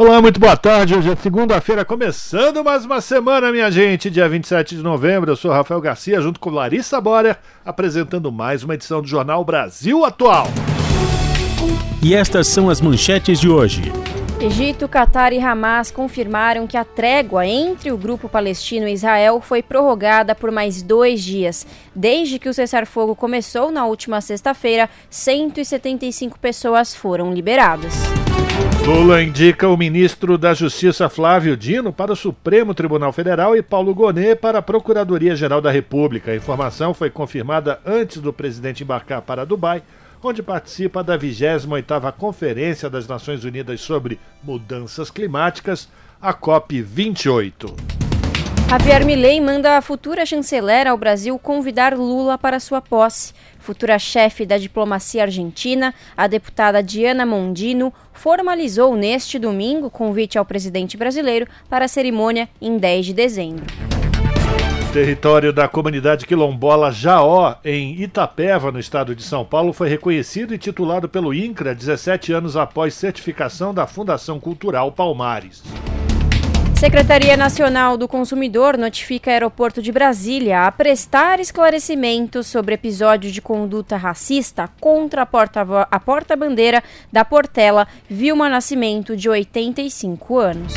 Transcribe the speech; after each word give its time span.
Olá, 0.00 0.18
muito 0.22 0.40
boa 0.40 0.56
tarde. 0.56 0.94
Hoje 0.94 1.10
é 1.10 1.14
segunda-feira, 1.14 1.84
começando 1.84 2.64
mais 2.64 2.86
uma 2.86 3.02
semana, 3.02 3.52
minha 3.52 3.70
gente. 3.70 4.08
Dia 4.08 4.26
27 4.26 4.76
de 4.76 4.82
novembro, 4.82 5.30
eu 5.30 5.36
sou 5.36 5.50
Rafael 5.50 5.78
Garcia, 5.78 6.22
junto 6.22 6.40
com 6.40 6.48
Larissa 6.48 6.98
Borer, 6.98 7.36
apresentando 7.66 8.32
mais 8.32 8.64
uma 8.64 8.72
edição 8.72 9.02
do 9.02 9.06
Jornal 9.06 9.44
Brasil 9.44 10.02
Atual. 10.02 10.46
E 12.02 12.14
estas 12.14 12.46
são 12.46 12.70
as 12.70 12.80
manchetes 12.80 13.38
de 13.38 13.50
hoje. 13.50 13.92
Egito, 14.42 14.88
Catar 14.88 15.34
e 15.34 15.38
Hamas 15.38 15.90
confirmaram 15.90 16.66
que 16.66 16.78
a 16.78 16.82
trégua 16.82 17.46
entre 17.46 17.92
o 17.92 17.98
grupo 17.98 18.26
palestino 18.26 18.88
e 18.88 18.94
Israel 18.94 19.38
foi 19.38 19.62
prorrogada 19.62 20.34
por 20.34 20.50
mais 20.50 20.80
dois 20.80 21.22
dias. 21.22 21.66
Desde 21.94 22.38
que 22.38 22.48
o 22.48 22.54
cessar-fogo 22.54 23.14
começou 23.14 23.70
na 23.70 23.84
última 23.84 24.18
sexta-feira, 24.22 24.88
175 25.10 26.38
pessoas 26.38 26.94
foram 26.94 27.34
liberadas. 27.34 27.92
Lula 28.86 29.22
indica 29.22 29.68
o 29.68 29.76
ministro 29.76 30.38
da 30.38 30.54
Justiça 30.54 31.10
Flávio 31.10 31.54
Dino 31.54 31.92
para 31.92 32.14
o 32.14 32.16
Supremo 32.16 32.72
Tribunal 32.72 33.12
Federal 33.12 33.54
e 33.54 33.60
Paulo 33.60 33.94
Gonet 33.94 34.36
para 34.36 34.60
a 34.60 34.62
Procuradoria-Geral 34.62 35.60
da 35.60 35.70
República. 35.70 36.30
A 36.30 36.36
informação 36.36 36.94
foi 36.94 37.10
confirmada 37.10 37.78
antes 37.84 38.16
do 38.22 38.32
presidente 38.32 38.82
embarcar 38.82 39.20
para 39.20 39.44
Dubai 39.44 39.82
onde 40.22 40.42
participa 40.42 41.02
da 41.02 41.18
28ª 41.18 42.12
Conferência 42.12 42.90
das 42.90 43.06
Nações 43.06 43.44
Unidas 43.44 43.80
sobre 43.80 44.20
Mudanças 44.42 45.10
Climáticas, 45.10 45.88
a 46.20 46.34
COP28. 46.34 48.00
Javier 48.70 49.04
Milei 49.04 49.40
manda 49.40 49.76
a 49.76 49.82
futura 49.82 50.24
chanceler 50.24 50.86
ao 50.86 50.96
Brasil 50.96 51.36
convidar 51.40 51.96
Lula 51.96 52.38
para 52.38 52.60
sua 52.60 52.80
posse. 52.80 53.34
Futura 53.58 53.98
chefe 53.98 54.46
da 54.46 54.56
diplomacia 54.58 55.22
argentina, 55.22 55.92
a 56.16 56.28
deputada 56.28 56.80
Diana 56.80 57.26
Mondino, 57.26 57.92
formalizou 58.12 58.94
neste 58.94 59.40
domingo 59.40 59.90
convite 59.90 60.38
ao 60.38 60.44
presidente 60.44 60.96
brasileiro 60.96 61.48
para 61.68 61.86
a 61.86 61.88
cerimônia 61.88 62.48
em 62.60 62.78
10 62.78 63.06
de 63.06 63.12
dezembro. 63.12 63.64
Território 64.92 65.52
da 65.52 65.68
comunidade 65.68 66.26
quilombola 66.26 66.90
Jaó, 66.90 67.54
em 67.64 68.02
Itapeva, 68.02 68.72
no 68.72 68.80
estado 68.80 69.14
de 69.14 69.22
São 69.22 69.44
Paulo, 69.44 69.72
foi 69.72 69.88
reconhecido 69.88 70.52
e 70.52 70.58
titulado 70.58 71.08
pelo 71.08 71.32
INCRA 71.32 71.76
17 71.76 72.32
anos 72.32 72.56
após 72.56 72.92
certificação 72.94 73.72
da 73.72 73.86
Fundação 73.86 74.40
Cultural 74.40 74.90
Palmares. 74.90 75.62
Secretaria 76.76 77.36
Nacional 77.36 77.96
do 77.96 78.08
Consumidor 78.08 78.76
notifica 78.76 79.30
Aeroporto 79.30 79.80
de 79.80 79.92
Brasília 79.92 80.66
a 80.66 80.72
prestar 80.72 81.38
esclarecimentos 81.38 82.48
sobre 82.48 82.74
episódio 82.74 83.30
de 83.30 83.40
conduta 83.40 83.96
racista 83.96 84.68
contra 84.80 85.22
a 85.22 86.00
porta-bandeira 86.00 86.80
porta 86.80 86.90
da 87.12 87.24
Portela 87.24 87.86
Vilma 88.08 88.48
Nascimento, 88.48 89.16
de 89.16 89.28
85 89.28 90.36
anos. 90.36 90.74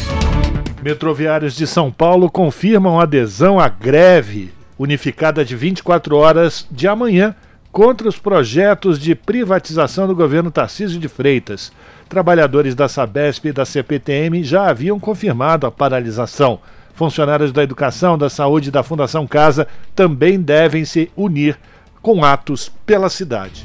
Metroviários 0.84 1.56
de 1.56 1.66
São 1.66 1.89
Paulo 1.89 2.30
confirmam 2.30 3.00
adesão 3.00 3.58
à 3.58 3.70
greve 3.70 4.52
unificada 4.78 5.45
de 5.45 5.56
24 5.56 6.17
horas 6.17 6.67
de 6.70 6.90
amanhã 6.90 7.34
contra 7.72 8.09
os 8.09 8.17
projetos 8.20 9.00
de 9.00 9.16
privatização 9.16 10.08
do 10.08 10.14
governo 10.14 10.52
Tarcísio 10.52 11.00
de 11.00 11.08
Freitas. 11.08 11.72
Trabalhadores 12.09 12.75
da 12.75 12.90
Sabesp 12.90 13.46
e 13.46 13.53
da 13.53 13.63
CPTM 13.63 14.44
já 14.44 14.68
haviam 14.68 15.00
confirmado 15.00 15.66
a 15.66 15.72
paralisação. 15.72 16.59
Funcionários 16.94 17.53
da 17.53 17.63
educação, 17.63 18.18
da 18.18 18.29
saúde 18.29 18.68
e 18.68 18.72
da 18.72 18.84
Fundação 18.84 19.25
Casa 19.25 19.66
também 19.96 20.38
devem 20.38 20.84
se 20.84 21.09
unir 21.16 21.58
com 22.02 22.25
atos 22.25 22.69
pela 22.85 23.09
cidade. 23.09 23.63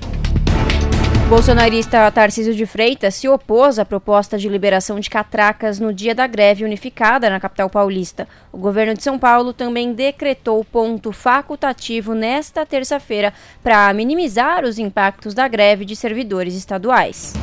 Bolsonarista 1.29 2.11
Tarcísio 2.11 2.55
de 2.55 2.65
Freitas 2.65 3.15
se 3.15 3.29
opôs 3.29 3.79
à 3.79 3.85
proposta 3.85 4.39
de 4.39 4.49
liberação 4.49 4.99
de 4.99 5.11
catracas 5.11 5.79
no 5.79 5.93
dia 5.93 6.15
da 6.15 6.27
greve 6.27 6.65
unificada 6.65 7.29
na 7.29 7.39
capital 7.39 7.69
paulista. 7.69 8.27
O 8.51 8.57
governo 8.57 8.95
de 8.95 9.03
São 9.03 9.19
Paulo 9.19 9.53
também 9.53 9.93
decretou 9.93 10.65
ponto 10.65 11.13
facultativo 11.13 12.15
nesta 12.15 12.65
terça-feira 12.65 13.35
para 13.63 13.93
minimizar 13.93 14.65
os 14.65 14.79
impactos 14.79 15.35
da 15.35 15.47
greve 15.47 15.85
de 15.85 15.95
servidores 15.95 16.55
estaduais. 16.55 17.35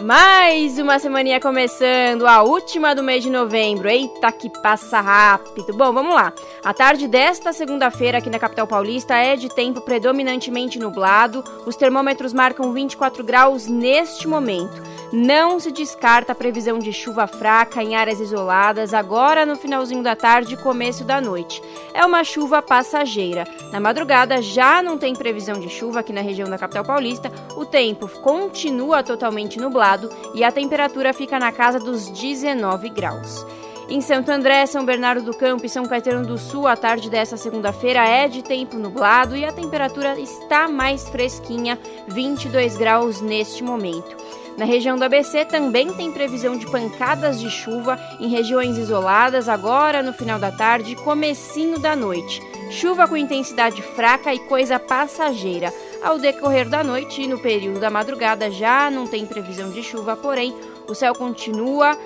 Mais 0.02 0.76
uma 0.76 0.98
semaninha 0.98 1.40
começando, 1.40 2.26
a 2.26 2.42
última 2.42 2.96
do 2.96 3.02
mês 3.02 3.22
de 3.22 3.30
novembro. 3.30 3.88
Eita, 3.88 4.32
que 4.32 4.50
passa 4.60 5.00
rápido. 5.00 5.72
Bom, 5.72 5.92
vamos 5.92 6.14
lá. 6.14 6.32
A 6.64 6.74
tarde 6.74 7.06
desta 7.06 7.52
segunda-feira 7.52 8.18
aqui 8.18 8.28
na 8.28 8.40
capital 8.40 8.66
paulista 8.66 9.14
é 9.14 9.36
de 9.36 9.48
tempo 9.48 9.80
predominantemente 9.80 10.80
nublado. 10.80 11.44
Os 11.64 11.76
termômetros 11.76 12.32
marcam 12.32 12.72
24 12.72 13.22
graus 13.22 13.68
neste 13.68 14.26
momento. 14.26 14.82
Não 15.12 15.60
se 15.60 15.70
descarta 15.70 16.32
a 16.32 16.34
previsão 16.34 16.80
de 16.80 16.92
chuva 16.92 17.28
fraca 17.28 17.80
em 17.80 17.94
áreas 17.94 18.18
isoladas 18.18 18.92
agora 18.92 19.46
no 19.46 19.54
finalzinho 19.54 20.02
da 20.02 20.16
tarde 20.16 20.54
e 20.54 20.56
começo 20.56 21.04
da 21.04 21.20
noite. 21.20 21.62
É 21.94 22.04
uma 22.04 22.24
chuva 22.24 22.60
passageira. 22.60 23.46
Na 23.70 23.78
madrugada 23.78 24.42
já 24.42 24.82
não 24.82 24.98
tem 24.98 25.14
previsão 25.14 25.60
de 25.60 25.68
chuva 25.68 26.00
aqui 26.00 26.12
na 26.12 26.20
região 26.20 26.50
da 26.50 26.58
capital 26.58 26.84
paulista. 26.84 27.30
O 27.56 27.64
tempo 27.64 28.08
continua 28.20 29.04
totalmente 29.04 29.60
nublado 29.60 30.10
e 30.34 30.42
a 30.42 30.50
temperatura 30.50 31.12
fica 31.12 31.38
na 31.38 31.52
casa 31.52 31.78
dos 31.78 32.10
19 32.10 32.90
graus. 32.90 33.46
Em 33.88 34.00
Santo 34.00 34.30
André, 34.30 34.66
São 34.66 34.84
Bernardo 34.84 35.22
do 35.22 35.36
Campo 35.36 35.66
e 35.66 35.68
São 35.68 35.86
Caetano 35.86 36.26
do 36.26 36.36
Sul, 36.36 36.66
a 36.66 36.74
tarde 36.74 37.08
desta 37.08 37.36
segunda-feira 37.36 38.04
é 38.08 38.26
de 38.26 38.42
tempo 38.42 38.76
nublado 38.76 39.36
e 39.36 39.44
a 39.44 39.52
temperatura 39.52 40.18
está 40.18 40.66
mais 40.66 41.08
fresquinha, 41.08 41.78
22 42.08 42.76
graus 42.76 43.20
neste 43.20 43.62
momento. 43.62 44.16
Na 44.56 44.64
região 44.64 44.96
do 44.96 45.04
ABC 45.04 45.44
também 45.44 45.92
tem 45.92 46.12
previsão 46.12 46.56
de 46.56 46.66
pancadas 46.66 47.40
de 47.40 47.50
chuva 47.50 47.98
em 48.20 48.28
regiões 48.28 48.78
isoladas 48.78 49.48
agora 49.48 50.00
no 50.00 50.12
final 50.12 50.38
da 50.38 50.52
tarde 50.52 50.92
e 50.92 50.96
comecinho 50.96 51.78
da 51.78 51.96
noite. 51.96 52.40
Chuva 52.70 53.08
com 53.08 53.16
intensidade 53.16 53.82
fraca 53.82 54.32
e 54.32 54.38
coisa 54.38 54.78
passageira. 54.78 55.72
Ao 56.02 56.18
decorrer 56.18 56.68
da 56.68 56.84
noite 56.84 57.22
e 57.22 57.26
no 57.26 57.38
período 57.38 57.80
da 57.80 57.90
madrugada 57.90 58.50
já 58.50 58.90
não 58.90 59.06
tem 59.06 59.26
previsão 59.26 59.70
de 59.70 59.82
chuva, 59.82 60.14
porém 60.16 60.54
o 60.88 60.94
céu 60.94 61.14
continua 61.14 61.98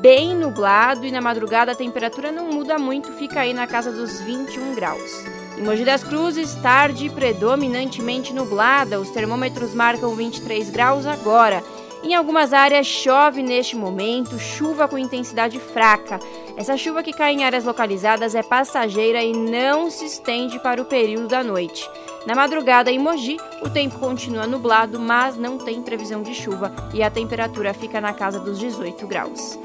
bem 0.00 0.34
nublado 0.34 1.04
e 1.04 1.10
na 1.10 1.20
madrugada 1.20 1.72
a 1.72 1.76
temperatura 1.76 2.32
não 2.32 2.50
muda 2.50 2.78
muito, 2.78 3.12
fica 3.12 3.40
aí 3.40 3.52
na 3.52 3.66
casa 3.66 3.92
dos 3.92 4.20
21 4.20 4.74
graus. 4.74 5.24
Em 5.58 5.62
Mogi 5.62 5.84
das 5.84 6.02
Cruzes, 6.02 6.54
tarde 6.54 7.10
predominantemente 7.10 8.32
nublada. 8.32 8.98
Os 8.98 9.10
termômetros 9.10 9.74
marcam 9.74 10.14
23 10.14 10.70
graus 10.70 11.04
agora. 11.04 11.62
Em 12.02 12.14
algumas 12.14 12.54
áreas 12.54 12.86
chove 12.86 13.42
neste 13.42 13.76
momento, 13.76 14.38
chuva 14.38 14.88
com 14.88 14.96
intensidade 14.96 15.58
fraca. 15.60 16.18
Essa 16.56 16.74
chuva 16.76 17.02
que 17.02 17.12
cai 17.12 17.34
em 17.34 17.44
áreas 17.44 17.64
localizadas 17.64 18.34
é 18.34 18.42
passageira 18.42 19.22
e 19.22 19.34
não 19.34 19.90
se 19.90 20.06
estende 20.06 20.58
para 20.58 20.80
o 20.80 20.86
período 20.86 21.28
da 21.28 21.44
noite. 21.44 21.86
Na 22.26 22.34
madrugada 22.34 22.90
em 22.90 22.98
Mogi, 22.98 23.38
o 23.62 23.68
tempo 23.68 23.98
continua 23.98 24.46
nublado, 24.46 24.98
mas 24.98 25.36
não 25.36 25.58
tem 25.58 25.82
previsão 25.82 26.22
de 26.22 26.34
chuva 26.34 26.72
e 26.94 27.02
a 27.02 27.10
temperatura 27.10 27.74
fica 27.74 28.00
na 28.00 28.14
casa 28.14 28.40
dos 28.40 28.58
18 28.58 29.06
graus. 29.06 29.58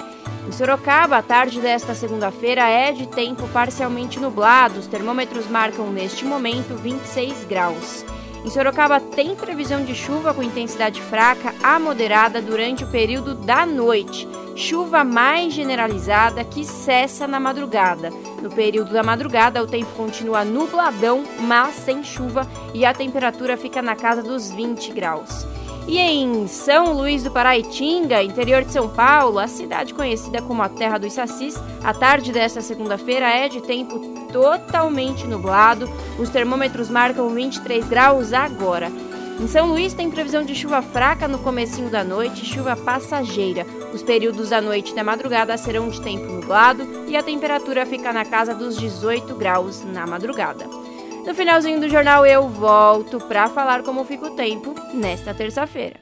Em 0.45 0.51
Sorocaba, 0.51 1.17
a 1.17 1.23
tarde 1.23 1.61
desta 1.61 1.95
segunda-feira 1.95 2.69
é 2.69 2.91
de 2.91 3.07
tempo 3.07 3.47
parcialmente 3.47 4.19
nublado. 4.19 4.79
Os 4.79 4.87
termômetros 4.87 5.47
marcam 5.47 5.89
neste 5.89 6.25
momento 6.25 6.75
26 6.75 7.45
graus. 7.45 8.05
Em 8.45 8.49
Sorocaba 8.51 8.99
tem 8.99 9.35
previsão 9.35 9.83
de 9.83 9.95
chuva 9.95 10.31
com 10.31 10.43
intensidade 10.43 11.01
fraca 11.01 11.51
a 11.63 11.79
moderada 11.79 12.39
durante 12.39 12.83
o 12.83 12.87
período 12.87 13.33
da 13.33 13.65
noite. 13.65 14.27
Chuva 14.55 15.03
mais 15.03 15.51
generalizada 15.51 16.43
que 16.43 16.63
cessa 16.63 17.27
na 17.27 17.39
madrugada. 17.39 18.11
No 18.43 18.51
período 18.51 18.93
da 18.93 19.01
madrugada, 19.01 19.63
o 19.63 19.67
tempo 19.67 19.91
continua 19.95 20.45
nubladão, 20.45 21.23
mas 21.39 21.73
sem 21.73 22.03
chuva, 22.03 22.47
e 22.71 22.85
a 22.85 22.93
temperatura 22.93 23.57
fica 23.57 23.81
na 23.81 23.95
casa 23.95 24.21
dos 24.21 24.51
20 24.51 24.93
graus. 24.93 25.54
E 25.87 25.99
em 25.99 26.47
São 26.47 26.93
Luís 26.93 27.23
do 27.23 27.29
Paraitinga, 27.29 28.23
interior 28.23 28.63
de 28.63 28.71
São 28.71 28.89
Paulo, 28.89 29.37
a 29.37 29.47
cidade 29.47 29.93
conhecida 29.93 30.41
como 30.41 30.63
a 30.63 30.69
Terra 30.69 30.97
dos 30.97 31.13
Sacis, 31.13 31.55
a 31.83 31.93
tarde 31.93 32.31
desta 32.31 32.59
segunda-feira 32.59 33.29
é 33.29 33.47
de 33.47 33.61
tempo 33.61 33.99
totalmente 34.31 35.27
nublado. 35.27 35.87
Os 36.17 36.29
termômetros 36.29 36.89
marcam 36.89 37.29
23 37.29 37.87
graus 37.87 38.33
agora. 38.33 38.91
Em 39.39 39.47
São 39.47 39.67
Luís 39.67 39.93
tem 39.93 40.09
previsão 40.09 40.43
de 40.43 40.55
chuva 40.55 40.81
fraca 40.81 41.27
no 41.27 41.37
comecinho 41.37 41.89
da 41.89 42.03
noite, 42.03 42.45
chuva 42.45 42.75
passageira. 42.75 43.65
Os 43.93 44.01
períodos 44.01 44.49
da 44.49 44.61
noite 44.61 44.91
e 44.91 44.95
da 44.95 45.03
madrugada 45.03 45.55
serão 45.55 45.89
de 45.89 46.01
tempo 46.01 46.25
nublado 46.25 47.05
e 47.07 47.15
a 47.15 47.21
temperatura 47.21 47.85
fica 47.85 48.11
na 48.11 48.25
casa 48.25 48.55
dos 48.55 48.75
18 48.75 49.35
graus 49.35 49.83
na 49.83 50.07
madrugada. 50.07 50.65
No 51.25 51.33
finalzinho 51.33 51.79
do 51.79 51.89
jornal 51.89 52.23
eu 52.25 52.47
volto 52.47 53.19
para 53.19 53.49
falar 53.49 53.81
como 53.81 54.05
fica 54.05 54.27
o 54.27 54.35
tempo 54.35 54.75
nesta 54.93 55.33
terça-feira. 55.33 55.95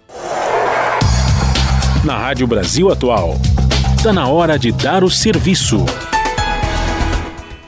Na 2.03 2.17
Rádio 2.17 2.45
Brasil 2.45 2.91
Atual, 2.91 3.35
está 3.95 4.11
na 4.11 4.27
hora 4.27 4.59
de 4.59 4.73
dar 4.73 5.01
o 5.01 5.09
serviço. 5.09 5.77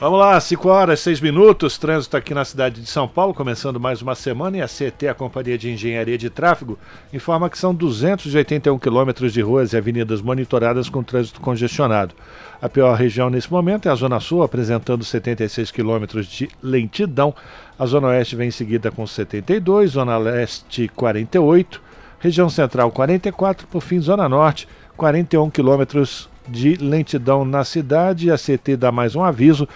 Vamos 0.05 0.19
lá, 0.19 0.39
5 0.39 0.69
horas, 0.69 0.99
6 0.99 1.19
minutos, 1.19 1.79
trânsito 1.79 2.15
aqui 2.15 2.31
na 2.31 2.45
cidade 2.45 2.79
de 2.79 2.87
São 2.87 3.07
Paulo, 3.07 3.33
começando 3.33 3.79
mais 3.79 4.03
uma 4.03 4.13
semana, 4.13 4.57
e 4.57 4.61
a 4.61 4.67
CT, 4.67 5.07
a 5.07 5.15
Companhia 5.15 5.57
de 5.57 5.71
Engenharia 5.71 6.15
de 6.15 6.29
Tráfego, 6.29 6.77
informa 7.11 7.49
que 7.49 7.57
são 7.57 7.73
281 7.73 8.77
quilômetros 8.77 9.33
de 9.33 9.41
ruas 9.41 9.73
e 9.73 9.77
avenidas 9.77 10.21
monitoradas 10.21 10.89
com 10.89 11.01
trânsito 11.01 11.41
congestionado. 11.41 12.13
A 12.61 12.69
pior 12.69 12.95
região 12.95 13.31
nesse 13.31 13.51
momento 13.51 13.89
é 13.89 13.91
a 13.91 13.95
Zona 13.95 14.19
Sul, 14.19 14.43
apresentando 14.43 15.03
76 15.03 15.71
quilômetros 15.71 16.27
de 16.27 16.49
lentidão. 16.61 17.33
A 17.79 17.87
Zona 17.87 18.09
Oeste 18.09 18.35
vem 18.35 18.49
em 18.49 18.51
seguida 18.51 18.91
com 18.91 19.07
72, 19.07 19.89
Zona 19.89 20.19
Leste 20.19 20.87
48, 20.89 21.81
região 22.19 22.47
Central 22.47 22.91
44, 22.91 23.65
por 23.65 23.81
fim 23.81 23.99
Zona 23.99 24.29
Norte 24.29 24.67
41 24.95 25.49
quilômetros 25.49 26.29
de 26.47 26.75
lentidão 26.75 27.45
na 27.45 27.63
cidade. 27.63 28.31
A 28.31 28.38
CT 28.38 28.77
dá 28.77 28.92
mais 28.92 29.15
um 29.15 29.24
aviso 29.24 29.68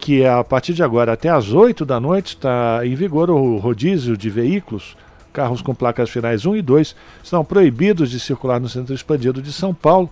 que 0.00 0.22
é 0.22 0.30
a 0.30 0.42
partir 0.42 0.72
de 0.72 0.82
agora 0.82 1.12
até 1.12 1.28
às 1.28 1.52
8 1.52 1.84
da 1.84 2.00
noite 2.00 2.28
está 2.28 2.80
em 2.84 2.94
vigor 2.94 3.30
o 3.30 3.58
rodízio 3.58 4.16
de 4.16 4.30
veículos. 4.30 4.96
Carros 5.32 5.60
com 5.62 5.74
placas 5.74 6.10
finais 6.10 6.46
1 6.46 6.56
e 6.56 6.62
2 6.62 6.96
estão 7.22 7.44
proibidos 7.44 8.10
de 8.10 8.18
circular 8.18 8.58
no 8.58 8.68
centro 8.68 8.94
expandido 8.94 9.42
de 9.42 9.52
São 9.52 9.74
Paulo. 9.74 10.10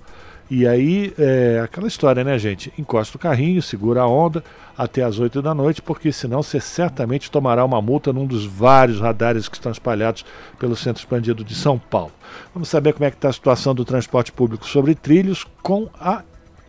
E 0.51 0.67
aí, 0.67 1.13
é 1.19 1.61
aquela 1.63 1.87
história, 1.87 2.25
né, 2.25 2.39
gente? 2.39 2.73
Encosta 2.79 3.17
o 3.17 3.21
carrinho, 3.21 3.61
segura 3.61 4.01
a 4.01 4.07
onda 4.07 4.43
até 4.77 5.03
as 5.03 5.19
8 5.19 5.43
da 5.43 5.55
noite, 5.55 5.83
porque 5.83 6.11
senão 6.11 6.43
você 6.43 6.59
certamente 6.59 7.31
tomará 7.31 7.65
uma 7.65 7.83
multa 7.83 8.13
num 8.13 8.27
dos 8.27 8.47
vários 8.47 8.99
radares 8.99 9.47
que 9.47 9.57
estão 9.57 9.71
espalhados 9.71 10.25
pelo 10.59 10.75
centro 10.75 11.03
expandido 11.03 11.45
de 11.45 11.55
São 11.55 11.79
Paulo. 11.79 12.13
Vamos 12.55 12.69
saber 12.69 12.95
como 12.95 13.05
é 13.05 13.11
que 13.11 13.17
está 13.17 13.29
a 13.29 13.33
situação 13.33 13.75
do 13.75 13.85
transporte 13.85 14.33
público 14.33 14.67
sobre 14.67 14.95
trilhos 14.95 15.45
com 15.63 15.89
a 16.01 16.23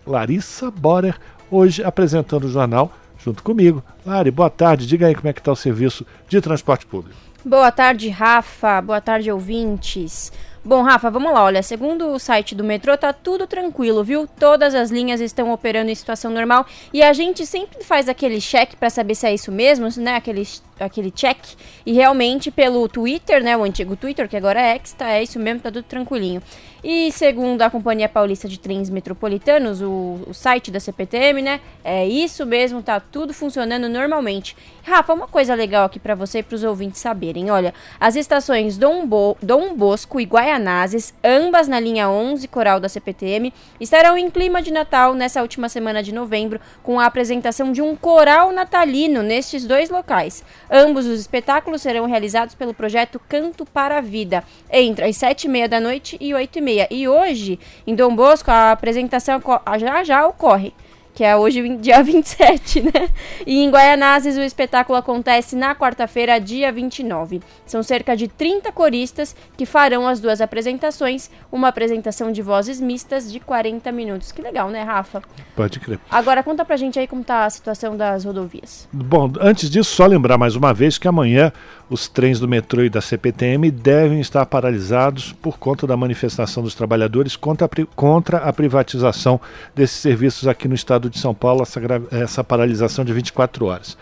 Larissa 0.05 0.69
Borer, 0.69 1.15
hoje 1.49 1.83
apresentando 1.83 2.45
o 2.45 2.49
jornal 2.49 2.91
junto 3.23 3.43
comigo. 3.43 3.83
Lari, 4.05 4.31
boa 4.31 4.49
tarde. 4.49 4.87
Diga 4.87 5.07
aí 5.07 5.15
como 5.15 5.27
é 5.27 5.33
que 5.33 5.39
está 5.39 5.51
o 5.51 5.55
serviço 5.55 6.05
de 6.27 6.41
transporte 6.41 6.85
público. 6.85 7.15
Boa 7.45 7.71
tarde, 7.71 8.09
Rafa. 8.09 8.81
Boa 8.81 8.99
tarde, 8.99 9.31
ouvintes. 9.31 10.31
Bom, 10.63 10.81
Rafa, 10.83 11.09
vamos 11.09 11.31
lá. 11.31 11.43
Olha, 11.43 11.63
segundo 11.63 12.07
o 12.07 12.19
site 12.19 12.53
do 12.53 12.63
metrô, 12.63 12.97
tá 12.97 13.13
tudo 13.13 13.47
tranquilo, 13.47 14.03
viu? 14.03 14.27
Todas 14.27 14.75
as 14.75 14.91
linhas 14.91 15.21
estão 15.21 15.51
operando 15.53 15.89
em 15.89 15.95
situação 15.95 16.29
normal 16.29 16.65
e 16.93 17.01
a 17.01 17.13
gente 17.13 17.45
sempre 17.45 17.83
faz 17.83 18.09
aquele 18.09 18.41
check 18.41 18.75
para 18.75 18.89
saber 18.89 19.15
se 19.15 19.25
é 19.25 19.33
isso 19.33 19.51
mesmo, 19.51 19.87
né? 19.97 20.15
Aquele 20.15 20.45
aquele 20.79 21.11
check. 21.11 21.37
E 21.85 21.93
realmente 21.93 22.51
pelo 22.51 22.87
Twitter, 22.87 23.43
né, 23.43 23.55
o 23.55 23.63
antigo 23.63 23.95
Twitter, 23.95 24.27
que 24.27 24.37
agora 24.37 24.61
é 24.61 24.75
X, 24.75 24.93
tá, 24.93 25.11
é 25.11 25.23
isso 25.23 25.39
mesmo, 25.39 25.61
tá 25.61 25.71
tudo 25.71 25.83
tranquilinho. 25.83 26.41
E 26.83 27.11
segundo 27.11 27.61
a 27.61 27.69
Companhia 27.69 28.07
Paulista 28.07 28.47
de 28.47 28.57
Trens 28.57 28.89
Metropolitanos, 28.89 29.81
o, 29.81 30.19
o 30.27 30.33
site 30.33 30.71
da 30.71 30.79
CPTM, 30.79 31.41
né, 31.41 31.59
é 31.83 32.07
isso 32.07 32.45
mesmo, 32.45 32.81
tá 32.81 32.99
tudo 32.99 33.33
funcionando 33.33 33.89
normalmente. 33.89 34.55
Rafa, 34.83 35.13
uma 35.13 35.27
coisa 35.27 35.53
legal 35.53 35.85
aqui 35.85 35.99
para 35.99 36.15
você 36.15 36.39
e 36.39 36.43
para 36.43 36.55
os 36.55 36.63
ouvintes 36.63 37.01
saberem. 37.01 37.51
Olha, 37.51 37.73
as 37.99 38.15
estações 38.15 38.77
Dom, 38.77 39.05
Bo, 39.05 39.37
Dom 39.41 39.75
Bosco 39.75 40.19
e 40.19 40.23
Guaianazes, 40.23 41.13
ambas 41.23 41.67
na 41.67 41.79
linha 41.79 42.09
11 42.09 42.47
Coral 42.47 42.79
da 42.79 42.87
CPTM, 42.87 43.53
estarão 43.79 44.17
em 44.17 44.29
clima 44.29 44.61
de 44.61 44.71
Natal 44.71 45.13
nessa 45.13 45.41
última 45.41 45.67
semana 45.67 46.01
de 46.01 46.13
novembro, 46.13 46.59
com 46.81 46.99
a 46.99 47.05
apresentação 47.05 47.71
de 47.71 47.81
um 47.81 47.95
coral 47.95 48.51
natalino 48.51 49.21
nestes 49.21 49.65
dois 49.65 49.89
locais. 49.89 50.43
Ambos 50.71 51.05
os 51.05 51.19
espetáculos 51.19 51.81
serão 51.81 52.05
realizados 52.05 52.53
pelo 52.55 52.73
projeto 52.73 53.19
Canto 53.27 53.65
para 53.65 53.97
a 53.97 54.01
Vida, 54.01 54.43
entre 54.71 55.05
as 55.05 55.17
sete 55.17 55.45
e 55.45 55.49
meia 55.49 55.67
da 55.67 55.79
noite 55.79 56.17
e 56.21 56.33
oito 56.33 56.59
e 56.59 56.61
meia. 56.61 56.87
E 56.91 57.07
hoje, 57.07 57.59
em 57.87 57.95
Dom 57.95 58.15
Bosco, 58.15 58.51
a 58.51 58.71
apresentação 58.71 59.41
já 59.79 60.03
já 60.03 60.27
ocorre 60.27 60.73
que 61.19 61.23
é 61.25 61.35
hoje, 61.35 61.75
dia 61.75 61.99
27, 62.01 62.79
né? 62.79 63.09
E 63.45 63.61
em 63.61 63.69
Guaianazes, 63.69 64.37
o 64.37 64.39
espetáculo 64.39 64.97
acontece 64.97 65.53
na 65.53 65.75
quarta-feira, 65.75 66.39
dia 66.39 66.71
29. 66.71 67.41
São 67.65 67.83
cerca 67.83 68.15
de 68.15 68.29
30 68.29 68.71
coristas 68.71 69.35
que 69.57 69.65
farão 69.65 70.07
as 70.07 70.21
duas 70.21 70.39
apresentações, 70.39 71.29
uma 71.51 71.67
apresentação 71.67 72.31
de 72.31 72.41
vozes 72.41 72.79
mistas 72.79 73.29
de 73.29 73.41
40 73.41 73.91
minutos. 73.91 74.31
Que 74.31 74.41
legal, 74.41 74.69
né, 74.69 74.81
Rafa? 74.81 75.21
Pode 75.57 75.81
crer. 75.81 75.99
Agora, 76.09 76.41
conta 76.41 76.63
pra 76.63 76.77
gente 76.77 76.97
aí 76.97 77.05
como 77.05 77.21
tá 77.21 77.43
a 77.43 77.49
situação 77.49 77.97
das 77.97 78.23
rodovias. 78.23 78.87
Bom, 78.93 79.29
antes 79.41 79.69
disso, 79.69 79.93
só 79.93 80.05
lembrar 80.05 80.37
mais 80.37 80.55
uma 80.55 80.73
vez 80.73 80.97
que 80.97 81.05
amanhã 81.05 81.51
os 81.89 82.07
trens 82.07 82.39
do 82.39 82.47
metrô 82.47 82.83
e 82.83 82.89
da 82.89 83.01
CPTM 83.01 83.71
devem 83.71 84.21
estar 84.21 84.45
paralisados 84.45 85.33
por 85.33 85.57
conta 85.57 85.87
da 85.87 85.97
manifestação 85.97 86.61
dos 86.61 86.75
trabalhadores 86.75 87.35
contra 87.35 87.65
a, 87.65 87.85
contra 87.95 88.37
a 88.37 88.53
privatização 88.53 89.41
desses 89.75 89.97
serviços 89.97 90.47
aqui 90.47 90.67
no 90.67 90.75
estado 90.75 91.08
de 91.09 91.19
São 91.19 91.33
Paulo, 91.33 91.61
essa, 91.61 91.81
essa 92.11 92.43
paralisação 92.43 93.03
de 93.03 93.13
24 93.13 93.65
horas. 93.65 93.97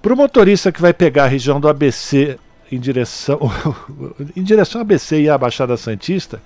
Para 0.00 0.14
o 0.14 0.16
motorista 0.16 0.72
que 0.72 0.80
vai 0.80 0.92
pegar 0.92 1.24
a 1.24 1.28
região 1.28 1.60
do 1.60 1.68
ABC 1.68 2.38
em 2.70 2.80
direção, 2.80 3.38
em 4.36 4.42
direção 4.42 4.80
ao 4.80 4.82
ABC 4.82 5.20
e 5.22 5.28
à 5.28 5.38
Baixada 5.38 5.76
Santista, 5.76 6.40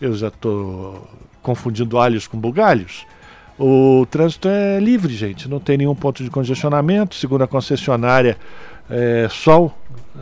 eu 0.00 0.14
já 0.14 0.28
estou 0.28 1.08
confundindo 1.42 1.98
alhos 1.98 2.26
com 2.26 2.38
bugalhos. 2.38 3.06
O 3.58 4.06
trânsito 4.10 4.48
é 4.48 4.80
livre, 4.80 5.12
gente, 5.12 5.48
não 5.48 5.60
tem 5.60 5.76
nenhum 5.76 5.94
ponto 5.94 6.24
de 6.24 6.30
congestionamento. 6.30 7.14
Segundo 7.14 7.42
a 7.42 7.46
concessionária, 7.46 8.38
é, 8.88 9.28
sol 9.30 9.76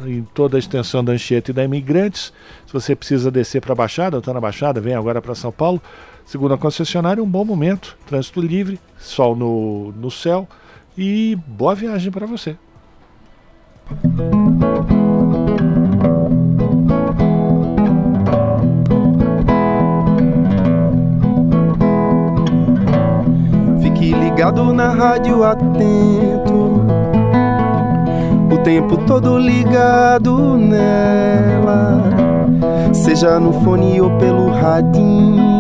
em 0.05 0.23
toda 0.35 0.57
a 0.57 0.59
extensão 0.59 1.05
da 1.05 1.13
Anchieta 1.13 1.51
e 1.51 1.55
da 1.55 1.65
Imigrantes. 1.65 2.33
Se 2.67 2.73
você 2.73 2.97
precisa 2.97 3.31
descer 3.31 3.61
para 3.61 3.73
a 3.73 3.77
Baixada, 3.77 4.19
está 4.19 4.33
na 4.33 4.41
Baixada, 4.41 4.81
vem 4.81 4.95
agora 4.95 5.23
para 5.23 5.35
São 5.35 5.53
Paulo. 5.53 5.81
Segundo 6.29 6.53
a 6.53 6.59
concessionária, 6.59 7.23
um 7.23 7.27
bom 7.27 7.43
momento. 7.43 7.97
Trânsito 8.07 8.39
livre, 8.39 8.79
sol 8.99 9.35
no, 9.35 9.93
no 9.93 10.11
céu 10.11 10.47
e 10.97 11.35
boa 11.47 11.75
viagem 11.75 12.13
para 12.13 12.27
você. 12.27 12.55
Fique 23.81 24.13
ligado 24.13 24.75
na 24.75 24.91
rádio 24.91 25.43
atento 25.43 26.83
o 28.53 28.59
tempo 28.63 28.99
todo 29.07 29.39
ligado 29.39 30.59
nela, 30.59 32.03
seja 32.93 33.41
no 33.41 33.65
fone 33.65 33.99
ou 33.99 34.11
pelo 34.19 34.51
radinho. 34.51 35.58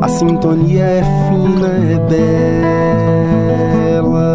A 0.00 0.08
sintonia 0.08 0.84
é 0.84 1.02
fina, 1.02 1.68
é 1.68 1.98
bela. 3.98 4.28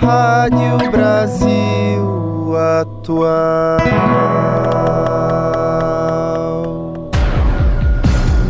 Rádio 0.00 0.90
Brasil 0.90 2.56
Atual. 2.80 3.80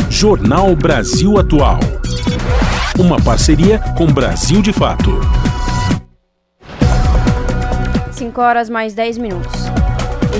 Jornal 0.08 0.76
Brasil 0.76 1.38
Atual. 1.38 1.80
Uma 2.96 3.20
parceria 3.20 3.80
com 3.98 4.06
Brasil 4.06 4.62
de 4.62 4.72
Fato. 4.72 5.20
5 8.12 8.40
horas 8.40 8.70
mais 8.70 8.94
10 8.94 9.18
minutos. 9.18 9.70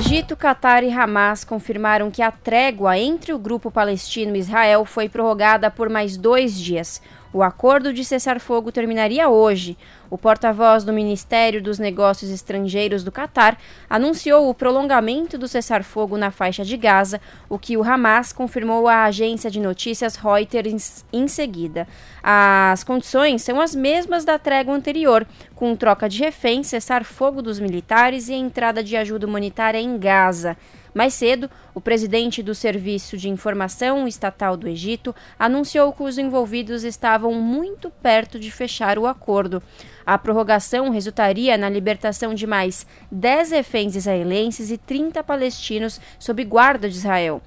Egito, 0.03 0.35
Catar 0.35 0.83
e 0.83 0.91
Hamas 0.91 1.43
confirmaram 1.43 2.09
que 2.09 2.23
a 2.23 2.31
trégua 2.31 2.97
entre 2.97 3.31
o 3.33 3.37
grupo 3.37 3.69
palestino 3.69 4.35
e 4.35 4.39
Israel 4.39 4.83
foi 4.83 5.07
prorrogada 5.07 5.69
por 5.69 5.89
mais 5.89 6.17
dois 6.17 6.59
dias. 6.59 6.99
O 7.33 7.41
acordo 7.41 7.93
de 7.93 8.03
cessar-fogo 8.03 8.73
terminaria 8.73 9.29
hoje. 9.29 9.77
O 10.09 10.17
porta-voz 10.17 10.83
do 10.83 10.91
Ministério 10.91 11.63
dos 11.63 11.79
Negócios 11.79 12.29
Estrangeiros 12.29 13.05
do 13.05 13.11
Catar 13.11 13.57
anunciou 13.89 14.49
o 14.49 14.53
prolongamento 14.53 15.37
do 15.37 15.47
cessar-fogo 15.47 16.17
na 16.17 16.29
faixa 16.29 16.65
de 16.65 16.75
Gaza, 16.75 17.21
o 17.47 17.57
que 17.57 17.77
o 17.77 17.83
Hamas 17.83 18.33
confirmou 18.33 18.85
à 18.85 19.05
agência 19.05 19.49
de 19.49 19.61
notícias 19.61 20.17
Reuters 20.17 21.05
em 21.13 21.25
seguida. 21.29 21.87
As 22.21 22.83
condições 22.83 23.43
são 23.43 23.61
as 23.61 23.73
mesmas 23.73 24.25
da 24.25 24.37
trégua 24.37 24.75
anterior, 24.75 25.25
com 25.55 25.73
troca 25.73 26.09
de 26.09 26.19
reféns, 26.19 26.67
cessar-fogo 26.67 27.41
dos 27.41 27.61
militares 27.61 28.27
e 28.27 28.33
entrada 28.33 28.83
de 28.83 28.97
ajuda 28.97 29.25
humanitária 29.25 29.79
em 29.79 29.97
Gaza. 29.97 30.57
Mais 30.93 31.13
cedo, 31.13 31.49
o 31.73 31.79
presidente 31.79 32.43
do 32.43 32.53
Serviço 32.53 33.17
de 33.17 33.29
Informação 33.29 34.07
Estatal 34.07 34.57
do 34.57 34.67
Egito 34.67 35.15
anunciou 35.39 35.93
que 35.93 36.03
os 36.03 36.17
envolvidos 36.17 36.83
estavam 36.83 37.33
muito 37.33 37.89
perto 37.89 38.37
de 38.37 38.51
fechar 38.51 38.99
o 38.99 39.07
acordo. 39.07 39.63
A 40.05 40.17
prorrogação 40.17 40.89
resultaria 40.89 41.57
na 41.57 41.69
libertação 41.69 42.33
de 42.33 42.45
mais 42.45 42.85
10 43.11 43.51
reféns 43.51 43.95
israelenses 43.95 44.69
e 44.69 44.77
30 44.77 45.23
palestinos 45.23 46.01
sob 46.19 46.43
guarda 46.43 46.89
de 46.89 46.95
Israel. 46.95 47.41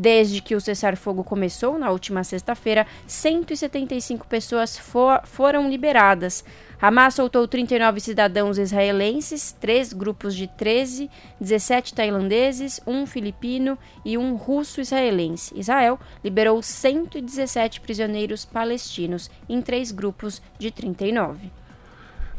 Desde 0.00 0.40
que 0.40 0.54
o 0.54 0.60
cessar-fogo 0.62 1.22
começou 1.22 1.78
na 1.78 1.90
última 1.90 2.24
sexta-feira, 2.24 2.86
175 3.06 4.26
pessoas 4.26 4.78
for 4.78 5.20
foram 5.24 5.68
liberadas. 5.68 6.42
Hamas 6.80 7.16
soltou 7.16 7.46
39 7.46 8.00
cidadãos 8.00 8.56
israelenses, 8.56 9.52
três 9.52 9.92
grupos 9.92 10.34
de 10.34 10.46
13, 10.46 11.10
17 11.38 11.92
tailandeses, 11.92 12.80
um 12.86 13.04
filipino 13.04 13.76
e 14.02 14.16
um 14.16 14.36
russo-israelense. 14.36 15.52
Israel 15.54 16.00
liberou 16.24 16.62
117 16.62 17.82
prisioneiros 17.82 18.46
palestinos 18.46 19.30
em 19.50 19.60
três 19.60 19.92
grupos 19.92 20.40
de 20.58 20.70
39. 20.70 21.50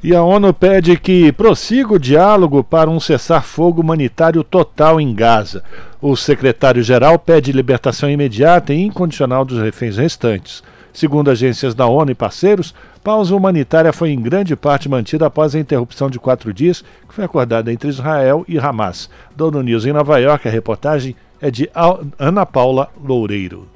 E 0.03 0.15
a 0.15 0.23
ONU 0.23 0.51
pede 0.51 0.97
que 0.97 1.31
prossiga 1.31 1.93
o 1.93 1.99
diálogo 1.99 2.63
para 2.63 2.89
um 2.89 2.99
cessar-fogo 2.99 3.81
humanitário 3.81 4.43
total 4.43 4.99
em 4.99 5.13
Gaza. 5.13 5.63
O 6.01 6.15
secretário-geral 6.15 7.19
pede 7.19 7.51
libertação 7.51 8.09
imediata 8.09 8.73
e 8.73 8.81
incondicional 8.81 9.45
dos 9.45 9.61
reféns 9.61 9.97
restantes. 9.97 10.63
Segundo 10.91 11.29
agências 11.29 11.75
da 11.75 11.85
ONU 11.85 12.09
e 12.09 12.15
parceiros, 12.15 12.73
pausa 13.03 13.35
humanitária 13.35 13.93
foi 13.93 14.09
em 14.09 14.19
grande 14.19 14.55
parte 14.55 14.89
mantida 14.89 15.27
após 15.27 15.53
a 15.53 15.59
interrupção 15.59 16.09
de 16.09 16.17
quatro 16.17 16.51
dias 16.51 16.83
que 17.07 17.13
foi 17.13 17.23
acordada 17.23 17.71
entre 17.71 17.87
Israel 17.87 18.43
e 18.47 18.57
Hamas. 18.57 19.11
Dono 19.35 19.61
News 19.61 19.85
em 19.85 19.93
Nova 19.93 20.17
York, 20.17 20.47
a 20.47 20.51
reportagem 20.51 21.15
é 21.39 21.51
de 21.51 21.69
Ana 22.17 22.47
Paula 22.47 22.89
Loureiro. 22.99 23.69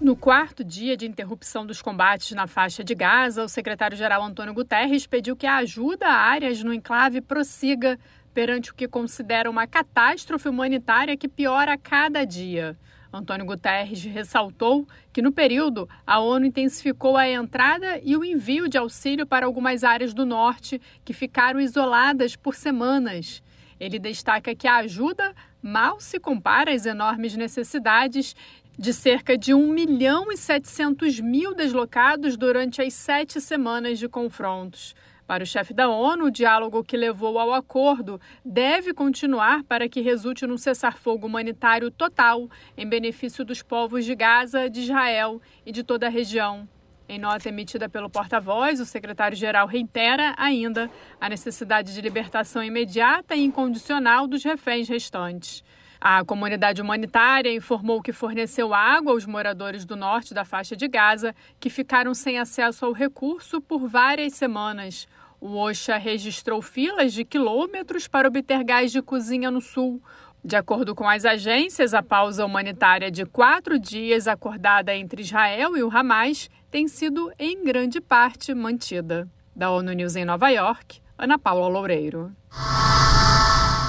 No 0.00 0.14
quarto 0.14 0.62
dia 0.62 0.96
de 0.96 1.04
interrupção 1.04 1.66
dos 1.66 1.82
combates 1.82 2.30
na 2.30 2.46
faixa 2.46 2.84
de 2.84 2.94
Gaza, 2.94 3.42
o 3.42 3.48
secretário-geral 3.48 4.22
Antônio 4.22 4.54
Guterres 4.54 5.04
pediu 5.04 5.34
que 5.34 5.46
a 5.46 5.56
ajuda 5.56 6.06
a 6.06 6.14
áreas 6.14 6.62
no 6.62 6.72
enclave 6.72 7.20
prossiga 7.20 7.98
perante 8.36 8.70
o 8.70 8.74
que 8.74 8.86
considera 8.86 9.48
uma 9.48 9.66
catástrofe 9.66 10.46
humanitária 10.46 11.16
que 11.16 11.26
piora 11.26 11.72
a 11.72 11.78
cada 11.78 12.22
dia. 12.22 12.76
Antônio 13.10 13.46
Guterres 13.46 14.04
ressaltou 14.04 14.86
que, 15.10 15.22
no 15.22 15.32
período, 15.32 15.88
a 16.06 16.18
ONU 16.18 16.44
intensificou 16.44 17.16
a 17.16 17.26
entrada 17.26 17.98
e 18.04 18.14
o 18.14 18.22
envio 18.22 18.68
de 18.68 18.76
auxílio 18.76 19.26
para 19.26 19.46
algumas 19.46 19.82
áreas 19.82 20.12
do 20.12 20.26
norte 20.26 20.78
que 21.02 21.14
ficaram 21.14 21.58
isoladas 21.58 22.36
por 22.36 22.54
semanas. 22.54 23.42
Ele 23.80 23.98
destaca 23.98 24.54
que 24.54 24.68
a 24.68 24.76
ajuda 24.76 25.34
mal 25.62 25.98
se 25.98 26.20
compara 26.20 26.74
às 26.74 26.84
enormes 26.84 27.34
necessidades 27.34 28.36
de 28.78 28.92
cerca 28.92 29.38
de 29.38 29.54
1 29.54 29.72
milhão 29.72 30.30
e 30.30 30.36
700 30.36 31.20
mil 31.20 31.54
deslocados 31.54 32.36
durante 32.36 32.82
as 32.82 32.92
sete 32.92 33.40
semanas 33.40 33.98
de 33.98 34.10
confrontos. 34.10 34.94
Para 35.26 35.42
o 35.42 35.46
chefe 35.46 35.74
da 35.74 35.88
ONU, 35.88 36.26
o 36.26 36.30
diálogo 36.30 36.84
que 36.84 36.96
levou 36.96 37.36
ao 37.38 37.52
acordo 37.52 38.20
deve 38.44 38.94
continuar 38.94 39.64
para 39.64 39.88
que 39.88 40.00
resulte 40.00 40.46
num 40.46 40.56
cessar-fogo 40.56 41.26
humanitário 41.26 41.90
total 41.90 42.48
em 42.76 42.88
benefício 42.88 43.44
dos 43.44 43.60
povos 43.60 44.04
de 44.04 44.14
Gaza, 44.14 44.70
de 44.70 44.82
Israel 44.82 45.42
e 45.64 45.72
de 45.72 45.82
toda 45.82 46.06
a 46.06 46.10
região. 46.10 46.68
Em 47.08 47.18
nota 47.18 47.48
emitida 47.48 47.88
pelo 47.88 48.08
porta-voz, 48.08 48.80
o 48.80 48.86
secretário-geral 48.86 49.66
reitera 49.66 50.32
ainda 50.36 50.88
a 51.20 51.28
necessidade 51.28 51.92
de 51.92 52.00
libertação 52.00 52.62
imediata 52.62 53.34
e 53.34 53.44
incondicional 53.44 54.28
dos 54.28 54.44
reféns 54.44 54.88
restantes. 54.88 55.64
A 56.00 56.24
comunidade 56.24 56.82
humanitária 56.82 57.52
informou 57.52 58.02
que 58.02 58.12
forneceu 58.12 58.74
água 58.74 59.12
aos 59.12 59.24
moradores 59.24 59.84
do 59.84 59.96
norte 59.96 60.34
da 60.34 60.44
faixa 60.44 60.76
de 60.76 60.86
Gaza, 60.86 61.34
que 61.58 61.70
ficaram 61.70 62.12
sem 62.12 62.38
acesso 62.38 62.84
ao 62.84 62.92
recurso 62.92 63.60
por 63.60 63.88
várias 63.88 64.34
semanas. 64.34 65.08
O 65.48 65.58
OSHA 65.58 65.96
registrou 65.96 66.60
filas 66.60 67.12
de 67.12 67.24
quilômetros 67.24 68.08
para 68.08 68.26
obter 68.26 68.64
gás 68.64 68.90
de 68.90 69.00
cozinha 69.00 69.48
no 69.48 69.60
sul. 69.60 70.02
De 70.44 70.56
acordo 70.56 70.92
com 70.92 71.08
as 71.08 71.24
agências, 71.24 71.94
a 71.94 72.02
pausa 72.02 72.44
humanitária 72.44 73.12
de 73.12 73.24
quatro 73.24 73.78
dias 73.78 74.26
acordada 74.26 74.92
entre 74.92 75.22
Israel 75.22 75.76
e 75.76 75.84
o 75.84 75.96
Hamas 75.96 76.50
tem 76.68 76.88
sido, 76.88 77.30
em 77.38 77.62
grande 77.64 78.00
parte, 78.00 78.52
mantida. 78.52 79.28
Da 79.54 79.70
ONU 79.70 79.92
News 79.92 80.16
em 80.16 80.24
Nova 80.24 80.48
York, 80.48 80.98
Ana 81.16 81.38
Paula 81.38 81.68
Loureiro. 81.68 82.32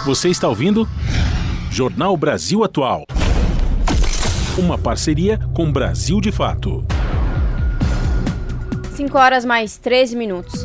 Você 0.05 0.29
está 0.29 0.47
ouvindo? 0.47 0.87
Jornal 1.71 2.15
Brasil 2.15 2.63
Atual. 2.63 3.03
Uma 4.59 4.77
parceria 4.77 5.39
com 5.55 5.71
Brasil 5.71 6.21
de 6.21 6.31
Fato. 6.31 6.85
5 8.97 9.15
horas 9.15 9.45
mais 9.45 9.77
13 9.77 10.15
minutos. 10.15 10.63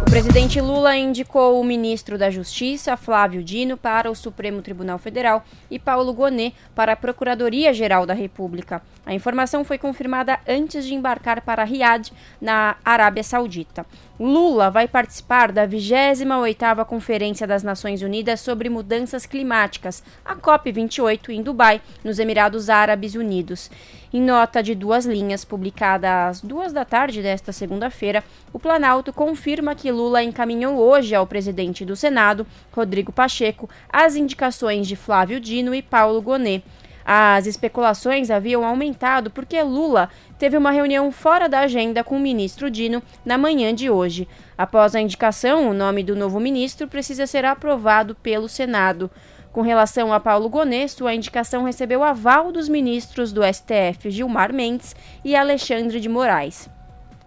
O 0.00 0.04
presidente 0.04 0.60
Lula 0.60 0.96
indicou 0.96 1.60
o 1.60 1.64
ministro 1.64 2.16
da 2.16 2.30
Justiça, 2.30 2.96
Flávio 2.96 3.42
Dino, 3.42 3.76
para 3.76 4.08
o 4.08 4.14
Supremo 4.14 4.62
Tribunal 4.62 5.00
Federal 5.00 5.44
e 5.68 5.80
Paulo 5.80 6.12
Gonet 6.12 6.54
para 6.76 6.92
a 6.92 6.96
Procuradoria-Geral 6.96 8.06
da 8.06 8.14
República. 8.14 8.80
A 9.04 9.12
informação 9.12 9.64
foi 9.64 9.78
confirmada 9.78 10.38
antes 10.46 10.84
de 10.84 10.94
embarcar 10.94 11.40
para 11.40 11.64
Riad, 11.64 12.12
na 12.40 12.76
Arábia 12.84 13.24
Saudita. 13.24 13.84
Lula 14.24 14.70
vai 14.70 14.86
participar 14.86 15.50
da 15.50 15.66
28ª 15.66 16.84
Conferência 16.84 17.44
das 17.44 17.64
Nações 17.64 18.02
Unidas 18.02 18.38
sobre 18.38 18.68
Mudanças 18.68 19.26
Climáticas, 19.26 20.00
a 20.24 20.36
COP28, 20.36 21.30
em 21.30 21.42
Dubai, 21.42 21.82
nos 22.04 22.20
Emirados 22.20 22.70
Árabes 22.70 23.16
Unidos. 23.16 23.68
Em 24.12 24.22
nota 24.22 24.62
de 24.62 24.76
duas 24.76 25.06
linhas, 25.06 25.44
publicada 25.44 26.28
às 26.28 26.40
duas 26.40 26.72
da 26.72 26.84
tarde 26.84 27.20
desta 27.20 27.50
segunda-feira, 27.50 28.22
o 28.52 28.60
Planalto 28.60 29.12
confirma 29.12 29.74
que 29.74 29.90
Lula 29.90 30.22
encaminhou 30.22 30.78
hoje 30.78 31.16
ao 31.16 31.26
presidente 31.26 31.84
do 31.84 31.96
Senado, 31.96 32.46
Rodrigo 32.70 33.10
Pacheco, 33.10 33.68
as 33.92 34.14
indicações 34.14 34.86
de 34.86 34.94
Flávio 34.94 35.40
Dino 35.40 35.74
e 35.74 35.82
Paulo 35.82 36.22
Gonet. 36.22 36.62
As 37.04 37.46
especulações 37.46 38.30
haviam 38.30 38.64
aumentado 38.64 39.30
porque 39.30 39.60
Lula 39.62 40.08
teve 40.38 40.56
uma 40.56 40.70
reunião 40.70 41.10
fora 41.10 41.48
da 41.48 41.60
agenda 41.60 42.04
com 42.04 42.16
o 42.16 42.20
ministro 42.20 42.70
Dino 42.70 43.02
na 43.24 43.36
manhã 43.36 43.74
de 43.74 43.90
hoje. 43.90 44.28
Após 44.56 44.94
a 44.94 45.00
indicação, 45.00 45.68
o 45.68 45.74
nome 45.74 46.02
do 46.02 46.14
novo 46.14 46.38
ministro 46.38 46.86
precisa 46.86 47.26
ser 47.26 47.44
aprovado 47.44 48.14
pelo 48.14 48.48
Senado. 48.48 49.10
Com 49.52 49.60
relação 49.60 50.12
a 50.12 50.18
Paulo 50.18 50.48
Gonet, 50.48 50.92
sua 50.92 51.14
indicação 51.14 51.64
recebeu 51.64 52.02
aval 52.02 52.50
dos 52.50 52.68
ministros 52.68 53.32
do 53.32 53.42
STF 53.42 54.10
Gilmar 54.10 54.52
Mendes 54.52 54.96
e 55.22 55.36
Alexandre 55.36 56.00
de 56.00 56.08
Moraes. 56.08 56.70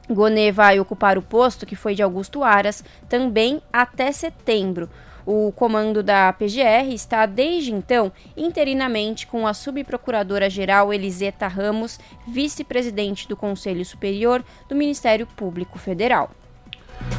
Gonet 0.09 0.51
vai 0.51 0.79
ocupar 0.79 1.17
o 1.17 1.21
posto 1.21 1.65
que 1.65 1.75
foi 1.75 1.93
de 1.93 2.01
Augusto 2.01 2.43
Aras 2.43 2.83
também 3.07 3.61
até 3.71 4.11
setembro. 4.11 4.89
O 5.25 5.51
comando 5.51 6.03
da 6.03 6.31
PGR 6.31 6.93
está, 6.93 7.25
desde 7.25 7.73
então, 7.73 8.11
interinamente 8.37 9.25
com 9.25 9.47
a 9.47 9.53
subprocuradora-geral 9.55 10.93
Eliseta 10.93 11.47
Ramos, 11.47 11.99
vice-presidente 12.27 13.27
do 13.27 13.35
Conselho 13.35 13.83
Superior 13.83 14.45
do 14.69 14.75
Ministério 14.75 15.25
Público 15.25 15.79
Federal. 15.79 16.29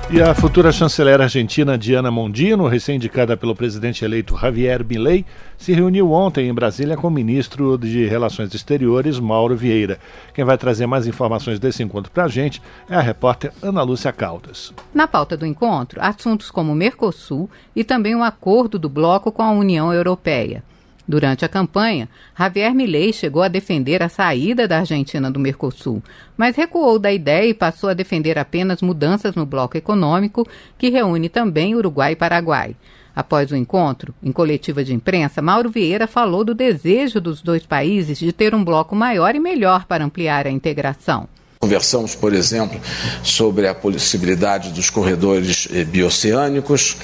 E 0.09 0.23
a 0.23 0.33
futura 0.35 0.71
chanceler 0.71 1.21
argentina 1.21 1.77
Diana 1.77 2.13
Mondino, 2.13 2.69
recém-indicada 2.69 3.37
pelo 3.37 3.57
presidente 3.57 4.05
eleito 4.05 4.37
Javier 4.37 4.85
Milei, 4.85 5.25
se 5.59 5.73
reuniu 5.73 6.13
ontem 6.13 6.49
em 6.49 6.55
Brasília 6.55 6.97
com 6.97 7.09
o 7.09 7.11
ministro 7.11 7.77
de 7.77 8.07
Relações 8.07 8.55
Exteriores, 8.55 9.19
Mauro 9.19 9.57
Vieira. 9.57 9.99
Quem 10.33 10.45
vai 10.45 10.57
trazer 10.57 10.87
mais 10.87 11.09
informações 11.09 11.59
desse 11.59 11.83
encontro 11.83 12.13
para 12.13 12.25
a 12.25 12.29
gente 12.29 12.63
é 12.89 12.95
a 12.95 13.01
repórter 13.01 13.53
Ana 13.61 13.83
Lúcia 13.83 14.13
Caldas. 14.13 14.73
Na 14.95 15.09
pauta 15.09 15.37
do 15.37 15.45
encontro, 15.45 16.01
assuntos 16.01 16.53
como 16.53 16.71
o 16.71 16.77
Mercosul 16.77 17.51
e 17.75 17.83
também 17.83 18.15
o 18.15 18.23
acordo 18.23 18.79
do 18.79 18.89
bloco 18.89 19.33
com 19.33 19.43
a 19.43 19.51
União 19.51 19.93
Europeia. 19.93 20.63
Durante 21.09 21.45
a 21.45 21.49
campanha, 21.49 22.09
Javier 22.37 22.75
Milei 22.75 23.13
chegou 23.13 23.43
a 23.43 23.49
defender 23.49 24.03
a 24.03 24.09
saída 24.09 24.67
da 24.67 24.79
Argentina 24.81 25.31
do 25.31 25.39
Mercosul, 25.39 26.03
mas 26.37 26.57
recuou 26.57 26.99
da 26.99 27.13
ideia 27.13 27.49
e 27.49 27.55
passou 27.55 27.89
a 27.89 27.95
defender 27.95 28.39
apenas 28.39 28.83
mudanças 28.83 29.37
no 29.37 29.47
bloco 29.47 29.77
econômico, 29.77 30.47
que 30.77 30.91
reúne 30.91 31.29
também 31.29 31.77
Uruguai 31.77 32.13
e 32.13 32.17
Paraguai. 32.17 32.75
Após 33.15 33.51
o 33.51 33.57
encontro, 33.57 34.13
em 34.21 34.33
coletiva 34.33 34.83
de 34.83 34.93
imprensa, 34.93 35.41
Mauro 35.41 35.71
Vieira 35.71 36.07
falou 36.09 36.45
do 36.45 36.55
desejo 36.55 37.21
dos 37.21 37.41
dois 37.41 37.65
países 37.65 38.19
de 38.19 38.33
ter 38.33 38.55
um 38.55 38.65
bloco 38.65 38.95
maior 38.95 39.35
e 39.35 39.41
melhor 39.41 39.87
para 39.87 40.05
ampliar 40.05 40.47
a 40.47 40.51
integração. 40.51 41.29
Conversamos, 41.59 42.15
por 42.15 42.35
exemplo, 42.35 42.79
sobre 43.23 43.67
a 43.67 43.75
possibilidade 43.75 44.71
dos 44.71 44.91
corredores 44.91 45.67
eh, 45.73 45.85
bioceânicos, 45.85 46.99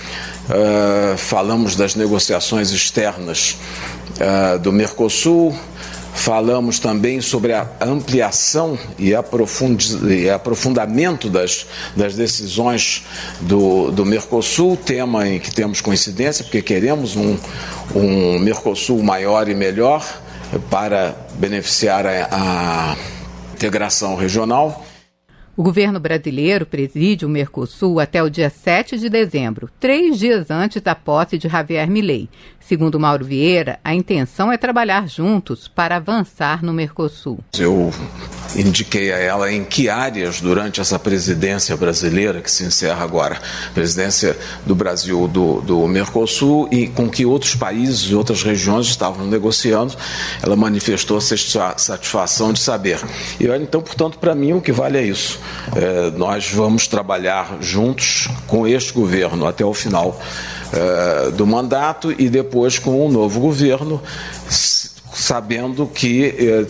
uh, 0.48 1.16
falamos 1.16 1.74
das 1.74 1.94
negociações 1.94 2.70
externas 2.70 3.56
uh, 4.20 4.58
do 4.58 4.70
Mercosul, 4.70 5.56
falamos 6.12 6.78
também 6.78 7.22
sobre 7.22 7.54
a 7.54 7.66
ampliação 7.80 8.78
e, 8.98 9.12
e 9.12 10.30
aprofundamento 10.30 11.30
das, 11.30 11.66
das 11.96 12.14
decisões 12.14 13.06
do, 13.40 13.90
do 13.90 14.04
Mercosul, 14.04 14.76
tema 14.76 15.26
em 15.26 15.40
que 15.40 15.50
temos 15.50 15.80
coincidência, 15.80 16.44
porque 16.44 16.60
queremos 16.60 17.16
um, 17.16 17.38
um 17.94 18.38
Mercosul 18.38 19.02
maior 19.02 19.48
e 19.48 19.54
melhor 19.54 20.06
para 20.68 21.16
beneficiar 21.38 22.06
a, 22.06 22.28
a 22.30 22.96
integração 23.62 24.16
regional. 24.16 24.84
O 25.54 25.62
governo 25.62 26.00
brasileiro 26.00 26.64
preside 26.64 27.26
o 27.26 27.28
Mercosul 27.28 28.00
até 28.00 28.22
o 28.22 28.30
dia 28.30 28.48
7 28.48 28.96
de 28.98 29.10
dezembro, 29.10 29.68
três 29.78 30.18
dias 30.18 30.50
antes 30.50 30.80
da 30.80 30.94
posse 30.94 31.36
de 31.36 31.46
Javier 31.46 31.90
Milei. 31.90 32.26
Segundo 32.58 32.98
Mauro 32.98 33.24
Vieira, 33.24 33.78
a 33.84 33.94
intenção 33.94 34.50
é 34.50 34.56
trabalhar 34.56 35.06
juntos 35.06 35.68
para 35.68 35.96
avançar 35.96 36.64
no 36.64 36.72
Mercosul. 36.72 37.40
Eu 37.58 37.92
indiquei 38.56 39.12
a 39.12 39.18
ela 39.18 39.52
em 39.52 39.62
que 39.62 39.90
áreas 39.90 40.40
durante 40.40 40.80
essa 40.80 40.98
presidência 40.98 41.76
brasileira 41.76 42.40
que 42.40 42.50
se 42.50 42.64
encerra 42.64 43.04
agora, 43.04 43.38
presidência 43.74 44.38
do 44.64 44.74
Brasil 44.74 45.28
do, 45.28 45.60
do 45.60 45.86
Mercosul 45.86 46.66
e 46.72 46.86
com 46.86 47.10
que 47.10 47.26
outros 47.26 47.54
países 47.54 48.10
e 48.10 48.14
outras 48.14 48.42
regiões 48.42 48.86
estavam 48.86 49.26
negociando, 49.26 49.94
ela 50.40 50.56
manifestou 50.56 51.20
satisfação 51.20 52.54
de 52.54 52.60
saber. 52.60 53.00
E 53.38 53.46
então, 53.48 53.82
portanto, 53.82 54.18
para 54.18 54.34
mim 54.34 54.54
o 54.54 54.62
que 54.62 54.72
vale 54.72 54.96
é 54.96 55.02
isso. 55.02 55.41
É, 55.74 56.10
nós 56.10 56.50
vamos 56.50 56.86
trabalhar 56.86 57.58
juntos 57.60 58.28
com 58.46 58.66
este 58.66 58.92
governo 58.92 59.46
até 59.46 59.64
o 59.64 59.74
final 59.74 60.20
é, 60.72 61.30
do 61.30 61.46
mandato 61.46 62.12
e 62.12 62.28
depois 62.28 62.78
com 62.78 63.06
um 63.06 63.10
novo 63.10 63.40
governo, 63.40 64.00
sabendo 64.48 65.86
que 65.86 66.26
é, 66.26 66.66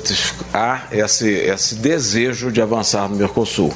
há 0.52 0.82
esse, 0.90 1.28
esse 1.28 1.76
desejo 1.76 2.50
de 2.50 2.60
avançar 2.60 3.08
no 3.08 3.16
Mercosul. 3.16 3.72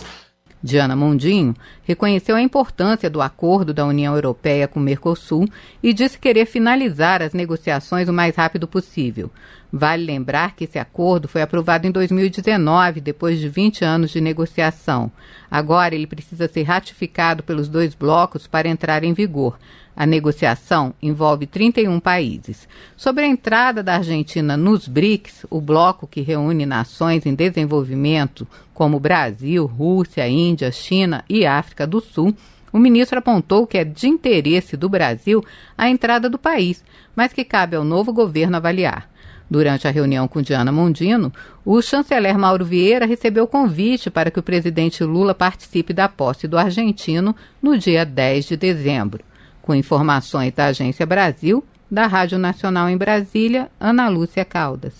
Diana 0.62 0.96
Mondinho 0.96 1.54
reconheceu 1.84 2.34
a 2.34 2.42
importância 2.42 3.08
do 3.08 3.22
acordo 3.22 3.72
da 3.72 3.86
União 3.86 4.14
Europeia 4.14 4.66
com 4.66 4.80
o 4.80 4.82
Mercosul 4.82 5.46
e 5.80 5.92
disse 5.92 6.18
querer 6.18 6.44
finalizar 6.46 7.22
as 7.22 7.32
negociações 7.32 8.08
o 8.08 8.12
mais 8.12 8.34
rápido 8.34 8.66
possível. 8.66 9.30
Vale 9.72 10.04
lembrar 10.04 10.54
que 10.54 10.64
esse 10.64 10.78
acordo 10.78 11.26
foi 11.28 11.42
aprovado 11.42 11.86
em 11.86 11.90
2019, 11.90 13.00
depois 13.00 13.40
de 13.40 13.48
20 13.48 13.84
anos 13.84 14.10
de 14.10 14.20
negociação. 14.20 15.10
Agora 15.50 15.94
ele 15.94 16.06
precisa 16.06 16.48
ser 16.48 16.62
ratificado 16.62 17.42
pelos 17.42 17.68
dois 17.68 17.94
blocos 17.94 18.46
para 18.46 18.68
entrar 18.68 19.02
em 19.02 19.12
vigor. 19.12 19.58
A 19.96 20.04
negociação 20.04 20.94
envolve 21.00 21.46
31 21.46 21.98
países. 21.98 22.68
Sobre 22.96 23.24
a 23.24 23.26
entrada 23.26 23.82
da 23.82 23.94
Argentina 23.94 24.56
nos 24.56 24.86
BRICS, 24.86 25.46
o 25.48 25.60
bloco 25.60 26.06
que 26.06 26.20
reúne 26.20 26.66
nações 26.66 27.24
em 27.24 27.34
desenvolvimento 27.34 28.46
como 28.74 29.00
Brasil, 29.00 29.64
Rússia, 29.64 30.28
Índia, 30.28 30.70
China 30.70 31.24
e 31.28 31.46
África 31.46 31.86
do 31.86 32.00
Sul, 32.00 32.36
o 32.70 32.78
ministro 32.78 33.18
apontou 33.18 33.66
que 33.66 33.78
é 33.78 33.84
de 33.84 34.06
interesse 34.06 34.76
do 34.76 34.86
Brasil 34.86 35.42
a 35.78 35.88
entrada 35.88 36.28
do 36.28 36.36
país, 36.36 36.84
mas 37.14 37.32
que 37.32 37.42
cabe 37.42 37.74
ao 37.74 37.82
novo 37.82 38.12
governo 38.12 38.58
avaliar. 38.58 39.08
Durante 39.48 39.86
a 39.86 39.90
reunião 39.90 40.26
com 40.26 40.42
Diana 40.42 40.72
Mondino, 40.72 41.32
o 41.64 41.80
chanceler 41.80 42.36
Mauro 42.36 42.64
Vieira 42.64 43.06
recebeu 43.06 43.46
convite 43.46 44.10
para 44.10 44.30
que 44.30 44.40
o 44.40 44.42
presidente 44.42 45.04
Lula 45.04 45.34
participe 45.34 45.92
da 45.92 46.08
posse 46.08 46.48
do 46.48 46.58
argentino 46.58 47.34
no 47.62 47.78
dia 47.78 48.04
10 48.04 48.46
de 48.46 48.56
dezembro. 48.56 49.24
Com 49.62 49.74
informações 49.74 50.52
da 50.52 50.66
Agência 50.66 51.06
Brasil, 51.06 51.64
da 51.90 52.06
Rádio 52.06 52.38
Nacional 52.38 52.88
em 52.88 52.96
Brasília, 52.96 53.70
Ana 53.78 54.08
Lúcia 54.08 54.44
Caldas. 54.44 54.94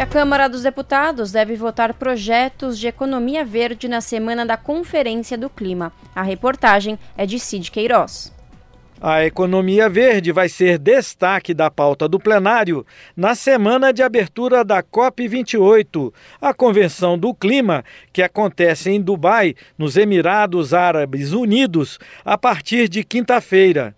A 0.00 0.06
Câmara 0.06 0.48
dos 0.48 0.62
Deputados 0.62 1.32
deve 1.32 1.56
votar 1.56 1.92
projetos 1.92 2.78
de 2.78 2.86
economia 2.86 3.44
verde 3.44 3.88
na 3.88 4.00
semana 4.00 4.46
da 4.46 4.56
Conferência 4.56 5.36
do 5.36 5.50
Clima. 5.50 5.92
A 6.14 6.22
reportagem 6.22 6.98
é 7.16 7.26
de 7.26 7.38
Cid 7.38 7.70
Queiroz. 7.70 8.32
A 9.00 9.24
economia 9.24 9.88
verde 9.88 10.32
vai 10.32 10.48
ser 10.48 10.76
destaque 10.76 11.54
da 11.54 11.70
pauta 11.70 12.08
do 12.08 12.18
plenário 12.18 12.84
na 13.16 13.36
semana 13.36 13.92
de 13.92 14.02
abertura 14.02 14.64
da 14.64 14.82
COP28, 14.82 16.12
a 16.40 16.52
Convenção 16.52 17.16
do 17.16 17.32
Clima, 17.32 17.84
que 18.12 18.24
acontece 18.24 18.90
em 18.90 19.00
Dubai, 19.00 19.54
nos 19.78 19.96
Emirados 19.96 20.74
Árabes 20.74 21.32
Unidos, 21.32 21.96
a 22.24 22.36
partir 22.36 22.88
de 22.88 23.04
quinta-feira. 23.04 23.94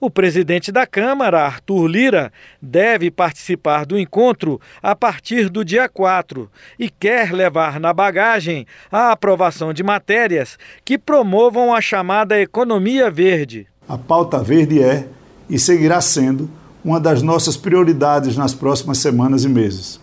O 0.00 0.10
presidente 0.10 0.72
da 0.72 0.86
Câmara, 0.86 1.42
Arthur 1.42 1.86
Lira, 1.86 2.32
deve 2.60 3.10
participar 3.10 3.84
do 3.84 3.98
encontro 3.98 4.58
a 4.82 4.96
partir 4.96 5.50
do 5.50 5.62
dia 5.62 5.90
4 5.90 6.50
e 6.78 6.88
quer 6.88 7.32
levar 7.32 7.78
na 7.78 7.92
bagagem 7.92 8.66
a 8.90 9.12
aprovação 9.12 9.74
de 9.74 9.82
matérias 9.82 10.58
que 10.86 10.96
promovam 10.96 11.72
a 11.72 11.82
chamada 11.82 12.40
economia 12.40 13.10
verde. 13.10 13.71
A 13.92 13.98
pauta 13.98 14.42
verde 14.42 14.82
é 14.82 15.06
e 15.50 15.58
seguirá 15.58 16.00
sendo 16.00 16.48
uma 16.82 16.98
das 16.98 17.20
nossas 17.20 17.58
prioridades 17.58 18.38
nas 18.38 18.54
próximas 18.54 18.96
semanas 18.96 19.44
e 19.44 19.50
meses. 19.50 20.00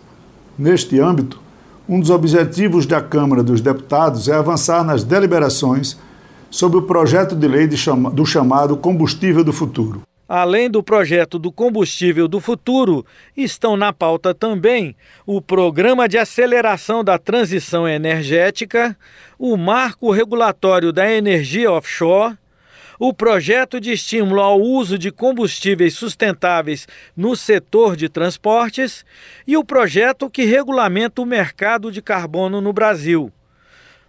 Neste 0.56 1.00
âmbito, 1.00 1.40
um 1.88 1.98
dos 1.98 2.08
objetivos 2.08 2.86
da 2.86 3.00
Câmara 3.00 3.42
dos 3.42 3.60
Deputados 3.60 4.28
é 4.28 4.34
avançar 4.34 4.84
nas 4.84 5.02
deliberações 5.02 5.98
sobre 6.48 6.78
o 6.78 6.82
projeto 6.82 7.34
de 7.34 7.48
lei 7.48 7.66
de 7.66 7.76
chama, 7.76 8.12
do 8.12 8.24
chamado 8.24 8.76
Combustível 8.76 9.42
do 9.42 9.52
Futuro. 9.52 10.02
Além 10.28 10.70
do 10.70 10.84
projeto 10.84 11.36
do 11.36 11.50
Combustível 11.50 12.28
do 12.28 12.38
Futuro, 12.38 13.04
estão 13.36 13.76
na 13.76 13.92
pauta 13.92 14.32
também 14.32 14.94
o 15.26 15.42
Programa 15.42 16.08
de 16.08 16.16
Aceleração 16.16 17.02
da 17.02 17.18
Transição 17.18 17.88
Energética, 17.88 18.96
o 19.36 19.56
Marco 19.56 20.12
Regulatório 20.12 20.92
da 20.92 21.10
Energia 21.10 21.72
Offshore 21.72 22.38
o 23.00 23.14
projeto 23.14 23.80
de 23.80 23.92
estímulo 23.92 24.42
ao 24.42 24.60
uso 24.60 24.98
de 24.98 25.10
combustíveis 25.10 25.94
sustentáveis 25.94 26.86
no 27.16 27.34
setor 27.34 27.96
de 27.96 28.10
transportes 28.10 29.06
e 29.46 29.56
o 29.56 29.64
projeto 29.64 30.28
que 30.28 30.44
regulamenta 30.44 31.22
o 31.22 31.24
mercado 31.24 31.90
de 31.90 32.02
carbono 32.02 32.60
no 32.60 32.74
Brasil. 32.74 33.32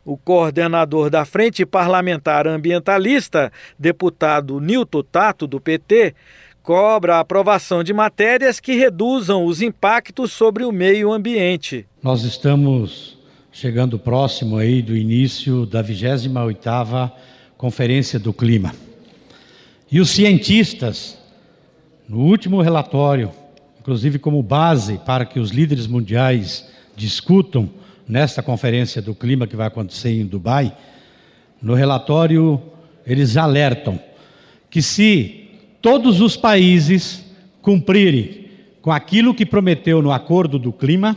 O 0.04 0.18
coordenador 0.18 1.10
da 1.10 1.24
Frente 1.24 1.66
Parlamentar 1.66 2.46
Ambientalista, 2.46 3.50
deputado 3.80 4.60
Nilton 4.60 5.04
Tato, 5.04 5.48
do 5.48 5.62
PT, 5.62 6.14
cobra 6.62 7.16
a 7.16 7.20
aprovação 7.22 7.86
de 7.86 7.94
matérias 7.94 8.60
que 8.60 8.74
reduzam 8.74 9.46
os 9.46 9.62
impactos 9.62 10.34
sobre 10.34 10.66
o 10.66 10.72
meio 10.72 11.14
ambiente. 11.14 11.88
Nós 12.04 12.24
estamos 12.24 13.18
chegando 13.54 13.98
próximo 13.98 14.58
aí 14.58 14.82
do 14.82 14.98
início 14.98 15.66
da 15.66 15.82
28ª 15.82 17.10
Conferência 17.62 18.18
do 18.18 18.34
Clima. 18.34 18.74
E 19.92 20.00
os 20.00 20.10
cientistas, 20.10 21.16
no 22.10 22.18
último 22.18 22.60
relatório, 22.60 23.30
inclusive 23.80 24.18
como 24.18 24.42
base 24.42 25.00
para 25.06 25.26
que 25.26 25.40
os 25.40 25.52
líderes 25.52 25.86
mundiais 25.86 26.68
discutam 26.96 27.70
nesta 28.08 28.42
conferência 28.42 29.00
do 29.00 29.14
clima 29.14 29.46
que 29.46 29.56
vai 29.56 29.68
acontecer 29.68 30.10
em 30.10 30.26
Dubai, 30.26 30.76
no 31.62 31.76
relatório 31.76 32.60
eles 33.06 33.38
alertam 33.38 34.00
que 34.68 34.82
se 34.82 35.48
todos 35.84 36.20
os 36.20 36.36
países 36.36 37.24
cumprirem 37.62 38.48
com 38.82 38.92
aquilo 38.92 39.36
que 39.36 39.46
prometeu 39.46 40.02
no 40.02 40.12
acordo 40.12 40.58
do 40.58 40.74
clima, 40.74 41.16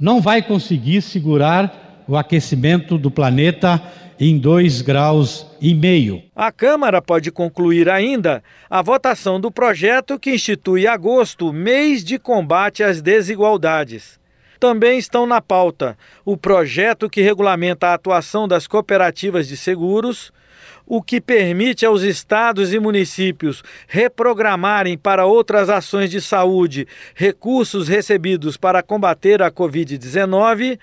não 0.00 0.20
vai 0.20 0.42
conseguir 0.42 1.00
segurar 1.00 1.79
o 2.10 2.16
aquecimento 2.16 2.98
do 2.98 3.08
planeta 3.08 3.80
em 4.18 4.36
2 4.36 4.82
graus 4.82 5.46
e 5.60 5.72
meio. 5.72 6.20
A 6.34 6.50
Câmara 6.50 7.00
pode 7.00 7.30
concluir 7.30 7.88
ainda 7.88 8.42
a 8.68 8.82
votação 8.82 9.40
do 9.40 9.48
projeto 9.48 10.18
que 10.18 10.34
institui 10.34 10.88
agosto, 10.88 11.52
mês 11.52 12.02
de 12.02 12.18
combate 12.18 12.82
às 12.82 13.00
desigualdades. 13.00 14.18
Também 14.58 14.98
estão 14.98 15.24
na 15.24 15.40
pauta 15.40 15.96
o 16.24 16.36
projeto 16.36 17.08
que 17.08 17.22
regulamenta 17.22 17.86
a 17.86 17.94
atuação 17.94 18.48
das 18.48 18.66
cooperativas 18.66 19.46
de 19.46 19.56
seguros, 19.56 20.32
o 20.84 21.00
que 21.00 21.20
permite 21.20 21.86
aos 21.86 22.02
estados 22.02 22.74
e 22.74 22.80
municípios 22.80 23.62
reprogramarem 23.86 24.98
para 24.98 25.26
outras 25.26 25.70
ações 25.70 26.10
de 26.10 26.20
saúde 26.20 26.88
recursos 27.14 27.86
recebidos 27.86 28.56
para 28.56 28.82
combater 28.82 29.40
a 29.40 29.50
Covid-19 29.52 30.76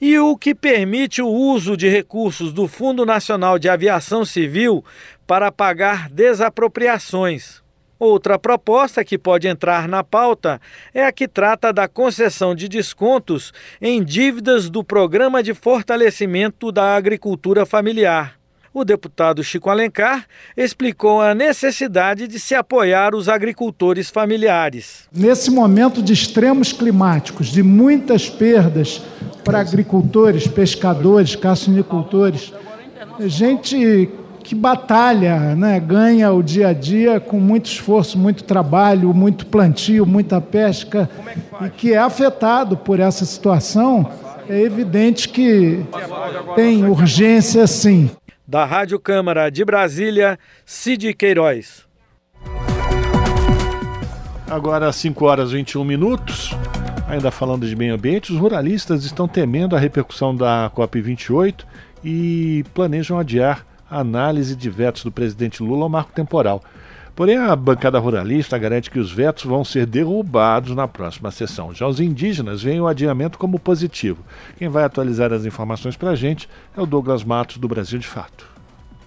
e 0.00 0.18
o 0.18 0.36
que 0.36 0.54
permite 0.54 1.20
o 1.20 1.28
uso 1.28 1.76
de 1.76 1.88
recursos 1.88 2.52
do 2.52 2.66
Fundo 2.66 3.04
Nacional 3.04 3.58
de 3.58 3.68
Aviação 3.68 4.24
Civil 4.24 4.82
para 5.26 5.52
pagar 5.52 6.08
desapropriações. 6.08 7.60
Outra 7.98 8.38
proposta 8.38 9.04
que 9.04 9.18
pode 9.18 9.46
entrar 9.46 9.86
na 9.86 10.02
pauta 10.02 10.58
é 10.94 11.04
a 11.04 11.12
que 11.12 11.28
trata 11.28 11.70
da 11.70 11.86
concessão 11.86 12.54
de 12.54 12.66
descontos 12.66 13.52
em 13.78 14.02
dívidas 14.02 14.70
do 14.70 14.82
Programa 14.82 15.42
de 15.42 15.52
Fortalecimento 15.52 16.72
da 16.72 16.96
Agricultura 16.96 17.66
Familiar. 17.66 18.39
O 18.72 18.84
deputado 18.84 19.42
Chico 19.42 19.68
Alencar 19.68 20.26
explicou 20.56 21.20
a 21.20 21.34
necessidade 21.34 22.28
de 22.28 22.38
se 22.38 22.54
apoiar 22.54 23.16
os 23.16 23.28
agricultores 23.28 24.08
familiares. 24.10 25.08
Nesse 25.12 25.50
momento 25.50 26.00
de 26.00 26.12
extremos 26.12 26.72
climáticos, 26.72 27.48
de 27.48 27.64
muitas 27.64 28.30
perdas 28.30 29.02
para 29.42 29.58
agricultores, 29.58 30.46
pescadores, 30.46 31.34
caçanicultores, 31.34 32.52
gente 33.18 34.08
que 34.44 34.54
batalha, 34.54 35.56
né, 35.56 35.80
ganha 35.80 36.32
o 36.32 36.40
dia 36.40 36.68
a 36.68 36.72
dia 36.72 37.18
com 37.18 37.40
muito 37.40 37.66
esforço, 37.66 38.16
muito 38.16 38.44
trabalho, 38.44 39.12
muito 39.12 39.46
plantio, 39.46 40.06
muita 40.06 40.40
pesca, 40.40 41.10
e 41.64 41.70
que 41.70 41.92
é 41.92 41.98
afetado 41.98 42.76
por 42.76 43.00
essa 43.00 43.24
situação, 43.24 44.08
é 44.48 44.60
evidente 44.62 45.28
que 45.28 45.84
tem 46.56 46.84
urgência 46.84 47.66
sim. 47.66 48.10
Da 48.50 48.64
Rádio 48.64 48.98
Câmara 48.98 49.48
de 49.48 49.64
Brasília, 49.64 50.36
Cid 50.66 51.14
Queiroz. 51.14 51.86
Agora, 54.50 54.92
5 54.92 55.24
horas 55.24 55.50
e 55.50 55.54
21 55.54 55.84
minutos. 55.84 56.50
Ainda 57.06 57.30
falando 57.30 57.64
de 57.64 57.76
meio 57.76 57.94
ambiente, 57.94 58.32
os 58.32 58.38
ruralistas 58.40 59.04
estão 59.04 59.28
temendo 59.28 59.76
a 59.76 59.78
repercussão 59.78 60.34
da 60.34 60.68
COP28 60.74 61.64
e 62.02 62.64
planejam 62.74 63.20
adiar 63.20 63.64
a 63.88 64.00
análise 64.00 64.56
de 64.56 64.68
vetos 64.68 65.04
do 65.04 65.12
presidente 65.12 65.62
Lula 65.62 65.84
ao 65.84 65.88
marco 65.88 66.10
temporal. 66.10 66.60
Porém, 67.20 67.36
a 67.36 67.54
bancada 67.54 67.98
ruralista 67.98 68.56
garante 68.56 68.90
que 68.90 68.98
os 68.98 69.12
vetos 69.12 69.44
vão 69.44 69.62
ser 69.62 69.84
derrubados 69.84 70.74
na 70.74 70.88
próxima 70.88 71.30
sessão. 71.30 71.74
Já 71.74 71.86
os 71.86 72.00
indígenas 72.00 72.62
veem 72.62 72.80
o 72.80 72.86
adiamento 72.86 73.36
como 73.36 73.58
positivo. 73.58 74.24
Quem 74.56 74.70
vai 74.70 74.84
atualizar 74.84 75.30
as 75.30 75.44
informações 75.44 75.98
para 75.98 76.12
a 76.12 76.16
gente 76.16 76.48
é 76.74 76.80
o 76.80 76.86
Douglas 76.86 77.22
Matos, 77.22 77.58
do 77.58 77.68
Brasil 77.68 77.98
de 77.98 78.06
Fato. 78.06 78.49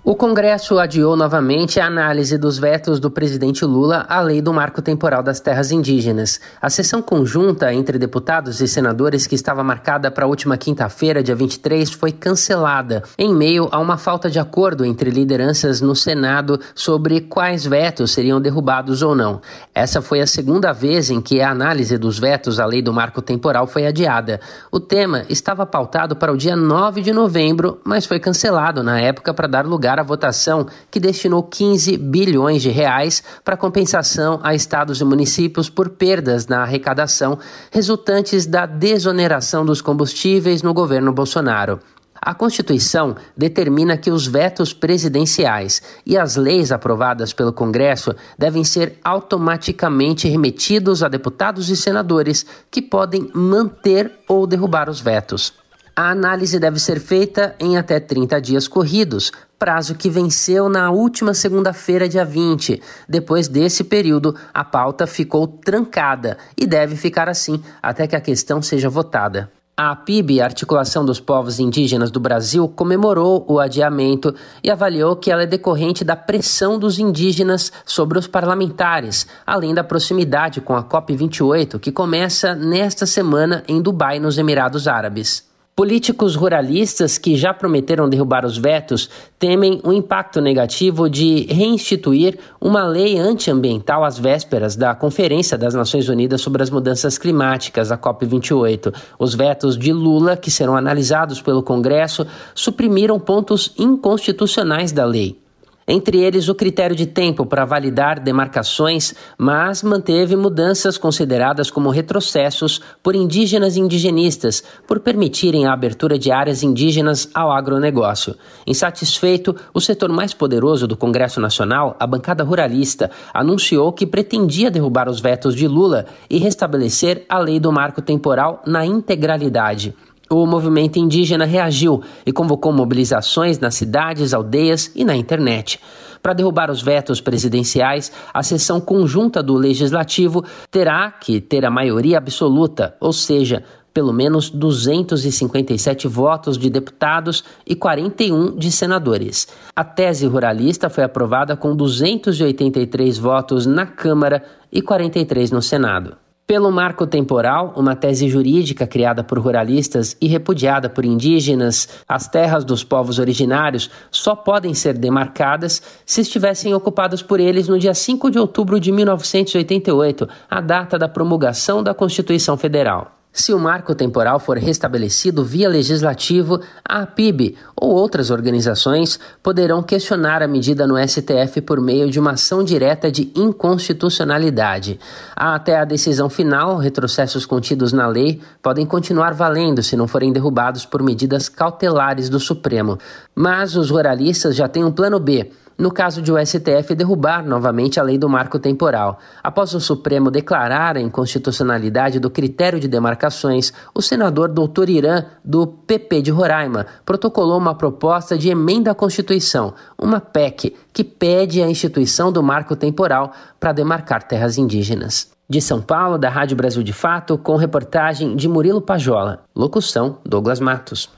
O 0.05 0.15
Congresso 0.15 0.79
adiou 0.79 1.15
novamente 1.15 1.79
a 1.79 1.85
análise 1.85 2.37
dos 2.37 2.57
vetos 2.57 2.99
do 2.99 3.09
presidente 3.09 3.63
Lula 3.63 4.05
à 4.09 4.19
lei 4.19 4.41
do 4.41 4.51
marco 4.51 4.81
temporal 4.81 5.23
das 5.23 5.39
terras 5.39 5.71
indígenas. 5.71 6.41
A 6.61 6.69
sessão 6.69 7.01
conjunta 7.01 7.73
entre 7.73 7.97
deputados 7.97 8.59
e 8.59 8.67
senadores, 8.67 9.25
que 9.25 9.35
estava 9.35 9.63
marcada 9.63 10.11
para 10.11 10.25
a 10.25 10.27
última 10.27 10.57
quinta-feira, 10.57 11.23
dia 11.23 11.33
23, 11.33 11.89
foi 11.93 12.11
cancelada, 12.11 13.01
em 13.17 13.33
meio 13.33 13.69
a 13.71 13.79
uma 13.79 13.97
falta 13.97 14.29
de 14.29 14.39
acordo 14.39 14.83
entre 14.83 15.09
lideranças 15.09 15.79
no 15.79 15.95
Senado 15.95 16.59
sobre 16.75 17.21
quais 17.21 17.65
vetos 17.65 18.11
seriam 18.11 18.41
derrubados 18.41 19.01
ou 19.01 19.15
não. 19.15 19.39
Essa 19.73 20.01
foi 20.01 20.19
a 20.19 20.27
segunda 20.27 20.73
vez 20.73 21.09
em 21.09 21.21
que 21.21 21.39
a 21.39 21.49
análise 21.49 21.97
dos 21.97 22.19
vetos 22.19 22.59
à 22.59 22.65
lei 22.65 22.81
do 22.81 22.91
marco 22.91 23.21
temporal 23.21 23.67
foi 23.67 23.87
adiada. 23.87 24.41
O 24.69 24.81
tema 24.81 25.23
estava 25.29 25.65
pautado 25.65 26.13
para 26.13 26.33
o 26.33 26.35
dia 26.35 26.57
9 26.57 27.01
de 27.01 27.13
novembro, 27.13 27.79
mas 27.85 28.05
foi 28.05 28.19
cancelado 28.19 28.83
na 28.83 28.99
época 28.99 29.33
para 29.33 29.47
dar 29.47 29.65
lugar 29.65 29.92
a 29.99 30.03
votação 30.03 30.67
que 30.89 30.99
destinou 30.99 31.43
15 31.43 31.97
bilhões 31.97 32.61
de 32.61 32.69
reais 32.69 33.23
para 33.43 33.57
compensação 33.57 34.39
a 34.43 34.53
estados 34.53 35.01
e 35.01 35.05
municípios 35.05 35.69
por 35.69 35.89
perdas 35.89 36.47
na 36.47 36.61
arrecadação 36.63 37.37
resultantes 37.71 38.45
da 38.45 38.65
desoneração 38.65 39.65
dos 39.65 39.81
combustíveis 39.81 40.61
no 40.61 40.73
governo 40.73 41.11
Bolsonaro. 41.11 41.79
A 42.25 42.33
Constituição 42.33 43.17
determina 43.35 43.97
que 43.97 44.09
os 44.09 44.25
vetos 44.25 44.71
presidenciais 44.71 45.81
e 46.05 46.17
as 46.17 46.37
leis 46.37 46.71
aprovadas 46.71 47.33
pelo 47.33 47.51
Congresso 47.51 48.15
devem 48.39 48.63
ser 48.63 48.97
automaticamente 49.03 50.29
remetidos 50.29 51.03
a 51.03 51.09
deputados 51.09 51.69
e 51.69 51.75
senadores 51.75 52.45
que 52.71 52.81
podem 52.81 53.29
manter 53.33 54.09
ou 54.25 54.47
derrubar 54.47 54.89
os 54.89 55.01
vetos. 55.01 55.53
A 55.95 56.09
análise 56.09 56.57
deve 56.59 56.79
ser 56.79 56.99
feita 56.99 57.55
em 57.59 57.77
até 57.77 57.99
30 57.99 58.39
dias 58.39 58.67
corridos, 58.69 59.31
prazo 59.63 59.95
que 59.95 60.09
venceu 60.09 60.67
na 60.67 60.91
última 60.91 61.33
segunda-feira, 61.33 62.09
dia 62.09 62.25
20. 62.25 62.81
Depois 63.07 63.47
desse 63.47 63.81
período, 63.81 64.35
a 64.53 64.61
pauta 64.61 65.07
ficou 65.07 65.47
trancada 65.47 66.37
e 66.57 66.67
deve 66.67 66.97
ficar 66.97 67.29
assim 67.29 67.63
até 67.81 68.05
que 68.05 68.13
a 68.13 68.19
questão 68.19 68.61
seja 68.61 68.89
votada. 68.89 69.49
A 69.77 69.95
PIB, 69.95 70.41
Articulação 70.41 71.05
dos 71.05 71.21
Povos 71.21 71.61
Indígenas 71.61 72.11
do 72.11 72.19
Brasil, 72.19 72.67
comemorou 72.67 73.45
o 73.47 73.57
adiamento 73.57 74.35
e 74.61 74.69
avaliou 74.69 75.15
que 75.15 75.31
ela 75.31 75.43
é 75.43 75.47
decorrente 75.47 76.03
da 76.03 76.17
pressão 76.17 76.77
dos 76.77 76.99
indígenas 76.99 77.71
sobre 77.85 78.19
os 78.19 78.27
parlamentares, 78.27 79.25
além 79.47 79.73
da 79.73 79.81
proximidade 79.81 80.59
com 80.59 80.75
a 80.75 80.83
COP28, 80.83 81.79
que 81.79 81.89
começa 81.89 82.53
nesta 82.53 83.05
semana 83.05 83.63
em 83.65 83.81
Dubai, 83.81 84.19
nos 84.19 84.37
Emirados 84.37 84.89
Árabes. 84.89 85.52
Políticos 85.75 86.35
ruralistas 86.35 87.17
que 87.17 87.35
já 87.35 87.51
prometeram 87.51 88.07
derrubar 88.07 88.45
os 88.45 88.59
vetos 88.59 89.09
temem 89.39 89.81
o 89.83 89.91
impacto 89.91 90.39
negativo 90.39 91.09
de 91.09 91.47
reinstituir 91.51 92.37
uma 92.61 92.83
lei 92.85 93.17
antiambiental 93.17 94.03
às 94.03 94.19
vésperas 94.19 94.75
da 94.75 94.93
Conferência 94.93 95.57
das 95.57 95.73
Nações 95.73 96.07
Unidas 96.09 96.41
sobre 96.41 96.61
as 96.61 96.69
Mudanças 96.69 97.17
Climáticas, 97.17 97.91
a 97.91 97.97
COP28. 97.97 98.93
Os 99.17 99.33
vetos 99.33 99.75
de 99.75 99.91
Lula, 99.91 100.37
que 100.37 100.51
serão 100.51 100.77
analisados 100.77 101.41
pelo 101.41 101.63
Congresso, 101.63 102.27
suprimiram 102.53 103.19
pontos 103.19 103.73
inconstitucionais 103.75 104.91
da 104.91 105.05
lei 105.05 105.42
entre 105.87 106.19
eles 106.19 106.49
o 106.49 106.55
critério 106.55 106.95
de 106.95 107.05
tempo 107.05 107.45
para 107.45 107.65
validar 107.65 108.19
demarcações, 108.19 109.13
mas 109.37 109.83
manteve 109.83 110.35
mudanças 110.35 110.97
consideradas 110.97 111.69
como 111.69 111.89
retrocessos 111.89 112.81
por 113.01 113.15
indígenas 113.15 113.75
e 113.75 113.79
indigenistas, 113.79 114.63
por 114.87 114.99
permitirem 114.99 115.65
a 115.65 115.73
abertura 115.73 116.17
de 116.17 116.31
áreas 116.31 116.63
indígenas 116.63 117.29
ao 117.33 117.51
agronegócio. 117.51 118.35
Insatisfeito, 118.65 119.55
o 119.73 119.81
setor 119.81 120.09
mais 120.09 120.33
poderoso 120.33 120.87
do 120.87 120.97
Congresso 120.97 121.39
Nacional, 121.39 121.95
a 121.99 122.07
bancada 122.07 122.43
ruralista, 122.43 123.11
anunciou 123.33 123.91
que 123.91 124.05
pretendia 124.05 124.71
derrubar 124.71 125.09
os 125.09 125.19
vetos 125.19 125.55
de 125.55 125.67
Lula 125.67 126.05
e 126.29 126.37
restabelecer 126.37 127.25
a 127.27 127.39
lei 127.39 127.59
do 127.59 127.71
marco 127.71 128.01
temporal 128.01 128.61
na 128.65 128.85
integralidade 128.85 129.95
o 130.41 130.47
movimento 130.47 130.97
indígena 130.97 131.45
reagiu 131.45 132.01
e 132.25 132.31
convocou 132.31 132.71
mobilizações 132.71 133.59
nas 133.59 133.75
cidades, 133.75 134.33
aldeias 134.33 134.91
e 134.95 135.03
na 135.03 135.15
internet. 135.15 135.79
Para 136.21 136.33
derrubar 136.33 136.71
os 136.71 136.81
vetos 136.81 137.19
presidenciais, 137.19 138.09
a 138.33 138.41
sessão 138.41 138.79
conjunta 138.79 139.43
do 139.43 139.55
Legislativo 139.55 140.43
terá 140.71 141.11
que 141.11 141.41
ter 141.41 141.65
a 141.65 141.69
maioria 141.69 142.17
absoluta, 142.17 142.95
ou 143.01 143.11
seja, 143.11 143.61
pelo 143.93 144.13
menos 144.13 144.49
257 144.49 146.07
votos 146.07 146.57
de 146.57 146.69
deputados 146.69 147.43
e 147.67 147.75
41 147.75 148.55
de 148.57 148.71
senadores. 148.71 149.47
A 149.75 149.83
tese 149.83 150.25
ruralista 150.25 150.89
foi 150.89 151.03
aprovada 151.03 151.55
com 151.55 151.75
283 151.75 153.17
votos 153.17 153.65
na 153.65 153.85
Câmara 153.85 154.43
e 154.71 154.81
43 154.81 155.51
no 155.51 155.61
Senado. 155.61 156.22
Pelo 156.45 156.69
marco 156.69 157.07
temporal, 157.07 157.73
uma 157.77 157.95
tese 157.95 158.27
jurídica 158.27 158.85
criada 158.85 159.23
por 159.23 159.39
ruralistas 159.39 160.17
e 160.19 160.27
repudiada 160.27 160.89
por 160.89 161.05
indígenas, 161.05 161.87
as 162.05 162.27
terras 162.27 162.65
dos 162.65 162.83
povos 162.83 163.17
originários 163.17 163.89
só 164.11 164.35
podem 164.35 164.73
ser 164.73 164.97
demarcadas 164.97 165.81
se 166.05 166.19
estivessem 166.19 166.73
ocupadas 166.73 167.21
por 167.21 167.39
eles 167.39 167.69
no 167.69 167.79
dia 167.79 167.93
5 167.93 168.29
de 168.29 168.39
outubro 168.39 168.77
de 168.77 168.91
1988, 168.91 170.27
a 170.49 170.59
data 170.59 170.99
da 170.99 171.07
promulgação 171.07 171.81
da 171.81 171.93
Constituição 171.93 172.57
Federal. 172.57 173.22
Se 173.35 173.51
o 173.51 173.57
marco 173.57 173.95
temporal 173.95 174.39
for 174.39 174.59
restabelecido 174.59 175.43
via 175.43 175.67
legislativo, 175.67 176.61
a 176.85 177.03
PIB 177.07 177.57
ou 177.75 177.89
outras 177.89 178.29
organizações 178.29 179.19
poderão 179.41 179.81
questionar 179.81 180.43
a 180.43 180.47
medida 180.47 180.85
no 180.85 180.95
STF 180.95 181.59
por 181.61 181.81
meio 181.81 182.11
de 182.11 182.19
uma 182.19 182.33
ação 182.33 182.63
direta 182.63 183.11
de 183.11 183.31
inconstitucionalidade. 183.35 184.99
Até 185.35 185.79
a 185.79 185.83
decisão 185.83 186.29
final, 186.29 186.77
retrocessos 186.77 187.43
contidos 187.43 187.91
na 187.91 188.05
lei 188.05 188.39
podem 188.61 188.85
continuar 188.85 189.33
valendo 189.33 189.81
se 189.81 189.97
não 189.97 190.07
forem 190.07 190.31
derrubados 190.31 190.85
por 190.85 191.01
medidas 191.01 191.49
cautelares 191.49 192.29
do 192.29 192.39
Supremo. 192.39 192.99
Mas 193.33 193.75
os 193.75 193.89
ruralistas 193.89 194.55
já 194.55 194.67
têm 194.67 194.83
um 194.83 194.91
plano 194.91 195.19
B 195.19 195.49
no 195.77 195.91
caso 195.91 196.21
de 196.21 196.31
o 196.31 196.37
STF 196.37 196.95
derrubar 196.95 197.45
novamente 197.45 197.99
a 197.99 198.03
lei 198.03 198.17
do 198.17 198.29
marco 198.29 198.59
temporal. 198.59 199.19
Após 199.43 199.73
o 199.73 199.79
Supremo 199.79 200.31
declarar 200.31 200.97
a 200.97 201.01
inconstitucionalidade 201.01 202.19
do 202.19 202.29
critério 202.29 202.79
de 202.79 202.87
demarcações, 202.87 203.73
o 203.93 204.01
senador 204.01 204.49
Dr. 204.49 204.89
Irã, 204.89 205.25
do 205.43 205.67
PP 205.67 206.21
de 206.21 206.31
Roraima, 206.31 206.85
protocolou 207.05 207.57
uma 207.57 207.75
proposta 207.75 208.37
de 208.37 208.49
emenda 208.49 208.91
à 208.91 208.95
Constituição, 208.95 209.73
uma 209.97 210.19
PEC, 210.19 210.75
que 210.91 211.03
pede 211.03 211.61
a 211.61 211.69
instituição 211.69 212.31
do 212.31 212.43
marco 212.43 212.75
temporal 212.75 213.31
para 213.59 213.71
demarcar 213.71 214.23
terras 214.23 214.57
indígenas. 214.57 215.31
De 215.49 215.61
São 215.61 215.81
Paulo, 215.81 216.17
da 216.17 216.29
Rádio 216.29 216.55
Brasil 216.55 216.81
de 216.81 216.93
Fato, 216.93 217.37
com 217.37 217.55
reportagem 217.57 218.35
de 218.35 218.47
Murilo 218.47 218.81
Pajola. 218.81 219.43
Locução: 219.53 220.17
Douglas 220.25 220.59
Matos. 220.59 221.09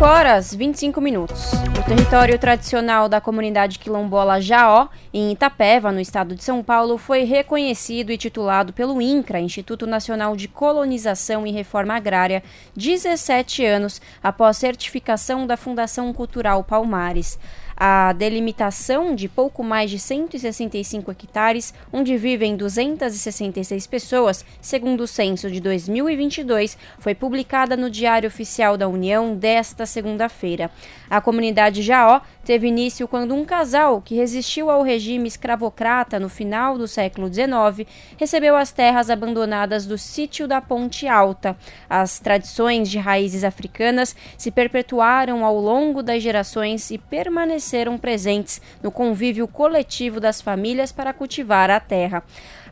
5 0.00 0.10
horas 0.10 0.54
25 0.54 0.98
minutos. 0.98 1.52
O 1.78 1.82
território 1.86 2.38
tradicional 2.38 3.06
da 3.06 3.20
comunidade 3.20 3.78
quilombola 3.78 4.40
Jaó, 4.40 4.88
em 5.12 5.30
Itapeva, 5.30 5.92
no 5.92 6.00
estado 6.00 6.34
de 6.34 6.42
São 6.42 6.62
Paulo, 6.62 6.96
foi 6.96 7.24
reconhecido 7.24 8.10
e 8.10 8.16
titulado 8.16 8.72
pelo 8.72 9.02
INCRA, 9.02 9.40
Instituto 9.40 9.86
Nacional 9.86 10.34
de 10.36 10.48
Colonização 10.48 11.46
e 11.46 11.50
Reforma 11.52 11.94
Agrária, 11.94 12.42
17 12.74 13.62
anos 13.66 14.00
após 14.22 14.56
certificação 14.56 15.46
da 15.46 15.58
Fundação 15.58 16.14
Cultural 16.14 16.64
Palmares 16.64 17.38
a 17.82 18.12
delimitação 18.12 19.14
de 19.14 19.26
pouco 19.26 19.64
mais 19.64 19.90
de 19.90 19.98
165 19.98 21.12
hectares, 21.12 21.72
onde 21.90 22.14
vivem 22.18 22.54
266 22.54 23.86
pessoas, 23.86 24.44
segundo 24.60 25.00
o 25.00 25.06
censo 25.06 25.50
de 25.50 25.62
2022, 25.62 26.76
foi 26.98 27.14
publicada 27.14 27.78
no 27.78 27.88
Diário 27.88 28.28
Oficial 28.28 28.76
da 28.76 28.86
União 28.86 29.34
desta 29.34 29.86
segunda-feira. 29.86 30.70
A 31.08 31.22
comunidade 31.22 31.80
Jaó 31.80 32.20
teve 32.44 32.68
início 32.68 33.08
quando 33.08 33.34
um 33.34 33.46
casal 33.46 34.02
que 34.02 34.14
resistiu 34.14 34.70
ao 34.70 34.82
regime 34.82 35.26
escravocrata 35.26 36.20
no 36.20 36.28
final 36.28 36.76
do 36.76 36.86
século 36.86 37.32
XIX 37.32 37.88
recebeu 38.18 38.56
as 38.56 38.72
terras 38.72 39.08
abandonadas 39.08 39.86
do 39.86 39.96
sítio 39.96 40.46
da 40.46 40.60
Ponte 40.60 41.08
Alta. 41.08 41.56
As 41.88 42.20
tradições 42.20 42.90
de 42.90 42.98
raízes 42.98 43.42
africanas 43.42 44.14
se 44.36 44.50
perpetuaram 44.50 45.46
ao 45.46 45.58
longo 45.58 46.02
das 46.02 46.22
gerações 46.22 46.90
e 46.90 46.98
permaneceram 46.98 47.69
permaneceram 47.70 47.96
presentes 47.96 48.60
no 48.82 48.90
convívio 48.90 49.46
coletivo 49.46 50.18
das 50.18 50.40
famílias 50.40 50.90
para 50.90 51.12
cultivar 51.12 51.70
a 51.70 51.78
terra. 51.78 52.22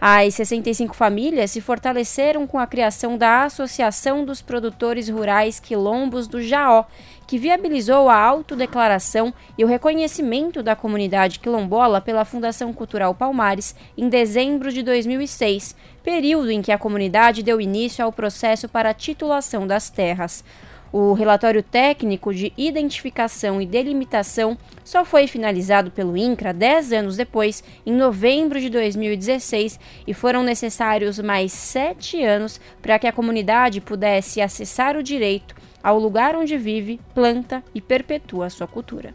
As 0.01 0.35
65 0.35 0.95
famílias 0.95 1.51
se 1.51 1.61
fortaleceram 1.61 2.47
com 2.47 2.59
a 2.59 2.67
criação 2.67 3.17
da 3.17 3.45
Associação 3.45 4.25
dos 4.25 4.43
Produtores 4.43 5.09
Rurais 5.09 5.59
Quilombos 5.59 6.29
do 6.29 6.43
Jaó, 6.43 6.85
que 7.27 7.39
viabilizou 7.39 8.09
a 8.09 8.17
autodeclaração 8.17 9.35
e 9.57 9.65
o 9.65 9.69
reconhecimento 9.69 10.63
da 10.63 10.77
comunidade 10.77 11.41
quilombola 11.41 12.01
pela 12.01 12.25
Fundação 12.25 12.73
Cultural 12.73 13.15
Palmares 13.15 13.75
em 13.97 14.09
dezembro 14.09 14.73
de 14.73 14.83
2006, 14.83 15.75
período 16.03 16.51
em 16.51 16.63
que 16.63 16.73
a 16.73 16.79
comunidade 16.79 17.43
deu 17.43 17.61
início 17.61 18.05
ao 18.05 18.13
processo 18.13 18.69
para 18.69 18.91
a 18.91 18.95
titulação 18.95 19.67
das 19.67 19.91
terras. 19.91 20.45
O 20.93 21.13
relatório 21.13 21.63
técnico 21.63 22.33
de 22.33 22.53
identificação 22.57 23.61
e 23.61 23.67
delimitação 23.67 24.57
só 24.85 25.05
foi 25.05 25.27
finalizado 25.27 25.91
pelo 25.91 26.17
INCRA 26.17 26.53
dez 26.53 26.93
anos 26.93 27.17
depois, 27.17 27.63
em 27.85 27.93
novembro 27.93 28.61
de 28.61 28.71
2016, 28.71 29.79
e 30.07 30.15
foram 30.15 30.43
necessários 30.43 31.19
mais 31.19 31.53
sete 31.53 32.23
anos 32.23 32.61
para 32.81 32.99
que 32.99 33.07
a 33.07 33.13
comunidade 33.13 33.81
pudesse 33.81 34.41
acessar 34.41 34.97
o 34.97 35.03
direito 35.03 35.55
ao 35.83 35.99
lugar 35.99 36.35
onde 36.35 36.57
vive, 36.57 37.01
planta 37.15 37.63
e 37.75 37.81
perpetua 37.81 38.51
sua 38.51 38.67
cultura. 38.67 39.13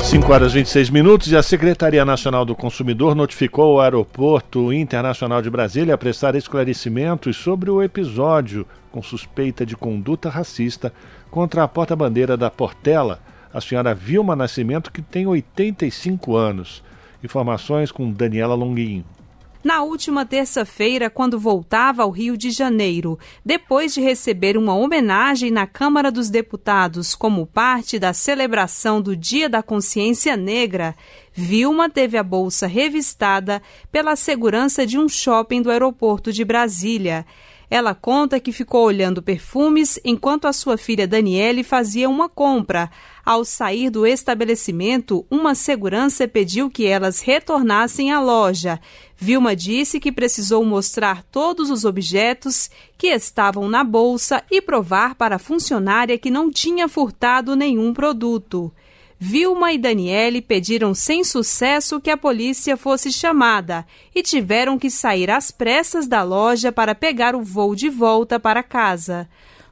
5 0.00 0.32
horas 0.32 0.52
e 0.52 0.58
26 0.58 0.90
minutos 0.90 1.30
e 1.30 1.36
a 1.36 1.42
Secretaria 1.42 2.04
Nacional 2.04 2.44
do 2.44 2.54
Consumidor 2.54 3.14
notificou 3.14 3.74
o 3.74 3.80
Aeroporto 3.80 4.72
Internacional 4.72 5.42
de 5.42 5.50
Brasília 5.50 5.94
a 5.94 5.98
prestar 5.98 6.34
esclarecimentos 6.34 7.36
sobre 7.36 7.70
o 7.70 7.82
episódio 7.82 8.66
com 8.90 9.02
suspeita 9.02 9.66
de 9.66 9.76
conduta 9.76 10.30
racista 10.30 10.92
contra 11.30 11.62
a 11.62 11.68
porta-bandeira 11.68 12.36
da 12.36 12.50
Portela, 12.50 13.20
a 13.52 13.60
senhora 13.60 13.94
Vilma 13.94 14.34
Nascimento, 14.34 14.90
que 14.90 15.02
tem 15.02 15.26
85 15.26 16.34
anos. 16.34 16.82
Informações 17.22 17.92
com 17.92 18.10
Daniela 18.10 18.54
Longuinho 18.54 19.04
na 19.68 19.82
última 19.82 20.24
terça-feira, 20.24 21.10
quando 21.10 21.38
voltava 21.38 22.02
ao 22.02 22.08
Rio 22.08 22.38
de 22.38 22.50
Janeiro, 22.50 23.18
depois 23.44 23.92
de 23.92 24.00
receber 24.00 24.56
uma 24.56 24.74
homenagem 24.74 25.50
na 25.50 25.66
Câmara 25.66 26.10
dos 26.10 26.30
Deputados 26.30 27.14
como 27.14 27.46
parte 27.46 27.98
da 27.98 28.14
celebração 28.14 29.02
do 29.02 29.14
Dia 29.14 29.46
da 29.46 29.62
Consciência 29.62 30.38
Negra, 30.38 30.96
Vilma 31.34 31.90
teve 31.90 32.16
a 32.16 32.22
bolsa 32.22 32.66
revistada 32.66 33.60
pela 33.92 34.16
segurança 34.16 34.86
de 34.86 34.98
um 34.98 35.06
shopping 35.06 35.60
do 35.60 35.70
aeroporto 35.70 36.32
de 36.32 36.46
Brasília. 36.46 37.26
Ela 37.70 37.94
conta 37.94 38.40
que 38.40 38.52
ficou 38.52 38.86
olhando 38.86 39.22
perfumes 39.22 40.00
enquanto 40.02 40.46
a 40.46 40.52
sua 40.54 40.78
filha 40.78 41.06
Daniele 41.06 41.62
fazia 41.62 42.08
uma 42.08 42.26
compra. 42.26 42.90
Ao 43.28 43.44
sair 43.44 43.90
do 43.90 44.06
estabelecimento, 44.06 45.22
uma 45.30 45.54
segurança 45.54 46.26
pediu 46.26 46.70
que 46.70 46.86
elas 46.86 47.20
retornassem 47.20 48.10
à 48.10 48.18
loja. 48.22 48.80
Vilma 49.18 49.54
disse 49.54 50.00
que 50.00 50.10
precisou 50.10 50.64
mostrar 50.64 51.22
todos 51.24 51.68
os 51.68 51.84
objetos 51.84 52.70
que 52.96 53.08
estavam 53.08 53.68
na 53.68 53.84
bolsa 53.84 54.42
e 54.50 54.62
provar 54.62 55.14
para 55.14 55.36
a 55.36 55.38
funcionária 55.38 56.16
que 56.16 56.30
não 56.30 56.50
tinha 56.50 56.88
furtado 56.88 57.54
nenhum 57.54 57.92
produto. 57.92 58.72
Vilma 59.18 59.74
e 59.74 59.78
Daniele 59.78 60.40
pediram 60.40 60.94
sem 60.94 61.22
sucesso 61.22 62.00
que 62.00 62.08
a 62.08 62.16
polícia 62.16 62.78
fosse 62.78 63.12
chamada 63.12 63.86
e 64.14 64.22
tiveram 64.22 64.78
que 64.78 64.88
sair 64.88 65.30
às 65.30 65.50
pressas 65.50 66.06
da 66.06 66.22
loja 66.22 66.72
para 66.72 66.94
pegar 66.94 67.34
o 67.34 67.42
voo 67.42 67.74
de 67.74 67.90
volta 67.90 68.40
para 68.40 68.62
casa. 68.62 69.28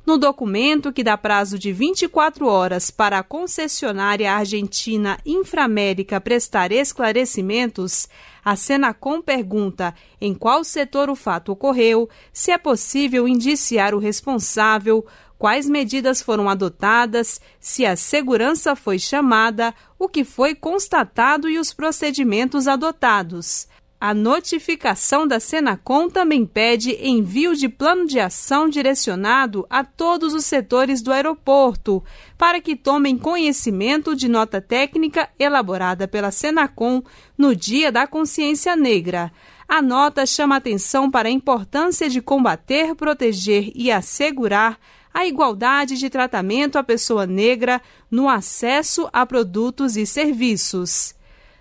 No 0.06 0.16
documento 0.16 0.92
que 0.92 1.02
dá 1.02 1.18
prazo 1.18 1.58
de 1.58 1.72
24 1.72 2.46
horas 2.46 2.92
para 2.92 3.18
a 3.18 3.24
concessionária 3.24 4.32
argentina 4.32 5.18
Inframérica 5.26 6.20
prestar 6.20 6.70
esclarecimentos, 6.70 8.08
a 8.44 8.54
Senacom 8.54 9.20
pergunta 9.20 9.92
em 10.20 10.32
qual 10.32 10.62
setor 10.62 11.10
o 11.10 11.16
fato 11.16 11.50
ocorreu, 11.50 12.08
se 12.32 12.52
é 12.52 12.56
possível 12.56 13.26
indiciar 13.26 13.96
o 13.96 13.98
responsável, 13.98 15.04
quais 15.36 15.68
medidas 15.68 16.22
foram 16.22 16.48
adotadas, 16.48 17.40
se 17.58 17.84
a 17.84 17.96
segurança 17.96 18.76
foi 18.76 19.00
chamada, 19.00 19.74
o 19.98 20.08
que 20.08 20.22
foi 20.22 20.54
constatado 20.54 21.48
e 21.50 21.58
os 21.58 21.74
procedimentos 21.74 22.68
adotados. 22.68 23.66
A 23.98 24.12
notificação 24.12 25.26
da 25.26 25.40
Senacom 25.40 26.10
também 26.10 26.44
pede 26.44 26.92
envio 27.00 27.56
de 27.56 27.66
plano 27.66 28.06
de 28.06 28.20
ação 28.20 28.68
direcionado 28.68 29.66
a 29.70 29.82
todos 29.84 30.34
os 30.34 30.44
setores 30.44 31.00
do 31.00 31.10
aeroporto, 31.10 32.04
para 32.36 32.60
que 32.60 32.76
tomem 32.76 33.16
conhecimento 33.16 34.14
de 34.14 34.28
nota 34.28 34.60
técnica 34.60 35.30
elaborada 35.38 36.06
pela 36.06 36.30
Senacom 36.30 37.02
no 37.38 37.56
Dia 37.56 37.90
da 37.90 38.06
Consciência 38.06 38.76
Negra. 38.76 39.32
A 39.66 39.80
nota 39.80 40.26
chama 40.26 40.56
atenção 40.56 41.10
para 41.10 41.28
a 41.28 41.32
importância 41.32 42.10
de 42.10 42.20
combater, 42.20 42.94
proteger 42.94 43.72
e 43.74 43.90
assegurar 43.90 44.78
a 45.12 45.26
igualdade 45.26 45.96
de 45.96 46.10
tratamento 46.10 46.76
à 46.76 46.84
pessoa 46.84 47.26
negra 47.26 47.80
no 48.10 48.28
acesso 48.28 49.08
a 49.10 49.24
produtos 49.24 49.96
e 49.96 50.04
serviços. 50.04 51.15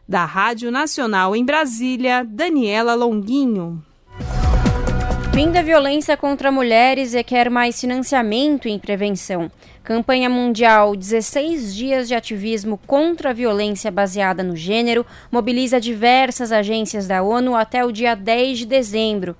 Da 0.07 0.23
Rádio 0.23 0.71
Nacional 0.71 1.35
em 1.35 1.43
Brasília, 1.43 2.23
Daniela 2.23 2.93
Longuinho. 2.93 3.83
Fim 5.33 5.51
da 5.51 5.61
violência 5.61 6.15
contra 6.15 6.51
mulheres 6.51 7.13
requer 7.13 7.49
mais 7.49 7.81
financiamento 7.81 8.67
em 8.67 8.77
prevenção. 8.77 9.51
Campanha 9.83 10.29
Mundial 10.29 10.95
16 10.95 11.75
Dias 11.75 12.07
de 12.07 12.13
Ativismo 12.13 12.79
contra 12.85 13.31
a 13.31 13.33
Violência 13.33 13.91
Baseada 13.91 14.43
no 14.43 14.55
Gênero 14.55 15.05
mobiliza 15.31 15.81
diversas 15.81 16.51
agências 16.51 17.07
da 17.07 17.23
ONU 17.23 17.55
até 17.55 17.83
o 17.83 17.91
dia 17.91 18.15
10 18.15 18.59
de 18.59 18.65
dezembro 18.65 19.35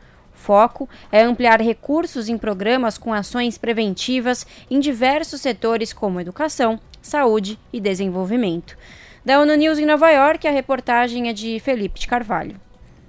foco 0.46 0.88
é 1.12 1.24
ampliar 1.24 1.60
recursos 1.60 2.30
em 2.30 2.38
programas 2.38 3.00
com 3.00 3.12
ações 3.12 3.58
preventivas 3.58 4.46
em 4.70 4.80
diversos 4.80 5.42
setores 5.42 5.92
como 5.92 6.22
educação, 6.22 6.80
saúde 7.02 7.58
e 7.74 7.80
desenvolvimento. 7.80 8.78
Da 9.26 9.42
ONU 9.42 9.56
News 9.56 9.80
em 9.80 9.88
Nova 9.88 10.12
York, 10.12 10.48
a 10.48 10.52
reportagem 10.52 11.30
é 11.30 11.34
de 11.34 11.60
Felipe 11.60 12.00
de 12.00 12.06
Carvalho. 12.06 12.58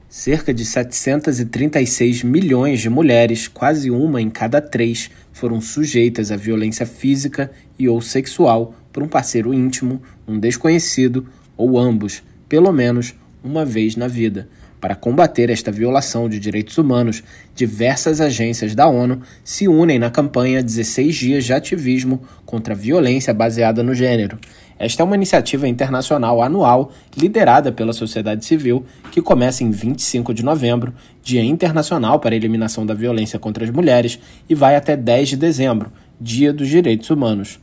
Cerca 0.08 0.54
de 0.54 0.64
736 0.64 2.22
milhões 2.22 2.80
de 2.80 2.88
mulheres, 2.88 3.48
quase 3.48 3.90
uma 3.90 4.18
em 4.22 4.30
cada 4.30 4.62
três, 4.62 5.10
foram 5.30 5.60
sujeitas 5.60 6.32
à 6.32 6.36
violência 6.36 6.86
física 6.86 7.50
e 7.78 7.86
ou 7.86 8.00
sexual 8.00 8.74
por 8.90 9.02
um 9.02 9.08
parceiro 9.08 9.52
íntimo, 9.52 10.00
um 10.26 10.40
desconhecido 10.40 11.28
ou 11.54 11.78
ambos, 11.78 12.22
pelo 12.48 12.72
menos 12.72 13.14
uma 13.44 13.66
vez 13.66 13.94
na 13.94 14.08
vida. 14.08 14.48
Para 14.80 14.94
combater 14.94 15.50
esta 15.50 15.72
violação 15.72 16.28
de 16.28 16.38
direitos 16.38 16.78
humanos, 16.78 17.22
diversas 17.54 18.20
agências 18.20 18.74
da 18.74 18.86
ONU 18.86 19.20
se 19.44 19.68
unem 19.68 19.98
na 19.98 20.10
campanha 20.10 20.62
16 20.62 21.14
Dias 21.14 21.44
de 21.44 21.52
Ativismo 21.52 22.22
contra 22.44 22.72
a 22.72 22.76
Violência 22.76 23.34
Baseada 23.34 23.82
no 23.82 23.94
Gênero. 23.94 24.38
Esta 24.78 25.02
é 25.02 25.04
uma 25.04 25.16
iniciativa 25.16 25.66
internacional 25.66 26.42
anual 26.42 26.92
liderada 27.16 27.72
pela 27.72 27.94
sociedade 27.94 28.44
civil 28.44 28.84
que 29.10 29.22
começa 29.22 29.64
em 29.64 29.70
25 29.70 30.34
de 30.34 30.44
novembro, 30.44 30.92
Dia 31.22 31.42
Internacional 31.42 32.20
para 32.20 32.34
a 32.34 32.36
Eliminação 32.36 32.84
da 32.84 32.92
Violência 32.92 33.38
contra 33.38 33.64
as 33.64 33.70
Mulheres, 33.70 34.18
e 34.48 34.54
vai 34.54 34.76
até 34.76 34.94
10 34.94 35.30
de 35.30 35.36
dezembro, 35.36 35.90
Dia 36.20 36.52
dos 36.52 36.68
Direitos 36.68 37.08
Humanos. 37.08 37.58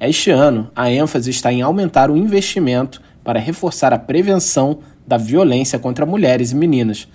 Este 0.00 0.30
ano, 0.30 0.70
a 0.74 0.90
ênfase 0.90 1.30
está 1.30 1.52
em 1.52 1.60
aumentar 1.60 2.10
o 2.10 2.16
investimento 2.16 3.02
para 3.22 3.38
reforçar 3.38 3.92
a 3.92 3.98
prevenção 3.98 4.78
da 5.06 5.18
violência 5.18 5.78
contra 5.78 6.06
mulheres 6.06 6.52
e 6.52 6.54
meninas. 6.54 7.08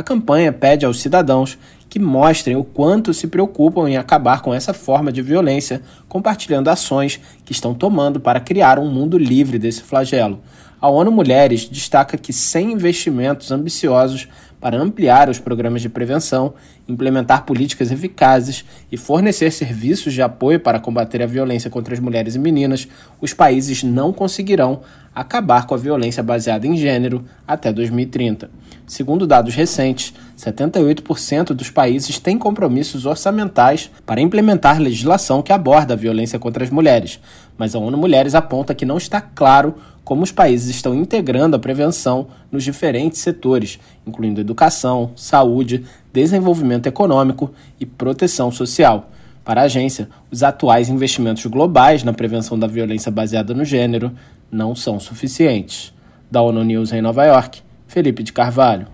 A 0.00 0.02
campanha 0.02 0.50
pede 0.50 0.86
aos 0.86 0.98
cidadãos 0.98 1.58
que 1.86 1.98
mostrem 1.98 2.56
o 2.56 2.64
quanto 2.64 3.12
se 3.12 3.26
preocupam 3.26 3.86
em 3.86 3.98
acabar 3.98 4.40
com 4.40 4.54
essa 4.54 4.72
forma 4.72 5.12
de 5.12 5.20
violência, 5.20 5.82
compartilhando 6.08 6.70
ações 6.70 7.20
que 7.44 7.52
estão 7.52 7.74
tomando 7.74 8.18
para 8.18 8.40
criar 8.40 8.78
um 8.78 8.90
mundo 8.90 9.18
livre 9.18 9.58
desse 9.58 9.82
flagelo. 9.82 10.40
A 10.80 10.88
ONU 10.88 11.12
Mulheres 11.12 11.68
destaca 11.68 12.16
que 12.16 12.32
sem 12.32 12.72
investimentos 12.72 13.52
ambiciosos 13.52 14.26
para 14.60 14.76
ampliar 14.76 15.28
os 15.28 15.38
programas 15.38 15.80
de 15.80 15.88
prevenção, 15.88 16.52
implementar 16.86 17.44
políticas 17.44 17.90
eficazes 17.90 18.64
e 18.92 18.96
fornecer 18.96 19.50
serviços 19.50 20.12
de 20.12 20.20
apoio 20.20 20.60
para 20.60 20.78
combater 20.78 21.22
a 21.22 21.26
violência 21.26 21.70
contra 21.70 21.94
as 21.94 22.00
mulheres 22.00 22.34
e 22.34 22.38
meninas, 22.38 22.86
os 23.20 23.32
países 23.32 23.82
não 23.82 24.12
conseguirão 24.12 24.82
acabar 25.14 25.66
com 25.66 25.74
a 25.74 25.78
violência 25.78 26.22
baseada 26.22 26.66
em 26.66 26.76
gênero 26.76 27.24
até 27.46 27.72
2030. 27.72 28.50
Segundo 28.86 29.26
dados 29.26 29.54
recentes, 29.54 30.12
78% 30.40 31.52
dos 31.52 31.68
países 31.68 32.18
têm 32.18 32.38
compromissos 32.38 33.04
orçamentais 33.04 33.90
para 34.06 34.22
implementar 34.22 34.80
legislação 34.80 35.42
que 35.42 35.52
aborda 35.52 35.92
a 35.92 35.96
violência 35.96 36.38
contra 36.38 36.64
as 36.64 36.70
mulheres, 36.70 37.20
mas 37.58 37.74
a 37.74 37.78
ONU 37.78 37.98
Mulheres 37.98 38.34
aponta 38.34 38.74
que 38.74 38.86
não 38.86 38.96
está 38.96 39.20
claro 39.20 39.74
como 40.02 40.22
os 40.22 40.32
países 40.32 40.74
estão 40.74 40.94
integrando 40.94 41.56
a 41.56 41.58
prevenção 41.58 42.28
nos 42.50 42.64
diferentes 42.64 43.20
setores, 43.20 43.78
incluindo 44.06 44.40
educação, 44.40 45.10
saúde, 45.14 45.84
desenvolvimento 46.10 46.86
econômico 46.86 47.52
e 47.78 47.84
proteção 47.84 48.50
social. 48.50 49.10
Para 49.44 49.60
a 49.60 49.64
agência, 49.64 50.08
os 50.30 50.42
atuais 50.42 50.88
investimentos 50.88 51.44
globais 51.46 52.02
na 52.02 52.14
prevenção 52.14 52.58
da 52.58 52.66
violência 52.66 53.10
baseada 53.10 53.52
no 53.52 53.64
gênero 53.64 54.10
não 54.50 54.74
são 54.74 54.98
suficientes. 54.98 55.92
Da 56.30 56.40
ONU 56.40 56.64
News 56.64 56.92
em 56.92 57.02
Nova 57.02 57.24
York, 57.24 57.60
Felipe 57.86 58.22
de 58.22 58.32
Carvalho. 58.32 58.86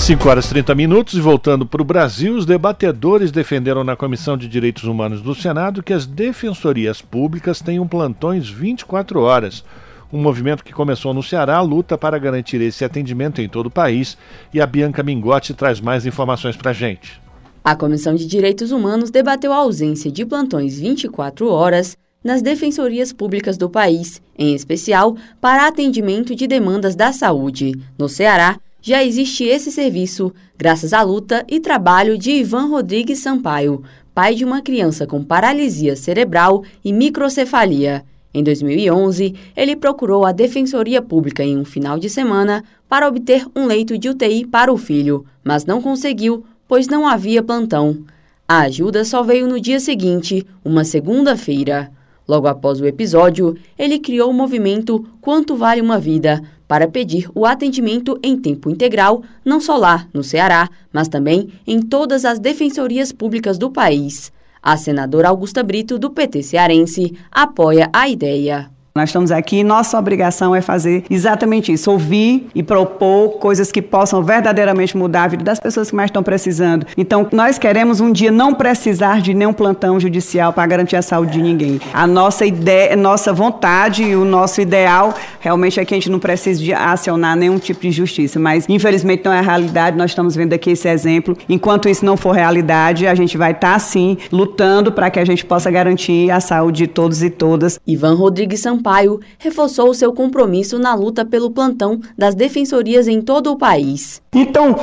5 0.00 0.28
horas 0.28 0.46
e 0.46 0.48
30 0.48 0.74
minutos 0.74 1.14
e 1.14 1.20
voltando 1.20 1.66
para 1.66 1.82
o 1.82 1.84
Brasil, 1.84 2.34
os 2.34 2.46
debatedores 2.46 3.30
defenderam 3.30 3.84
na 3.84 3.94
Comissão 3.94 4.36
de 4.36 4.48
Direitos 4.48 4.84
Humanos 4.84 5.20
do 5.20 5.34
Senado 5.34 5.82
que 5.82 5.92
as 5.92 6.06
defensorias 6.06 7.02
públicas 7.02 7.60
tenham 7.60 7.86
plantões 7.86 8.48
24 8.48 9.20
horas. 9.20 9.62
Um 10.10 10.20
movimento 10.20 10.64
que 10.64 10.72
começou 10.72 11.12
no 11.12 11.22
Ceará 11.22 11.60
luta 11.60 11.98
para 11.98 12.18
garantir 12.18 12.62
esse 12.62 12.82
atendimento 12.82 13.42
em 13.42 13.48
todo 13.48 13.66
o 13.66 13.70
país 13.70 14.16
e 14.54 14.60
a 14.60 14.66
Bianca 14.66 15.02
Mingotti 15.02 15.52
traz 15.52 15.80
mais 15.80 16.06
informações 16.06 16.56
para 16.56 16.70
a 16.70 16.74
gente. 16.74 17.20
A 17.62 17.76
Comissão 17.76 18.14
de 18.14 18.26
Direitos 18.26 18.72
Humanos 18.72 19.10
debateu 19.10 19.52
a 19.52 19.56
ausência 19.56 20.10
de 20.10 20.24
plantões 20.24 20.80
24 20.80 21.46
horas 21.46 21.94
nas 22.24 22.40
defensorias 22.40 23.12
públicas 23.12 23.58
do 23.58 23.68
país, 23.68 24.20
em 24.36 24.54
especial 24.54 25.14
para 25.40 25.66
atendimento 25.66 26.34
de 26.34 26.46
demandas 26.46 26.96
da 26.96 27.12
saúde. 27.12 27.78
No 27.98 28.08
Ceará, 28.08 28.58
já 28.82 29.04
existe 29.04 29.44
esse 29.44 29.70
serviço 29.70 30.32
graças 30.56 30.92
à 30.92 31.02
luta 31.02 31.44
e 31.48 31.60
trabalho 31.60 32.16
de 32.16 32.30
Ivan 32.30 32.66
Rodrigues 32.66 33.18
Sampaio, 33.18 33.82
pai 34.14 34.34
de 34.34 34.44
uma 34.44 34.62
criança 34.62 35.06
com 35.06 35.22
paralisia 35.22 35.94
cerebral 35.96 36.64
e 36.84 36.92
microcefalia. 36.92 38.04
Em 38.32 38.44
2011, 38.44 39.34
ele 39.56 39.74
procurou 39.74 40.24
a 40.24 40.32
Defensoria 40.32 41.02
Pública 41.02 41.42
em 41.42 41.58
um 41.58 41.64
final 41.64 41.98
de 41.98 42.08
semana 42.08 42.64
para 42.88 43.08
obter 43.08 43.44
um 43.56 43.66
leito 43.66 43.98
de 43.98 44.08
UTI 44.08 44.46
para 44.46 44.72
o 44.72 44.76
filho, 44.76 45.26
mas 45.42 45.64
não 45.64 45.82
conseguiu, 45.82 46.44
pois 46.68 46.86
não 46.86 47.06
havia 47.06 47.42
plantão. 47.42 48.04
A 48.48 48.60
ajuda 48.60 49.04
só 49.04 49.22
veio 49.22 49.48
no 49.48 49.60
dia 49.60 49.80
seguinte, 49.80 50.46
uma 50.64 50.84
segunda-feira. 50.84 51.90
Logo 52.30 52.46
após 52.46 52.80
o 52.80 52.86
episódio, 52.86 53.56
ele 53.76 53.98
criou 53.98 54.30
o 54.30 54.32
movimento 54.32 55.04
Quanto 55.20 55.56
Vale 55.56 55.80
uma 55.80 55.98
Vida 55.98 56.40
para 56.68 56.86
pedir 56.86 57.28
o 57.34 57.44
atendimento 57.44 58.20
em 58.22 58.38
tempo 58.38 58.70
integral, 58.70 59.24
não 59.44 59.60
só 59.60 59.76
lá, 59.76 60.06
no 60.14 60.22
Ceará, 60.22 60.70
mas 60.92 61.08
também 61.08 61.48
em 61.66 61.82
todas 61.82 62.24
as 62.24 62.38
defensorias 62.38 63.10
públicas 63.10 63.58
do 63.58 63.68
país. 63.68 64.32
A 64.62 64.76
senadora 64.76 65.28
Augusta 65.28 65.60
Brito, 65.64 65.98
do 65.98 66.08
PT 66.08 66.44
cearense, 66.44 67.16
apoia 67.32 67.90
a 67.92 68.08
ideia. 68.08 68.70
Nós 68.92 69.10
estamos 69.10 69.30
aqui, 69.30 69.62
nossa 69.62 69.96
obrigação 69.96 70.52
é 70.52 70.60
fazer 70.60 71.04
exatamente 71.08 71.72
isso, 71.72 71.92
ouvir 71.92 72.48
e 72.52 72.60
propor 72.60 73.38
coisas 73.38 73.70
que 73.70 73.80
possam 73.80 74.20
verdadeiramente 74.20 74.96
mudar 74.96 75.24
a 75.24 75.28
vida 75.28 75.44
das 75.44 75.60
pessoas 75.60 75.90
que 75.90 75.96
mais 75.96 76.08
estão 76.08 76.24
precisando. 76.24 76.84
Então, 76.96 77.28
nós 77.30 77.56
queremos 77.56 78.00
um 78.00 78.10
dia 78.10 78.32
não 78.32 78.52
precisar 78.52 79.20
de 79.20 79.32
nenhum 79.32 79.52
plantão 79.52 80.00
judicial 80.00 80.52
para 80.52 80.66
garantir 80.66 80.96
a 80.96 81.02
saúde 81.02 81.34
de 81.34 81.42
ninguém. 81.42 81.80
A 81.94 82.04
nossa 82.04 82.44
ideia, 82.44 82.96
nossa 82.96 83.32
vontade 83.32 84.02
e 84.02 84.16
o 84.16 84.24
nosso 84.24 84.60
ideal 84.60 85.14
realmente 85.38 85.78
é 85.78 85.84
que 85.84 85.94
a 85.94 85.96
gente 85.96 86.10
não 86.10 86.18
precise 86.18 86.60
de 86.60 86.74
acionar 86.74 87.36
nenhum 87.36 87.60
tipo 87.60 87.82
de 87.82 87.92
justiça, 87.92 88.40
mas 88.40 88.66
infelizmente 88.68 89.24
não 89.24 89.32
é 89.32 89.38
a 89.38 89.42
realidade, 89.42 89.96
nós 89.96 90.10
estamos 90.10 90.34
vendo 90.34 90.52
aqui 90.52 90.70
esse 90.70 90.88
exemplo. 90.88 91.38
Enquanto 91.48 91.88
isso 91.88 92.04
não 92.04 92.16
for 92.16 92.32
realidade, 92.32 93.06
a 93.06 93.14
gente 93.14 93.38
vai 93.38 93.52
estar 93.52 93.78
sim 93.78 94.18
lutando 94.32 94.90
para 94.90 95.10
que 95.10 95.20
a 95.20 95.24
gente 95.24 95.46
possa 95.46 95.70
garantir 95.70 96.28
a 96.32 96.40
saúde 96.40 96.78
de 96.78 96.86
todos 96.88 97.22
e 97.22 97.30
todas. 97.30 97.78
Ivan 97.86 98.14
Rodrigues 98.14 98.60
Sampaio 98.80 99.20
reforçou 99.38 99.92
seu 99.92 100.12
compromisso 100.12 100.78
na 100.78 100.94
luta 100.94 101.24
pelo 101.24 101.50
plantão 101.50 102.00
das 102.16 102.34
defensorias 102.34 103.06
em 103.06 103.20
todo 103.20 103.52
o 103.52 103.58
país. 103.58 104.22
Então, 104.34 104.74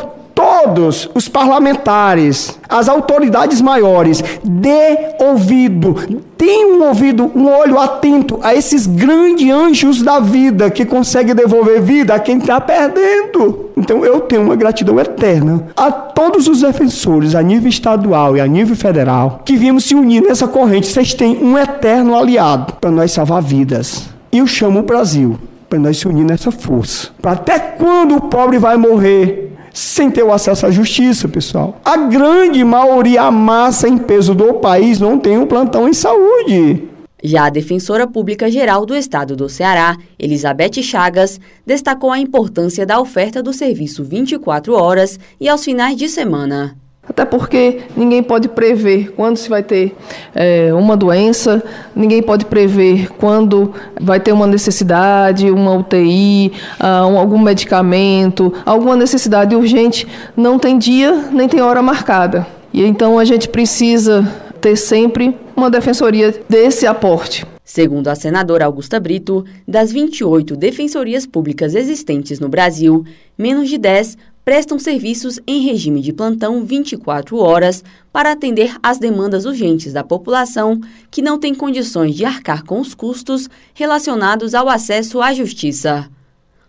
todos 0.58 1.10
os 1.14 1.30
parlamentares, 1.30 2.58
as 2.68 2.90
autoridades 2.90 3.62
maiores, 3.62 4.24
dê 4.44 5.14
ouvido, 5.20 5.96
tenham 6.36 6.80
um 6.80 6.88
ouvido, 6.88 7.32
um 7.36 7.48
olho 7.48 7.78
atento 7.80 8.40
a 8.42 8.56
esses 8.56 8.88
grandes 8.88 9.52
anjos 9.52 10.02
da 10.02 10.20
vida 10.20 10.72
que 10.72 10.86
conseguem 10.86 11.36
devolver 11.36 11.82
vida 11.82 12.16
a 12.16 12.20
quem 12.20 12.40
está 12.40 12.60
perdendo. 12.60 13.70
Então 13.78 14.04
eu 14.04 14.22
tenho 14.22 14.42
uma 14.42 14.56
gratidão 14.56 15.00
eterna 15.00 15.68
a 15.76 15.92
todos 15.92 16.48
os 16.48 16.62
defensores, 16.62 17.36
a 17.36 17.42
nível 17.44 17.70
estadual 17.70 18.36
e 18.36 18.42
a 18.42 18.48
nível 18.48 18.76
federal, 18.76 19.42
que 19.46 19.56
vimos 19.56 19.84
se 19.84 19.94
unir 19.94 20.24
nessa 20.24 20.48
corrente. 20.48 20.88
Vocês 20.88 21.14
têm 21.14 21.38
um 21.38 21.58
eterno 21.58 22.16
aliado 22.16 22.74
para 22.82 22.90
nós 22.90 23.12
salvar 23.12 23.44
vidas. 23.44 24.10
E 24.32 24.40
eu 24.40 24.48
chamo 24.48 24.80
o 24.80 24.84
Brasil 24.84 25.38
para 25.70 25.78
nós 25.78 25.98
se 25.98 26.08
unir 26.08 26.26
nessa 26.26 26.52
força. 26.52 27.10
Para 27.22 27.34
até 27.34 27.60
quando 27.60 28.16
o 28.16 28.22
pobre 28.22 28.58
vai 28.58 28.78
morrer 28.78 29.48
sem 29.78 30.10
ter 30.10 30.24
o 30.24 30.34
acesso 30.34 30.66
à 30.66 30.72
justiça, 30.72 31.28
pessoal. 31.28 31.80
A 31.86 31.96
grande 31.98 32.64
maioria, 32.64 33.22
a 33.22 33.32
massa 33.32 33.88
em 33.88 33.96
peso 33.96 34.34
do 34.34 34.56
país 34.56 35.00
não 35.00 35.20
tem 35.20 35.38
um 35.38 35.46
plantão 35.46 35.88
em 35.88 35.94
saúde. 35.94 36.84
Já 37.24 37.46
a 37.46 37.50
defensora 37.52 38.08
pública 38.08 38.50
geral 38.50 38.88
do 38.88 38.96
estado 38.96 39.36
do 39.36 39.48
Ceará, 39.48 39.96
Elizabeth 40.18 40.82
Chagas, 40.82 41.40
destacou 41.64 42.12
a 42.12 42.18
importância 42.18 42.88
da 42.88 43.00
oferta 43.00 43.44
do 43.44 43.54
serviço 43.54 44.04
24 44.04 44.74
horas 44.74 45.20
e 45.40 45.48
aos 45.48 45.64
finais 45.64 45.96
de 45.96 46.10
semana. 46.10 46.76
Até 47.10 47.24
porque 47.24 47.82
ninguém 47.96 48.22
pode 48.22 48.50
prever 48.50 49.14
quando 49.16 49.38
se 49.38 49.48
vai 49.48 49.64
ter 49.64 49.96
é, 50.36 50.74
uma 50.74 50.98
doença, 50.98 51.64
ninguém 51.96 52.22
pode 52.22 52.46
prever 52.46 53.10
quando 53.18 53.74
vai 54.00 54.20
ter 54.20 54.34
uma 54.34 54.46
necessidade, 54.46 55.50
uma 55.50 55.74
UTI, 55.74 56.52
ah, 56.80 57.08
um, 57.08 57.18
algum 57.18 57.40
medicamento, 57.40 58.54
alguma 58.66 58.96
necessidade 58.96 59.56
urgente. 59.56 60.08
Não 60.36 60.60
tem 60.60 60.78
dia 60.78 61.30
nem 61.32 61.48
tem 61.48 61.62
hora 61.62 61.82
marcada. 61.82 62.46
E 62.74 62.84
então 62.84 63.18
a 63.18 63.26
gente 63.26 63.48
precisa 63.48 64.28
ter 64.60 64.76
sempre 64.76 65.38
uma 65.56 65.70
defensoria 65.70 66.34
desse 66.50 66.86
aporte. 66.86 67.46
Segundo 67.64 68.08
a 68.08 68.16
senadora 68.16 68.66
Augusta 68.66 69.00
Brito, 69.00 69.46
das 69.68 69.92
28 69.92 70.56
defensorias 70.56 71.26
públicas 71.26 71.76
existentes 71.76 72.40
no 72.40 72.48
Brasil, 72.48 73.04
menos 73.38 73.70
de 73.70 73.78
10 73.78 74.18
prestam 74.48 74.80
serviços 74.80 75.42
em 75.46 75.60
regime 75.60 76.00
de 76.00 76.14
plantão 76.14 76.64
24 76.64 77.38
horas 77.38 77.84
para 78.14 78.32
atender 78.32 78.78
às 78.82 78.98
demandas 78.98 79.44
urgentes 79.44 79.92
da 79.92 80.06
população 80.06 80.80
que 81.12 81.22
não 81.22 81.38
tem 81.38 81.54
condições 81.54 82.16
de 82.16 82.24
arcar 82.24 82.64
com 82.64 82.80
os 82.80 82.96
custos 82.96 83.50
relacionados 83.74 84.56
ao 84.56 84.70
acesso 84.70 85.22
à 85.22 85.34
justiça. 85.34 86.10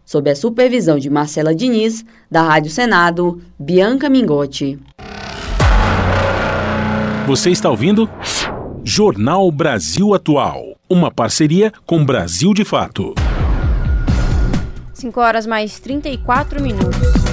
sob 0.05 0.29
a 0.29 0.35
supervisão 0.35 0.99
de 0.99 1.09
Marcela 1.09 1.55
Diniz, 1.55 2.05
da 2.29 2.43
Rádio 2.43 2.73
Senado, 2.73 3.41
Bianca 3.57 4.09
Mingotti. 4.09 4.77
Você 7.29 7.51
está 7.51 7.71
ouvindo? 7.71 8.11
Jornal 8.83 9.53
Brasil 9.53 10.15
Atual, 10.15 10.77
uma 10.91 11.13
parceria 11.13 11.73
com 11.87 12.05
Brasil 12.05 12.53
de 12.53 12.65
Fato. 12.65 13.15
5 14.95 15.21
horas 15.21 15.47
mais 15.47 15.79
34 15.79 16.61
minutos. 16.61 17.28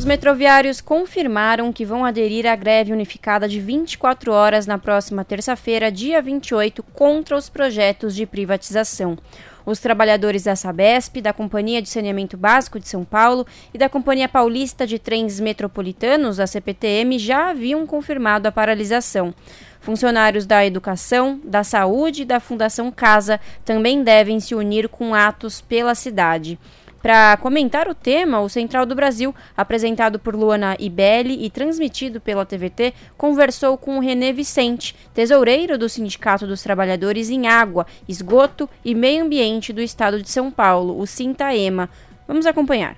Os 0.00 0.06
metroviários 0.06 0.80
confirmaram 0.80 1.70
que 1.70 1.84
vão 1.84 2.06
aderir 2.06 2.46
à 2.46 2.56
greve 2.56 2.90
unificada 2.90 3.46
de 3.46 3.60
24 3.60 4.32
horas 4.32 4.66
na 4.66 4.78
próxima 4.78 5.26
terça-feira, 5.26 5.92
dia 5.92 6.22
28, 6.22 6.82
contra 6.82 7.36
os 7.36 7.50
projetos 7.50 8.14
de 8.14 8.24
privatização. 8.24 9.18
Os 9.66 9.78
trabalhadores 9.78 10.44
da 10.44 10.56
Sabesp, 10.56 11.20
da 11.20 11.34
Companhia 11.34 11.82
de 11.82 11.90
Saneamento 11.90 12.38
Básico 12.38 12.80
de 12.80 12.88
São 12.88 13.04
Paulo 13.04 13.46
e 13.74 13.78
da 13.78 13.90
Companhia 13.90 14.26
Paulista 14.26 14.86
de 14.86 14.98
Trens 14.98 15.38
Metropolitanos, 15.38 16.40
a 16.40 16.46
CPTM, 16.46 17.18
já 17.18 17.50
haviam 17.50 17.86
confirmado 17.86 18.48
a 18.48 18.52
paralisação. 18.52 19.34
Funcionários 19.80 20.46
da 20.46 20.64
Educação, 20.64 21.38
da 21.44 21.62
Saúde 21.62 22.22
e 22.22 22.24
da 22.24 22.40
Fundação 22.40 22.90
Casa 22.90 23.38
também 23.66 24.02
devem 24.02 24.40
se 24.40 24.54
unir 24.54 24.88
com 24.88 25.14
atos 25.14 25.60
pela 25.60 25.94
cidade. 25.94 26.58
Para 27.02 27.36
comentar 27.38 27.88
o 27.88 27.94
tema, 27.94 28.40
o 28.40 28.48
Central 28.48 28.84
do 28.84 28.94
Brasil, 28.94 29.34
apresentado 29.56 30.18
por 30.18 30.36
Luana 30.36 30.76
Ibelli 30.78 31.44
e 31.44 31.50
transmitido 31.50 32.20
pela 32.20 32.44
TVT, 32.44 32.92
conversou 33.16 33.78
com 33.78 33.96
o 33.96 34.00
René 34.00 34.32
Vicente, 34.32 34.94
tesoureiro 35.14 35.78
do 35.78 35.88
Sindicato 35.88 36.46
dos 36.46 36.62
Trabalhadores 36.62 37.30
em 37.30 37.46
Água, 37.46 37.86
Esgoto 38.06 38.68
e 38.84 38.94
Meio 38.94 39.24
Ambiente 39.24 39.72
do 39.72 39.80
Estado 39.80 40.20
de 40.20 40.28
São 40.28 40.50
Paulo, 40.50 41.00
o 41.00 41.06
Sintaema. 41.06 41.88
Vamos 42.28 42.44
acompanhar. 42.44 42.96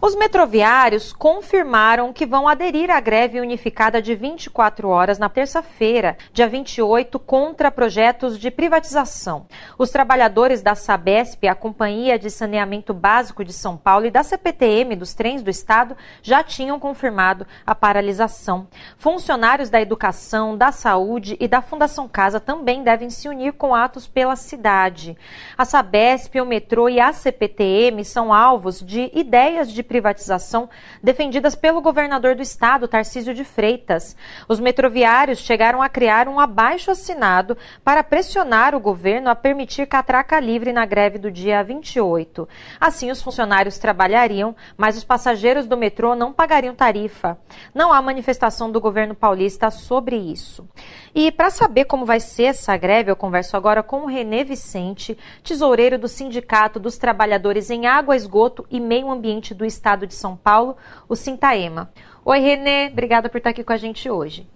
Os 0.00 0.14
metroviários 0.14 1.12
confirmaram 1.12 2.12
que 2.12 2.24
vão 2.24 2.46
aderir 2.46 2.88
à 2.88 3.00
greve 3.00 3.40
unificada 3.40 4.00
de 4.00 4.14
24 4.14 4.88
horas 4.88 5.18
na 5.18 5.28
terça-feira, 5.28 6.16
dia 6.32 6.48
28, 6.48 7.18
contra 7.18 7.68
projetos 7.68 8.38
de 8.38 8.48
privatização. 8.48 9.46
Os 9.76 9.90
trabalhadores 9.90 10.62
da 10.62 10.76
Sabesp, 10.76 11.48
a 11.48 11.54
Companhia 11.56 12.16
de 12.16 12.30
Saneamento 12.30 12.94
Básico 12.94 13.44
de 13.44 13.52
São 13.52 13.76
Paulo, 13.76 14.06
e 14.06 14.10
da 14.10 14.22
CPTM 14.22 14.94
dos 14.94 15.14
trens 15.14 15.42
do 15.42 15.50
Estado 15.50 15.96
já 16.22 16.44
tinham 16.44 16.78
confirmado 16.78 17.44
a 17.66 17.74
paralisação. 17.74 18.68
Funcionários 18.98 19.68
da 19.68 19.80
Educação, 19.80 20.56
da 20.56 20.70
Saúde 20.70 21.36
e 21.40 21.48
da 21.48 21.60
Fundação 21.60 22.06
Casa 22.06 22.38
também 22.38 22.84
devem 22.84 23.10
se 23.10 23.28
unir 23.28 23.52
com 23.54 23.74
atos 23.74 24.06
pela 24.06 24.36
cidade. 24.36 25.18
A 25.56 25.64
Sabesp, 25.64 26.40
o 26.40 26.46
metrô 26.46 26.88
e 26.88 27.00
a 27.00 27.12
CPTM 27.12 28.04
são 28.04 28.32
alvos 28.32 28.80
de 28.80 29.10
ideias 29.12 29.72
de 29.72 29.87
privatização 29.88 30.68
defendidas 31.02 31.56
pelo 31.56 31.80
governador 31.80 32.36
do 32.36 32.42
estado, 32.42 32.86
Tarcísio 32.86 33.34
de 33.34 33.42
Freitas. 33.42 34.14
Os 34.46 34.60
metroviários 34.60 35.38
chegaram 35.38 35.82
a 35.82 35.88
criar 35.88 36.28
um 36.28 36.38
abaixo 36.38 36.90
assinado 36.90 37.56
para 37.82 38.04
pressionar 38.04 38.74
o 38.74 38.80
governo 38.80 39.30
a 39.30 39.34
permitir 39.34 39.86
catraca 39.86 40.38
livre 40.38 40.72
na 40.72 40.84
greve 40.84 41.18
do 41.18 41.30
dia 41.30 41.64
28. 41.64 42.46
Assim, 42.78 43.10
os 43.10 43.22
funcionários 43.22 43.78
trabalhariam, 43.78 44.54
mas 44.76 44.96
os 44.96 45.04
passageiros 45.04 45.66
do 45.66 45.76
metrô 45.76 46.14
não 46.14 46.32
pagariam 46.32 46.74
tarifa. 46.74 47.38
Não 47.74 47.92
há 47.92 48.02
manifestação 48.02 48.70
do 48.70 48.80
governo 48.80 49.14
paulista 49.14 49.70
sobre 49.70 50.16
isso. 50.16 50.68
E 51.14 51.32
para 51.32 51.48
saber 51.48 51.86
como 51.86 52.04
vai 52.04 52.20
ser 52.20 52.44
essa 52.44 52.76
greve, 52.76 53.10
eu 53.10 53.16
converso 53.16 53.56
agora 53.56 53.82
com 53.82 54.02
o 54.02 54.06
Renê 54.06 54.44
Vicente, 54.44 55.16
tesoureiro 55.42 55.98
do 55.98 56.06
Sindicato 56.06 56.78
dos 56.78 56.98
Trabalhadores 56.98 57.70
em 57.70 57.86
Água, 57.86 58.14
Esgoto 58.14 58.66
e 58.70 58.78
Meio 58.78 59.10
Ambiente 59.10 59.54
do 59.54 59.64
Estado 59.64 59.77
de 60.06 60.14
São 60.14 60.36
Paulo, 60.36 60.76
o 61.08 61.16
Sintaema. 61.16 61.90
Oi, 62.24 62.38
Renê, 62.38 62.88
obrigada 62.92 63.28
por 63.28 63.38
estar 63.38 63.50
aqui 63.50 63.64
com 63.64 63.72
a 63.72 63.76
gente 63.76 64.10
hoje. 64.10 64.46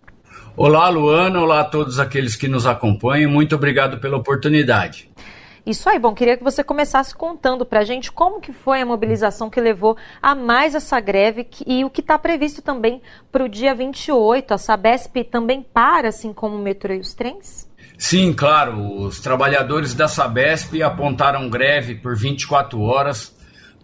Olá, 0.57 0.89
Luana, 0.89 1.41
olá 1.41 1.61
a 1.61 1.65
todos 1.65 1.99
aqueles 1.99 2.37
que 2.37 2.47
nos 2.47 2.67
acompanham, 2.67 3.31
muito 3.31 3.55
obrigado 3.55 3.99
pela 3.99 4.19
oportunidade. 4.19 5.11
Isso 5.65 5.89
aí, 5.89 5.99
bom, 5.99 6.13
queria 6.13 6.37
que 6.37 6.43
você 6.43 6.65
começasse 6.65 7.15
contando 7.15 7.65
para 7.65 7.81
a 7.81 7.85
gente 7.85 8.11
como 8.11 8.41
que 8.41 8.53
foi 8.53 8.83
a 8.83 8.87
mobilização 8.87 9.49
que 9.49 9.61
levou 9.61 9.97
a 10.21 10.35
mais 10.35 10.75
essa 10.75 10.99
greve 10.99 11.47
e 11.65 11.85
o 11.85 11.91
que 11.91 12.01
está 12.01 12.19
previsto 12.19 12.61
também 12.61 13.01
para 13.31 13.45
o 13.45 13.49
dia 13.49 13.73
28. 13.73 14.53
A 14.53 14.59
Sabesp 14.59 15.23
também 15.31 15.63
para, 15.63 16.09
assim 16.09 16.33
como 16.33 16.57
o 16.57 16.63
metrô 16.63 16.93
e 16.93 16.99
os 16.99 17.15
trens? 17.15 17.71
Sim, 17.97 18.33
claro. 18.33 19.05
Os 19.05 19.21
trabalhadores 19.21 19.95
da 19.95 20.09
Sabesp 20.09 20.83
apontaram 20.83 21.49
greve 21.49 21.95
por 21.95 22.17
24 22.17 22.81
horas 22.81 23.33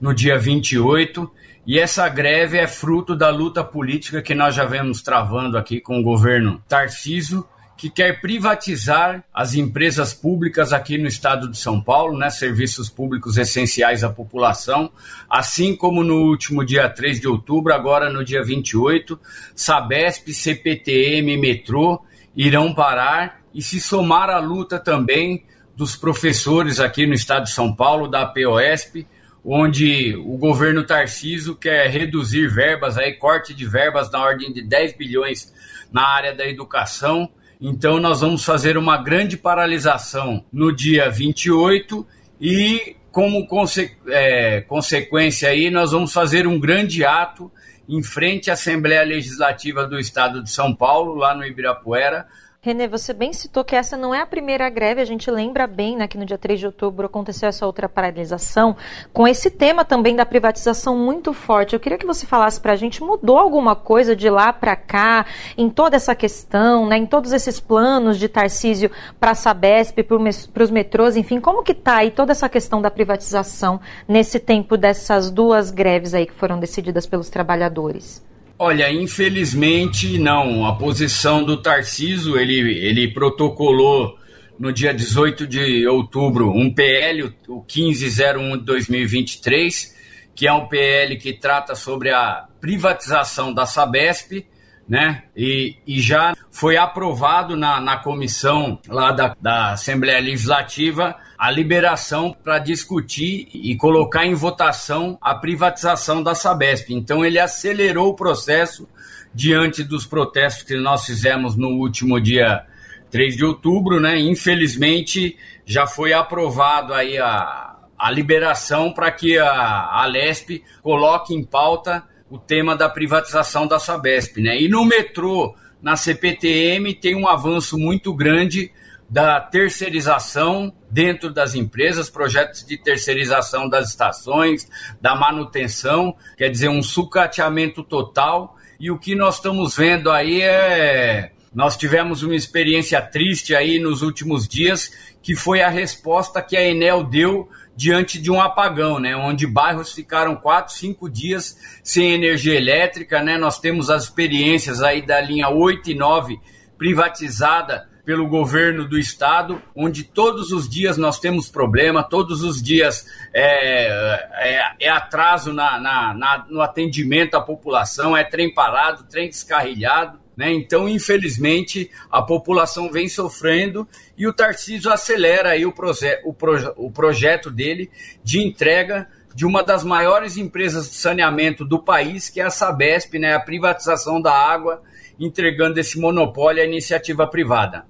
no 0.00 0.14
dia 0.14 0.38
28 0.38 1.30
e 1.66 1.78
essa 1.78 2.08
greve 2.08 2.56
é 2.56 2.66
fruto 2.66 3.14
da 3.14 3.30
luta 3.30 3.62
política 3.62 4.22
que 4.22 4.34
nós 4.34 4.54
já 4.54 4.64
vemos 4.64 5.02
travando 5.02 5.58
aqui 5.58 5.80
com 5.80 6.00
o 6.00 6.02
governo 6.02 6.62
Tarciso 6.68 7.46
que 7.78 7.88
quer 7.88 8.20
privatizar 8.20 9.22
as 9.32 9.54
empresas 9.54 10.12
públicas 10.12 10.72
aqui 10.72 10.98
no 10.98 11.06
estado 11.06 11.48
de 11.48 11.56
São 11.56 11.80
Paulo, 11.80 12.18
né, 12.18 12.28
serviços 12.28 12.90
públicos 12.90 13.38
essenciais 13.38 14.02
à 14.02 14.10
população, 14.10 14.90
assim 15.30 15.76
como 15.76 16.02
no 16.02 16.24
último 16.24 16.64
dia 16.64 16.88
3 16.88 17.20
de 17.20 17.28
outubro, 17.28 17.72
agora 17.72 18.10
no 18.10 18.24
dia 18.24 18.42
28, 18.42 19.18
Sabesp, 19.54 20.32
CPTM 20.32 21.36
Metrô 21.36 22.02
irão 22.36 22.74
parar 22.74 23.42
e 23.54 23.62
se 23.62 23.80
somar 23.80 24.28
à 24.28 24.40
luta 24.40 24.78
também 24.80 25.44
dos 25.76 25.94
professores 25.94 26.80
aqui 26.80 27.06
no 27.06 27.14
estado 27.14 27.44
de 27.44 27.50
São 27.50 27.72
Paulo, 27.72 28.08
da 28.08 28.26
POSP, 28.26 29.06
onde 29.44 30.14
o 30.16 30.36
governo 30.36 30.84
Tarciso 30.84 31.54
quer 31.54 31.88
reduzir 31.88 32.48
verbas, 32.48 32.98
aí, 32.98 33.14
corte 33.14 33.54
de 33.54 33.66
verbas 33.66 34.10
na 34.10 34.22
ordem 34.22 34.52
de 34.52 34.62
10 34.62 34.96
bilhões 34.96 35.52
na 35.92 36.06
área 36.06 36.34
da 36.34 36.46
educação. 36.46 37.28
Então, 37.60 37.98
nós 37.98 38.20
vamos 38.20 38.44
fazer 38.44 38.76
uma 38.76 38.96
grande 38.96 39.36
paralisação 39.36 40.44
no 40.52 40.74
dia 40.74 41.10
28 41.10 42.06
e, 42.40 42.96
como 43.10 43.46
conse 43.46 43.96
é, 44.08 44.60
consequência 44.60 45.48
aí, 45.48 45.70
nós 45.70 45.92
vamos 45.92 46.12
fazer 46.12 46.46
um 46.46 46.58
grande 46.58 47.04
ato 47.04 47.50
em 47.88 48.02
frente 48.02 48.50
à 48.50 48.52
Assembleia 48.52 49.02
Legislativa 49.02 49.86
do 49.86 49.98
Estado 49.98 50.42
de 50.42 50.50
São 50.50 50.74
Paulo, 50.74 51.14
lá 51.14 51.34
no 51.34 51.44
Ibirapuera, 51.44 52.26
Renê, 52.60 52.88
você 52.88 53.12
bem 53.12 53.32
citou 53.32 53.62
que 53.62 53.76
essa 53.76 53.96
não 53.96 54.12
é 54.12 54.20
a 54.20 54.26
primeira 54.26 54.68
greve, 54.68 55.00
a 55.00 55.04
gente 55.04 55.30
lembra 55.30 55.64
bem 55.64 55.96
né, 55.96 56.08
que 56.08 56.18
no 56.18 56.26
dia 56.26 56.36
3 56.36 56.58
de 56.58 56.66
outubro 56.66 57.06
aconteceu 57.06 57.48
essa 57.48 57.64
outra 57.64 57.88
paralisação, 57.88 58.76
com 59.12 59.28
esse 59.28 59.48
tema 59.48 59.84
também 59.84 60.16
da 60.16 60.26
privatização 60.26 60.96
muito 60.96 61.32
forte. 61.32 61.74
Eu 61.74 61.78
queria 61.78 61.96
que 61.96 62.04
você 62.04 62.26
falasse 62.26 62.60
para 62.60 62.72
a 62.72 62.76
gente, 62.76 63.00
mudou 63.00 63.38
alguma 63.38 63.76
coisa 63.76 64.16
de 64.16 64.28
lá 64.28 64.52
para 64.52 64.74
cá, 64.74 65.24
em 65.56 65.70
toda 65.70 65.94
essa 65.94 66.16
questão, 66.16 66.84
né, 66.84 66.96
em 66.96 67.06
todos 67.06 67.32
esses 67.32 67.60
planos 67.60 68.18
de 68.18 68.28
Tarcísio 68.28 68.90
para 69.20 69.30
a 69.30 69.36
Sabesp, 69.36 70.02
para 70.02 70.64
os 70.64 70.70
metrôs, 70.72 71.16
enfim, 71.16 71.38
como 71.38 71.62
que 71.62 71.70
está 71.70 71.98
aí 71.98 72.10
toda 72.10 72.32
essa 72.32 72.48
questão 72.48 72.82
da 72.82 72.90
privatização 72.90 73.80
nesse 74.08 74.40
tempo 74.40 74.76
dessas 74.76 75.30
duas 75.30 75.70
greves 75.70 76.12
aí 76.12 76.26
que 76.26 76.34
foram 76.34 76.58
decididas 76.58 77.06
pelos 77.06 77.30
trabalhadores? 77.30 78.20
Olha, 78.58 78.90
infelizmente 78.90 80.18
não. 80.18 80.66
A 80.66 80.74
posição 80.74 81.44
do 81.44 81.56
Tarciso, 81.56 82.36
ele, 82.36 82.58
ele 82.58 83.08
protocolou 83.12 84.18
no 84.58 84.72
dia 84.72 84.92
18 84.92 85.46
de 85.46 85.86
outubro 85.86 86.50
um 86.50 86.72
PL, 86.72 87.32
o 87.46 87.64
1501 87.64 88.58
de 88.58 88.64
2023, 88.64 89.96
que 90.34 90.48
é 90.48 90.52
um 90.52 90.66
PL 90.66 91.16
que 91.16 91.32
trata 91.32 91.76
sobre 91.76 92.10
a 92.10 92.48
privatização 92.60 93.54
da 93.54 93.64
Sabesp, 93.64 94.44
né? 94.88 95.24
E, 95.36 95.76
e 95.86 96.00
já 96.00 96.34
foi 96.50 96.78
aprovado 96.78 97.56
na, 97.56 97.80
na 97.80 97.98
comissão 97.98 98.78
lá 98.88 99.12
da, 99.12 99.36
da 99.40 99.72
Assembleia 99.72 100.18
Legislativa 100.18 101.14
a 101.36 101.50
liberação 101.50 102.34
para 102.42 102.58
discutir 102.58 103.48
e 103.52 103.76
colocar 103.76 104.26
em 104.26 104.34
votação 104.34 105.18
a 105.20 105.34
privatização 105.34 106.22
da 106.22 106.34
Sabesp. 106.34 106.90
Então 106.90 107.24
ele 107.24 107.38
acelerou 107.38 108.08
o 108.08 108.16
processo 108.16 108.88
diante 109.32 109.84
dos 109.84 110.06
protestos 110.06 110.64
que 110.64 110.74
nós 110.76 111.04
fizemos 111.04 111.54
no 111.54 111.68
último 111.68 112.18
dia 112.18 112.64
3 113.10 113.36
de 113.36 113.44
outubro, 113.44 114.00
né? 114.00 114.18
Infelizmente 114.18 115.36
já 115.66 115.86
foi 115.86 116.14
aprovado 116.14 116.94
aí 116.94 117.18
a, 117.18 117.76
a 117.98 118.10
liberação 118.10 118.92
para 118.92 119.10
que 119.12 119.38
a, 119.38 119.50
a 119.92 120.06
Lesp 120.06 120.62
coloque 120.82 121.34
em 121.34 121.44
pauta 121.44 122.04
o 122.30 122.38
tema 122.38 122.76
da 122.76 122.88
privatização 122.88 123.66
da 123.66 123.78
Sabesp, 123.78 124.40
né? 124.40 124.60
E 124.60 124.68
no 124.68 124.84
metrô, 124.84 125.54
na 125.80 125.96
CPTM, 125.96 126.94
tem 126.94 127.14
um 127.14 127.28
avanço 127.28 127.78
muito 127.78 128.12
grande 128.14 128.70
da 129.08 129.40
terceirização 129.40 130.72
dentro 130.90 131.32
das 131.32 131.54
empresas, 131.54 132.10
projetos 132.10 132.64
de 132.64 132.76
terceirização 132.76 133.68
das 133.68 133.88
estações, 133.88 134.68
da 135.00 135.14
manutenção, 135.14 136.14
quer 136.36 136.50
dizer, 136.50 136.68
um 136.68 136.82
sucateamento 136.82 137.82
total. 137.82 138.56
E 138.78 138.90
o 138.90 138.98
que 138.98 139.14
nós 139.14 139.36
estamos 139.36 139.76
vendo 139.76 140.10
aí 140.10 140.42
é. 140.42 141.32
Nós 141.54 141.76
tivemos 141.78 142.22
uma 142.22 142.36
experiência 142.36 143.00
triste 143.00 143.54
aí 143.54 143.78
nos 143.78 144.02
últimos 144.02 144.46
dias, 144.46 144.92
que 145.22 145.34
foi 145.34 145.62
a 145.62 145.70
resposta 145.70 146.42
que 146.42 146.56
a 146.56 146.62
Enel 146.62 147.02
deu 147.02 147.48
diante 147.78 148.20
de 148.20 148.28
um 148.28 148.40
apagão, 148.40 148.98
né, 148.98 149.14
onde 149.14 149.46
bairros 149.46 149.92
ficaram 149.92 150.34
quatro, 150.34 150.74
cinco 150.74 151.08
dias 151.08 151.56
sem 151.80 152.12
energia 152.12 152.56
elétrica, 152.56 153.22
né, 153.22 153.38
nós 153.38 153.60
temos 153.60 153.88
as 153.88 154.02
experiências 154.02 154.82
aí 154.82 155.00
da 155.00 155.20
linha 155.20 155.48
8 155.48 155.92
e 155.92 155.94
9 155.94 156.40
privatizada 156.76 157.88
pelo 158.04 158.26
governo 158.26 158.84
do 158.88 158.98
estado, 158.98 159.62
onde 159.76 160.02
todos 160.02 160.50
os 160.50 160.68
dias 160.68 160.96
nós 160.96 161.20
temos 161.20 161.48
problema, 161.48 162.02
todos 162.02 162.42
os 162.42 162.60
dias 162.60 163.06
é, 163.32 163.86
é, 164.32 164.74
é 164.80 164.88
atraso 164.88 165.52
na, 165.52 165.78
na, 165.78 166.14
na, 166.14 166.46
no 166.50 166.60
atendimento 166.60 167.36
à 167.36 167.40
população, 167.40 168.16
é 168.16 168.24
trem 168.24 168.52
parado, 168.52 169.04
trem 169.04 169.28
descarrilhado. 169.28 170.18
Né? 170.38 170.52
Então, 170.52 170.88
infelizmente, 170.88 171.90
a 172.08 172.22
população 172.22 172.92
vem 172.92 173.08
sofrendo 173.08 173.88
e 174.16 174.24
o 174.24 174.32
Tarcísio 174.32 174.92
acelera 174.92 175.48
aí 175.48 175.66
o, 175.66 175.72
proje 175.72 176.16
o, 176.24 176.32
proje 176.32 176.70
o 176.76 176.92
projeto 176.92 177.50
dele 177.50 177.90
de 178.22 178.40
entrega 178.40 179.08
de 179.34 179.44
uma 179.44 179.64
das 179.64 179.82
maiores 179.82 180.36
empresas 180.36 180.90
de 180.90 180.94
saneamento 180.94 181.64
do 181.64 181.82
país, 181.82 182.28
que 182.28 182.40
é 182.40 182.44
a 182.44 182.50
Sabesp, 182.50 183.18
né? 183.18 183.34
a 183.34 183.40
privatização 183.40 184.22
da 184.22 184.32
água, 184.32 184.80
entregando 185.18 185.80
esse 185.80 185.98
monopólio 185.98 186.62
à 186.62 186.66
iniciativa 186.66 187.26
privada. 187.26 187.84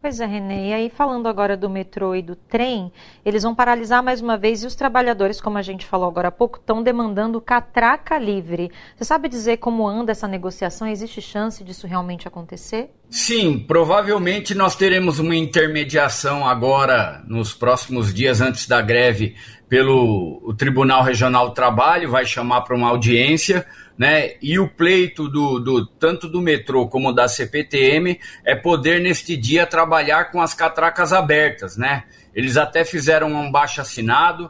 Pois 0.00 0.20
é, 0.20 0.26
Renê. 0.26 0.68
E 0.68 0.72
aí, 0.72 0.90
falando 0.90 1.26
agora 1.26 1.56
do 1.56 1.68
metrô 1.68 2.14
e 2.14 2.22
do 2.22 2.36
trem, 2.36 2.92
eles 3.24 3.42
vão 3.42 3.52
paralisar 3.52 4.00
mais 4.02 4.20
uma 4.20 4.38
vez 4.38 4.62
e 4.62 4.66
os 4.66 4.76
trabalhadores, 4.76 5.40
como 5.40 5.58
a 5.58 5.62
gente 5.62 5.84
falou 5.84 6.08
agora 6.08 6.28
há 6.28 6.32
pouco, 6.32 6.58
estão 6.58 6.82
demandando 6.82 7.40
catraca 7.40 8.16
livre. 8.16 8.70
Você 8.96 9.04
sabe 9.04 9.28
dizer 9.28 9.56
como 9.56 9.86
anda 9.88 10.12
essa 10.12 10.28
negociação? 10.28 10.86
Existe 10.86 11.20
chance 11.20 11.64
disso 11.64 11.86
realmente 11.86 12.28
acontecer? 12.28 12.90
Sim, 13.10 13.58
provavelmente 13.58 14.54
nós 14.54 14.76
teremos 14.76 15.18
uma 15.18 15.34
intermediação 15.34 16.46
agora, 16.46 17.24
nos 17.26 17.52
próximos 17.52 18.14
dias 18.14 18.40
antes 18.40 18.68
da 18.68 18.80
greve, 18.80 19.34
pelo 19.68 20.54
Tribunal 20.56 21.02
Regional 21.02 21.48
do 21.48 21.54
Trabalho, 21.54 22.10
vai 22.10 22.24
chamar 22.24 22.60
para 22.60 22.76
uma 22.76 22.88
audiência 22.88 23.66
né? 23.98 24.34
E 24.40 24.60
o 24.60 24.68
pleito 24.68 25.28
do, 25.28 25.58
do, 25.58 25.84
tanto 25.84 26.28
do 26.28 26.40
metrô 26.40 26.86
como 26.86 27.12
da 27.12 27.26
CPTM 27.26 28.20
é 28.44 28.54
poder 28.54 29.00
neste 29.00 29.36
dia 29.36 29.66
trabalhar 29.66 30.30
com 30.30 30.40
as 30.40 30.54
catracas 30.54 31.12
abertas, 31.12 31.76
né? 31.76 32.04
Eles 32.32 32.56
até 32.56 32.84
fizeram 32.84 33.32
um 33.32 33.50
baixo 33.50 33.80
assinado 33.80 34.48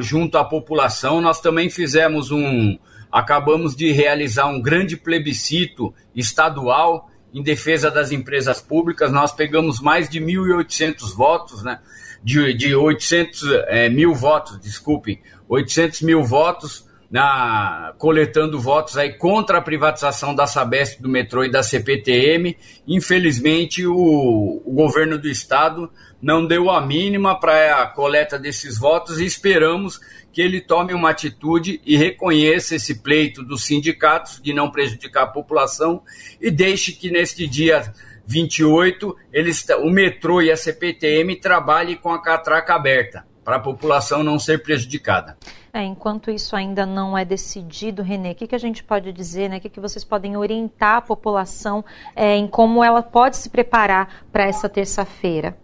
junto 0.00 0.36
à 0.36 0.44
população. 0.44 1.22
Nós 1.22 1.40
também 1.40 1.70
fizemos 1.70 2.30
um, 2.30 2.78
acabamos 3.10 3.74
de 3.74 3.90
realizar 3.90 4.46
um 4.46 4.60
grande 4.60 4.96
plebiscito 4.96 5.94
estadual 6.14 7.10
em 7.32 7.42
defesa 7.42 7.90
das 7.90 8.12
empresas 8.12 8.60
públicas. 8.60 9.10
Nós 9.10 9.32
pegamos 9.32 9.80
mais 9.80 10.06
de 10.06 10.20
1.800 10.20 11.16
votos, 11.16 11.62
né? 11.62 11.80
De, 12.22 12.52
de 12.52 12.74
800 12.74 13.42
é, 13.66 13.88
mil 13.88 14.14
votos, 14.14 14.60
desculpem, 14.60 15.18
800 15.48 16.02
mil 16.02 16.22
votos 16.22 16.86
na, 17.12 17.92
coletando 17.98 18.58
votos 18.58 18.96
aí 18.96 19.12
contra 19.12 19.58
a 19.58 19.62
privatização 19.62 20.34
da 20.34 20.46
Sabesp, 20.46 21.02
do 21.02 21.10
metrô 21.10 21.44
e 21.44 21.50
da 21.50 21.62
CPTM. 21.62 22.56
Infelizmente, 22.88 23.86
o, 23.86 24.62
o 24.64 24.72
governo 24.72 25.18
do 25.18 25.28
estado 25.28 25.90
não 26.22 26.46
deu 26.46 26.70
a 26.70 26.80
mínima 26.80 27.38
para 27.38 27.82
a 27.82 27.86
coleta 27.86 28.38
desses 28.38 28.78
votos 28.78 29.20
e 29.20 29.26
esperamos 29.26 30.00
que 30.32 30.40
ele 30.40 30.58
tome 30.58 30.94
uma 30.94 31.10
atitude 31.10 31.82
e 31.84 31.98
reconheça 31.98 32.76
esse 32.76 33.02
pleito 33.02 33.42
dos 33.42 33.64
sindicatos 33.64 34.40
de 34.40 34.54
não 34.54 34.70
prejudicar 34.70 35.24
a 35.24 35.26
população 35.26 36.02
e 36.40 36.50
deixe 36.50 36.92
que 36.92 37.10
neste 37.10 37.46
dia 37.46 37.92
28 38.24 39.14
eles, 39.30 39.66
o 39.82 39.90
metrô 39.90 40.40
e 40.40 40.50
a 40.50 40.56
CPTM 40.56 41.36
trabalhem 41.36 41.96
com 41.96 42.10
a 42.10 42.22
catraca 42.22 42.74
aberta 42.74 43.30
para 43.44 43.56
a 43.56 43.60
população 43.60 44.22
não 44.22 44.38
ser 44.38 44.62
prejudicada. 44.62 45.36
É, 45.72 45.82
enquanto 45.82 46.30
isso 46.30 46.54
ainda 46.54 46.84
não 46.84 47.16
é 47.16 47.24
decidido, 47.24 48.02
Renê, 48.02 48.32
o 48.32 48.34
que, 48.34 48.46
que 48.46 48.54
a 48.54 48.58
gente 48.58 48.84
pode 48.84 49.10
dizer, 49.12 49.48
né? 49.48 49.56
O 49.56 49.60
que, 49.60 49.70
que 49.70 49.80
vocês 49.80 50.04
podem 50.04 50.36
orientar 50.36 50.96
a 50.96 51.00
população 51.00 51.84
é, 52.14 52.36
em 52.36 52.46
como 52.46 52.84
ela 52.84 53.02
pode 53.02 53.36
se 53.36 53.48
preparar 53.48 54.24
para 54.30 54.44
essa 54.44 54.68
terça-feira? 54.68 55.56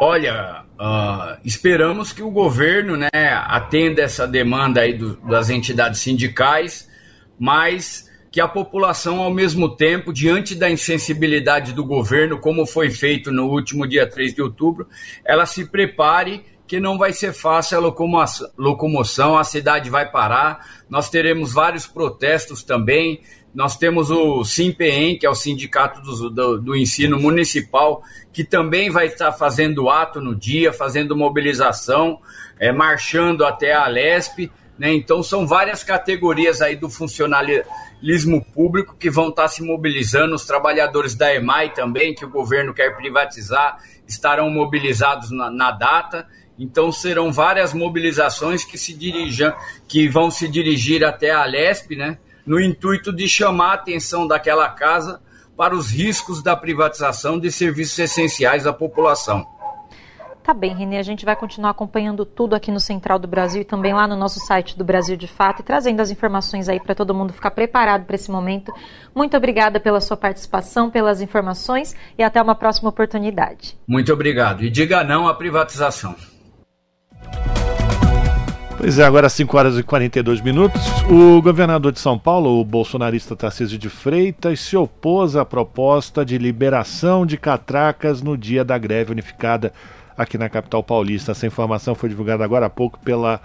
Olha, 0.00 0.64
uh, 0.78 1.38
esperamos 1.44 2.12
que 2.12 2.22
o 2.22 2.30
governo 2.30 2.96
né, 2.96 3.08
atenda 3.46 4.02
essa 4.02 4.26
demanda 4.26 4.80
aí 4.80 4.94
do, 4.94 5.16
das 5.16 5.50
entidades 5.50 6.00
sindicais, 6.00 6.88
mas 7.38 8.07
que 8.30 8.40
a 8.40 8.48
população, 8.48 9.20
ao 9.20 9.32
mesmo 9.32 9.74
tempo, 9.74 10.12
diante 10.12 10.54
da 10.54 10.70
insensibilidade 10.70 11.72
do 11.72 11.84
governo, 11.84 12.38
como 12.38 12.66
foi 12.66 12.90
feito 12.90 13.32
no 13.32 13.46
último 13.46 13.86
dia 13.86 14.08
3 14.08 14.34
de 14.34 14.42
outubro, 14.42 14.86
ela 15.24 15.46
se 15.46 15.64
prepare 15.64 16.44
que 16.66 16.78
não 16.78 16.98
vai 16.98 17.14
ser 17.14 17.32
fácil 17.32 17.78
a 17.78 18.44
locomoção, 18.58 19.38
a 19.38 19.44
cidade 19.44 19.88
vai 19.88 20.10
parar, 20.10 20.82
nós 20.88 21.08
teremos 21.08 21.54
vários 21.54 21.86
protestos 21.86 22.62
também, 22.62 23.22
nós 23.54 23.78
temos 23.78 24.10
o 24.10 24.44
SIMPEM, 24.44 25.18
que 25.18 25.24
é 25.24 25.30
o 25.30 25.34
Sindicato 25.34 26.02
do, 26.02 26.28
do, 26.28 26.60
do, 26.60 26.76
Ensino 26.76 27.18
Municipal, 27.18 28.02
que 28.30 28.44
também 28.44 28.90
vai 28.90 29.06
estar 29.06 29.32
fazendo 29.32 29.88
ato 29.88 30.20
no 30.20 30.34
dia, 30.34 30.70
fazendo 30.70 31.16
mobilização, 31.16 32.20
é, 32.60 32.70
marchando 32.70 33.46
até 33.46 33.72
a 33.72 33.86
Alesp, 33.86 34.50
né? 34.78 34.94
Então 34.94 35.22
são 35.22 35.46
várias 35.46 35.82
categorias 35.82 36.62
aí 36.62 36.76
do 36.76 36.88
funcionalismo 37.98 38.44
público 38.44 38.96
que 38.96 39.10
vão 39.10 39.28
estar 39.28 39.48
se 39.48 39.62
mobilizando, 39.62 40.34
os 40.34 40.44
trabalhadores 40.44 41.14
da 41.14 41.34
EMAI 41.34 41.72
também, 41.74 42.14
que 42.14 42.24
o 42.24 42.30
governo 42.30 42.72
quer 42.72 42.96
privatizar, 42.96 43.78
estarão 44.06 44.48
mobilizados 44.50 45.30
na, 45.30 45.50
na 45.50 45.70
data, 45.72 46.26
então 46.58 46.90
serão 46.90 47.32
várias 47.32 47.72
mobilizações 47.72 48.64
que 48.64 48.78
se 48.78 48.94
dirigam, 48.94 49.52
que 49.86 50.08
vão 50.08 50.30
se 50.30 50.48
dirigir 50.48 51.04
até 51.04 51.30
a 51.30 51.44
Lesp, 51.44 51.96
né, 51.96 52.18
no 52.46 52.60
intuito 52.60 53.12
de 53.12 53.28
chamar 53.28 53.70
a 53.70 53.74
atenção 53.74 54.26
daquela 54.26 54.68
casa 54.70 55.20
para 55.56 55.74
os 55.74 55.90
riscos 55.90 56.42
da 56.42 56.56
privatização 56.56 57.38
de 57.38 57.50
serviços 57.50 57.98
essenciais 57.98 58.66
à 58.66 58.72
população. 58.72 59.46
Tá 60.48 60.54
bem, 60.54 60.74
Renê, 60.74 60.96
a 60.96 61.02
gente 61.02 61.26
vai 61.26 61.36
continuar 61.36 61.72
acompanhando 61.72 62.24
tudo 62.24 62.56
aqui 62.56 62.70
no 62.70 62.80
Central 62.80 63.18
do 63.18 63.28
Brasil 63.28 63.60
e 63.60 63.64
também 63.66 63.92
lá 63.92 64.08
no 64.08 64.16
nosso 64.16 64.40
site 64.40 64.78
do 64.78 64.82
Brasil 64.82 65.14
de 65.14 65.28
Fato 65.28 65.60
e 65.60 65.62
trazendo 65.62 66.00
as 66.00 66.10
informações 66.10 66.70
aí 66.70 66.80
para 66.80 66.94
todo 66.94 67.14
mundo 67.14 67.34
ficar 67.34 67.50
preparado 67.50 68.06
para 68.06 68.14
esse 68.14 68.30
momento. 68.30 68.72
Muito 69.14 69.36
obrigada 69.36 69.78
pela 69.78 70.00
sua 70.00 70.16
participação, 70.16 70.88
pelas 70.88 71.20
informações 71.20 71.94
e 72.16 72.22
até 72.22 72.40
uma 72.40 72.54
próxima 72.54 72.88
oportunidade. 72.88 73.76
Muito 73.86 74.10
obrigado. 74.10 74.64
E 74.64 74.70
diga 74.70 75.04
não 75.04 75.28
à 75.28 75.34
privatização. 75.34 76.16
Pois 78.78 78.98
é, 78.98 79.04
agora 79.04 79.28
5 79.28 79.54
horas 79.54 79.76
e 79.76 79.82
42 79.82 80.40
minutos. 80.40 80.80
O 81.10 81.42
governador 81.42 81.92
de 81.92 82.00
São 82.00 82.18
Paulo, 82.18 82.58
o 82.58 82.64
bolsonarista 82.64 83.36
Tarcísio 83.36 83.76
de 83.76 83.90
Freitas, 83.90 84.60
se 84.60 84.78
opôs 84.78 85.36
à 85.36 85.44
proposta 85.44 86.24
de 86.24 86.38
liberação 86.38 87.26
de 87.26 87.36
catracas 87.36 88.22
no 88.22 88.38
dia 88.38 88.64
da 88.64 88.78
greve 88.78 89.12
unificada 89.12 89.74
aqui 90.18 90.36
na 90.36 90.48
capital 90.48 90.82
paulista. 90.82 91.30
Essa 91.30 91.46
informação 91.46 91.94
foi 91.94 92.08
divulgada 92.08 92.44
agora 92.44 92.66
há 92.66 92.70
pouco 92.70 92.98
pela, 92.98 93.40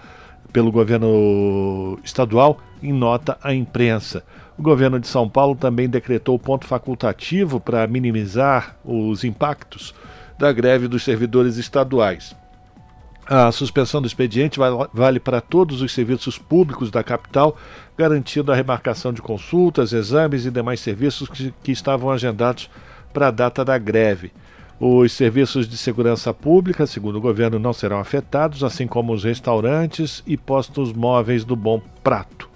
pelo 0.52 0.72
governo 0.72 1.98
estadual 2.02 2.58
em 2.82 2.92
nota 2.92 3.38
à 3.40 3.54
imprensa. 3.54 4.24
O 4.58 4.62
governo 4.62 4.98
de 4.98 5.06
São 5.06 5.28
Paulo 5.28 5.54
também 5.54 5.88
decretou 5.88 6.38
ponto 6.38 6.66
facultativo 6.66 7.60
para 7.60 7.86
minimizar 7.86 8.76
os 8.84 9.22
impactos 9.22 9.94
da 10.36 10.52
greve 10.52 10.88
dos 10.88 11.04
servidores 11.04 11.56
estaduais. 11.56 12.36
A 13.26 13.50
suspensão 13.50 14.02
do 14.02 14.06
expediente 14.06 14.60
vale 14.92 15.18
para 15.18 15.40
todos 15.40 15.80
os 15.80 15.92
serviços 15.92 16.36
públicos 16.36 16.90
da 16.90 17.02
capital, 17.02 17.56
garantindo 17.96 18.52
a 18.52 18.54
remarcação 18.54 19.14
de 19.14 19.22
consultas, 19.22 19.94
exames 19.94 20.44
e 20.44 20.50
demais 20.50 20.80
serviços 20.80 21.28
que, 21.28 21.54
que 21.62 21.72
estavam 21.72 22.10
agendados 22.10 22.68
para 23.14 23.28
a 23.28 23.30
data 23.30 23.64
da 23.64 23.78
greve. 23.78 24.30
Os 24.86 25.12
serviços 25.12 25.66
de 25.66 25.78
segurança 25.78 26.34
pública, 26.34 26.86
segundo 26.86 27.16
o 27.16 27.20
governo, 27.20 27.58
não 27.58 27.72
serão 27.72 27.98
afetados, 27.98 28.62
assim 28.62 28.86
como 28.86 29.14
os 29.14 29.24
restaurantes 29.24 30.22
e 30.26 30.36
postos 30.36 30.92
móveis 30.92 31.42
do 31.42 31.56
Bom 31.56 31.80
Prato. 32.02 32.50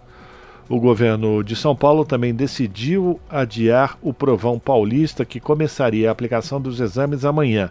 O 0.68 0.78
governo 0.78 1.42
de 1.42 1.56
São 1.56 1.74
Paulo 1.74 2.04
também 2.04 2.34
decidiu 2.34 3.18
adiar 3.30 3.96
o 4.02 4.12
Provão 4.12 4.58
Paulista, 4.58 5.24
que 5.24 5.40
começaria 5.40 6.10
a 6.10 6.12
aplicação 6.12 6.60
dos 6.60 6.80
exames 6.80 7.24
amanhã. 7.24 7.70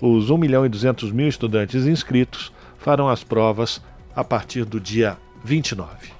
Os 0.00 0.30
1 0.30 0.36
milhão 0.36 0.66
e 0.66 0.68
200 0.68 1.12
mil 1.12 1.28
estudantes 1.28 1.86
inscritos 1.86 2.52
farão 2.78 3.08
as 3.08 3.22
provas 3.22 3.80
a 4.16 4.24
partir 4.24 4.64
do 4.64 4.80
dia 4.80 5.16
29. 5.44 6.10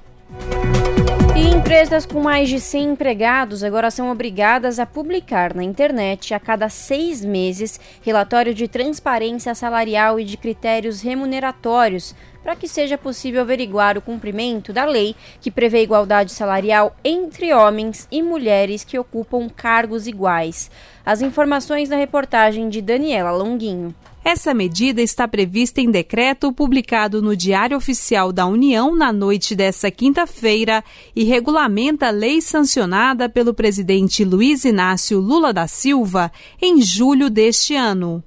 E 1.43 1.45
empresas 1.45 2.07
com 2.07 2.20
mais 2.20 2.49
de 2.49 2.61
100 2.61 2.90
empregados 2.90 3.64
agora 3.64 3.90
são 3.90 4.12
obrigadas 4.12 4.78
a 4.78 4.86
publicar 4.86 5.53
na 5.53 5.64
internet 5.64 6.32
a 6.32 6.38
cada 6.38 6.68
seis 6.68 7.24
meses 7.24 7.80
relatório 8.01 8.55
de 8.55 8.68
transparência 8.68 9.53
salarial 9.53 10.20
e 10.20 10.24
de 10.24 10.36
critérios 10.36 11.01
remuneratórios 11.01 12.14
para 12.45 12.55
que 12.55 12.68
seja 12.68 12.97
possível 12.97 13.40
averiguar 13.40 13.99
o 13.99 14.01
cumprimento 14.01 14.72
da 14.72 14.84
lei 14.84 15.16
que 15.40 15.51
prevê 15.51 15.82
igualdade 15.82 16.30
salarial 16.30 16.95
entre 17.05 17.53
homens 17.53 18.07
e 18.09 18.22
mulheres 18.22 18.84
que 18.84 18.97
ocupam 18.97 19.49
cargos 19.49 20.07
iguais. 20.07 20.70
As 21.05 21.22
informações 21.22 21.88
na 21.88 21.97
reportagem 21.97 22.68
de 22.68 22.80
Daniela 22.80 23.32
Longuinho. 23.32 23.93
Essa 24.25 24.55
medida 24.55 25.03
está 25.03 25.27
prevista 25.27 25.81
em 25.81 25.91
decreto 25.91 26.53
publicado 26.53 27.20
no 27.20 27.35
Diário 27.35 27.77
Oficial 27.77 28.33
da 28.33 28.47
União 28.47 28.95
na 28.95 29.12
noite 29.12 29.57
desta 29.57 29.91
quinta-feira 29.91 30.85
e 31.14 31.25
regulamenta 31.25 32.07
a 32.07 32.11
lei 32.11 32.41
sancionada 32.41 33.29
pelo 33.29 33.53
presidente 33.53 34.25
Luiz 34.25 34.64
Inácio 34.64 35.18
Lula 35.18 35.53
da 35.53 35.66
Silva 35.66 36.31
em 36.61 36.81
julho 36.81 37.29
deste 37.29 37.75
ano. 37.75 38.23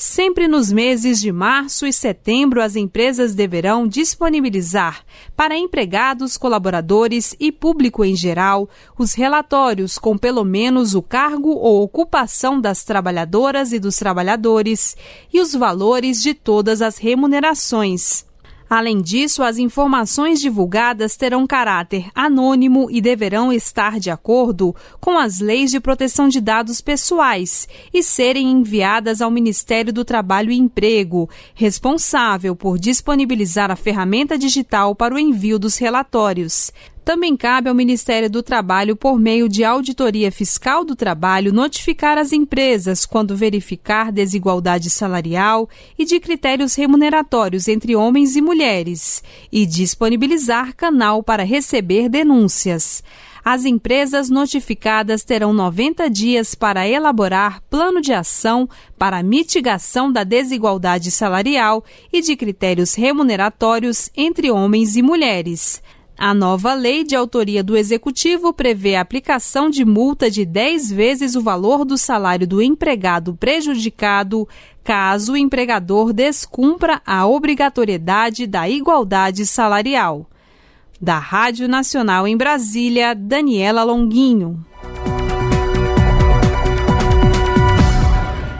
Sempre 0.00 0.46
nos 0.46 0.70
meses 0.70 1.20
de 1.20 1.32
março 1.32 1.84
e 1.84 1.92
setembro, 1.92 2.62
as 2.62 2.76
empresas 2.76 3.34
deverão 3.34 3.84
disponibilizar 3.84 5.04
para 5.36 5.58
empregados, 5.58 6.36
colaboradores 6.36 7.34
e 7.40 7.50
público 7.50 8.04
em 8.04 8.14
geral 8.14 8.68
os 8.96 9.14
relatórios 9.14 9.98
com 9.98 10.16
pelo 10.16 10.44
menos 10.44 10.94
o 10.94 11.02
cargo 11.02 11.50
ou 11.50 11.82
ocupação 11.82 12.60
das 12.60 12.84
trabalhadoras 12.84 13.72
e 13.72 13.80
dos 13.80 13.96
trabalhadores 13.96 14.96
e 15.32 15.40
os 15.40 15.52
valores 15.52 16.22
de 16.22 16.32
todas 16.32 16.80
as 16.80 16.96
remunerações. 16.96 18.27
Além 18.68 19.00
disso, 19.00 19.42
as 19.42 19.56
informações 19.56 20.40
divulgadas 20.40 21.16
terão 21.16 21.46
caráter 21.46 22.10
anônimo 22.14 22.88
e 22.90 23.00
deverão 23.00 23.50
estar 23.50 23.98
de 23.98 24.10
acordo 24.10 24.74
com 25.00 25.18
as 25.18 25.40
leis 25.40 25.70
de 25.70 25.80
proteção 25.80 26.28
de 26.28 26.40
dados 26.40 26.80
pessoais 26.80 27.66
e 27.94 28.02
serem 28.02 28.50
enviadas 28.50 29.22
ao 29.22 29.30
Ministério 29.30 29.92
do 29.92 30.04
Trabalho 30.04 30.50
e 30.50 30.58
Emprego, 30.58 31.30
responsável 31.54 32.54
por 32.54 32.78
disponibilizar 32.78 33.70
a 33.70 33.76
ferramenta 33.76 34.36
digital 34.36 34.94
para 34.94 35.14
o 35.14 35.18
envio 35.18 35.58
dos 35.58 35.78
relatórios. 35.78 36.70
Também 37.08 37.34
cabe 37.38 37.70
ao 37.70 37.74
Ministério 37.74 38.28
do 38.28 38.42
Trabalho, 38.42 38.94
por 38.94 39.18
meio 39.18 39.48
de 39.48 39.64
auditoria 39.64 40.30
fiscal 40.30 40.84
do 40.84 40.94
trabalho, 40.94 41.54
notificar 41.54 42.18
as 42.18 42.34
empresas 42.34 43.06
quando 43.06 43.34
verificar 43.34 44.12
desigualdade 44.12 44.90
salarial 44.90 45.70
e 45.98 46.04
de 46.04 46.20
critérios 46.20 46.74
remuneratórios 46.74 47.66
entre 47.66 47.96
homens 47.96 48.36
e 48.36 48.42
mulheres, 48.42 49.22
e 49.50 49.64
disponibilizar 49.64 50.76
canal 50.76 51.22
para 51.22 51.44
receber 51.44 52.10
denúncias. 52.10 53.02
As 53.42 53.64
empresas 53.64 54.28
notificadas 54.28 55.24
terão 55.24 55.54
90 55.54 56.10
dias 56.10 56.54
para 56.54 56.86
elaborar 56.86 57.62
plano 57.70 58.02
de 58.02 58.12
ação 58.12 58.68
para 58.98 59.22
mitigação 59.22 60.12
da 60.12 60.24
desigualdade 60.24 61.10
salarial 61.10 61.82
e 62.12 62.20
de 62.20 62.36
critérios 62.36 62.94
remuneratórios 62.94 64.10
entre 64.14 64.50
homens 64.50 64.94
e 64.94 65.00
mulheres. 65.00 65.80
A 66.20 66.34
nova 66.34 66.74
lei 66.74 67.04
de 67.04 67.14
autoria 67.14 67.62
do 67.62 67.76
Executivo 67.76 68.52
prevê 68.52 68.96
a 68.96 69.00
aplicação 69.00 69.70
de 69.70 69.84
multa 69.84 70.28
de 70.28 70.44
10 70.44 70.90
vezes 70.90 71.36
o 71.36 71.40
valor 71.40 71.84
do 71.84 71.96
salário 71.96 72.44
do 72.44 72.60
empregado 72.60 73.34
prejudicado 73.34 74.48
caso 74.82 75.34
o 75.34 75.36
empregador 75.36 76.12
descumpra 76.12 77.00
a 77.06 77.24
obrigatoriedade 77.24 78.48
da 78.48 78.68
igualdade 78.68 79.46
salarial. 79.46 80.28
Da 81.00 81.20
Rádio 81.20 81.68
Nacional 81.68 82.26
em 82.26 82.36
Brasília, 82.36 83.14
Daniela 83.14 83.84
Longuinho. 83.84 84.66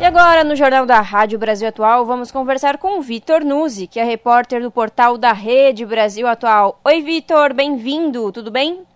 Agora, 0.09 0.43
no 0.43 0.57
Jornal 0.57 0.87
da 0.87 1.03
Rádio 1.03 1.39
Brasil 1.39 1.69
Atual, 1.69 2.07
vamos 2.07 2.33
conversar 2.33 2.79
com 2.79 2.99
o 2.99 3.03
Vitor 3.03 3.45
Nuzzi, 3.45 3.87
que 3.87 4.01
é 4.01 4.05
repórter 4.05 4.63
do 4.63 4.71
portal 4.71 5.19
da 5.19 5.35
Rede 5.35 5.85
Brasil 5.85 6.27
Atual. 6.27 6.81
Oi, 6.83 7.03
Vitor, 7.03 7.53
bem-vindo, 7.53 8.33
tudo 8.33 8.51
bem? 8.51 8.87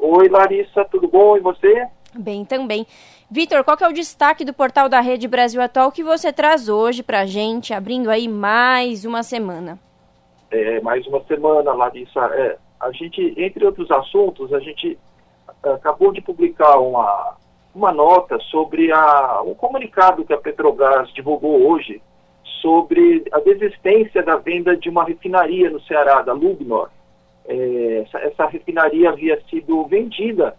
Oi, 0.00 0.28
Larissa, 0.28 0.84
tudo 0.86 1.06
bom? 1.06 1.36
E 1.36 1.40
você? 1.40 1.86
Bem 2.12 2.44
também. 2.44 2.84
Vitor, 3.30 3.62
qual 3.62 3.76
é 3.80 3.86
o 3.86 3.92
destaque 3.92 4.44
do 4.44 4.52
portal 4.52 4.88
da 4.88 4.98
Rede 4.98 5.28
Brasil 5.28 5.62
Atual 5.62 5.92
que 5.92 6.02
você 6.02 6.32
traz 6.32 6.68
hoje 6.68 7.04
para 7.04 7.20
a 7.20 7.26
gente, 7.26 7.72
abrindo 7.72 8.10
aí 8.10 8.26
mais 8.26 9.04
uma 9.04 9.22
semana? 9.22 9.78
É, 10.50 10.80
mais 10.80 11.06
uma 11.06 11.22
semana, 11.26 11.72
Larissa. 11.72 12.18
É, 12.34 12.58
a 12.80 12.90
gente, 12.90 13.32
entre 13.36 13.64
outros 13.64 13.88
assuntos, 13.92 14.52
a 14.52 14.58
gente 14.58 14.98
acabou 15.62 16.12
de 16.12 16.20
publicar 16.20 16.80
uma, 16.80 17.36
uma 17.76 17.92
nota 17.92 18.38
sobre 18.50 18.90
a, 18.90 19.42
um 19.44 19.54
comunicado 19.54 20.24
que 20.24 20.32
a 20.32 20.38
Petrobras 20.38 21.12
divulgou 21.12 21.68
hoje 21.68 22.00
sobre 22.62 23.22
a 23.30 23.38
desistência 23.38 24.22
da 24.22 24.36
venda 24.36 24.74
de 24.74 24.88
uma 24.88 25.04
refinaria 25.04 25.68
no 25.68 25.78
Ceará, 25.82 26.22
da 26.22 26.32
Lubnor. 26.32 26.88
É, 27.46 27.98
essa, 28.06 28.18
essa, 28.20 28.46
refinaria 28.46 29.10
havia 29.10 29.38
sido 29.50 29.84
vendida, 29.84 30.56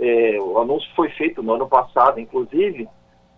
é, 0.00 0.40
o 0.40 0.58
anúncio 0.58 0.90
foi 0.96 1.10
feito 1.10 1.42
no 1.42 1.52
ano 1.52 1.68
passado, 1.68 2.18
inclusive, 2.18 2.88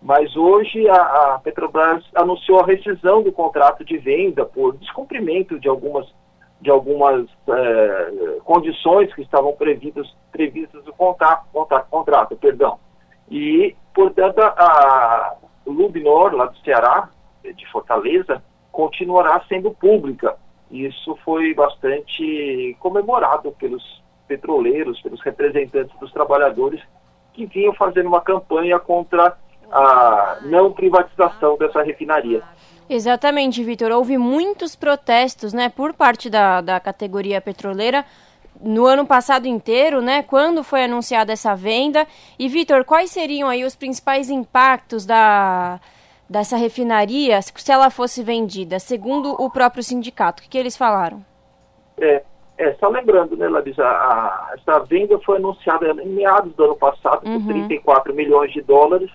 mas 0.01 0.33
hoje 0.37 0.87
a, 0.87 0.95
a 0.95 1.39
Petrobras 1.43 2.05
anunciou 2.15 2.61
a 2.61 2.65
rescisão 2.65 3.21
do 3.21 3.33
contrato 3.33 3.83
de 3.83 3.97
venda 3.97 4.45
por 4.45 4.77
descumprimento 4.77 5.59
de 5.59 5.67
algumas, 5.67 6.07
de 6.61 6.71
algumas 6.71 7.27
é, 7.49 8.39
condições 8.45 9.13
que 9.13 9.21
estavam 9.21 9.51
previstas, 9.51 10.07
previstas 10.31 10.85
no 10.85 10.93
contrato, 10.93 11.45
contrato, 11.51 11.89
contrato 11.89 12.35
perdão. 12.37 12.79
E, 13.29 13.75
portanto, 13.93 14.39
a 14.39 15.35
Lubnor, 15.65 16.33
lá 16.33 16.45
do 16.45 16.57
Ceará, 16.59 17.09
de 17.43 17.71
Fortaleza, 17.71 18.41
continuará 18.71 19.41
sendo 19.47 19.71
pública. 19.71 20.35
Isso 20.69 21.17
foi 21.23 21.53
bastante 21.53 22.75
comemorado 22.79 23.51
pelos 23.53 23.83
petroleiros, 24.27 25.01
pelos 25.01 25.21
representantes 25.21 25.97
dos 25.99 26.11
trabalhadores 26.11 26.81
que 27.33 27.45
vinham 27.45 27.73
fazendo 27.73 28.07
uma 28.07 28.21
campanha 28.21 28.79
contra 28.79 29.37
a 29.71 30.37
não 30.43 30.71
privatização 30.71 31.57
dessa 31.57 31.81
refinaria. 31.83 32.43
Exatamente, 32.89 33.63
Vitor. 33.63 33.91
Houve 33.91 34.17
muitos 34.17 34.75
protestos 34.75 35.53
né, 35.53 35.69
por 35.69 35.93
parte 35.93 36.29
da, 36.29 36.61
da 36.61 36.79
categoria 36.79 37.41
petroleira 37.41 38.05
no 38.61 38.85
ano 38.85 39.05
passado 39.05 39.47
inteiro, 39.47 40.01
né? 40.01 40.23
Quando 40.23 40.63
foi 40.63 40.83
anunciada 40.83 41.33
essa 41.33 41.55
venda? 41.55 42.07
E 42.37 42.47
Vitor, 42.47 42.83
quais 42.83 43.11
seriam 43.11 43.49
aí 43.49 43.63
os 43.63 43.75
principais 43.75 44.29
impactos 44.29 45.05
da 45.05 45.79
dessa 46.29 46.57
refinaria 46.57 47.41
se 47.41 47.71
ela 47.71 47.89
fosse 47.89 48.21
vendida, 48.21 48.79
segundo 48.79 49.31
o 49.41 49.49
próprio 49.49 49.81
sindicato? 49.81 50.41
O 50.41 50.43
que, 50.43 50.49
que 50.49 50.57
eles 50.57 50.75
falaram? 50.75 51.25
É, 51.97 52.21
é, 52.57 52.73
só 52.73 52.89
lembrando, 52.89 53.37
né, 53.37 53.47
Larissa, 53.47 53.83
a, 53.83 54.53
essa 54.55 54.79
venda 54.79 55.17
foi 55.19 55.37
anunciada 55.37 55.89
em 56.03 56.09
meados 56.09 56.53
do 56.55 56.65
ano 56.65 56.75
passado 56.75 57.25
uhum. 57.25 57.45
por 57.45 57.53
34 57.53 58.13
milhões 58.13 58.51
de 58.51 58.61
dólares, 58.61 59.09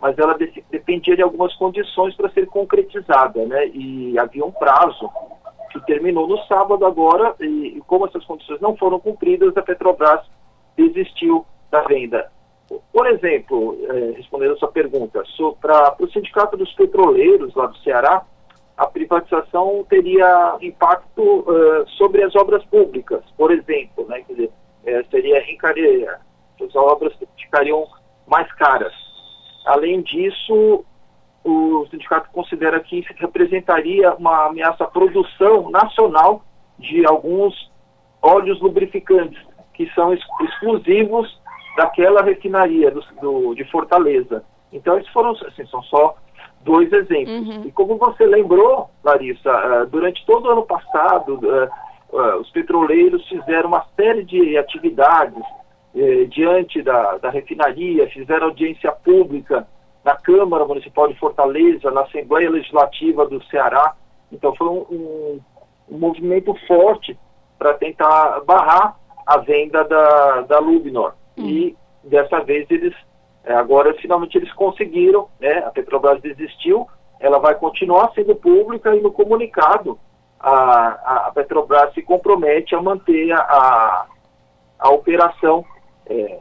mas 0.00 0.18
ela 0.18 0.34
de, 0.34 0.64
dependia 0.70 1.14
de 1.14 1.22
algumas 1.22 1.54
condições 1.56 2.16
para 2.16 2.30
ser 2.30 2.46
concretizada, 2.46 3.44
né? 3.46 3.68
E 3.68 4.18
havia 4.18 4.44
um 4.44 4.50
prazo 4.50 5.10
que 5.70 5.80
terminou 5.86 6.26
no 6.26 6.38
sábado 6.44 6.84
agora, 6.84 7.34
e, 7.40 7.80
como 7.86 8.06
essas 8.06 8.24
condições 8.24 8.60
não 8.60 8.76
foram 8.76 8.98
cumpridas, 8.98 9.56
a 9.56 9.62
Petrobras 9.62 10.20
desistiu 10.76 11.44
da 11.70 11.82
venda. 11.82 12.30
Por 12.92 13.06
exemplo, 13.06 13.78
eh, 13.88 14.12
respondendo 14.16 14.52
a 14.52 14.56
sua 14.56 14.68
pergunta, 14.70 15.22
para 15.60 15.96
o 15.98 16.08
Sindicato 16.10 16.56
dos 16.56 16.72
Petroleiros 16.74 17.54
lá 17.54 17.66
do 17.66 17.78
Ceará, 17.78 18.22
a 18.76 18.86
privatização 18.86 19.84
teria 19.88 20.56
impacto 20.60 21.20
uh, 21.20 21.88
sobre 21.96 22.22
as 22.22 22.36
obras 22.36 22.64
públicas, 22.66 23.24
por 23.36 23.50
exemplo, 23.50 24.06
né, 24.06 24.22
quer 24.22 24.32
dizer, 24.34 24.50
eh, 24.86 25.04
seria 25.10 25.52
encareia, 25.52 26.20
as 26.62 26.76
obras 26.76 27.12
ficariam 27.36 27.84
mais 28.26 28.50
caras. 28.52 28.92
Além 29.66 30.00
disso, 30.02 30.84
o 31.44 31.86
sindicato 31.90 32.28
considera 32.32 32.80
que 32.80 32.98
isso 32.98 33.12
representaria 33.16 34.12
uma 34.14 34.46
ameaça 34.46 34.84
à 34.84 34.86
produção 34.86 35.70
nacional 35.70 36.42
de 36.78 37.06
alguns 37.06 37.70
óleos 38.22 38.60
lubrificantes, 38.60 39.40
que 39.74 39.88
são 39.94 40.12
exclusivos 40.12 41.40
daquela 41.76 42.22
refinaria 42.22 42.90
do, 42.90 43.02
do, 43.20 43.54
de 43.54 43.64
Fortaleza. 43.70 44.44
Então, 44.72 44.98
esses 44.98 45.10
foram, 45.12 45.30
assim, 45.30 45.66
são 45.66 45.82
só 45.84 46.16
dois 46.62 46.92
exemplos. 46.92 47.56
Uhum. 47.56 47.62
E 47.66 47.72
como 47.72 47.96
você 47.96 48.26
lembrou, 48.26 48.90
Larissa, 49.04 49.82
uh, 49.82 49.86
durante 49.86 50.24
todo 50.26 50.46
o 50.46 50.50
ano 50.50 50.66
passado, 50.66 51.34
uh, 51.34 52.16
uh, 52.16 52.40
os 52.40 52.50
petroleiros 52.50 53.26
fizeram 53.28 53.68
uma 53.68 53.86
série 53.96 54.24
de 54.24 54.58
atividades 54.58 55.42
eh, 55.94 56.24
diante 56.26 56.82
da, 56.82 57.16
da 57.16 57.30
refinaria, 57.30 58.08
fizeram 58.10 58.48
audiência 58.48 58.92
pública, 58.92 59.66
na 60.04 60.16
Câmara 60.16 60.64
Municipal 60.64 61.08
de 61.08 61.18
Fortaleza, 61.18 61.90
na 61.90 62.02
Assembleia 62.02 62.50
Legislativa 62.50 63.26
do 63.26 63.42
Ceará. 63.44 63.94
Então 64.32 64.54
foi 64.54 64.68
um, 64.68 64.86
um, 64.90 65.40
um 65.90 65.98
movimento 65.98 66.54
forte 66.66 67.18
para 67.58 67.74
tentar 67.74 68.40
barrar 68.44 68.96
a 69.26 69.38
venda 69.38 69.84
da, 69.84 70.42
da 70.42 70.58
Lubnor. 70.58 71.14
Hum. 71.36 71.46
E 71.46 71.76
dessa 72.04 72.40
vez 72.40 72.70
eles, 72.70 72.94
é, 73.44 73.54
agora 73.54 73.94
finalmente 73.94 74.38
eles 74.38 74.52
conseguiram, 74.52 75.28
né? 75.40 75.58
a 75.58 75.70
Petrobras 75.70 76.20
desistiu, 76.22 76.86
ela 77.20 77.38
vai 77.38 77.54
continuar 77.56 78.12
sendo 78.14 78.34
pública 78.34 78.94
e 78.94 79.00
no 79.00 79.10
comunicado 79.10 79.98
a, 80.38 81.26
a 81.26 81.32
Petrobras 81.34 81.92
se 81.94 82.02
compromete 82.02 82.74
a 82.74 82.80
manter 82.80 83.32
a, 83.32 83.40
a, 83.40 84.06
a 84.78 84.90
operação 84.90 85.64
é, 86.06 86.38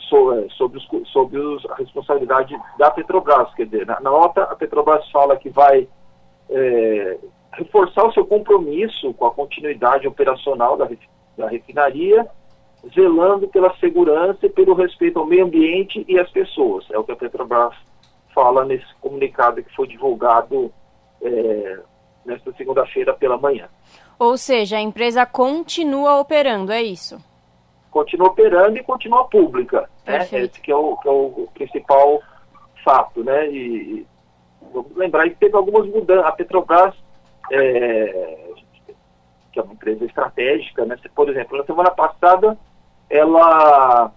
sobre, 0.00 0.48
sobre, 0.50 0.78
os, 0.78 1.08
sobre 1.10 1.38
os, 1.38 1.64
a 1.70 1.74
responsabilidade 1.76 2.56
da 2.78 2.90
Petrobras. 2.90 3.52
Quer 3.54 3.66
dizer, 3.66 3.86
na, 3.86 4.00
na 4.00 4.10
nota, 4.10 4.42
a 4.42 4.56
Petrobras 4.56 5.08
fala 5.10 5.36
que 5.36 5.48
vai 5.50 5.88
é, 6.50 7.18
reforçar 7.52 8.06
o 8.06 8.12
seu 8.12 8.24
compromisso 8.24 9.12
com 9.14 9.26
a 9.26 9.30
continuidade 9.30 10.06
operacional 10.06 10.76
da, 10.76 10.88
da 11.36 11.48
refinaria, 11.48 12.26
zelando 12.94 13.48
pela 13.48 13.74
segurança 13.78 14.46
e 14.46 14.50
pelo 14.50 14.74
respeito 14.74 15.18
ao 15.18 15.26
meio 15.26 15.44
ambiente 15.44 16.04
e 16.08 16.18
às 16.18 16.30
pessoas. 16.30 16.84
É 16.90 16.98
o 16.98 17.04
que 17.04 17.12
a 17.12 17.16
Petrobras 17.16 17.74
fala 18.34 18.64
nesse 18.64 18.86
comunicado 19.00 19.62
que 19.62 19.74
foi 19.74 19.88
divulgado 19.88 20.72
é, 21.20 21.78
nesta 22.24 22.52
segunda-feira 22.52 23.12
pela 23.14 23.36
manhã. 23.36 23.68
Ou 24.18 24.36
seja, 24.36 24.76
a 24.76 24.80
empresa 24.80 25.24
continua 25.24 26.20
operando, 26.20 26.72
é 26.72 26.82
isso? 26.82 27.18
Continua 27.90 28.28
operando 28.28 28.78
e 28.78 28.82
continua 28.82 29.28
pública. 29.28 29.88
Né? 30.06 30.26
Esse 30.30 30.60
que 30.60 30.70
é, 30.70 30.76
o, 30.76 30.96
que 30.96 31.08
é 31.08 31.10
o 31.10 31.48
principal 31.54 32.22
fato. 32.84 33.24
Né? 33.24 33.50
E, 33.50 34.06
vamos 34.72 34.96
lembrar 34.96 35.28
que 35.28 35.36
teve 35.36 35.56
algumas 35.56 35.86
mudanças. 35.86 36.24
A 36.24 36.32
Petrobras, 36.32 36.94
é, 37.50 38.38
que 39.52 39.58
é 39.58 39.62
uma 39.62 39.72
empresa 39.72 40.04
estratégica, 40.04 40.84
né? 40.84 40.96
por 41.14 41.28
exemplo, 41.28 41.58
na 41.58 41.64
semana 41.64 41.90
passada 41.90 42.58
ela, 43.10 44.12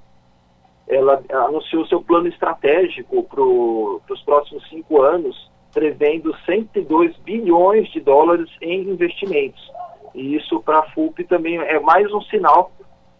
ela 0.87 1.23
anunciou 1.29 1.85
seu 1.87 2.01
plano 2.01 2.27
estratégico 2.27 3.23
para 3.23 3.41
os 3.41 4.21
próximos 4.23 4.67
cinco 4.69 5.01
anos, 5.01 5.49
prevendo 5.73 6.35
102 6.45 7.15
bilhões 7.17 7.89
de 7.91 8.01
dólares 8.01 8.49
em 8.61 8.81
investimentos. 8.89 9.71
E 10.13 10.35
isso 10.35 10.59
para 10.61 10.79
a 10.79 10.89
FUP 10.89 11.23
também 11.23 11.57
é 11.57 11.79
mais 11.79 12.11
um 12.13 12.21
sinal 12.23 12.71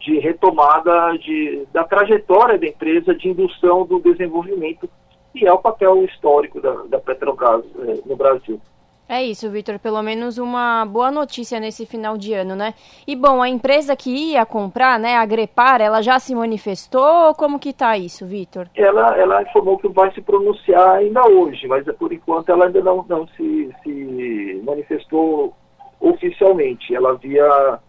de 0.01 0.19
retomada 0.19 1.17
de, 1.17 1.65
da 1.71 1.83
trajetória 1.83 2.57
da 2.57 2.67
empresa 2.67 3.13
de 3.15 3.29
indução 3.29 3.85
do 3.85 3.99
desenvolvimento, 3.99 4.89
e 5.33 5.45
é 5.45 5.53
o 5.53 5.59
papel 5.59 6.03
histórico 6.03 6.59
da, 6.59 6.73
da 6.87 6.99
Petrobras 6.99 7.63
eh, 7.79 7.99
no 8.05 8.15
Brasil. 8.15 8.59
É 9.07 9.21
isso, 9.21 9.49
Vitor. 9.49 9.77
Pelo 9.77 10.01
menos 10.01 10.37
uma 10.37 10.85
boa 10.85 11.11
notícia 11.11 11.59
nesse 11.59 11.85
final 11.85 12.17
de 12.17 12.33
ano, 12.33 12.55
né? 12.55 12.73
E 13.05 13.13
bom, 13.13 13.41
a 13.41 13.49
empresa 13.49 13.93
que 13.93 14.09
ia 14.09 14.45
comprar, 14.45 14.97
né, 14.97 15.17
a 15.17 15.25
Grepar, 15.25 15.81
ela 15.81 16.01
já 16.01 16.17
se 16.17 16.33
manifestou? 16.33 17.35
Como 17.35 17.59
que 17.59 17.73
tá 17.73 17.97
isso, 17.97 18.25
Vitor? 18.25 18.67
Ela, 18.73 19.17
ela 19.17 19.41
informou 19.41 19.77
que 19.77 19.89
vai 19.89 20.13
se 20.13 20.21
pronunciar 20.21 20.95
ainda 20.95 21.27
hoje, 21.27 21.67
mas 21.67 21.85
por 21.97 22.13
enquanto 22.13 22.49
ela 22.49 22.67
ainda 22.67 22.81
não, 22.81 23.05
não 23.09 23.27
se, 23.35 23.69
se 23.83 24.61
manifestou 24.63 25.53
oficialmente. 25.99 26.95
Ela 26.95 27.09
havia 27.11 27.79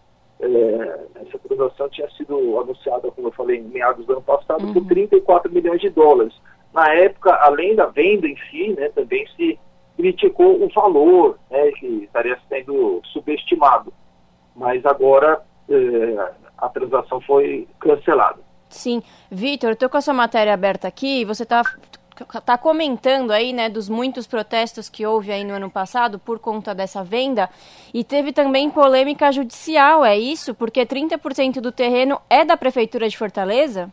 é, 0.43 1.05
essa 1.21 1.39
transação 1.39 1.89
tinha 1.89 2.09
sido 2.11 2.59
anunciada, 2.59 3.09
como 3.11 3.27
eu 3.29 3.31
falei, 3.31 3.59
em 3.59 3.63
meados 3.63 4.05
do 4.05 4.13
ano 4.13 4.21
passado, 4.21 4.65
uhum. 4.65 4.73
por 4.73 4.85
34 4.85 5.51
milhões 5.51 5.81
de 5.81 5.89
dólares. 5.89 6.33
Na 6.73 6.93
época, 6.93 7.33
além 7.41 7.75
da 7.75 7.85
venda 7.85 8.27
em 8.27 8.35
si, 8.49 8.73
né, 8.73 8.89
também 8.89 9.25
se 9.35 9.59
criticou 9.95 10.63
o 10.63 10.69
valor, 10.69 11.37
né, 11.49 11.71
que 11.73 11.85
estaria 12.03 12.37
sendo 12.49 13.01
subestimado. 13.05 13.93
Mas 14.55 14.85
agora 14.85 15.41
é, 15.69 16.31
a 16.57 16.69
transação 16.69 17.21
foi 17.21 17.67
cancelada. 17.79 18.39
Sim. 18.69 19.03
Vitor, 19.29 19.71
estou 19.71 19.87
com 19.87 19.97
a 19.97 20.01
sua 20.01 20.13
matéria 20.13 20.53
aberta 20.53 20.87
aqui, 20.87 21.23
você 21.25 21.43
está 21.43 21.63
tá 22.23 22.57
comentando 22.57 23.31
aí, 23.31 23.53
né, 23.53 23.69
dos 23.69 23.89
muitos 23.89 24.27
protestos 24.27 24.89
que 24.89 25.05
houve 25.05 25.31
aí 25.31 25.43
no 25.43 25.53
ano 25.53 25.69
passado 25.69 26.19
por 26.19 26.39
conta 26.39 26.73
dessa 26.73 27.03
venda, 27.03 27.49
e 27.93 28.03
teve 28.03 28.31
também 28.31 28.69
polêmica 28.69 29.31
judicial, 29.31 30.03
é 30.03 30.17
isso? 30.17 30.53
Porque 30.53 30.85
30% 30.85 31.61
do 31.61 31.71
terreno 31.71 32.19
é 32.29 32.43
da 32.43 32.57
Prefeitura 32.57 33.07
de 33.07 33.17
Fortaleza? 33.17 33.91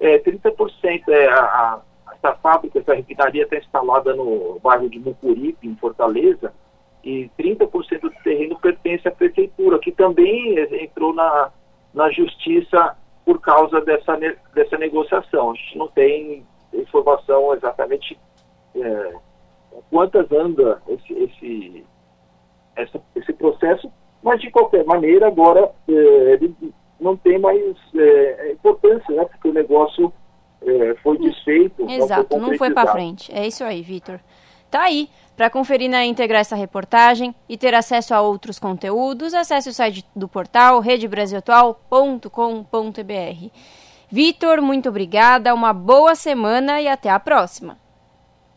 É, 0.00 0.18
30% 0.18 1.08
é 1.08 1.28
a, 1.28 1.40
a 1.40 1.80
essa 2.18 2.34
fábrica, 2.34 2.78
essa 2.78 2.94
refinaria 2.94 3.44
está 3.44 3.56
instalada 3.56 4.14
no 4.14 4.58
bairro 4.62 4.88
de 4.88 4.98
Mucuripe, 4.98 5.66
em 5.66 5.76
Fortaleza, 5.76 6.52
e 7.04 7.30
30% 7.38 8.00
do 8.00 8.10
terreno 8.22 8.58
pertence 8.58 9.06
à 9.06 9.10
prefeitura, 9.10 9.78
que 9.78 9.92
também 9.92 10.58
entrou 10.82 11.14
na, 11.14 11.50
na 11.94 12.10
justiça 12.10 12.96
por 13.24 13.40
causa 13.40 13.80
dessa, 13.80 14.18
dessa 14.54 14.76
negociação. 14.78 15.50
A 15.50 15.54
gente 15.54 15.78
não 15.78 15.88
tem 15.88 16.44
informação 16.72 17.54
exatamente 17.54 18.18
é, 18.74 19.14
quantas 19.90 20.30
anda 20.32 20.82
esse, 20.88 21.12
esse, 21.12 21.84
essa, 22.76 23.00
esse 23.16 23.32
processo, 23.32 23.90
mas 24.22 24.40
de 24.40 24.50
qualquer 24.50 24.84
maneira 24.84 25.28
agora 25.28 25.70
é, 25.88 25.92
ele 25.92 26.54
não 27.00 27.16
tem 27.16 27.38
mais 27.38 27.76
é, 27.94 28.52
importância, 28.52 29.14
né, 29.14 29.24
porque 29.24 29.48
o 29.48 29.52
negócio 29.52 30.12
é, 30.62 30.94
foi 31.02 31.18
desfeito. 31.18 31.88
Exato, 31.88 32.36
não 32.36 32.48
foi, 32.48 32.58
foi 32.58 32.70
para 32.72 32.92
frente. 32.92 33.32
É 33.34 33.46
isso 33.46 33.64
aí, 33.64 33.82
Vitor. 33.82 34.20
Tá 34.70 34.82
aí. 34.82 35.08
Para 35.36 35.48
conferir 35.48 35.88
na 35.88 36.04
íntegra 36.04 36.38
essa 36.38 36.56
reportagem 36.56 37.32
e 37.48 37.56
ter 37.56 37.72
acesso 37.72 38.12
a 38.12 38.20
outros 38.20 38.58
conteúdos, 38.58 39.34
acesse 39.34 39.68
o 39.68 39.72
site 39.72 40.04
do 40.14 40.26
portal 40.26 40.80
redebrasilatual.com.br. 40.80 43.50
Vitor, 44.10 44.62
muito 44.62 44.88
obrigada, 44.88 45.54
uma 45.54 45.72
boa 45.72 46.14
semana 46.14 46.80
e 46.80 46.88
até 46.88 47.10
a 47.10 47.20
próxima. 47.20 47.76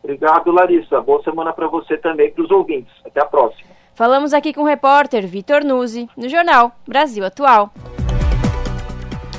Obrigado, 0.02 0.50
Larissa. 0.50 1.00
Boa 1.00 1.22
semana 1.22 1.52
para 1.52 1.68
você 1.68 1.96
também 1.98 2.28
e 2.28 2.30
para 2.32 2.44
os 2.44 2.50
ouvintes. 2.50 2.92
Até 3.04 3.20
a 3.20 3.26
próxima. 3.26 3.70
Falamos 3.94 4.32
aqui 4.32 4.52
com 4.54 4.62
o 4.62 4.66
repórter 4.66 5.26
Vitor 5.26 5.62
Nuzzi, 5.62 6.08
no 6.16 6.28
Jornal 6.28 6.72
Brasil 6.88 7.24
Atual. 7.24 7.72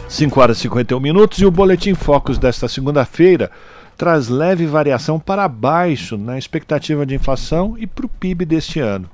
5 0.07 0.39
horas 0.39 0.57
e 0.57 0.61
51 0.61 0.99
minutos 0.99 1.39
e 1.39 1.45
o 1.45 1.51
Boletim 1.51 1.95
Focus 1.95 2.37
desta 2.37 2.67
segunda-feira 2.67 3.49
traz 3.97 4.29
leve 4.29 4.67
variação 4.67 5.19
para 5.19 5.47
baixo 5.47 6.17
na 6.17 6.37
expectativa 6.37 7.05
de 7.05 7.15
inflação 7.15 7.75
e 7.77 7.87
para 7.87 8.05
o 8.05 8.09
PIB 8.09 8.45
deste 8.45 8.79
ano. 8.79 9.09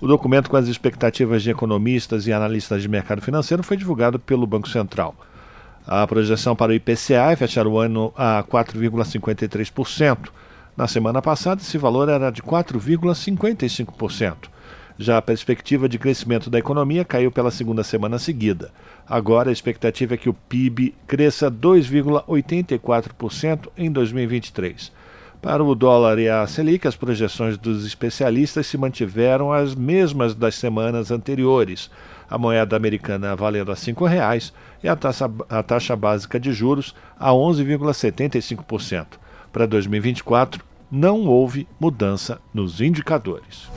O 0.00 0.06
documento 0.06 0.50
com 0.50 0.56
as 0.56 0.68
expectativas 0.68 1.42
de 1.42 1.50
economistas 1.50 2.26
e 2.26 2.32
analistas 2.32 2.82
de 2.82 2.88
mercado 2.88 3.22
financeiro 3.22 3.62
foi 3.62 3.76
divulgado 3.76 4.18
pelo 4.18 4.46
Banco 4.46 4.68
Central. 4.68 5.14
A 5.86 6.06
projeção 6.06 6.54
para 6.54 6.70
o 6.70 6.74
IPCA 6.74 7.32
é 7.32 7.36
fechar 7.36 7.66
o 7.66 7.78
ano 7.78 8.12
a 8.16 8.44
4,53%. 8.44 10.28
Na 10.76 10.86
semana 10.86 11.20
passada, 11.20 11.60
esse 11.60 11.76
valor 11.76 12.08
era 12.08 12.30
de 12.30 12.40
4,55%. 12.40 14.48
Já 14.98 15.18
a 15.18 15.22
perspectiva 15.22 15.88
de 15.88 15.98
crescimento 15.98 16.48
da 16.48 16.58
economia 16.58 17.04
caiu 17.04 17.32
pela 17.32 17.50
segunda 17.50 17.82
semana 17.82 18.18
seguida. 18.18 18.70
Agora 19.08 19.50
a 19.50 19.52
expectativa 19.52 20.14
é 20.14 20.16
que 20.16 20.28
o 20.28 20.34
PIB 20.34 20.94
cresça 21.06 21.50
2,84% 21.50 23.68
em 23.76 23.90
2023. 23.90 24.92
Para 25.42 25.64
o 25.64 25.74
dólar 25.74 26.20
e 26.20 26.28
a 26.28 26.46
Selic, 26.46 26.86
as 26.86 26.94
projeções 26.94 27.58
dos 27.58 27.84
especialistas 27.84 28.64
se 28.64 28.78
mantiveram 28.78 29.52
as 29.52 29.74
mesmas 29.74 30.36
das 30.36 30.54
semanas 30.54 31.10
anteriores. 31.10 31.90
A 32.30 32.38
moeda 32.38 32.76
americana 32.76 33.34
valendo 33.34 33.72
a 33.72 33.74
R$ 33.74 33.80
5,00 33.80 34.52
e 34.84 34.88
a 34.88 34.94
taxa, 34.94 35.28
a 35.50 35.60
taxa 35.60 35.96
básica 35.96 36.38
de 36.38 36.52
juros 36.52 36.94
a 37.18 37.30
11,75%. 37.30 39.06
Para 39.52 39.66
2024, 39.66 40.64
não 40.88 41.26
houve 41.26 41.66
mudança 41.80 42.40
nos 42.54 42.80
indicadores. 42.80 43.68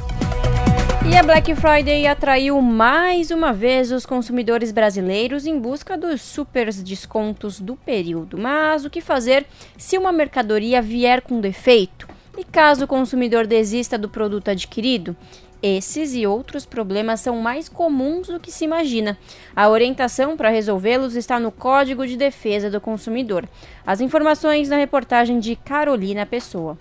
E 1.08 1.16
a 1.16 1.22
Black 1.22 1.54
Friday 1.56 2.08
atraiu 2.08 2.60
mais 2.62 3.30
uma 3.30 3.54
vez 3.54 3.92
os 3.92 4.08
consumidores 4.08 4.72
brasileiros 4.72 5.46
em 5.46 5.60
busca 5.60 5.96
dos 5.96 6.20
super 6.20 6.74
descontos 6.74 7.60
do 7.60 7.76
período. 7.76 8.40
Mas 8.40 8.86
o 8.86 8.90
que 8.90 9.00
fazer 9.00 9.46
se 9.78 10.00
uma 10.00 10.12
mercadoria 10.12 10.82
vier 10.82 11.22
com 11.22 11.40
defeito? 11.40 12.08
E 12.36 12.44
caso 12.44 12.86
o 12.86 12.88
consumidor 12.88 13.46
desista 13.46 14.00
do 14.00 14.10
produto 14.10 14.50
adquirido? 14.50 15.16
Esses 15.62 16.14
e 16.16 16.26
outros 16.26 16.66
problemas 16.66 17.22
são 17.22 17.38
mais 17.40 17.70
comuns 17.70 18.28
do 18.28 18.40
que 18.40 18.52
se 18.52 18.66
imagina. 18.66 19.18
A 19.56 19.70
orientação 19.70 20.36
para 20.36 20.50
resolvê-los 20.50 21.16
está 21.16 21.40
no 21.40 21.52
Código 21.52 22.06
de 22.06 22.18
Defesa 22.18 22.70
do 22.70 22.82
Consumidor. 22.82 23.48
As 23.86 24.02
informações 24.02 24.70
na 24.70 24.78
reportagem 24.78 25.40
de 25.40 25.56
Carolina 25.56 26.26
Pessoa. 26.26 26.78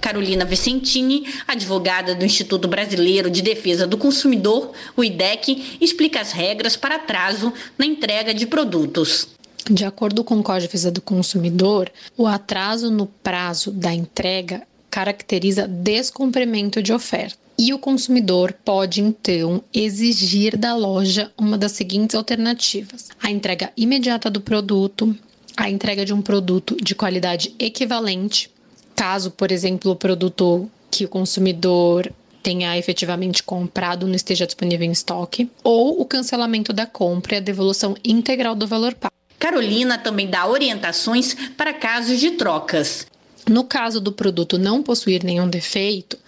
Carolina 0.00 0.44
Vicentini, 0.44 1.26
advogada 1.46 2.14
do 2.14 2.24
Instituto 2.24 2.68
Brasileiro 2.68 3.30
de 3.30 3.42
Defesa 3.42 3.86
do 3.86 3.96
Consumidor, 3.96 4.72
o 4.96 5.02
IDEC, 5.02 5.78
explica 5.80 6.20
as 6.20 6.32
regras 6.32 6.76
para 6.76 6.96
atraso 6.96 7.52
na 7.76 7.86
entrega 7.86 8.32
de 8.32 8.46
produtos. 8.46 9.28
De 9.68 9.84
acordo 9.84 10.22
com 10.22 10.38
o 10.38 10.42
Código 10.42 10.60
de 10.60 10.66
Defesa 10.68 10.90
do 10.92 11.00
Consumidor, 11.00 11.90
o 12.16 12.26
atraso 12.26 12.90
no 12.90 13.06
prazo 13.06 13.72
da 13.72 13.92
entrega 13.92 14.62
caracteriza 14.88 15.66
descumprimento 15.66 16.80
de 16.80 16.92
oferta. 16.92 17.36
E 17.58 17.72
o 17.72 17.78
consumidor 17.78 18.52
pode 18.64 19.00
então 19.00 19.62
exigir 19.72 20.56
da 20.56 20.76
loja 20.76 21.32
uma 21.36 21.58
das 21.58 21.72
seguintes 21.72 22.14
alternativas: 22.14 23.08
a 23.20 23.30
entrega 23.30 23.72
imediata 23.76 24.30
do 24.30 24.40
produto, 24.40 25.16
a 25.56 25.68
entrega 25.68 26.04
de 26.04 26.12
um 26.12 26.20
produto 26.22 26.76
de 26.76 26.94
qualidade 26.94 27.54
equivalente 27.58 28.50
Caso, 28.96 29.30
por 29.30 29.52
exemplo, 29.52 29.92
o 29.92 29.96
produto 29.96 30.68
que 30.90 31.04
o 31.04 31.08
consumidor 31.08 32.10
tenha 32.42 32.78
efetivamente 32.78 33.42
comprado 33.42 34.06
não 34.06 34.14
esteja 34.14 34.46
disponível 34.46 34.86
em 34.86 34.92
estoque, 34.92 35.50
ou 35.62 36.00
o 36.00 36.04
cancelamento 36.04 36.72
da 36.72 36.86
compra 36.86 37.34
e 37.34 37.38
a 37.38 37.40
devolução 37.40 37.96
integral 38.04 38.54
do 38.54 38.66
valor 38.66 38.94
pago. 38.94 39.12
Carolina 39.38 39.98
também 39.98 40.28
dá 40.28 40.46
orientações 40.46 41.34
para 41.56 41.74
casos 41.74 42.18
de 42.18 42.30
trocas. 42.32 43.06
No 43.48 43.62
caso 43.64 44.00
do 44.00 44.10
produto 44.10 44.58
não 44.58 44.82
possuir 44.82 45.22
nenhum 45.22 45.48
defeito, 45.48 46.18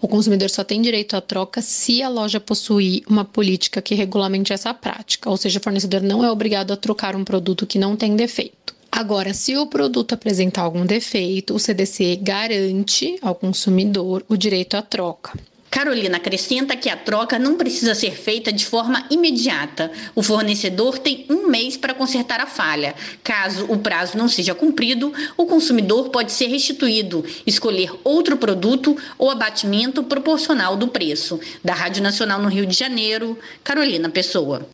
o 0.00 0.06
consumidor 0.06 0.50
só 0.50 0.62
tem 0.62 0.82
direito 0.82 1.16
à 1.16 1.20
troca 1.20 1.62
se 1.62 2.02
a 2.02 2.08
loja 2.08 2.38
possuir 2.38 3.02
uma 3.08 3.24
política 3.24 3.82
que 3.82 3.94
regulamente 3.94 4.52
essa 4.52 4.72
prática, 4.74 5.30
ou 5.30 5.36
seja, 5.36 5.58
o 5.58 5.62
fornecedor 5.62 6.02
não 6.02 6.24
é 6.24 6.30
obrigado 6.30 6.72
a 6.72 6.76
trocar 6.76 7.16
um 7.16 7.24
produto 7.24 7.66
que 7.66 7.78
não 7.78 7.96
tem 7.96 8.14
defeito. 8.14 8.57
Agora, 8.90 9.32
se 9.32 9.56
o 9.56 9.66
produto 9.66 10.14
apresentar 10.14 10.62
algum 10.62 10.84
defeito, 10.84 11.54
o 11.54 11.58
CDC 11.58 12.16
garante 12.22 13.16
ao 13.22 13.34
consumidor 13.34 14.24
o 14.28 14.36
direito 14.36 14.76
à 14.76 14.82
troca. 14.82 15.38
Carolina 15.70 16.16
acrescenta 16.16 16.74
que 16.76 16.88
a 16.88 16.96
troca 16.96 17.38
não 17.38 17.56
precisa 17.56 17.94
ser 17.94 18.12
feita 18.12 18.52
de 18.52 18.64
forma 18.64 19.04
imediata. 19.10 19.92
O 20.14 20.22
fornecedor 20.22 20.98
tem 20.98 21.26
um 21.28 21.46
mês 21.46 21.76
para 21.76 21.94
consertar 21.94 22.40
a 22.40 22.46
falha. 22.46 22.94
Caso 23.22 23.66
o 23.68 23.78
prazo 23.78 24.16
não 24.16 24.28
seja 24.28 24.54
cumprido, 24.54 25.12
o 25.36 25.46
consumidor 25.46 26.08
pode 26.08 26.32
ser 26.32 26.46
restituído, 26.46 27.24
escolher 27.46 27.92
outro 28.02 28.36
produto 28.36 28.96
ou 29.18 29.30
abatimento 29.30 30.02
proporcional 30.02 30.76
do 30.76 30.88
preço. 30.88 31.38
Da 31.62 31.74
Rádio 31.74 32.02
Nacional 32.02 32.40
no 32.40 32.48
Rio 32.48 32.66
de 32.66 32.74
Janeiro, 32.74 33.38
Carolina 33.62 34.08
Pessoa. 34.08 34.66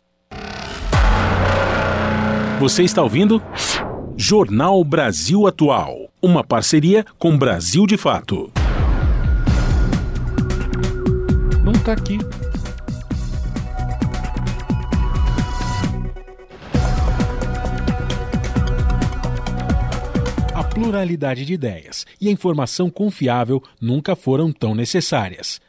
Você 2.59 2.83
está 2.83 3.03
ouvindo? 3.03 3.43
Jornal 4.17 4.81
Brasil 4.85 5.45
Atual. 5.45 6.09
Uma 6.21 6.41
parceria 6.41 7.05
com 7.19 7.37
Brasil 7.37 7.85
de 7.85 7.97
Fato. 7.97 8.49
Não 11.61 11.73
tá 11.73 11.91
aqui. 11.91 12.17
A 20.53 20.63
pluralidade 20.63 21.45
de 21.45 21.53
ideias 21.53 22.05
e 22.19 22.29
a 22.29 22.31
informação 22.31 22.89
confiável 22.89 23.61
nunca 23.81 24.15
foram 24.15 24.49
tão 24.53 24.73
necessárias. 24.73 25.59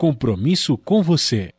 Compromisso 0.00 0.78
com 0.78 1.02
você. 1.02 1.50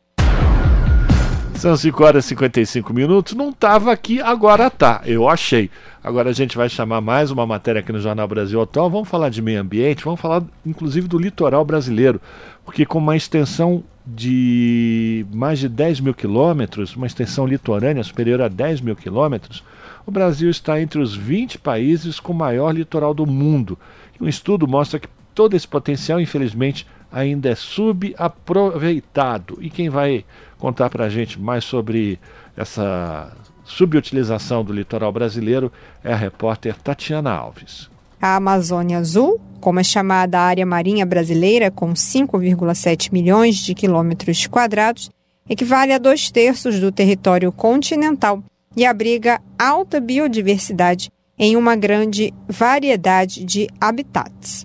São 1.54 1.76
5 1.76 2.02
horas 2.02 2.24
e 2.24 2.28
55 2.30 2.92
minutos. 2.92 3.34
Não 3.34 3.50
estava 3.50 3.92
aqui, 3.92 4.20
agora 4.20 4.68
tá. 4.68 5.00
Eu 5.04 5.28
achei. 5.28 5.70
Agora 6.02 6.30
a 6.30 6.32
gente 6.32 6.56
vai 6.56 6.68
chamar 6.68 7.00
mais 7.00 7.30
uma 7.30 7.46
matéria 7.46 7.78
aqui 7.78 7.92
no 7.92 8.00
Jornal 8.00 8.26
Brasil 8.26 8.60
Atual. 8.60 8.90
Vamos 8.90 9.08
falar 9.08 9.28
de 9.28 9.40
meio 9.40 9.60
ambiente, 9.60 10.02
vamos 10.02 10.20
falar 10.20 10.42
inclusive 10.66 11.06
do 11.06 11.20
litoral 11.20 11.64
brasileiro. 11.64 12.20
Porque 12.64 12.84
com 12.84 12.98
uma 12.98 13.16
extensão 13.16 13.84
de 14.04 15.24
mais 15.32 15.60
de 15.60 15.68
10 15.68 16.00
mil 16.00 16.12
quilômetros, 16.12 16.96
uma 16.96 17.06
extensão 17.06 17.46
litorânea 17.46 18.02
superior 18.02 18.42
a 18.42 18.48
10 18.48 18.80
mil 18.80 18.96
quilômetros, 18.96 19.62
o 20.04 20.10
Brasil 20.10 20.50
está 20.50 20.80
entre 20.80 21.00
os 21.00 21.14
20 21.14 21.58
países 21.58 22.18
com 22.18 22.32
maior 22.32 22.72
litoral 22.72 23.14
do 23.14 23.24
mundo. 23.24 23.78
um 24.20 24.26
estudo 24.26 24.66
mostra 24.66 24.98
que 24.98 25.06
todo 25.32 25.54
esse 25.54 25.68
potencial, 25.68 26.20
infelizmente, 26.20 26.88
ainda 27.12 27.50
é 27.50 27.54
subaproveitado. 27.54 29.58
E 29.60 29.68
quem 29.68 29.90
vai 29.90 30.24
contar 30.58 30.88
para 30.88 31.04
a 31.04 31.08
gente 31.08 31.40
mais 31.40 31.64
sobre 31.64 32.18
essa 32.56 33.32
subutilização 33.64 34.64
do 34.64 34.72
litoral 34.72 35.12
brasileiro 35.12 35.70
é 36.02 36.12
a 36.12 36.16
repórter 36.16 36.76
Tatiana 36.76 37.32
Alves. 37.32 37.90
A 38.20 38.36
Amazônia 38.36 38.98
Azul, 38.98 39.40
como 39.60 39.80
é 39.80 39.84
chamada 39.84 40.38
a 40.38 40.42
área 40.42 40.64
marinha 40.64 41.04
brasileira, 41.04 41.70
com 41.70 41.92
5,7 41.92 43.12
milhões 43.12 43.56
de 43.56 43.74
quilômetros 43.74 44.46
quadrados, 44.46 45.10
equivale 45.48 45.92
a 45.92 45.98
dois 45.98 46.30
terços 46.30 46.78
do 46.78 46.92
território 46.92 47.50
continental 47.50 48.42
e 48.76 48.86
abriga 48.86 49.40
alta 49.58 50.00
biodiversidade 50.00 51.10
em 51.38 51.56
uma 51.56 51.74
grande 51.74 52.32
variedade 52.48 53.44
de 53.44 53.68
habitats. 53.80 54.64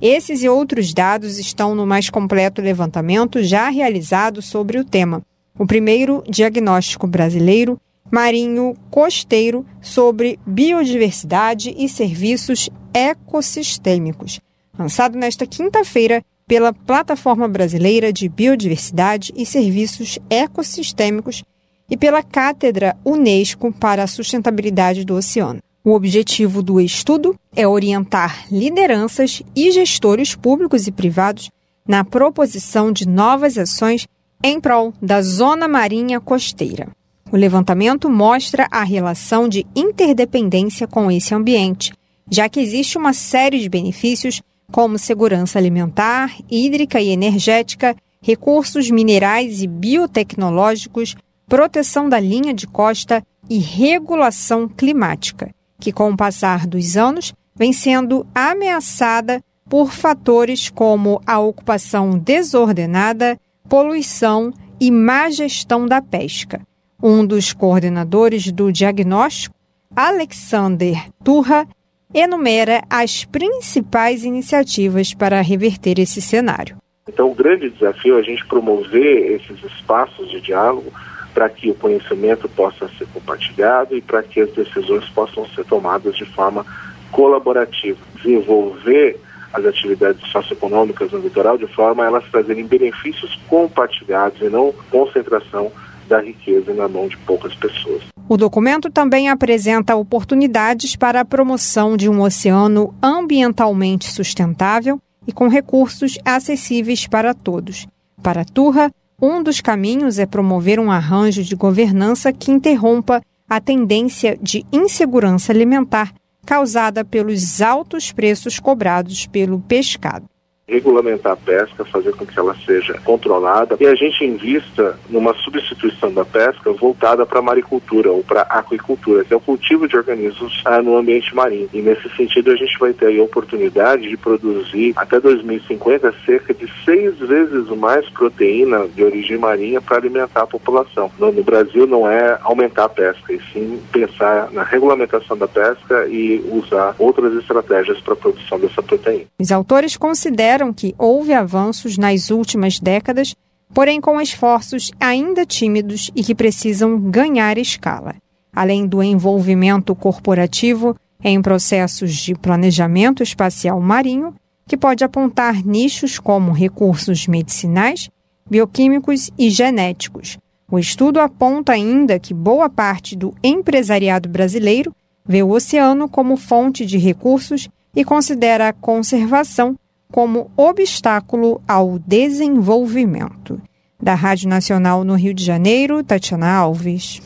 Esses 0.00 0.42
e 0.42 0.48
outros 0.48 0.92
dados 0.92 1.38
estão 1.38 1.74
no 1.74 1.86
mais 1.86 2.10
completo 2.10 2.60
levantamento 2.60 3.42
já 3.42 3.68
realizado 3.70 4.42
sobre 4.42 4.78
o 4.78 4.84
tema. 4.84 5.22
O 5.58 5.66
primeiro 5.66 6.22
diagnóstico 6.28 7.06
brasileiro 7.06 7.80
marinho 8.10 8.76
costeiro 8.90 9.64
sobre 9.80 10.38
biodiversidade 10.46 11.74
e 11.76 11.88
serviços 11.88 12.70
ecossistêmicos, 12.94 14.40
lançado 14.78 15.18
nesta 15.18 15.46
quinta-feira 15.46 16.22
pela 16.46 16.72
Plataforma 16.72 17.48
Brasileira 17.48 18.12
de 18.12 18.28
Biodiversidade 18.28 19.32
e 19.36 19.44
Serviços 19.44 20.18
Ecossistêmicos 20.30 21.42
e 21.90 21.96
pela 21.96 22.22
Cátedra 22.22 22.96
Unesco 23.04 23.72
para 23.72 24.04
a 24.04 24.06
Sustentabilidade 24.06 25.04
do 25.04 25.14
Oceano. 25.14 25.60
O 25.86 25.92
objetivo 25.92 26.64
do 26.64 26.80
estudo 26.80 27.38
é 27.54 27.64
orientar 27.64 28.48
lideranças 28.50 29.40
e 29.54 29.70
gestores 29.70 30.34
públicos 30.34 30.88
e 30.88 30.90
privados 30.90 31.48
na 31.86 32.02
proposição 32.02 32.90
de 32.90 33.06
novas 33.06 33.56
ações 33.56 34.08
em 34.42 34.60
prol 34.60 34.92
da 35.00 35.22
zona 35.22 35.68
marinha 35.68 36.20
costeira. 36.20 36.88
O 37.30 37.36
levantamento 37.36 38.10
mostra 38.10 38.66
a 38.68 38.82
relação 38.82 39.48
de 39.48 39.64
interdependência 39.76 40.88
com 40.88 41.08
esse 41.08 41.32
ambiente, 41.32 41.92
já 42.28 42.48
que 42.48 42.58
existe 42.58 42.98
uma 42.98 43.12
série 43.12 43.60
de 43.60 43.68
benefícios 43.68 44.42
como 44.72 44.98
segurança 44.98 45.56
alimentar, 45.56 46.36
hídrica 46.50 47.00
e 47.00 47.10
energética, 47.10 47.94
recursos 48.20 48.90
minerais 48.90 49.62
e 49.62 49.68
biotecnológicos, 49.68 51.14
proteção 51.46 52.08
da 52.08 52.18
linha 52.18 52.52
de 52.52 52.66
costa 52.66 53.22
e 53.48 53.60
regulação 53.60 54.68
climática 54.68 55.54
que, 55.78 55.92
com 55.92 56.10
o 56.10 56.16
passar 56.16 56.66
dos 56.66 56.96
anos, 56.96 57.34
vem 57.54 57.72
sendo 57.72 58.26
ameaçada 58.34 59.42
por 59.68 59.92
fatores 59.92 60.70
como 60.70 61.20
a 61.26 61.38
ocupação 61.38 62.18
desordenada, 62.18 63.38
poluição 63.68 64.52
e 64.80 64.90
má 64.90 65.28
gestão 65.30 65.86
da 65.86 66.00
pesca. 66.00 66.60
Um 67.02 67.26
dos 67.26 67.52
coordenadores 67.52 68.50
do 68.52 68.72
diagnóstico, 68.72 69.54
Alexander 69.94 71.08
Turra, 71.22 71.66
enumera 72.14 72.82
as 72.88 73.24
principais 73.24 74.24
iniciativas 74.24 75.12
para 75.12 75.40
reverter 75.40 75.98
esse 75.98 76.22
cenário. 76.22 76.76
Então, 77.08 77.30
o 77.30 77.34
grande 77.34 77.70
desafio 77.70 78.16
é 78.16 78.20
a 78.20 78.22
gente 78.22 78.44
promover 78.46 79.40
esses 79.40 79.62
espaços 79.64 80.30
de 80.30 80.40
diálogo 80.40 80.92
para 81.36 81.50
que 81.50 81.70
o 81.70 81.74
conhecimento 81.74 82.48
possa 82.48 82.88
ser 82.96 83.06
compartilhado 83.12 83.94
e 83.94 84.00
para 84.00 84.22
que 84.22 84.40
as 84.40 84.50
decisões 84.52 85.06
possam 85.10 85.46
ser 85.50 85.66
tomadas 85.66 86.16
de 86.16 86.24
forma 86.24 86.64
colaborativa. 87.12 87.98
Desenvolver 88.14 89.20
as 89.52 89.62
atividades 89.66 90.26
socioeconômicas 90.30 91.12
no 91.12 91.18
litoral 91.18 91.58
de 91.58 91.66
forma 91.66 92.02
a 92.02 92.06
elas 92.06 92.24
trazerem 92.30 92.64
benefícios 92.66 93.38
compartilhados 93.50 94.40
e 94.40 94.48
não 94.48 94.72
concentração 94.90 95.70
da 96.08 96.22
riqueza 96.22 96.72
na 96.72 96.88
mão 96.88 97.06
de 97.06 97.18
poucas 97.18 97.54
pessoas. 97.54 98.02
O 98.26 98.38
documento 98.38 98.88
também 98.90 99.28
apresenta 99.28 99.94
oportunidades 99.94 100.96
para 100.96 101.20
a 101.20 101.24
promoção 101.24 101.98
de 101.98 102.08
um 102.08 102.22
oceano 102.22 102.94
ambientalmente 103.02 104.10
sustentável 104.10 104.98
e 105.26 105.32
com 105.32 105.48
recursos 105.48 106.18
acessíveis 106.24 107.06
para 107.06 107.34
todos. 107.34 107.86
Para 108.22 108.42
Turra, 108.42 108.90
um 109.20 109.42
dos 109.42 109.60
caminhos 109.60 110.18
é 110.18 110.26
promover 110.26 110.78
um 110.78 110.90
arranjo 110.90 111.42
de 111.42 111.56
governança 111.56 112.32
que 112.32 112.50
interrompa 112.50 113.22
a 113.48 113.60
tendência 113.60 114.38
de 114.40 114.64
insegurança 114.72 115.52
alimentar 115.52 116.12
causada 116.44 117.04
pelos 117.04 117.60
altos 117.60 118.12
preços 118.12 118.60
cobrados 118.60 119.26
pelo 119.26 119.58
pescado. 119.60 120.26
Regulamentar 120.68 121.32
a 121.32 121.36
pesca, 121.36 121.84
fazer 121.84 122.12
com 122.16 122.26
que 122.26 122.36
ela 122.36 122.54
seja 122.66 123.00
controlada 123.04 123.76
e 123.78 123.86
a 123.86 123.94
gente 123.94 124.24
invista 124.24 124.98
numa 125.08 125.32
substituição 125.34 126.12
da 126.12 126.24
pesca 126.24 126.72
voltada 126.72 127.24
para 127.24 127.38
a 127.38 127.42
maricultura 127.42 128.10
ou 128.10 128.24
para 128.24 128.42
a 128.42 128.58
aquicultura, 128.58 129.24
que 129.24 129.32
é 129.32 129.36
o 129.36 129.40
cultivo 129.40 129.86
de 129.86 129.96
organismos 129.96 130.62
ah, 130.64 130.82
no 130.82 130.96
ambiente 130.96 131.34
marinho. 131.36 131.68
E 131.72 131.80
nesse 131.80 132.08
sentido 132.16 132.50
a 132.50 132.56
gente 132.56 132.76
vai 132.80 132.92
ter 132.92 133.16
a 133.16 133.22
oportunidade 133.22 134.08
de 134.08 134.16
produzir 134.16 134.92
até 134.96 135.20
2050 135.20 136.12
cerca 136.24 136.52
de 136.52 136.68
seis 136.84 137.16
vezes 137.16 137.68
mais 137.76 138.08
proteína 138.08 138.88
de 138.88 139.04
origem 139.04 139.38
marinha 139.38 139.80
para 139.80 139.98
alimentar 139.98 140.42
a 140.42 140.46
população. 140.48 141.12
No, 141.16 141.30
no 141.30 141.44
Brasil 141.44 141.86
não 141.86 142.10
é 142.10 142.40
aumentar 142.42 142.84
a 142.84 142.88
pesca, 142.88 143.32
e 143.32 143.40
sim 143.52 143.80
pensar 143.92 144.50
na 144.50 144.64
regulamentação 144.64 145.38
da 145.38 145.46
pesca 145.46 146.08
e 146.08 146.44
usar 146.50 146.96
outras 146.98 147.34
estratégias 147.34 148.00
para 148.00 148.14
a 148.14 148.16
produção 148.16 148.58
dessa 148.58 148.82
proteína. 148.82 149.26
Os 149.38 149.52
autores 149.52 149.96
consideram 149.96 150.55
que 150.72 150.94
houve 150.98 151.32
avanços 151.32 151.96
nas 151.98 152.30
últimas 152.30 152.78
décadas, 152.78 153.34
porém 153.72 154.00
com 154.00 154.20
esforços 154.20 154.90
ainda 155.00 155.44
tímidos 155.44 156.10
e 156.14 156.22
que 156.22 156.34
precisam 156.34 156.98
ganhar 156.98 157.58
escala. 157.58 158.14
Além 158.52 158.86
do 158.86 159.02
envolvimento 159.02 159.94
corporativo 159.94 160.96
em 161.22 161.40
processos 161.42 162.14
de 162.14 162.34
planejamento 162.34 163.22
espacial 163.22 163.80
marinho, 163.80 164.34
que 164.66 164.76
pode 164.76 165.04
apontar 165.04 165.64
nichos 165.64 166.18
como 166.18 166.52
recursos 166.52 167.26
medicinais, 167.26 168.10
bioquímicos 168.48 169.30
e 169.38 169.50
genéticos. 169.50 170.38
O 170.70 170.78
estudo 170.78 171.20
aponta 171.20 171.72
ainda 171.72 172.18
que 172.18 172.34
boa 172.34 172.68
parte 172.68 173.14
do 173.14 173.34
empresariado 173.42 174.28
brasileiro 174.28 174.94
vê 175.24 175.42
o 175.42 175.50
oceano 175.50 176.08
como 176.08 176.36
fonte 176.36 176.84
de 176.84 176.98
recursos 176.98 177.68
e 177.94 178.04
considera 178.04 178.68
a 178.68 178.72
conservação 178.72 179.76
como 180.10 180.50
obstáculo 180.56 181.60
ao 181.66 181.98
desenvolvimento. 181.98 183.60
Da 184.00 184.14
Rádio 184.14 184.48
Nacional 184.48 185.02
no 185.04 185.14
Rio 185.14 185.34
de 185.34 185.44
Janeiro, 185.44 186.02
Tatiana 186.04 186.52
Alves. 186.52 187.20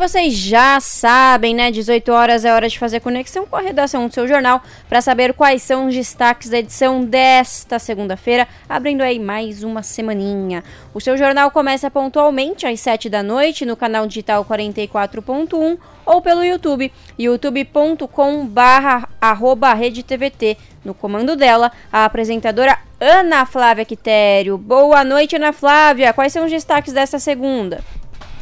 vocês 0.00 0.32
já 0.32 0.80
sabem, 0.80 1.54
né? 1.54 1.70
18 1.70 2.10
horas 2.10 2.46
é 2.46 2.54
hora 2.54 2.66
de 2.70 2.78
fazer 2.78 3.00
conexão 3.00 3.44
com 3.44 3.54
a 3.54 3.60
redação 3.60 4.08
do 4.08 4.14
seu 4.14 4.26
jornal 4.26 4.62
para 4.88 5.02
saber 5.02 5.34
quais 5.34 5.60
são 5.60 5.88
os 5.88 5.94
destaques 5.94 6.48
da 6.48 6.58
edição 6.58 7.04
desta 7.04 7.78
segunda-feira, 7.78 8.48
abrindo 8.66 9.02
aí 9.02 9.18
mais 9.18 9.62
uma 9.62 9.82
semaninha. 9.82 10.64
O 10.94 11.02
seu 11.02 11.18
jornal 11.18 11.50
começa 11.50 11.90
pontualmente 11.90 12.66
às 12.66 12.80
7 12.80 13.10
da 13.10 13.22
noite 13.22 13.66
no 13.66 13.76
canal 13.76 14.06
digital 14.06 14.42
44.1 14.42 15.76
ou 16.06 16.22
pelo 16.22 16.42
YouTube, 16.42 16.90
youtube.com 17.18 18.46
barra 18.46 19.06
redetvt. 19.76 20.56
No 20.82 20.94
comando 20.94 21.36
dela, 21.36 21.70
a 21.92 22.06
apresentadora 22.06 22.78
Ana 22.98 23.44
Flávia 23.44 23.84
Quitério. 23.84 24.56
Boa 24.56 25.04
noite, 25.04 25.36
Ana 25.36 25.52
Flávia. 25.52 26.14
Quais 26.14 26.32
são 26.32 26.46
os 26.46 26.50
destaques 26.50 26.94
desta 26.94 27.18
segunda? 27.18 27.84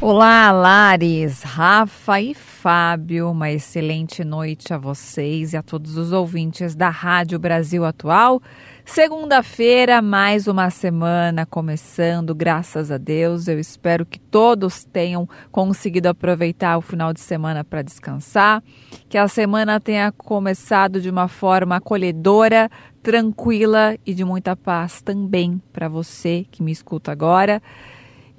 Olá, 0.01 0.49
Lares, 0.53 1.43
Rafa 1.43 2.21
e 2.21 2.33
Fábio. 2.33 3.29
Uma 3.31 3.51
excelente 3.51 4.23
noite 4.23 4.73
a 4.73 4.77
vocês 4.77 5.51
e 5.51 5.57
a 5.57 5.61
todos 5.61 5.97
os 5.97 6.13
ouvintes 6.13 6.73
da 6.73 6.87
Rádio 6.89 7.37
Brasil 7.37 7.83
Atual. 7.83 8.41
Segunda-feira, 8.85 10.01
mais 10.01 10.47
uma 10.47 10.69
semana 10.69 11.45
começando, 11.45 12.33
graças 12.33 12.89
a 12.91 12.97
Deus. 12.97 13.49
Eu 13.49 13.59
espero 13.59 14.05
que 14.05 14.17
todos 14.17 14.85
tenham 14.85 15.27
conseguido 15.51 16.07
aproveitar 16.07 16.77
o 16.77 16.81
final 16.81 17.11
de 17.11 17.19
semana 17.19 17.61
para 17.65 17.81
descansar, 17.81 18.63
que 19.09 19.17
a 19.17 19.27
semana 19.27 19.81
tenha 19.81 20.13
começado 20.13 21.01
de 21.01 21.09
uma 21.09 21.27
forma 21.27 21.75
acolhedora, 21.75 22.71
tranquila 23.03 23.97
e 24.05 24.13
de 24.13 24.23
muita 24.23 24.55
paz 24.55 25.01
também 25.01 25.61
para 25.73 25.89
você 25.89 26.45
que 26.49 26.63
me 26.63 26.71
escuta 26.71 27.11
agora 27.11 27.61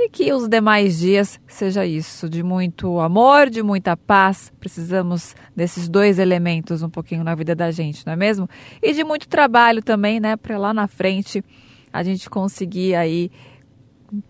e 0.02 0.08
que 0.08 0.32
os 0.32 0.48
demais 0.48 0.98
dias 0.98 1.38
seja 1.46 1.84
isso, 1.84 2.28
de 2.28 2.42
muito 2.42 2.98
amor, 3.00 3.50
de 3.50 3.62
muita 3.62 3.94
paz. 3.94 4.50
Precisamos 4.58 5.36
desses 5.54 5.90
dois 5.90 6.18
elementos 6.18 6.82
um 6.82 6.88
pouquinho 6.88 7.22
na 7.22 7.34
vida 7.34 7.54
da 7.54 7.70
gente, 7.70 8.06
não 8.06 8.14
é 8.14 8.16
mesmo? 8.16 8.48
E 8.82 8.94
de 8.94 9.04
muito 9.04 9.28
trabalho 9.28 9.82
também, 9.82 10.18
né, 10.18 10.36
para 10.36 10.56
lá 10.56 10.72
na 10.72 10.86
frente 10.86 11.44
a 11.92 12.02
gente 12.02 12.30
conseguir 12.30 12.94
aí 12.94 13.30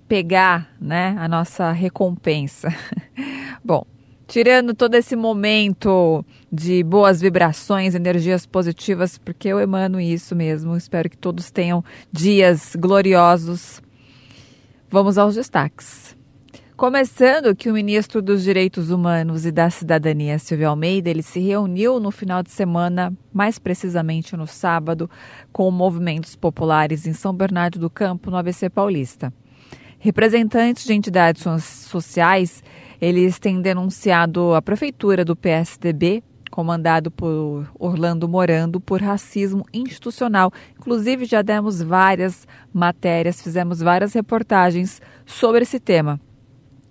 pegar, 0.08 0.74
né, 0.80 1.14
a 1.20 1.28
nossa 1.28 1.70
recompensa. 1.70 2.74
Bom, 3.64 3.86
tirando 4.26 4.74
todo 4.74 4.96
esse 4.96 5.14
momento 5.14 6.24
de 6.50 6.82
boas 6.82 7.20
vibrações, 7.20 7.94
energias 7.94 8.44
positivas, 8.44 9.18
porque 9.18 9.46
eu 9.46 9.60
emano 9.60 10.00
isso 10.00 10.34
mesmo. 10.34 10.76
Espero 10.76 11.08
que 11.08 11.16
todos 11.16 11.52
tenham 11.52 11.84
dias 12.12 12.74
gloriosos 12.76 13.80
Vamos 14.92 15.18
aos 15.18 15.36
destaques. 15.36 16.16
Começando 16.76 17.54
que 17.54 17.70
o 17.70 17.72
ministro 17.72 18.20
dos 18.20 18.42
Direitos 18.42 18.90
Humanos 18.90 19.46
e 19.46 19.52
da 19.52 19.70
Cidadania, 19.70 20.36
Silvio 20.36 20.68
Almeida, 20.68 21.08
ele 21.08 21.22
se 21.22 21.38
reuniu 21.38 22.00
no 22.00 22.10
final 22.10 22.42
de 22.42 22.50
semana, 22.50 23.16
mais 23.32 23.56
precisamente 23.56 24.36
no 24.36 24.48
sábado, 24.48 25.08
com 25.52 25.70
movimentos 25.70 26.34
populares 26.34 27.06
em 27.06 27.12
São 27.12 27.32
Bernardo 27.32 27.78
do 27.78 27.88
Campo, 27.88 28.32
no 28.32 28.36
ABC 28.36 28.68
Paulista. 28.68 29.32
Representantes 30.00 30.84
de 30.84 30.92
entidades 30.92 31.44
sociais, 31.84 32.60
eles 33.00 33.38
têm 33.38 33.62
denunciado 33.62 34.54
a 34.54 34.60
prefeitura 34.60 35.24
do 35.24 35.36
PSDB 35.36 36.20
comandado 36.50 37.10
por 37.10 37.70
Orlando 37.78 38.28
Morando, 38.28 38.80
por 38.80 39.00
racismo 39.00 39.64
institucional. 39.72 40.52
Inclusive, 40.76 41.24
já 41.24 41.42
demos 41.42 41.80
várias 41.80 42.46
matérias, 42.72 43.40
fizemos 43.40 43.80
várias 43.80 44.12
reportagens 44.12 45.00
sobre 45.24 45.62
esse 45.62 45.78
tema. 45.78 46.20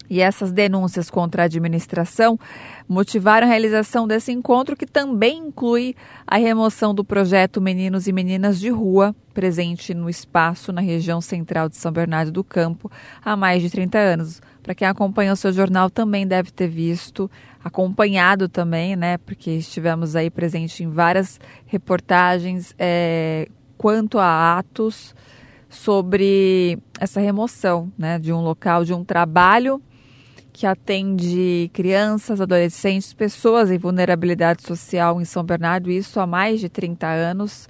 E 0.10 0.22
essas 0.22 0.52
denúncias 0.52 1.10
contra 1.10 1.44
a 1.44 1.46
administração 1.46 2.40
motivaram 2.88 3.46
a 3.46 3.50
realização 3.50 4.08
desse 4.08 4.32
encontro, 4.32 4.76
que 4.76 4.88
também 4.88 5.38
inclui 5.38 5.96
a 6.26 6.38
remoção 6.38 6.96
do 6.96 7.06
projeto 7.06 7.62
Meninos 7.62 8.08
e 8.08 8.12
Meninas 8.12 8.60
de 8.60 8.70
Rua, 8.70 9.16
presente 9.36 9.94
no 9.94 10.10
espaço 10.10 10.74
na 10.74 10.82
região 10.82 11.22
central 11.22 11.70
de 11.70 11.78
São 11.78 11.92
Bernardo 11.92 12.32
do 12.32 12.44
Campo 12.44 12.92
há 13.24 13.36
mais 13.36 13.62
de 13.62 13.70
30 13.70 14.00
anos. 14.00 14.42
Para 14.64 14.74
quem 14.74 14.88
acompanha 14.88 15.34
o 15.34 15.36
seu 15.36 15.54
jornal 15.54 15.92
também 15.92 16.26
deve 16.26 16.50
ter 16.50 16.68
visto, 16.68 17.30
acompanhado 17.64 18.48
também, 18.48 18.96
né? 18.96 19.18
Porque 19.18 19.52
estivemos 19.52 20.16
aí 20.16 20.30
presente 20.30 20.84
em 20.84 20.90
várias 20.90 21.40
reportagens 21.66 22.74
é, 22.78 23.48
quanto 23.78 24.18
a 24.18 24.58
atos 24.58 25.14
sobre 25.70 26.80
essa 27.00 27.20
remoção, 27.20 27.92
né? 27.98 28.18
De 28.18 28.32
um 28.32 28.42
local, 28.42 28.84
de 28.84 28.94
um 28.94 29.04
trabalho 29.04 29.82
que 30.52 30.66
atende 30.66 31.70
crianças, 31.74 32.42
adolescentes, 32.42 33.14
pessoas 33.14 33.72
em 33.72 33.78
vulnerabilidade 33.78 34.64
social 34.64 35.22
em 35.22 35.26
São 35.26 35.44
Bernardo, 35.44 35.92
isso 35.92 36.20
há 36.20 36.28
mais 36.28 36.60
de 36.60 36.68
30 36.68 37.08
anos. 37.08 37.70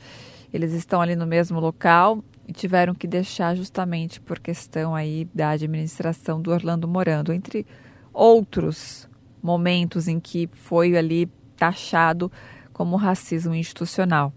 Eles 0.52 0.74
estão 0.74 1.02
ali 1.02 1.16
no 1.16 1.28
mesmo 1.28 1.60
local 1.60 2.24
e 2.48 2.54
tiveram 2.54 2.96
que 2.96 3.06
deixar 3.06 3.56
justamente 3.56 4.20
por 4.20 4.40
questão 4.40 4.96
aí 4.96 5.28
da 5.36 5.52
administração 5.52 6.42
do 6.42 6.52
Orlando 6.52 6.88
Morando, 6.88 7.32
entre 7.32 7.68
outros 8.12 9.09
momentos 9.42 10.08
em 10.08 10.20
que 10.20 10.50
foi 10.52 10.98
ali 10.98 11.30
taxado 11.56 12.32
como 12.72 12.96
racismo 12.96 13.54
institucional. 13.54 14.34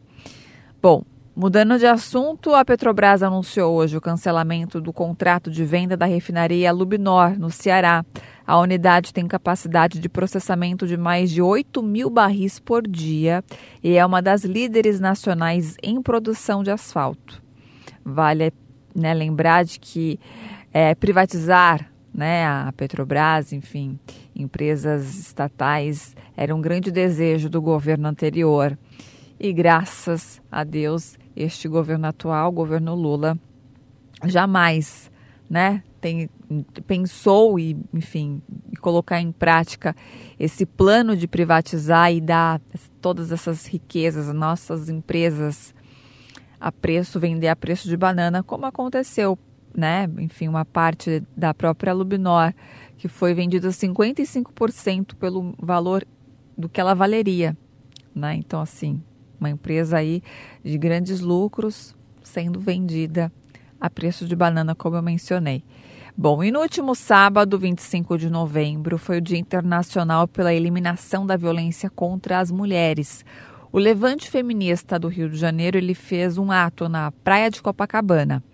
Bom, 0.81 1.05
Mudando 1.35 1.79
de 1.79 1.87
assunto, 1.87 2.55
a 2.55 2.63
Petrobras 2.63 3.23
anunciou 3.23 3.75
hoje 3.75 3.97
o 3.97 4.03
cancelamento 4.03 4.83
do 4.83 4.93
contrato 4.93 5.51
de 5.51 5.65
venda 5.65 5.97
da 5.97 6.05
refinaria 6.05 6.71
Lubinor, 6.71 7.39
no 7.39 7.51
Ceará. 7.51 8.05
A 8.47 8.59
unidade 8.59 9.15
tem 9.15 9.27
capacidade 9.27 9.99
de 9.99 10.11
processamento 10.11 10.87
de 10.87 10.99
mais 10.99 11.31
de 11.31 11.41
8 11.41 11.83
mil 11.83 12.11
barris 12.11 12.59
por 12.59 12.87
dia 12.87 13.43
e 13.83 13.97
é 13.97 14.05
uma 14.05 14.21
das 14.21 14.45
líderes 14.45 15.01
nacionais 15.01 15.75
em 15.83 16.03
produção 16.03 16.63
de 16.63 16.71
asfalto. 16.71 17.43
Vale 18.05 18.53
né, 18.95 19.15
lembrar 19.15 19.65
de 19.65 19.81
que 19.81 20.21
é, 20.71 20.95
privatizar 20.95 21.91
né, 22.13 22.45
a 22.45 22.71
Petrobras, 22.77 23.55
enfim, 23.55 23.99
empresas 24.35 25.19
estatais, 25.19 26.17
era 26.37 26.55
um 26.55 26.61
grande 26.61 26.91
desejo 26.91 27.49
do 27.49 27.61
governo 27.61 28.09
anterior. 28.09 28.79
E 29.39 29.53
graças 29.53 30.41
a 30.51 30.65
Deus, 30.65 31.19
este 31.35 31.69
governo 31.69 32.07
atual, 32.07 32.49
o 32.49 32.53
governo 32.53 32.95
Lula, 32.95 33.39
jamais, 34.25 35.11
né, 35.49 35.83
tem, 36.01 36.29
pensou 36.87 37.59
e, 37.59 37.77
enfim, 37.93 38.43
colocar 38.81 39.21
em 39.21 39.33
prática 39.33 39.95
esse 40.39 40.65
plano 40.67 41.17
de 41.17 41.27
privatizar 41.29 42.13
e 42.13 42.21
dar 42.21 42.61
todas 43.01 43.31
essas 43.31 43.67
riquezas, 43.67 44.33
nossas 44.33 44.89
empresas 44.89 45.75
a 46.61 46.71
preço, 46.71 47.19
vender 47.19 47.49
a 47.49 47.57
preço 47.57 47.89
de 47.89 47.97
banana, 47.97 48.43
como 48.43 48.67
aconteceu 48.67 49.39
né, 49.77 50.09
enfim, 50.19 50.49
uma 50.49 50.65
parte 50.65 51.23
da 51.37 51.55
própria 51.55 51.93
Lubinor, 51.93 52.53
que 53.03 53.09
foi 53.09 53.35
vendida 53.35 53.69
55% 53.71 55.17
pelo 55.17 55.57
valor 55.59 56.07
do 56.57 56.69
que 56.69 56.81
ela 56.81 56.95
valeria, 56.95 57.59
né? 58.15 58.37
Então, 58.37 58.61
assim, 58.61 59.03
uma 59.41 59.51
empresa 59.51 59.97
aí 59.97 60.23
de 60.63 60.79
grandes 60.79 61.19
lucros 61.19 61.97
sendo 62.23 62.61
vendida 62.61 63.33
a 63.81 63.91
preço 63.91 64.25
de 64.25 64.37
banana, 64.37 64.73
como 64.73 64.95
eu 64.95 65.03
mencionei. 65.03 65.65
Bom, 66.17 66.45
e 66.45 66.53
no 66.53 66.61
último 66.61 66.95
sábado, 66.95 67.59
25 67.59 68.17
de 68.17 68.31
novembro, 68.31 68.97
foi 68.97 69.19
o 69.19 69.21
Dia 69.21 69.37
Internacional 69.37 70.29
pela 70.29 70.55
Eliminação 70.55 71.27
da 71.27 71.37
Violência 71.37 71.91
contra 71.91 72.39
as 72.39 72.53
Mulheres. 72.53 73.25
O 73.73 73.81
Levante 73.81 74.31
Feminista 74.31 74.97
do 74.97 75.09
Rio 75.09 75.29
de 75.29 75.37
Janeiro 75.37 75.77
ele 75.77 75.95
fez 75.95 76.39
um 76.39 76.53
ato 76.53 76.89
na 76.89 77.11
Praia 77.11 77.51
de 77.51 77.61
Copacabana. 77.61 78.45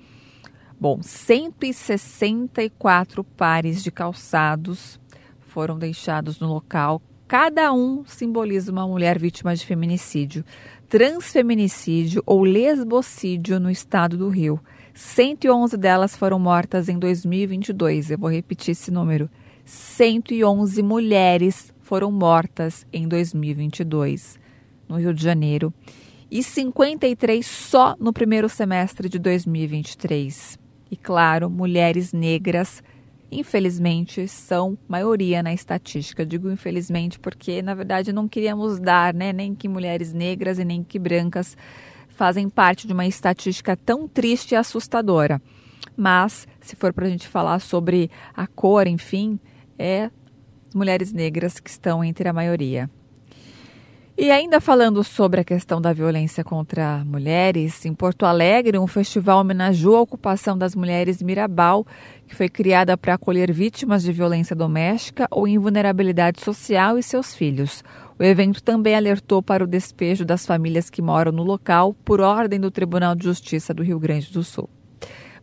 Bom, 0.81 1.03
164 1.03 3.25
pares 3.25 3.83
de 3.83 3.91
calçados 3.91 5.01
foram 5.41 5.77
deixados 5.77 6.39
no 6.39 6.47
local. 6.47 7.03
Cada 7.27 7.73
um 7.73 8.05
simboliza 8.07 8.71
uma 8.71 8.87
mulher 8.87 9.19
vítima 9.19 9.57
de 9.57 9.67
feminicídio, 9.67 10.45
transfeminicídio 10.89 12.23
ou 12.25 12.45
lesbocídio 12.45 13.59
no 13.59 13.69
estado 13.69 14.17
do 14.17 14.29
Rio. 14.29 14.61
111 14.95 15.77
delas 15.77 16.17
foram 16.17 16.39
mortas 16.39 16.89
em 16.89 16.97
2022. 16.97 18.13
Eu 18.13 18.19
vou 18.19 18.31
repetir 18.31 18.71
esse 18.71 18.93
número. 18.93 19.29
111 19.65 20.81
mulheres 20.81 21.75
foram 21.81 22.13
mortas 22.13 22.87
em 22.93 23.09
2022 23.09 24.39
no 24.89 24.97
Rio 24.97 25.13
de 25.13 25.25
Janeiro 25.25 25.75
e 26.31 26.41
53 26.41 27.45
só 27.45 27.97
no 27.99 28.13
primeiro 28.13 28.49
semestre 28.49 29.09
de 29.09 29.19
2023. 29.19 30.68
E 30.91 30.97
claro, 30.97 31.51
mulheres 31.51 32.13
negras, 32.13 32.83
infelizmente, 33.31 34.27
são 34.27 34.79
maioria 34.89 35.43
na 35.43 35.53
estatística. 35.53 36.25
Digo 36.25 36.51
infelizmente 36.51 37.19
porque, 37.19 37.61
na 37.61 37.75
verdade, 37.75 38.13
não 38.13 38.27
queríamos 38.27 38.79
dar, 38.79 39.13
né, 39.13 39.33
nem 39.33 39.55
que 39.55 39.69
mulheres 39.69 40.13
negras 40.13 40.59
e 40.59 40.65
nem 40.65 40.83
que 40.83 40.99
brancas 40.99 41.57
fazem 42.09 42.49
parte 42.49 42.87
de 42.87 42.93
uma 42.93 43.07
estatística 43.07 43.77
tão 43.77 44.09
triste 44.09 44.53
e 44.53 44.57
assustadora. 44.57 45.41
Mas, 45.97 46.49
se 46.61 46.75
for 46.75 46.93
para 46.93 47.07
a 47.07 47.11
gente 47.11 47.29
falar 47.29 47.61
sobre 47.61 48.11
a 48.35 48.47
cor, 48.47 48.87
enfim, 48.87 49.39
é 49.79 50.11
mulheres 50.75 51.13
negras 51.13 51.61
que 51.61 51.71
estão 51.71 52.03
entre 52.03 52.29
a 52.29 52.33
maioria. 52.33 52.91
E 54.21 54.33
ainda 54.33 54.61
falando 54.61 55.05
sobre 55.05 55.41
a 55.41 55.45
questão 55.45 55.81
da 55.81 55.93
violência 55.93 56.43
contra 56.43 57.05
mulheres, 57.05 57.87
em 57.87 57.95
Porto 57.95 58.27
Alegre, 58.27 58.77
um 58.77 58.89
festival 58.89 59.39
homenageou 59.39 59.95
a 59.95 60.01
ocupação 60.01 60.59
das 60.59 60.75
mulheres 60.75 61.23
Mirabal, 61.23 61.87
que 62.27 62.35
foi 62.35 62.49
criada 62.49 62.99
para 62.99 63.15
acolher 63.15 63.53
vítimas 63.53 64.03
de 64.03 64.13
violência 64.13 64.57
doméstica 64.57 65.29
ou 65.31 65.47
invulnerabilidade 65.47 66.41
social 66.41 66.99
e 66.99 67.03
seus 67.03 67.33
filhos. 67.33 67.85
O 68.19 68.25
evento 68.25 68.61
também 68.61 68.97
alertou 68.97 69.41
para 69.41 69.63
o 69.63 69.69
despejo 69.69 70.25
das 70.25 70.45
famílias 70.45 70.91
que 70.91 71.01
moram 71.01 71.31
no 71.31 71.45
local 71.45 71.95
por 72.05 72.21
ordem 72.21 72.59
do 72.59 72.73
Tribunal 72.73 73.15
de 73.15 73.23
Justiça 73.23 73.73
do 73.73 73.85
Rio 73.85 74.01
Grande 74.01 74.33
do 74.33 74.43
Sul. 74.43 74.69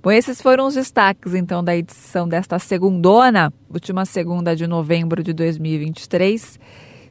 Bom, 0.03 0.11
esses 0.11 0.41
foram 0.41 0.67
os 0.67 0.75
destaques 0.75 1.33
então 1.33 1.63
da 1.63 1.77
edição 1.77 2.27
desta 2.27 2.59
segundona, 2.59 3.53
última 3.69 4.03
segunda 4.03 4.53
de 4.53 4.67
novembro 4.67 5.23
de 5.23 5.31
2023. 5.31 6.59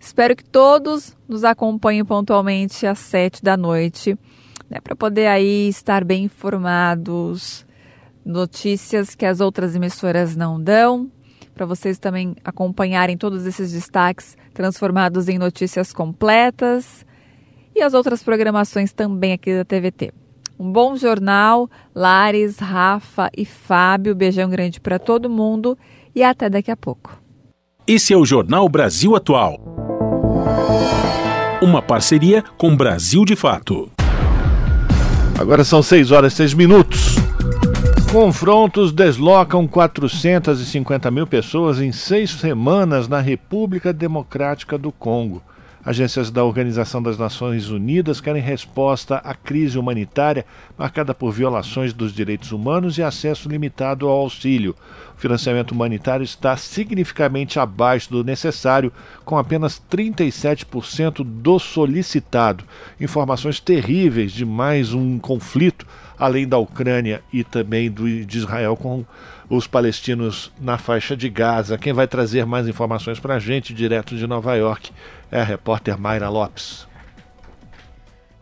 Espero 0.05 0.37
que 0.37 0.45
todos 0.45 1.17
nos 1.27 1.45
acompanhem 1.45 2.05
pontualmente 2.05 2.87
às 2.87 2.99
sete 2.99 3.43
da 3.43 3.57
noite, 3.57 4.19
né, 4.69 4.79
para 4.79 4.95
poder 4.95 5.29
aí 5.29 5.67
estar 5.67 6.05
bem 6.05 6.25
informados, 6.25 7.65
notícias 8.23 9.15
que 9.15 9.25
as 9.25 9.41
outras 9.41 9.75
emissoras 9.75 10.37
não 10.37 10.63
dão, 10.63 11.11
para 11.55 11.65
vocês 11.65 11.99
também 11.99 12.37
acompanharem 12.45 13.17
todos 13.17 13.47
esses 13.47 13.73
destaques 13.73 14.37
transformados 14.53 15.27
em 15.27 15.39
notícias 15.39 15.91
completas 15.91 17.07
e 17.75 17.81
as 17.81 17.95
outras 17.95 18.23
programações 18.23 18.93
também 18.93 19.33
aqui 19.33 19.57
da 19.57 19.65
TVT. 19.65 20.13
Um 20.59 20.71
bom 20.71 20.97
jornal, 20.97 21.69
Lares, 21.95 22.59
Rafa 22.59 23.31
e 23.35 23.47
Fábio. 23.47 24.15
Beijão 24.15 24.51
grande 24.51 24.81
para 24.81 24.99
todo 24.99 25.31
mundo 25.31 25.79
e 26.15 26.23
até 26.23 26.51
daqui 26.51 26.71
a 26.71 26.77
pouco. 26.77 27.24
Esse 27.87 28.15
é 28.15 28.17
o 28.17 28.25
Jornal 28.25 28.67
Brasil 28.67 29.15
Atual. 29.15 29.61
Uma 31.61 31.83
parceria 31.83 32.43
com 32.57 32.75
Brasil 32.75 33.27
de 33.27 33.37
Fato. 33.37 33.91
Agora 35.39 35.63
são 35.65 35.83
6 35.83 36.11
horas 36.11 36.33
e 36.33 36.37
6 36.37 36.55
minutos. 36.55 37.17
Confrontos 38.11 38.91
deslocam 38.91 39.67
450 39.67 41.11
mil 41.11 41.27
pessoas 41.27 41.79
em 41.79 41.93
seis 41.93 42.31
semanas 42.31 43.07
na 43.07 43.21
República 43.21 43.93
Democrática 43.93 44.79
do 44.79 44.91
Congo. 44.91 45.43
Agências 45.85 46.31
da 46.31 46.43
Organização 46.43 47.03
das 47.03 47.19
Nações 47.19 47.69
Unidas 47.69 48.19
querem 48.19 48.41
resposta 48.41 49.17
à 49.17 49.35
crise 49.35 49.79
humanitária 49.79 50.47
marcada 50.79 51.15
por 51.15 51.31
violações 51.31 51.93
dos 51.93 52.15
direitos 52.15 52.53
humanos 52.53 52.97
e 52.97 53.03
acesso 53.03 53.51
limitado 53.51 54.09
ao 54.09 54.17
auxílio. 54.17 54.75
O 55.15 55.21
financiamento 55.21 55.73
humanitário 55.73 56.25
está 56.25 56.57
significativamente 56.57 57.59
abaixo 57.59 58.11
do 58.11 58.25
necessário, 58.25 58.91
com 59.27 59.37
apenas 59.37 59.81
37% 59.91 61.23
do 61.23 61.59
solicitado. 61.59 62.65
Informações 62.99 63.61
terríveis 63.61 64.33
de 64.33 64.47
mais 64.47 64.95
um 64.95 65.19
conflito, 65.19 65.87
além 66.19 66.49
da 66.49 66.57
Ucrânia 66.57 67.21
e 67.31 67.45
também 67.45 67.91
do, 67.91 68.25
de 68.25 68.39
Israel 68.39 68.75
com 68.75 69.05
os 69.49 69.67
palestinos 69.67 70.53
na 70.61 70.79
faixa 70.79 71.17
de 71.17 71.29
Gaza. 71.29 71.79
Quem 71.79 71.93
vai 71.93 72.07
trazer 72.07 72.47
mais 72.47 72.67
informações 72.67 73.21
para 73.21 73.35
a 73.35 73.39
gente, 73.39 73.75
direto 73.75 74.17
de 74.17 74.27
Nova 74.27 74.55
York, 74.55 74.91
é 75.31 75.41
a 75.41 75.45
repórter 75.45 75.99
Mayra 75.99 76.29
Lopes. 76.29 76.87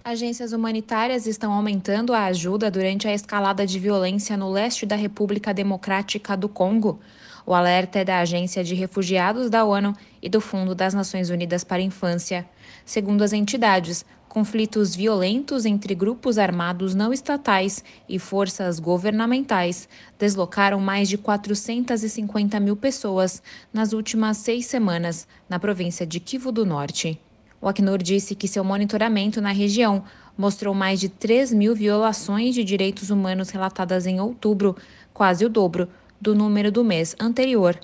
Agências 0.05 0.53
humanitárias 0.53 1.27
estão 1.27 1.53
aumentando 1.53 2.13
a 2.13 2.25
ajuda 2.25 2.69
durante 2.71 3.07
a 3.07 3.15
escalada 3.15 3.65
de 3.65 3.79
violência 3.79 4.37
no 4.37 4.51
leste 4.51 4.85
da 4.85 4.97
República 4.97 5.55
Democrática 5.55 6.37
do 6.37 6.49
Congo. 6.49 6.99
O 7.47 7.55
alerta 7.55 8.01
é 8.01 8.05
da 8.05 8.19
Agência 8.19 8.65
de 8.65 8.75
Refugiados 8.75 9.49
da 9.49 9.65
ONU 9.65 9.93
e 10.21 10.29
do 10.29 10.41
Fundo 10.41 10.75
das 10.75 10.93
Nações 10.93 11.31
Unidas 11.31 11.63
para 11.63 11.79
a 11.79 11.85
Infância. 11.85 12.45
Segundo 12.85 13.23
as 13.23 13.33
entidades, 13.33 14.05
conflitos 14.33 14.97
violentos 14.97 15.67
entre 15.67 15.95
grupos 15.95 16.39
armados 16.39 16.95
não 16.95 17.13
estatais 17.13 17.85
e 18.09 18.19
forças 18.19 18.81
governamentais 18.81 19.87
deslocaram 20.19 20.81
mais 20.81 21.07
de 21.07 21.19
450 21.19 22.59
mil 22.59 22.75
pessoas 22.75 23.43
nas 23.71 23.93
últimas 23.93 24.39
seis 24.39 24.65
semanas 24.65 25.29
na 25.51 25.59
província 25.59 26.07
de 26.07 26.19
Kivu 26.19 26.51
do 26.51 26.65
Norte. 26.65 27.21
O 27.61 27.69
Acnur 27.69 27.99
disse 27.99 28.35
que 28.35 28.49
seu 28.49 28.65
monitoramento 28.65 29.39
na 29.39 29.53
região 29.53 30.03
mostrou 30.35 30.73
mais 30.73 30.99
de 30.99 31.11
3 31.11 31.53
mil 31.53 31.75
violações 31.75 32.55
de 32.55 32.65
direitos 32.65 33.11
humanos 33.11 33.51
relatadas 33.51 34.07
em 34.07 34.19
outubro, 34.19 34.75
quase 35.13 35.45
o 35.45 35.49
dobro 35.51 35.91
do 36.19 36.35
número 36.35 36.73
do 36.73 36.83
mês 36.83 37.15
anterior. 37.21 37.79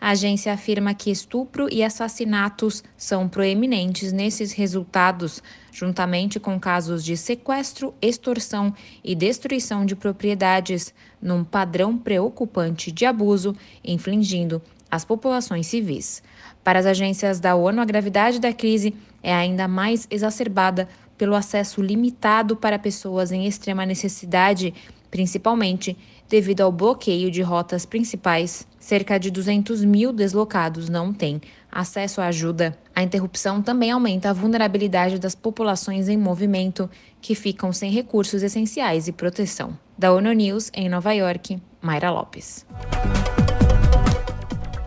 A 0.00 0.10
agência 0.10 0.52
afirma 0.52 0.94
que 0.94 1.12
estupro 1.12 1.72
e 1.72 1.80
assassinatos 1.80 2.82
são 2.96 3.28
proeminentes 3.28 4.12
nesses 4.12 4.50
resultados, 4.50 5.40
juntamente 5.72 6.38
com 6.38 6.60
casos 6.60 7.02
de 7.02 7.16
sequestro, 7.16 7.94
extorsão 8.00 8.72
e 9.02 9.14
destruição 9.14 9.86
de 9.86 9.96
propriedades, 9.96 10.94
num 11.20 11.42
padrão 11.42 11.96
preocupante 11.96 12.92
de 12.92 13.06
abuso 13.06 13.56
infligindo 13.82 14.60
às 14.90 15.04
populações 15.04 15.66
civis. 15.66 16.22
Para 16.62 16.78
as 16.78 16.86
agências 16.86 17.40
da 17.40 17.56
ONU, 17.56 17.80
a 17.80 17.84
gravidade 17.84 18.38
da 18.38 18.52
crise 18.52 18.94
é 19.22 19.32
ainda 19.34 19.66
mais 19.66 20.06
exacerbada 20.10 20.88
pelo 21.16 21.34
acesso 21.34 21.80
limitado 21.80 22.54
para 22.54 22.78
pessoas 22.78 23.32
em 23.32 23.46
extrema 23.46 23.86
necessidade, 23.86 24.74
principalmente 25.10 25.96
devido 26.28 26.62
ao 26.62 26.72
bloqueio 26.72 27.30
de 27.30 27.42
rotas 27.42 27.86
principais. 27.86 28.66
Cerca 28.78 29.18
de 29.18 29.30
200 29.30 29.84
mil 29.84 30.12
deslocados 30.12 30.88
não 30.88 31.12
têm 31.12 31.40
acesso 31.72 32.20
à 32.20 32.26
ajuda. 32.26 32.76
A 32.94 33.02
interrupção 33.02 33.62
também 33.62 33.90
aumenta 33.90 34.28
a 34.28 34.34
vulnerabilidade 34.34 35.18
das 35.18 35.34
populações 35.34 36.06
em 36.08 36.18
movimento, 36.18 36.90
que 37.20 37.34
ficam 37.34 37.72
sem 37.72 37.90
recursos 37.90 38.42
essenciais 38.42 39.08
e 39.08 39.12
proteção. 39.12 39.76
Da 39.96 40.12
ONU 40.12 40.32
News, 40.32 40.70
em 40.74 40.90
Nova 40.90 41.14
York, 41.14 41.58
Mayra 41.80 42.10
Lopes. 42.10 42.66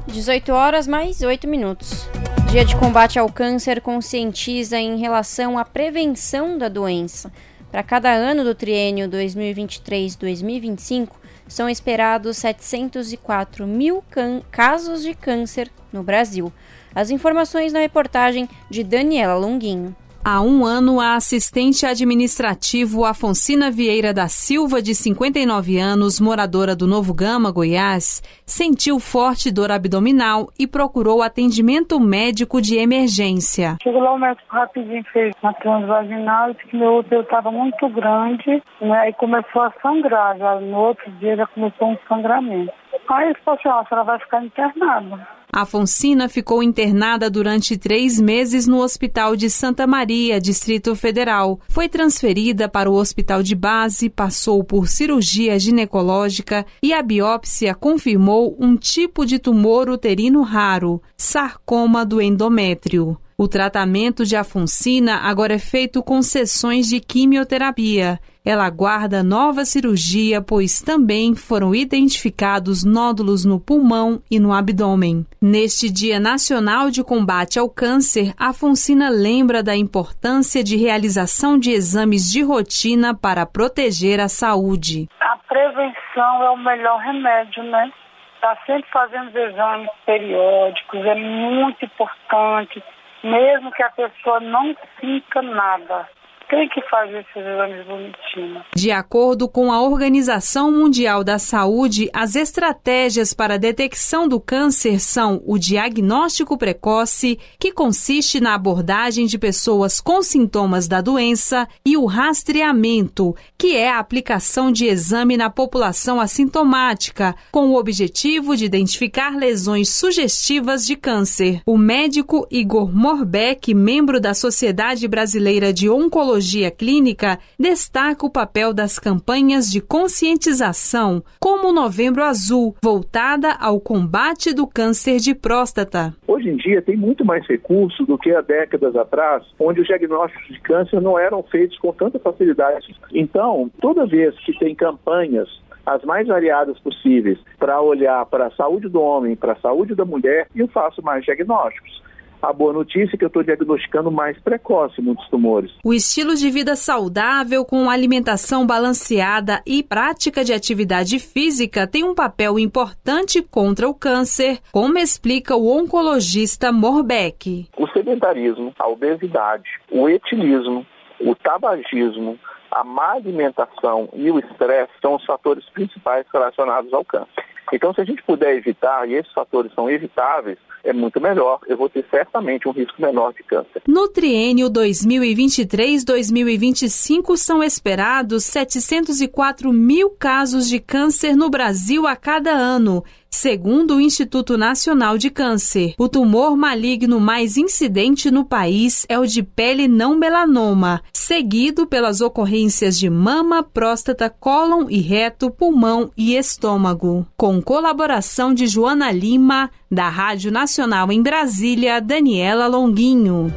18 0.07 0.53
horas 0.53 0.87
mais 0.87 1.21
8 1.21 1.47
minutos. 1.47 2.07
Dia 2.51 2.63
de 2.63 2.75
combate 2.77 3.17
ao 3.17 3.29
câncer 3.29 3.81
conscientiza 3.81 4.77
em 4.77 4.97
relação 4.97 5.57
à 5.57 5.65
prevenção 5.65 6.55
da 6.57 6.69
doença. 6.69 7.31
Para 7.71 7.83
cada 7.83 8.13
ano 8.13 8.43
do 8.43 8.55
triênio 8.55 9.09
2023-2025, 9.09 11.09
são 11.47 11.69
esperados 11.69 12.37
704 12.37 13.67
mil 13.67 14.03
casos 14.49 15.03
de 15.03 15.13
câncer 15.13 15.69
no 15.91 16.01
Brasil. 16.01 16.51
As 16.95 17.11
informações 17.11 17.73
na 17.73 17.79
reportagem 17.79 18.47
de 18.69 18.81
Daniela 18.83 19.35
Longuinho. 19.35 19.93
Há 20.27 20.41
um 20.41 20.65
ano, 20.65 20.99
a 20.99 21.13
assistente 21.13 21.85
administrativo 21.85 23.05
Afonsina 23.05 23.69
Vieira 23.69 24.11
da 24.11 24.27
Silva, 24.27 24.81
de 24.81 24.95
59 24.95 25.77
anos, 25.77 26.19
moradora 26.19 26.75
do 26.75 26.87
Novo 26.87 27.13
Gama, 27.13 27.51
Goiás, 27.51 28.23
sentiu 28.43 28.99
forte 28.99 29.51
dor 29.53 29.71
abdominal 29.71 30.47
e 30.57 30.65
procurou 30.65 31.21
atendimento 31.21 31.99
médico 31.99 32.59
de 32.59 32.75
emergência. 32.75 33.77
Chegou 33.83 34.01
lá 34.01 34.13
o 34.13 34.17
médico 34.17 34.47
rapidinho, 34.49 35.05
fez 35.13 35.31
uma 35.43 35.53
transvaginal, 35.53 36.53
disse 36.53 36.65
que 36.69 36.75
meu 36.75 36.95
útero 36.95 37.21
estava 37.21 37.51
muito 37.51 37.87
grande, 37.89 38.63
né, 38.81 39.09
e 39.09 39.13
começou 39.13 39.61
a 39.61 39.71
sangrar. 39.79 40.39
Já 40.39 40.59
no 40.59 40.75
outro 40.75 41.11
dia 41.19 41.35
já 41.35 41.45
começou 41.45 41.89
um 41.89 41.97
sangramento. 42.09 42.73
Aí 43.07 43.29
ele 43.29 43.39
falou 43.43 43.59
assim, 43.59 43.69
ó, 43.69 43.79
a 43.79 43.85
senhora 43.85 44.05
vai 44.05 44.19
ficar 44.19 44.43
internada. 44.43 45.27
Afonsina 45.53 46.27
ficou 46.27 46.61
internada 46.61 47.29
durante 47.29 47.77
três 47.77 48.19
meses 48.19 48.67
no 48.67 48.79
Hospital 48.81 49.37
de 49.37 49.49
Santa 49.49 49.87
Maria, 49.87 50.41
Distrito 50.41 50.93
Federal. 50.95 51.59
Foi 51.69 51.87
transferida 51.87 52.67
para 52.67 52.89
o 52.89 52.95
Hospital 52.95 53.41
de 53.41 53.55
Base, 53.55 54.09
passou 54.09 54.63
por 54.63 54.87
cirurgia 54.87 55.57
ginecológica 55.57 56.65
e 56.83 56.93
a 56.93 57.01
biópsia 57.01 57.73
confirmou 57.73 58.55
um 58.59 58.75
tipo 58.75 59.25
de 59.25 59.39
tumor 59.39 59.89
uterino 59.89 60.41
raro, 60.41 61.01
sarcoma 61.15 62.05
do 62.05 62.21
endométrio. 62.21 63.17
O 63.37 63.47
tratamento 63.47 64.25
de 64.25 64.35
Afonsina 64.35 65.17
agora 65.17 65.53
é 65.53 65.59
feito 65.59 66.01
com 66.01 66.21
sessões 66.21 66.87
de 66.87 66.99
quimioterapia 66.99 68.19
ela 68.45 68.67
aguarda 68.67 69.23
nova 69.23 69.65
cirurgia, 69.65 70.39
pois 70.39 70.79
também 70.79 71.35
foram 71.35 71.73
identificados 71.73 72.85
nódulos 72.85 73.43
no 73.43 73.59
pulmão 73.59 74.21
e 74.29 74.39
no 74.39 74.53
abdômen. 74.53 75.25
Neste 75.41 75.91
Dia 75.91 76.19
Nacional 76.19 76.91
de 76.91 77.03
Combate 77.03 77.57
ao 77.57 77.67
Câncer, 77.67 78.33
a 78.37 78.53
Fonsina 78.53 79.09
lembra 79.09 79.63
da 79.63 79.75
importância 79.75 80.63
de 80.63 80.77
realização 80.77 81.57
de 81.57 81.71
exames 81.71 82.31
de 82.31 82.43
rotina 82.43 83.17
para 83.17 83.47
proteger 83.47 84.19
a 84.19 84.27
saúde. 84.27 85.09
A 85.19 85.37
prevenção 85.47 86.43
é 86.43 86.49
o 86.51 86.57
melhor 86.57 86.99
remédio, 86.99 87.63
né? 87.63 87.91
Está 88.35 88.55
sempre 88.67 88.87
fazendo 88.91 89.35
exames 89.35 89.89
periódicos, 90.05 91.03
é 91.03 91.15
muito 91.15 91.83
importante, 91.83 92.83
mesmo 93.25 93.71
que 93.71 93.83
a 93.83 93.89
pessoa 93.89 94.39
não 94.39 94.75
sinta 94.99 95.41
nada 95.41 96.07
tem 96.49 96.69
que 96.69 96.81
fazer 96.89 97.19
esses 97.19 97.35
exames 97.35 97.85
bonitinhos. 97.85 98.63
De 98.75 98.91
acordo 98.91 99.47
com 99.47 99.71
a 99.71 99.81
Organização 99.81 100.71
Mundial 100.71 101.23
da 101.23 101.39
Saúde, 101.39 102.09
as 102.13 102.35
estratégias 102.35 103.33
para 103.33 103.55
a 103.55 103.57
detecção 103.57 104.27
do 104.27 104.39
câncer 104.39 104.99
são 104.99 105.41
o 105.45 105.57
diagnóstico 105.57 106.57
precoce, 106.57 107.39
que 107.59 107.71
consiste 107.71 108.39
na 108.39 108.53
abordagem 108.53 109.25
de 109.25 109.37
pessoas 109.37 109.99
com 109.99 110.21
sintomas 110.21 110.87
da 110.87 111.01
doença, 111.01 111.67
e 111.85 111.97
o 111.97 112.05
rastreamento, 112.05 113.35
que 113.57 113.75
é 113.75 113.89
a 113.89 113.99
aplicação 113.99 114.71
de 114.71 114.85
exame 114.85 115.37
na 115.37 115.49
população 115.49 116.19
assintomática, 116.19 117.35
com 117.51 117.69
o 117.69 117.75
objetivo 117.75 118.55
de 118.55 118.65
identificar 118.65 119.35
lesões 119.35 119.89
sugestivas 119.89 120.85
de 120.85 120.95
câncer. 120.95 121.61
O 121.65 121.77
médico 121.77 122.47
Igor 122.51 122.95
Morbeck, 122.95 123.73
membro 123.73 124.19
da 124.19 124.33
Sociedade 124.33 125.07
Brasileira 125.07 125.73
de 125.73 125.89
Oncologia, 125.89 126.34
Oncologia 126.35 126.69
Clínica 126.69 127.39
destaca 127.57 128.25
o 128.25 128.29
papel 128.29 128.73
das 128.73 128.99
campanhas 128.99 129.71
de 129.71 129.79
conscientização, 129.79 131.23
como 131.39 131.69
o 131.69 131.73
Novembro 131.73 132.21
Azul, 132.21 132.75
voltada 132.83 133.53
ao 133.53 133.79
combate 133.79 134.53
do 134.53 134.67
câncer 134.67 135.15
de 135.15 135.33
próstata. 135.33 136.13
Hoje 136.27 136.49
em 136.49 136.57
dia 136.57 136.81
tem 136.81 136.97
muito 136.97 137.23
mais 137.23 137.47
recursos 137.47 138.05
do 138.05 138.17
que 138.17 138.31
há 138.31 138.41
décadas 138.41 138.97
atrás, 138.97 139.45
onde 139.57 139.79
os 139.79 139.87
diagnósticos 139.87 140.45
de 140.49 140.59
câncer 140.59 140.99
não 140.99 141.17
eram 141.17 141.41
feitos 141.41 141.79
com 141.79 141.93
tanta 141.93 142.19
facilidade. 142.19 142.93
Então, 143.13 143.71
toda 143.79 144.05
vez 144.05 144.37
que 144.39 144.51
tem 144.59 144.75
campanhas 144.75 145.47
as 145.85 146.03
mais 146.03 146.27
variadas 146.27 146.77
possíveis 146.79 147.39
para 147.57 147.79
olhar 147.79 148.25
para 148.25 148.47
a 148.47 148.51
saúde 148.51 148.89
do 148.89 148.99
homem, 148.99 149.37
para 149.37 149.53
a 149.53 149.61
saúde 149.61 149.95
da 149.95 150.03
mulher, 150.03 150.49
eu 150.53 150.67
faço 150.67 151.01
mais 151.01 151.23
diagnósticos. 151.23 152.03
A 152.45 152.53
boa 152.53 152.71
notícia 152.71 153.15
é 153.15 153.17
que 153.17 153.23
eu 153.23 153.27
estou 153.27 153.41
diagnosticando 153.41 154.11
mais 154.11 154.37
precoce 154.37 155.01
muitos 155.01 155.27
tumores. 155.29 155.71
O 155.83 155.91
estilo 155.91 156.35
de 156.35 156.51
vida 156.51 156.75
saudável, 156.75 157.65
com 157.65 157.89
alimentação 157.89 158.67
balanceada 158.67 159.63
e 159.65 159.81
prática 159.81 160.43
de 160.43 160.53
atividade 160.53 161.17
física 161.17 161.87
tem 161.87 162.03
um 162.03 162.13
papel 162.13 162.59
importante 162.59 163.41
contra 163.41 163.89
o 163.89 163.95
câncer, 163.95 164.59
como 164.71 164.99
explica 164.99 165.55
o 165.55 165.75
oncologista 165.75 166.71
Morbeck. 166.71 167.67
O 167.79 167.87
sedentarismo, 167.87 168.71
a 168.77 168.87
obesidade, 168.87 169.67
o 169.89 170.07
etilismo, 170.07 170.85
o 171.19 171.33
tabagismo, 171.33 172.37
a 172.69 172.83
má 172.83 173.13
alimentação 173.13 174.07
e 174.13 174.29
o 174.29 174.37
estresse 174.37 174.91
são 175.01 175.15
os 175.15 175.25
fatores 175.25 175.67
principais 175.71 176.27
relacionados 176.31 176.93
ao 176.93 177.03
câncer. 177.03 177.43
Então, 177.73 177.91
se 177.91 178.01
a 178.01 178.05
gente 178.05 178.21
puder 178.21 178.55
evitar, 178.55 179.09
e 179.09 179.15
esses 179.15 179.33
fatores 179.33 179.73
são 179.73 179.89
evitáveis, 179.89 180.59
é 180.85 180.93
muito 180.93 181.19
melhor. 181.19 181.59
Eu 181.67 181.75
vou 181.75 181.89
ter 181.89 182.05
certamente 182.09 182.69
um 182.69 182.71
risco 182.71 183.01
menor 183.01 183.33
de 183.33 183.43
câncer. 183.43 183.81
No 183.87 184.07
triênio 184.07 184.69
2023-2025 184.69 187.35
são 187.35 187.63
esperados 187.63 188.45
704 188.45 189.73
mil 189.73 190.11
casos 190.11 190.69
de 190.69 190.79
câncer 190.79 191.35
no 191.35 191.49
Brasil 191.49 192.07
a 192.07 192.15
cada 192.15 192.51
ano. 192.51 193.03
Segundo 193.37 193.97
o 193.97 194.01
Instituto 194.01 194.57
Nacional 194.57 195.17
de 195.17 195.29
Câncer, 195.29 195.93
o 195.99 196.07
tumor 196.07 196.55
maligno 196.55 197.19
mais 197.19 197.57
incidente 197.57 198.31
no 198.31 198.45
país 198.45 199.05
é 199.09 199.19
o 199.19 199.25
de 199.25 199.43
pele 199.43 199.89
não 199.89 200.15
melanoma, 200.15 201.01
seguido 201.11 201.85
pelas 201.85 202.21
ocorrências 202.21 202.97
de 202.97 203.09
mama, 203.09 203.61
próstata, 203.61 204.29
cólon 204.29 204.87
e 204.89 205.01
reto, 205.01 205.51
pulmão 205.51 206.09
e 206.15 206.37
estômago. 206.37 207.27
Com 207.35 207.61
colaboração 207.61 208.53
de 208.53 208.67
Joana 208.67 209.11
Lima, 209.11 209.69
da 209.89 210.09
Rádio 210.09 210.51
Nacional 210.51 211.11
em 211.11 211.21
Brasília, 211.21 212.01
Daniela 212.01 212.67
Longuinho. 212.67 213.53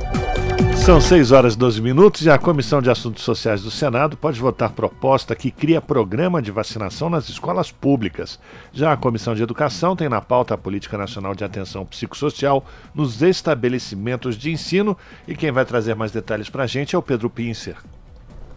São 0.89 1.01
6 1.01 1.33
horas 1.33 1.55
e 1.55 1.59
12 1.59 1.83
minutos 1.83 2.25
e 2.25 2.31
a 2.31 2.39
Comissão 2.39 2.81
de 2.81 2.89
Assuntos 2.89 3.23
Sociais 3.23 3.63
do 3.63 3.71
Senado 3.71 4.17
pode 4.17 4.41
votar 4.41 4.73
proposta 4.73 5.37
que 5.37 5.51
cria 5.51 5.83
programa 5.83 6.41
de 6.41 6.51
vacinação 6.51 7.11
nas 7.11 7.29
escolas 7.29 7.71
públicas. 7.71 8.39
Já 8.73 8.93
a 8.93 8.97
Comissão 8.97 9.35
de 9.35 9.43
Educação 9.43 9.95
tem 9.95 10.09
na 10.09 10.23
pauta 10.23 10.55
a 10.55 10.59
Política 10.59 10.97
Nacional 10.97 11.35
de 11.35 11.45
Atenção 11.45 11.85
Psicossocial 11.85 12.65
nos 12.95 13.21
estabelecimentos 13.21 14.35
de 14.35 14.51
ensino 14.51 14.97
e 15.27 15.35
quem 15.35 15.53
vai 15.53 15.67
trazer 15.67 15.95
mais 15.95 16.11
detalhes 16.11 16.49
para 16.49 16.65
a 16.65 16.67
gente 16.67 16.97
é 16.97 16.99
o 16.99 17.03
Pedro 17.03 17.29
Pincer. 17.29 17.77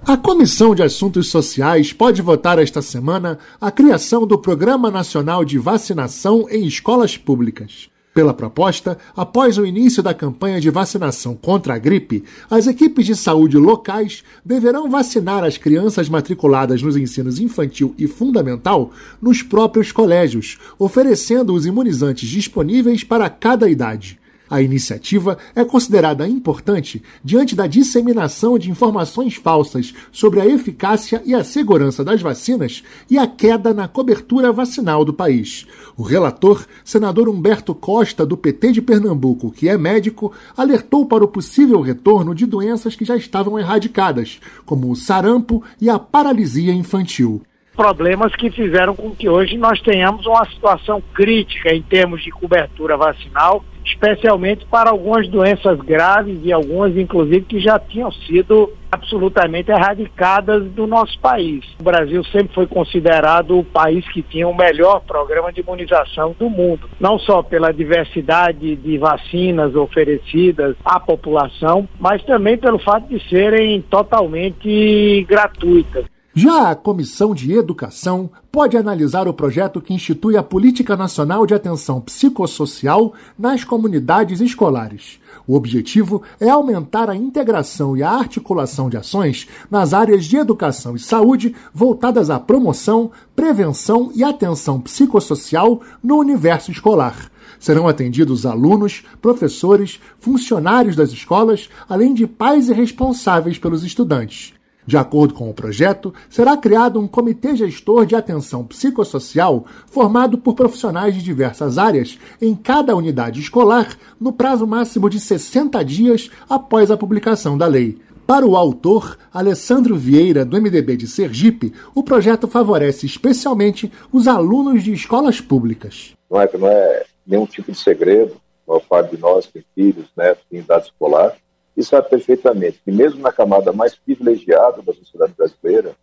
A 0.03 0.17
Comissão 0.17 0.73
de 0.73 0.81
Assuntos 0.81 1.29
Sociais 1.29 1.93
pode 1.93 2.23
votar 2.23 2.57
esta 2.57 2.81
semana 2.81 3.37
a 3.61 3.69
criação 3.69 4.25
do 4.25 4.35
Programa 4.35 4.89
Nacional 4.89 5.45
de 5.45 5.59
Vacinação 5.59 6.47
em 6.49 6.65
Escolas 6.65 7.17
Públicas. 7.17 7.87
Pela 8.11 8.33
proposta, 8.33 8.97
após 9.15 9.59
o 9.59 9.65
início 9.65 10.01
da 10.01 10.11
campanha 10.11 10.59
de 10.59 10.71
vacinação 10.71 11.35
contra 11.35 11.75
a 11.75 11.77
gripe, 11.77 12.23
as 12.49 12.65
equipes 12.65 13.05
de 13.05 13.15
saúde 13.15 13.57
locais 13.57 14.23
deverão 14.43 14.89
vacinar 14.89 15.43
as 15.43 15.57
crianças 15.57 16.09
matriculadas 16.09 16.81
nos 16.81 16.97
ensinos 16.97 17.39
infantil 17.39 17.93
e 17.95 18.07
fundamental 18.07 18.91
nos 19.21 19.43
próprios 19.43 19.91
colégios, 19.91 20.57
oferecendo 20.79 21.53
os 21.53 21.67
imunizantes 21.67 22.27
disponíveis 22.27 23.03
para 23.03 23.29
cada 23.29 23.69
idade. 23.69 24.20
A 24.51 24.61
iniciativa 24.61 25.37
é 25.55 25.63
considerada 25.63 26.27
importante 26.27 27.01
diante 27.23 27.55
da 27.55 27.67
disseminação 27.67 28.59
de 28.59 28.69
informações 28.69 29.35
falsas 29.35 29.93
sobre 30.11 30.41
a 30.41 30.45
eficácia 30.45 31.21
e 31.25 31.33
a 31.33 31.41
segurança 31.41 32.03
das 32.03 32.21
vacinas 32.21 32.83
e 33.09 33.17
a 33.17 33.25
queda 33.25 33.73
na 33.73 33.87
cobertura 33.87 34.51
vacinal 34.51 35.05
do 35.05 35.13
país. 35.13 35.65
O 35.95 36.03
relator, 36.03 36.65
senador 36.83 37.29
Humberto 37.29 37.73
Costa, 37.73 38.25
do 38.25 38.35
PT 38.35 38.73
de 38.73 38.81
Pernambuco, 38.81 39.51
que 39.51 39.69
é 39.69 39.77
médico, 39.77 40.33
alertou 40.57 41.05
para 41.05 41.23
o 41.23 41.29
possível 41.29 41.79
retorno 41.79 42.35
de 42.35 42.45
doenças 42.45 42.93
que 42.93 43.05
já 43.05 43.15
estavam 43.15 43.57
erradicadas, 43.57 44.41
como 44.65 44.91
o 44.91 44.97
sarampo 44.97 45.63
e 45.79 45.89
a 45.89 45.97
paralisia 45.97 46.73
infantil 46.73 47.41
problemas 47.73 48.35
que 48.35 48.51
fizeram 48.51 48.93
com 48.93 49.15
que 49.15 49.29
hoje 49.29 49.57
nós 49.57 49.81
tenhamos 49.81 50.25
uma 50.25 50.45
situação 50.45 51.01
crítica 51.13 51.73
em 51.73 51.81
termos 51.81 52.21
de 52.21 52.29
cobertura 52.29 52.97
vacinal 52.97 53.63
especialmente 53.85 54.65
para 54.65 54.89
algumas 54.89 55.27
doenças 55.27 55.79
graves 55.79 56.39
e 56.43 56.51
algumas, 56.51 56.95
inclusive, 56.95 57.41
que 57.41 57.59
já 57.59 57.79
tinham 57.79 58.11
sido 58.11 58.71
absolutamente 58.91 59.71
erradicadas 59.71 60.65
do 60.71 60.85
nosso 60.85 61.17
país. 61.19 61.63
O 61.79 61.83
Brasil 61.83 62.23
sempre 62.25 62.53
foi 62.53 62.67
considerado 62.67 63.57
o 63.57 63.63
país 63.63 64.07
que 64.11 64.21
tinha 64.21 64.47
o 64.47 64.55
melhor 64.55 64.99
programa 65.01 65.51
de 65.51 65.61
imunização 65.61 66.35
do 66.37 66.49
mundo, 66.49 66.89
não 66.99 67.17
só 67.17 67.41
pela 67.41 67.71
diversidade 67.71 68.75
de 68.75 68.97
vacinas 68.97 69.75
oferecidas 69.75 70.75
à 70.83 70.99
população, 70.99 71.87
mas 71.99 72.21
também 72.23 72.57
pelo 72.57 72.79
fato 72.79 73.07
de 73.07 73.19
serem 73.29 73.81
totalmente 73.81 75.25
gratuitas. 75.27 76.05
Já 76.33 76.71
a 76.71 76.75
Comissão 76.75 77.35
de 77.35 77.51
Educação 77.51 78.29
pode 78.49 78.77
analisar 78.77 79.27
o 79.27 79.33
projeto 79.33 79.81
que 79.81 79.93
institui 79.93 80.37
a 80.37 80.43
Política 80.43 80.95
Nacional 80.95 81.45
de 81.45 81.53
Atenção 81.53 81.99
Psicossocial 81.99 83.11
nas 83.37 83.65
comunidades 83.65 84.39
escolares. 84.39 85.19
O 85.45 85.55
objetivo 85.55 86.23
é 86.39 86.49
aumentar 86.49 87.09
a 87.09 87.15
integração 87.17 87.97
e 87.97 88.03
a 88.03 88.11
articulação 88.11 88.89
de 88.89 88.95
ações 88.95 89.45
nas 89.69 89.93
áreas 89.93 90.23
de 90.23 90.37
educação 90.37 90.95
e 90.95 90.99
saúde 90.99 91.53
voltadas 91.73 92.29
à 92.29 92.39
promoção, 92.39 93.11
prevenção 93.35 94.09
e 94.15 94.23
atenção 94.23 94.79
psicossocial 94.79 95.81
no 96.01 96.15
universo 96.15 96.71
escolar. 96.71 97.29
Serão 97.59 97.89
atendidos 97.89 98.45
alunos, 98.45 99.03
professores, 99.21 99.99
funcionários 100.17 100.95
das 100.95 101.11
escolas, 101.11 101.69
além 101.89 102.13
de 102.13 102.25
pais 102.25 102.69
e 102.69 102.73
responsáveis 102.73 103.59
pelos 103.59 103.83
estudantes. 103.83 104.53
De 104.85 104.97
acordo 104.97 105.33
com 105.33 105.49
o 105.49 105.53
projeto, 105.53 106.13
será 106.29 106.57
criado 106.57 106.99
um 106.99 107.07
comitê 107.07 107.55
gestor 107.55 108.05
de 108.05 108.15
atenção 108.15 108.65
psicossocial 108.65 109.65
formado 109.87 110.37
por 110.37 110.55
profissionais 110.55 111.13
de 111.13 111.21
diversas 111.21 111.77
áreas 111.77 112.17
em 112.41 112.55
cada 112.55 112.95
unidade 112.95 113.39
escolar 113.39 113.95
no 114.19 114.33
prazo 114.33 114.65
máximo 114.65 115.09
de 115.09 115.19
60 115.19 115.83
dias 115.85 116.29
após 116.49 116.89
a 116.89 116.97
publicação 116.97 117.57
da 117.57 117.67
lei. 117.67 117.99
Para 118.25 118.45
o 118.45 118.55
autor, 118.55 119.17
Alessandro 119.33 119.97
Vieira, 119.97 120.45
do 120.45 120.59
MDB 120.59 120.95
de 120.95 121.07
Sergipe, 121.07 121.73
o 121.93 122.01
projeto 122.01 122.47
favorece 122.47 123.05
especialmente 123.05 123.91
os 124.11 124.27
alunos 124.27 124.83
de 124.83 124.93
escolas 124.93 125.41
públicas. 125.41 126.13
Não 126.29 126.39
é, 126.39 126.49
não 126.57 126.67
é 126.67 127.03
nenhum 127.27 127.45
tipo 127.45 127.71
de 127.71 127.77
segredo, 127.77 128.35
a 128.65 128.71
maior 128.71 128.85
parte 128.87 129.15
de 129.15 129.21
nós 129.21 129.47
tem 129.47 129.63
filhos, 129.75 130.05
netos 130.15 130.45
em 130.51 130.59
idade 130.59 130.85
escolar, 130.85 131.35
e 131.81 131.83
sabe 131.83 132.09
perfeitamente 132.09 132.79
que, 132.85 132.91
mesmo 132.91 133.21
na 133.21 133.33
camada 133.33 133.73
mais 133.73 133.95
privilegiada 133.95 134.83
da 134.83 134.93
sociedade 134.93 135.33
brasileira, 135.33 135.95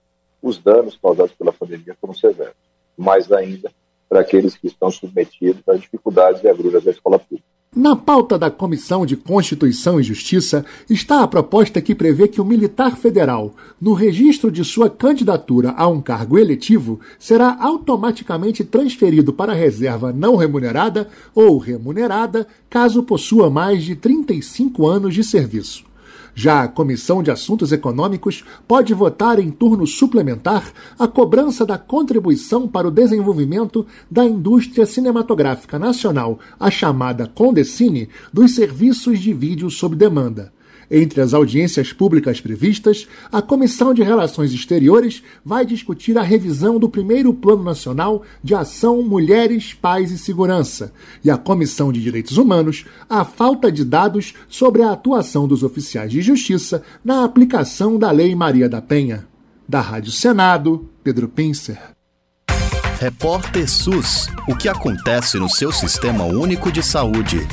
os 0.42 0.58
danos 0.58 0.98
causados 1.00 1.32
pela 1.32 1.52
pandemia 1.52 1.96
foram 2.00 2.12
severos. 2.12 2.56
Mais 2.96 3.30
ainda 3.30 3.70
para 4.08 4.20
aqueles 4.20 4.56
que 4.56 4.66
estão 4.66 4.90
submetidos 4.90 5.62
às 5.68 5.80
dificuldades 5.80 6.42
e 6.42 6.48
agruras 6.48 6.82
da 6.82 6.90
escola 6.90 7.16
pública. 7.16 7.46
Na 7.78 7.94
pauta 7.94 8.36
da 8.36 8.50
Comissão 8.50 9.06
de 9.06 9.16
Constituição 9.16 10.00
e 10.00 10.02
Justiça 10.02 10.66
está 10.90 11.22
a 11.22 11.28
proposta 11.28 11.80
que 11.80 11.94
prevê 11.94 12.26
que 12.26 12.40
o 12.40 12.44
militar 12.44 12.96
federal, 12.96 13.54
no 13.80 13.92
registro 13.92 14.50
de 14.50 14.64
sua 14.64 14.90
candidatura 14.90 15.70
a 15.70 15.86
um 15.86 16.00
cargo 16.00 16.36
eletivo, 16.36 16.98
será 17.20 17.56
automaticamente 17.60 18.64
transferido 18.64 19.32
para 19.32 19.52
a 19.52 19.54
reserva 19.54 20.12
não 20.12 20.34
remunerada 20.34 21.08
ou 21.32 21.56
remunerada 21.56 22.48
caso 22.68 23.04
possua 23.04 23.48
mais 23.48 23.84
de 23.84 23.94
35 23.94 24.84
anos 24.84 25.14
de 25.14 25.22
serviço. 25.22 25.87
Já 26.40 26.62
a 26.62 26.68
Comissão 26.68 27.20
de 27.20 27.32
Assuntos 27.32 27.72
Econômicos 27.72 28.44
pode 28.68 28.94
votar 28.94 29.40
em 29.40 29.50
turno 29.50 29.88
suplementar 29.88 30.72
a 30.96 31.08
cobrança 31.08 31.66
da 31.66 31.76
contribuição 31.76 32.68
para 32.68 32.86
o 32.86 32.92
desenvolvimento 32.92 33.84
da 34.08 34.24
indústria 34.24 34.86
cinematográfica 34.86 35.80
nacional, 35.80 36.38
a 36.60 36.70
chamada 36.70 37.26
Condecine, 37.26 38.08
dos 38.32 38.54
serviços 38.54 39.18
de 39.18 39.32
vídeo 39.32 39.68
sob 39.68 39.96
demanda. 39.96 40.52
Entre 40.90 41.20
as 41.20 41.34
audiências 41.34 41.92
públicas 41.92 42.40
previstas, 42.40 43.06
a 43.30 43.42
Comissão 43.42 43.92
de 43.92 44.02
Relações 44.02 44.52
Exteriores 44.52 45.22
vai 45.44 45.66
discutir 45.66 46.16
a 46.16 46.22
revisão 46.22 46.78
do 46.78 46.88
primeiro 46.88 47.32
Plano 47.34 47.62
Nacional 47.62 48.22
de 48.42 48.54
Ação 48.54 49.02
Mulheres, 49.02 49.74
Paz 49.74 50.10
e 50.10 50.18
Segurança, 50.18 50.92
e 51.22 51.30
a 51.30 51.36
Comissão 51.36 51.92
de 51.92 52.02
Direitos 52.02 52.38
Humanos 52.38 52.86
a 53.08 53.24
falta 53.24 53.70
de 53.70 53.84
dados 53.84 54.32
sobre 54.48 54.82
a 54.82 54.92
atuação 54.92 55.46
dos 55.46 55.62
oficiais 55.62 56.10
de 56.10 56.22
justiça 56.22 56.82
na 57.04 57.22
aplicação 57.22 57.98
da 57.98 58.10
Lei 58.10 58.34
Maria 58.34 58.68
da 58.68 58.80
Penha. 58.80 59.26
Da 59.68 59.82
Rádio 59.82 60.10
Senado, 60.10 60.88
Pedro 61.04 61.28
Pincer. 61.28 61.78
Repórter 62.98 63.68
SUS: 63.68 64.28
O 64.48 64.56
que 64.56 64.68
acontece 64.68 65.38
no 65.38 65.48
seu 65.48 65.70
sistema 65.70 66.24
único 66.24 66.72
de 66.72 66.82
saúde? 66.82 67.46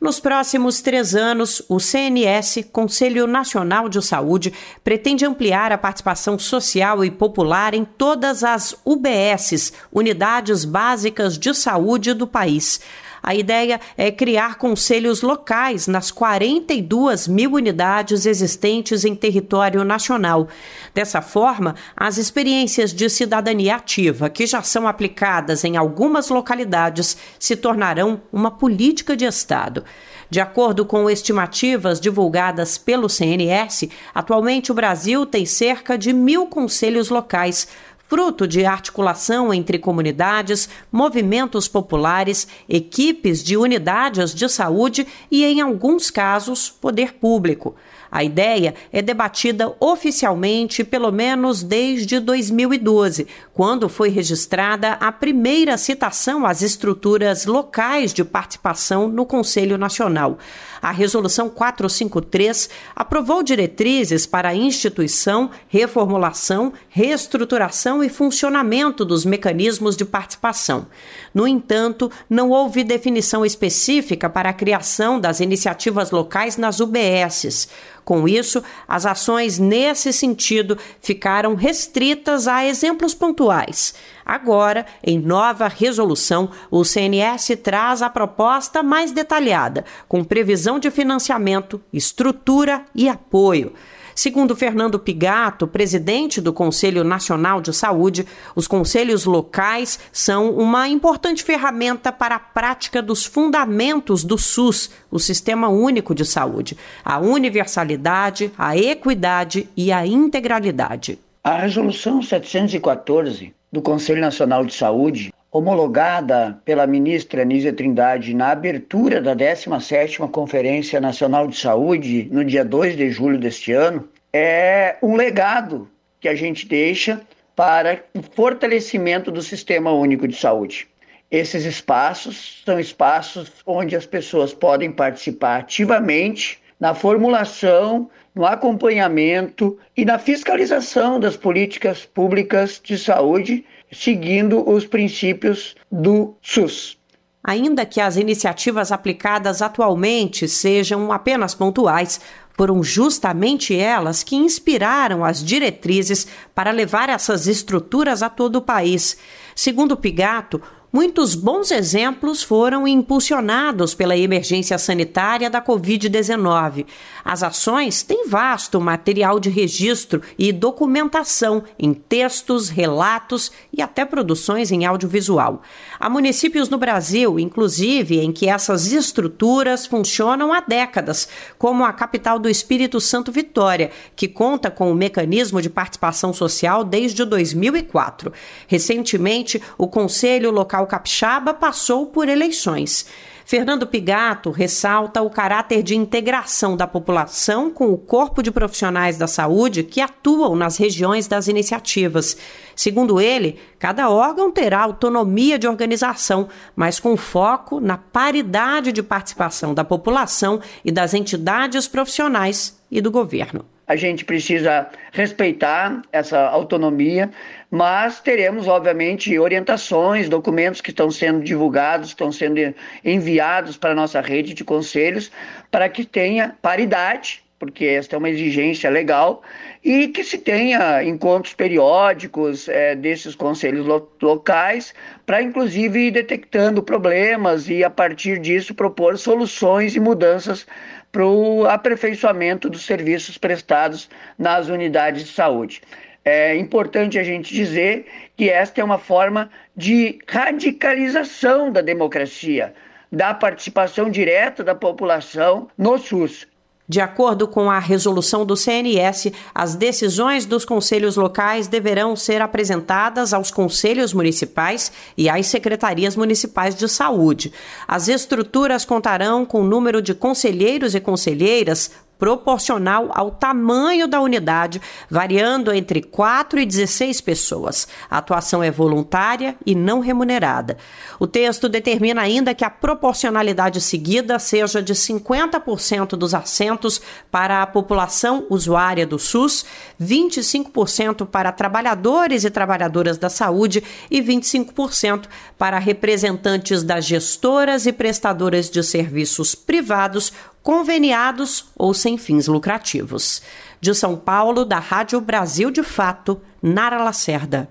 Nos 0.00 0.20
próximos 0.20 0.80
três 0.80 1.16
anos, 1.16 1.60
o 1.68 1.80
CNS, 1.80 2.68
Conselho 2.72 3.26
Nacional 3.26 3.88
de 3.88 4.00
Saúde, 4.00 4.52
pretende 4.84 5.26
ampliar 5.26 5.72
a 5.72 5.78
participação 5.78 6.38
social 6.38 7.04
e 7.04 7.10
popular 7.10 7.74
em 7.74 7.84
todas 7.84 8.44
as 8.44 8.76
UBSs, 8.84 9.72
Unidades 9.92 10.64
Básicas 10.64 11.36
de 11.36 11.52
Saúde 11.52 12.14
do 12.14 12.28
país. 12.28 12.80
A 13.22 13.34
ideia 13.34 13.80
é 13.96 14.10
criar 14.10 14.56
conselhos 14.56 15.22
locais 15.22 15.86
nas 15.86 16.10
42 16.10 17.28
mil 17.28 17.52
unidades 17.52 18.26
existentes 18.26 19.04
em 19.04 19.14
território 19.14 19.84
nacional. 19.84 20.48
Dessa 20.94 21.20
forma, 21.20 21.74
as 21.96 22.18
experiências 22.18 22.92
de 22.92 23.08
cidadania 23.08 23.76
ativa 23.76 24.30
que 24.30 24.46
já 24.46 24.62
são 24.62 24.86
aplicadas 24.86 25.64
em 25.64 25.76
algumas 25.76 26.28
localidades 26.28 27.16
se 27.38 27.56
tornarão 27.56 28.20
uma 28.32 28.50
política 28.50 29.16
de 29.16 29.24
Estado. 29.24 29.84
De 30.30 30.40
acordo 30.40 30.84
com 30.84 31.08
estimativas 31.08 31.98
divulgadas 31.98 32.76
pelo 32.76 33.08
CNS, 33.08 33.88
atualmente 34.14 34.70
o 34.70 34.74
Brasil 34.74 35.24
tem 35.24 35.46
cerca 35.46 35.96
de 35.96 36.12
mil 36.12 36.46
conselhos 36.46 37.08
locais, 37.08 37.66
fruto 38.08 38.48
de 38.48 38.64
articulação 38.64 39.52
entre 39.52 39.78
comunidades, 39.78 40.68
movimentos 40.90 41.68
populares, 41.68 42.48
equipes 42.66 43.44
de 43.44 43.56
unidades 43.56 44.34
de 44.34 44.48
saúde 44.48 45.06
e, 45.30 45.44
em 45.44 45.60
alguns 45.60 46.10
casos, 46.10 46.70
poder 46.70 47.14
público. 47.14 47.76
A 48.10 48.24
ideia 48.24 48.74
é 48.90 49.02
debatida 49.02 49.74
oficialmente 49.78 50.82
pelo 50.82 51.12
menos 51.12 51.62
desde 51.62 52.18
2012, 52.18 53.26
quando 53.52 53.88
foi 53.88 54.08
registrada 54.08 54.92
a 54.92 55.12
primeira 55.12 55.76
citação 55.76 56.46
às 56.46 56.62
estruturas 56.62 57.44
locais 57.44 58.14
de 58.14 58.24
participação 58.24 59.08
no 59.08 59.26
Conselho 59.26 59.76
Nacional. 59.76 60.38
A 60.80 60.90
Resolução 60.90 61.48
453 61.48 62.70
aprovou 62.94 63.42
diretrizes 63.42 64.26
para 64.26 64.50
a 64.50 64.54
instituição, 64.54 65.50
reformulação, 65.68 66.72
reestruturação 66.88 68.02
e 68.02 68.08
funcionamento 68.08 69.04
dos 69.04 69.24
mecanismos 69.24 69.96
de 69.96 70.04
participação. 70.04 70.86
No 71.34 71.46
entanto, 71.46 72.10
não 72.28 72.50
houve 72.50 72.84
definição 72.84 73.44
específica 73.44 74.28
para 74.28 74.50
a 74.50 74.54
criação 74.54 75.20
das 75.20 75.40
iniciativas 75.40 76.10
locais 76.10 76.56
nas 76.56 76.80
UBSs. 76.80 77.68
Com 78.08 78.26
isso, 78.26 78.62
as 78.88 79.04
ações 79.04 79.58
nesse 79.58 80.14
sentido 80.14 80.78
ficaram 80.98 81.54
restritas 81.54 82.48
a 82.48 82.64
exemplos 82.64 83.12
pontuais. 83.14 83.94
Agora, 84.28 84.84
em 85.02 85.18
nova 85.18 85.68
resolução, 85.68 86.50
o 86.70 86.84
CNS 86.84 87.56
traz 87.62 88.02
a 88.02 88.10
proposta 88.10 88.82
mais 88.82 89.10
detalhada, 89.10 89.86
com 90.06 90.22
previsão 90.22 90.78
de 90.78 90.90
financiamento, 90.90 91.80
estrutura 91.90 92.84
e 92.94 93.08
apoio. 93.08 93.72
Segundo 94.14 94.54
Fernando 94.54 94.98
Pigato, 94.98 95.66
presidente 95.66 96.42
do 96.42 96.52
Conselho 96.52 97.04
Nacional 97.04 97.62
de 97.62 97.72
Saúde, 97.72 98.26
os 98.54 98.68
conselhos 98.68 99.24
locais 99.24 99.98
são 100.12 100.50
uma 100.50 100.86
importante 100.88 101.42
ferramenta 101.42 102.12
para 102.12 102.34
a 102.34 102.40
prática 102.40 103.00
dos 103.00 103.24
fundamentos 103.24 104.24
do 104.24 104.36
SUS, 104.36 104.90
o 105.10 105.18
Sistema 105.18 105.68
Único 105.68 106.14
de 106.14 106.26
Saúde, 106.26 106.76
a 107.02 107.18
universalidade, 107.18 108.52
a 108.58 108.76
equidade 108.76 109.70
e 109.74 109.90
a 109.90 110.06
integralidade. 110.06 111.18
A 111.42 111.60
Resolução 111.60 112.20
714 112.20 113.56
do 113.70 113.82
Conselho 113.82 114.20
Nacional 114.20 114.64
de 114.64 114.74
Saúde 114.74 115.32
homologada 115.50 116.60
pela 116.64 116.86
ministra 116.86 117.44
Nízia 117.44 117.72
Trindade 117.72 118.34
na 118.34 118.50
abertura 118.50 119.20
da 119.20 119.34
17ª 119.34 120.30
Conferência 120.30 121.00
Nacional 121.00 121.48
de 121.48 121.56
Saúde, 121.56 122.28
no 122.30 122.44
dia 122.44 122.64
2 122.64 122.96
de 122.96 123.10
julho 123.10 123.38
deste 123.38 123.72
ano, 123.72 124.08
é 124.32 124.96
um 125.02 125.16
legado 125.16 125.88
que 126.20 126.28
a 126.28 126.34
gente 126.34 126.66
deixa 126.66 127.20
para 127.56 128.04
o 128.14 128.22
fortalecimento 128.22 129.30
do 129.30 129.42
Sistema 129.42 129.90
Único 129.90 130.28
de 130.28 130.36
Saúde. 130.36 130.86
Esses 131.30 131.64
espaços 131.64 132.62
são 132.64 132.78
espaços 132.78 133.50
onde 133.66 133.96
as 133.96 134.06
pessoas 134.06 134.52
podem 134.52 134.92
participar 134.92 135.60
ativamente 135.60 136.60
na 136.78 136.94
formulação, 136.94 138.08
no 138.38 138.46
acompanhamento 138.46 139.76
e 139.96 140.04
na 140.04 140.16
fiscalização 140.16 141.18
das 141.18 141.36
políticas 141.36 142.04
públicas 142.04 142.80
de 142.80 142.96
saúde, 142.96 143.64
seguindo 143.90 144.62
os 144.70 144.86
princípios 144.86 145.74
do 145.90 146.36
SUS. 146.40 146.96
Ainda 147.42 147.84
que 147.84 148.00
as 148.00 148.16
iniciativas 148.16 148.92
aplicadas 148.92 149.60
atualmente 149.60 150.46
sejam 150.46 151.10
apenas 151.10 151.52
pontuais, 151.52 152.20
foram 152.56 152.80
justamente 152.80 153.76
elas 153.76 154.22
que 154.22 154.36
inspiraram 154.36 155.24
as 155.24 155.44
diretrizes 155.44 156.28
para 156.54 156.70
levar 156.70 157.08
essas 157.08 157.48
estruturas 157.48 158.22
a 158.22 158.28
todo 158.28 158.56
o 158.56 158.62
país. 158.62 159.18
Segundo 159.52 159.96
Pigato, 159.96 160.62
Muitos 160.90 161.34
bons 161.34 161.70
exemplos 161.70 162.42
foram 162.42 162.88
impulsionados 162.88 163.94
pela 163.94 164.16
emergência 164.16 164.78
sanitária 164.78 165.50
da 165.50 165.60
Covid-19. 165.60 166.86
As 167.24 167.42
ações 167.42 168.02
têm 168.02 168.28
vasto 168.28 168.80
material 168.80 169.38
de 169.38 169.48
registro 169.48 170.22
e 170.38 170.52
documentação 170.52 171.62
em 171.78 171.92
textos, 171.92 172.68
relatos 172.68 173.50
e 173.72 173.82
até 173.82 174.04
produções 174.04 174.70
em 174.70 174.84
audiovisual. 174.86 175.62
Há 175.98 176.08
municípios 176.08 176.68
no 176.68 176.78
Brasil, 176.78 177.38
inclusive, 177.38 178.18
em 178.20 178.32
que 178.32 178.48
essas 178.48 178.92
estruturas 178.92 179.86
funcionam 179.86 180.52
há 180.52 180.60
décadas, 180.60 181.28
como 181.58 181.84
a 181.84 181.92
capital 181.92 182.38
do 182.38 182.48
Espírito 182.48 183.00
Santo 183.00 183.32
Vitória, 183.32 183.90
que 184.14 184.28
conta 184.28 184.70
com 184.70 184.90
o 184.90 184.94
mecanismo 184.94 185.60
de 185.60 185.70
participação 185.70 186.32
social 186.32 186.84
desde 186.84 187.24
2004. 187.24 188.32
Recentemente, 188.66 189.60
o 189.76 189.88
Conselho 189.88 190.50
Local 190.50 190.86
Capixaba 190.86 191.52
passou 191.52 192.06
por 192.06 192.28
eleições. 192.28 193.06
Fernando 193.48 193.86
Pigato 193.86 194.50
ressalta 194.50 195.22
o 195.22 195.30
caráter 195.30 195.82
de 195.82 195.96
integração 195.96 196.76
da 196.76 196.86
população 196.86 197.70
com 197.70 197.90
o 197.90 197.96
corpo 197.96 198.42
de 198.42 198.50
profissionais 198.50 199.16
da 199.16 199.26
saúde 199.26 199.82
que 199.82 200.02
atuam 200.02 200.54
nas 200.54 200.76
regiões 200.76 201.26
das 201.26 201.48
iniciativas. 201.48 202.36
Segundo 202.76 203.18
ele, 203.18 203.58
cada 203.78 204.10
órgão 204.10 204.52
terá 204.52 204.82
autonomia 204.82 205.58
de 205.58 205.66
organização, 205.66 206.46
mas 206.76 207.00
com 207.00 207.16
foco 207.16 207.80
na 207.80 207.96
paridade 207.96 208.92
de 208.92 209.02
participação 209.02 209.72
da 209.72 209.82
população 209.82 210.60
e 210.84 210.92
das 210.92 211.14
entidades 211.14 211.88
profissionais 211.88 212.78
e 212.90 213.00
do 213.00 213.10
governo. 213.10 213.64
A 213.88 213.96
gente 213.96 214.22
precisa 214.22 214.86
respeitar 215.12 216.02
essa 216.12 216.38
autonomia, 216.38 217.30
mas 217.70 218.20
teremos, 218.20 218.68
obviamente, 218.68 219.38
orientações, 219.38 220.28
documentos 220.28 220.82
que 220.82 220.90
estão 220.90 221.10
sendo 221.10 221.42
divulgados, 221.42 222.08
estão 222.08 222.30
sendo 222.30 222.74
enviados 223.02 223.78
para 223.78 223.92
a 223.92 223.94
nossa 223.94 224.20
rede 224.20 224.52
de 224.52 224.62
conselhos, 224.62 225.32
para 225.70 225.88
que 225.88 226.04
tenha 226.04 226.54
paridade, 226.60 227.42
porque 227.58 227.86
esta 227.86 228.14
é 228.14 228.18
uma 228.18 228.28
exigência 228.28 228.88
legal, 228.90 229.42
e 229.82 230.08
que 230.08 230.22
se 230.22 230.36
tenha 230.36 231.02
encontros 231.02 231.54
periódicos 231.54 232.68
é, 232.68 232.94
desses 232.94 233.34
conselhos 233.34 233.86
lo 233.86 234.08
locais, 234.20 234.94
para 235.24 235.42
inclusive 235.42 236.08
ir 236.08 236.10
detectando 236.10 236.82
problemas 236.82 237.68
e, 237.68 237.82
a 237.82 237.90
partir 237.90 238.38
disso, 238.38 238.74
propor 238.74 239.16
soluções 239.18 239.96
e 239.96 240.00
mudanças 240.00 240.66
para 241.10 241.24
o 241.26 241.66
aperfeiçoamento 241.66 242.68
dos 242.68 242.84
serviços 242.84 243.38
prestados 243.38 244.08
nas 244.38 244.68
unidades 244.68 245.24
de 245.24 245.32
saúde. 245.32 245.80
É 246.24 246.54
importante 246.56 247.18
a 247.18 247.22
gente 247.22 247.54
dizer 247.54 248.06
que 248.36 248.50
esta 248.50 248.80
é 248.80 248.84
uma 248.84 248.98
forma 248.98 249.50
de 249.74 250.18
radicalização 250.28 251.72
da 251.72 251.80
democracia, 251.80 252.74
da 253.10 253.32
participação 253.32 254.10
direta 254.10 254.62
da 254.62 254.74
população 254.74 255.68
no 255.78 255.96
SUS. 255.96 256.46
De 256.88 257.02
acordo 257.02 257.46
com 257.46 257.70
a 257.70 257.78
resolução 257.78 258.46
do 258.46 258.56
CNS, 258.56 259.30
as 259.54 259.74
decisões 259.74 260.46
dos 260.46 260.64
conselhos 260.64 261.16
locais 261.16 261.66
deverão 261.66 262.16
ser 262.16 262.40
apresentadas 262.40 263.34
aos 263.34 263.50
conselhos 263.50 264.14
municipais 264.14 264.90
e 265.14 265.28
às 265.28 265.46
secretarias 265.48 266.16
municipais 266.16 266.74
de 266.74 266.88
saúde. 266.88 267.52
As 267.86 268.08
estruturas 268.08 268.86
contarão 268.86 269.44
com 269.44 269.60
o 269.60 269.66
número 269.66 270.00
de 270.00 270.14
conselheiros 270.14 270.94
e 270.94 271.00
conselheiras 271.00 271.90
proporcional 272.18 273.10
ao 273.14 273.30
tamanho 273.30 274.08
da 274.08 274.20
unidade, 274.20 274.82
variando 275.08 275.72
entre 275.72 276.02
4 276.02 276.58
e 276.58 276.66
16 276.66 277.20
pessoas. 277.20 277.86
A 278.10 278.18
atuação 278.18 278.62
é 278.62 278.70
voluntária 278.70 279.56
e 279.64 279.74
não 279.74 280.00
remunerada. 280.00 280.76
O 281.18 281.26
texto 281.26 281.68
determina 281.68 282.20
ainda 282.20 282.54
que 282.54 282.64
a 282.64 282.70
proporcionalidade 282.70 283.80
seguida 283.80 284.38
seja 284.38 284.82
de 284.82 284.94
50% 284.94 286.10
dos 286.10 286.34
assentos 286.34 287.00
para 287.30 287.62
a 287.62 287.66
população 287.66 288.46
usuária 288.50 289.06
do 289.06 289.18
SUS, 289.18 289.64
25% 290.00 291.26
para 291.26 291.52
trabalhadores 291.52 292.44
e 292.44 292.50
trabalhadoras 292.50 293.16
da 293.16 293.30
saúde 293.30 293.82
e 294.10 294.20
25% 294.20 295.26
para 295.56 295.78
representantes 295.78 296.82
das 296.82 297.04
gestoras 297.04 297.86
e 297.86 297.92
prestadoras 297.92 298.68
de 298.70 298.82
serviços 298.82 299.54
privados 299.54 300.32
conveniados 300.68 301.64
ou 301.74 301.94
sem 301.94 302.18
fins 302.18 302.46
lucrativos. 302.46 303.40
De 303.80 303.94
São 303.94 304.14
Paulo, 304.16 304.66
da 304.66 304.78
Rádio 304.78 305.18
Brasil 305.18 305.70
de 305.70 305.82
Fato, 305.82 306.42
Nara 306.60 307.02
Lacerda. 307.02 307.66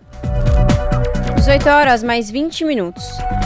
18 1.35 1.69
horas 1.69 2.01
mais 2.01 2.31
20 2.31 2.65
minutos. 2.65 3.03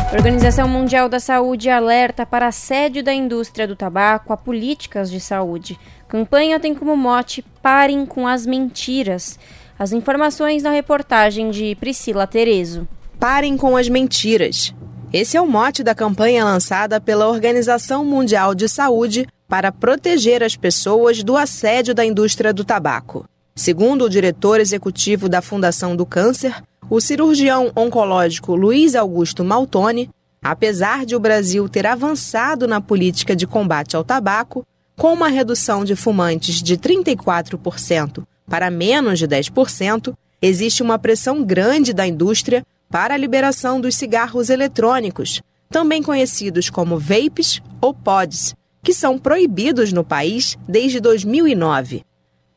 A 0.10 0.16
Organização 0.16 0.70
Mundial 0.70 1.10
da 1.10 1.20
Saúde 1.20 1.70
alerta 1.70 2.26
para 2.26 2.48
assédio 2.48 3.04
da 3.04 3.14
indústria 3.14 3.68
do 3.68 3.76
tabaco 3.76 4.32
a 4.32 4.38
políticas 4.38 5.12
de 5.12 5.20
saúde. 5.20 5.78
campanha 6.08 6.58
tem 6.58 6.74
como 6.74 6.96
mote 6.96 7.44
Parem 7.62 8.06
com 8.06 8.26
as 8.26 8.46
mentiras. 8.46 9.38
As 9.78 9.92
informações 9.92 10.64
na 10.64 10.72
reportagem 10.72 11.52
de 11.52 11.76
Priscila 11.76 12.26
Terezo. 12.26 12.88
Parem 13.20 13.58
com 13.58 13.76
as 13.76 13.90
mentiras. 13.90 14.74
Esse 15.12 15.36
é 15.36 15.42
o 15.42 15.46
mote 15.46 15.84
da 15.84 15.94
campanha 15.94 16.46
lançada 16.46 17.02
pela 17.02 17.28
Organização 17.28 18.06
Mundial 18.06 18.56
de 18.56 18.70
Saúde 18.70 19.28
para 19.52 19.70
proteger 19.70 20.42
as 20.42 20.56
pessoas 20.56 21.22
do 21.26 21.36
assédio 21.36 21.94
da 21.94 22.06
indústria 22.06 22.54
do 22.54 22.64
tabaco. 22.64 23.26
Segundo 23.54 24.06
o 24.06 24.10
diretor 24.10 24.62
executivo 24.62 25.28
da 25.28 25.42
Fundação 25.42 25.94
do 25.94 26.06
Câncer, 26.06 26.64
o 26.90 27.02
cirurgião 27.02 27.70
oncológico 27.76 28.56
Luiz 28.56 28.96
Augusto 28.96 29.44
Maltoni, 29.44 30.10
apesar 30.42 31.06
de 31.06 31.18
o 31.18 31.20
Brasil 31.20 31.68
ter 31.68 31.86
avançado 31.86 32.66
na 32.66 32.80
política 32.80 33.36
de 33.36 33.46
combate 33.46 33.94
ao 33.94 34.06
tabaco, 34.06 34.66
com 34.96 35.12
uma 35.12 35.28
redução 35.28 35.84
de 35.84 35.98
fumantes 35.98 36.64
de 36.64 36.78
34% 36.78 38.24
para 38.48 38.72
menos 38.72 39.20
de 39.20 39.28
10%, 39.28 40.14
existe 40.42 40.82
uma 40.82 40.98
pressão 40.98 41.44
grande 41.44 41.92
da 41.92 42.08
indústria 42.08 42.66
para 42.90 43.16
a 43.16 43.18
liberação 43.18 43.82
dos 43.82 43.96
cigarros 43.96 44.50
eletrônicos, 44.50 45.42
também 45.70 46.02
conhecidos 46.02 46.70
como 46.70 46.98
vapes 46.98 47.62
ou 47.82 47.94
pods, 47.94 48.56
que 48.84 48.94
são 48.94 49.18
proibidos 49.18 49.94
no 49.94 50.04
país 50.04 50.58
desde 50.68 51.00
2009. 51.00 52.04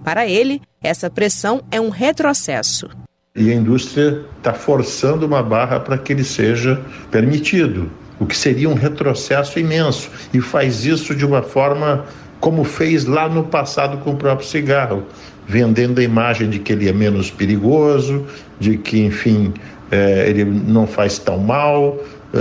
Para 0.02 0.26
ele, 0.26 0.60
essa 0.82 1.08
pressão 1.08 1.62
é 1.70 1.80
um 1.80 1.88
retrocesso. 1.88 2.88
E 3.36 3.50
a 3.50 3.54
indústria 3.54 4.24
está 4.38 4.52
forçando 4.52 5.26
uma 5.26 5.42
barra 5.42 5.80
para 5.80 5.98
que 5.98 6.12
ele 6.12 6.24
seja 6.24 6.80
permitido, 7.10 7.90
o 8.18 8.26
que 8.26 8.36
seria 8.36 8.68
um 8.68 8.74
retrocesso 8.74 9.58
imenso. 9.58 10.10
E 10.32 10.40
faz 10.40 10.84
isso 10.84 11.14
de 11.14 11.26
uma 11.26 11.42
forma 11.42 12.04
como 12.38 12.62
fez 12.62 13.06
lá 13.06 13.28
no 13.28 13.44
passado 13.44 13.98
com 13.98 14.10
o 14.10 14.16
próprio 14.16 14.46
cigarro, 14.46 15.04
vendendo 15.46 15.98
a 15.98 16.02
imagem 16.04 16.48
de 16.48 16.58
que 16.58 16.72
ele 16.72 16.88
é 16.88 16.92
menos 16.92 17.30
perigoso, 17.30 18.26
de 18.60 18.76
que, 18.76 19.00
enfim, 19.00 19.52
é, 19.90 20.28
ele 20.28 20.44
não 20.44 20.86
faz 20.86 21.18
tão 21.18 21.38
mal, 21.38 21.98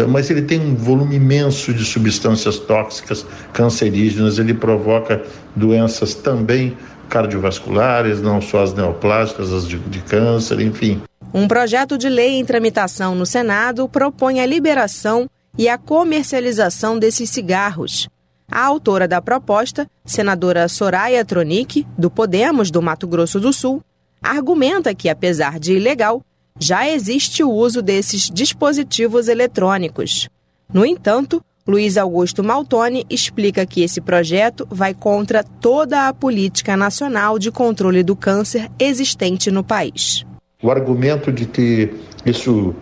mas 0.08 0.30
ele 0.30 0.42
tem 0.42 0.60
um 0.60 0.76
volume 0.76 1.16
imenso 1.16 1.74
de 1.74 1.86
substâncias 1.86 2.58
tóxicas 2.60 3.26
cancerígenas, 3.54 4.40
ele 4.40 4.54
provoca 4.54 5.24
doenças 5.56 6.16
também 6.16 6.76
cardiovasculares, 7.10 8.22
não 8.22 8.42
só 8.42 8.64
as 8.64 8.74
neoplásicas, 8.74 9.52
as 9.52 9.68
de, 9.68 9.78
de 9.78 10.00
câncer, 10.02 10.60
enfim. 10.60 11.02
Um 11.34 11.48
projeto 11.48 11.98
de 11.98 12.10
lei 12.10 12.40
em 12.40 12.46
tramitação 12.46 13.16
no 13.16 13.26
Senado 13.26 13.88
propõe 13.88 14.40
a 14.40 14.46
liberação 14.46 15.30
e 15.58 15.70
a 15.70 15.78
comercialização 15.78 16.98
desses 16.98 17.30
cigarros. 17.30 18.08
A 18.52 18.64
autora 18.66 19.08
da 19.08 19.22
proposta, 19.22 19.88
senadora 20.06 20.68
Soraya 20.68 21.24
Tronic, 21.24 21.86
do 21.98 22.10
Podemos 22.10 22.70
do 22.70 22.82
Mato 22.82 23.08
Grosso 23.08 23.40
do 23.40 23.54
Sul, 23.54 23.82
argumenta 24.22 24.94
que, 24.94 25.10
apesar 25.10 25.60
de 25.60 25.74
ilegal, 25.74 26.22
já 26.60 26.90
existe 26.90 27.44
o 27.44 27.52
uso 27.52 27.82
desses 27.82 28.30
dispositivos 28.30 29.28
eletrônicos. 29.28 30.30
No 30.72 30.86
entanto, 30.86 31.44
Luiz 31.66 31.98
Augusto 31.98 32.44
Maltoni 32.44 33.06
explica 33.10 33.66
que 33.66 33.82
esse 33.84 34.02
projeto 34.02 34.68
vai 34.70 34.94
contra 34.94 35.44
toda 35.44 36.08
a 36.08 36.14
política 36.14 36.76
nacional 36.76 37.40
de 37.40 37.52
controle 37.52 38.04
do 38.04 38.16
câncer 38.16 38.70
existente 38.78 39.50
no 39.50 39.64
país. 39.64 40.26
O 40.62 40.70
argumento 40.70 41.32
de 41.32 41.46
que 41.46 41.94
isso 42.26 42.76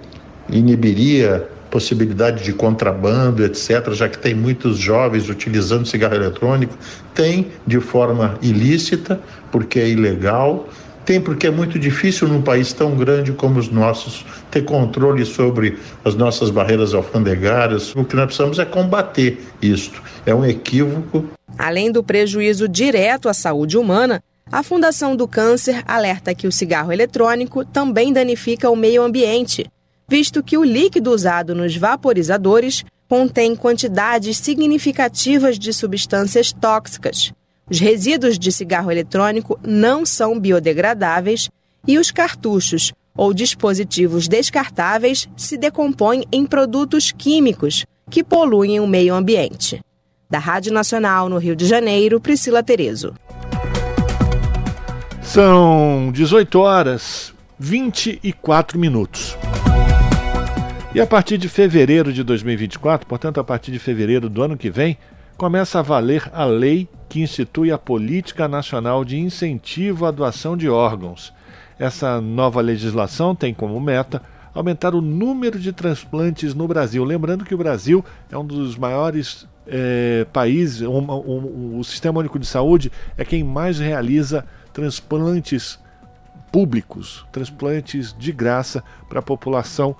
inibiria 0.50 1.48
possibilidade 1.72 2.44
de 2.44 2.52
contrabando, 2.52 3.46
etc., 3.46 3.92
já 3.94 4.10
que 4.10 4.18
tem 4.18 4.36
muitos 4.36 4.78
jovens 4.78 5.30
utilizando 5.30 5.86
cigarro 5.86 6.16
eletrônico, 6.16 6.78
tem 7.16 7.48
de 7.66 7.80
forma 7.80 8.38
ilícita, 8.42 9.20
porque 9.50 9.80
é 9.80 9.88
ilegal, 9.88 10.68
Tem 11.06 11.20
porque 11.20 11.48
é 11.48 11.52
muito 11.52 11.80
difícil 11.80 12.28
num 12.28 12.42
país 12.42 12.74
tão 12.74 12.96
grande 12.96 13.32
como 13.32 13.60
os 13.60 13.70
nossos 13.70 14.26
ter 14.50 14.64
controle 14.64 15.26
sobre 15.26 15.80
as 16.06 16.16
nossas 16.16 16.50
barreiras 16.50 16.94
alfandegárias. 16.94 17.96
O 17.96 18.06
que 18.06 18.16
nós 18.16 18.26
precisamos 18.26 18.60
é 18.60 18.66
combater 18.66 19.40
isto. 19.62 20.02
É 20.26 20.34
um 20.34 20.46
equívoco. 20.46 21.26
Além 21.58 21.92
do 21.92 22.04
prejuízo 22.04 22.68
direto 22.68 23.28
à 23.28 23.34
saúde 23.34 23.78
humana, 23.78 24.22
a 24.52 24.64
Fundação 24.64 25.16
do 25.16 25.28
Câncer 25.28 25.82
alerta 25.88 26.36
que 26.36 26.48
o 26.48 26.52
cigarro 26.52 26.92
eletrônico 26.92 27.64
também 27.64 28.12
danifica 28.12 28.70
o 28.70 28.76
meio 28.76 29.02
ambiente, 29.02 29.66
visto 30.10 30.44
que 30.44 30.58
o 30.58 30.64
líquido 30.64 31.12
usado 31.12 31.56
nos 31.56 31.76
vaporizadores 31.76 32.84
contém 33.08 33.56
quantidades 33.56 34.38
significativas 34.38 35.58
de 35.58 35.74
substâncias 35.74 36.52
tóxicas. 36.52 37.34
Os 37.72 37.80
resíduos 37.80 38.38
de 38.38 38.52
cigarro 38.52 38.92
eletrônico 38.92 39.58
não 39.66 40.06
são 40.06 40.38
biodegradáveis 40.38 41.50
e 41.88 41.98
os 41.98 42.12
cartuchos 42.12 42.92
ou 43.16 43.34
dispositivos 43.34 44.28
descartáveis 44.28 45.30
se 45.38 45.58
decompõem 45.58 46.26
em 46.34 46.46
produtos 46.46 47.14
químicos 47.14 47.86
que 48.10 48.26
poluem 48.26 48.82
o 48.82 48.88
meio 48.88 49.16
ambiente. 49.16 49.80
Da 50.30 50.38
Rádio 50.38 50.74
Nacional 50.74 51.30
no 51.30 51.38
Rio 51.38 51.56
de 51.56 51.66
Janeiro, 51.66 52.20
Priscila 52.20 52.62
Terezo. 52.62 53.14
São 55.22 56.12
18 56.12 56.60
horas 56.60 57.34
24 57.58 58.78
minutos. 58.78 59.38
E 60.94 61.00
a 61.00 61.08
partir 61.08 61.38
de 61.38 61.48
fevereiro 61.48 62.12
de 62.12 62.22
2024, 62.22 63.08
portanto, 63.08 63.40
a 63.40 63.46
partir 63.46 63.72
de 63.72 63.80
fevereiro 63.80 64.30
do 64.30 64.44
ano 64.44 64.58
que 64.58 64.70
vem, 64.70 64.98
começa 65.42 65.80
a 65.80 65.82
valer 65.82 66.30
a 66.34 66.46
lei 66.46 66.88
que 67.10 67.20
institui 67.20 67.72
a 67.72 67.78
Política 67.80 68.48
Nacional 68.48 69.04
de 69.04 69.18
Incentivo 69.18 70.06
à 70.06 70.12
Doação 70.12 70.56
de 70.56 70.70
Órgãos. 70.70 71.34
Essa 71.80 72.22
nova 72.22 72.62
legislação 72.62 73.34
tem 73.34 73.52
como 73.52 73.82
meta 73.82 74.22
aumentar 74.54 74.94
o 74.94 75.02
número 75.02 75.58
de 75.58 75.74
transplantes 75.74 76.54
no 76.54 76.68
Brasil. 76.68 77.04
Lembrando 77.04 77.44
que 77.44 77.56
o 77.56 77.58
Brasil 77.58 78.06
é 78.32 78.38
um 78.38 78.46
dos 78.46 78.78
maiores 78.78 79.48
é, 79.66 80.28
países, 80.32 80.84
um, 80.84 81.00
um, 81.00 81.74
um, 81.76 81.80
o 81.80 81.84
Sistema 81.84 82.20
Único 82.20 82.38
de 82.38 82.46
Saúde 82.46 82.92
é 83.18 83.26
quem 83.26 83.44
mais 83.44 83.80
realiza 83.80 84.46
transplantes 84.72 85.80
públicos, 86.52 87.26
transplantes 87.32 88.16
de 88.16 88.32
graça 88.32 88.84
para 89.10 89.18
a 89.18 89.24
população 89.24 89.96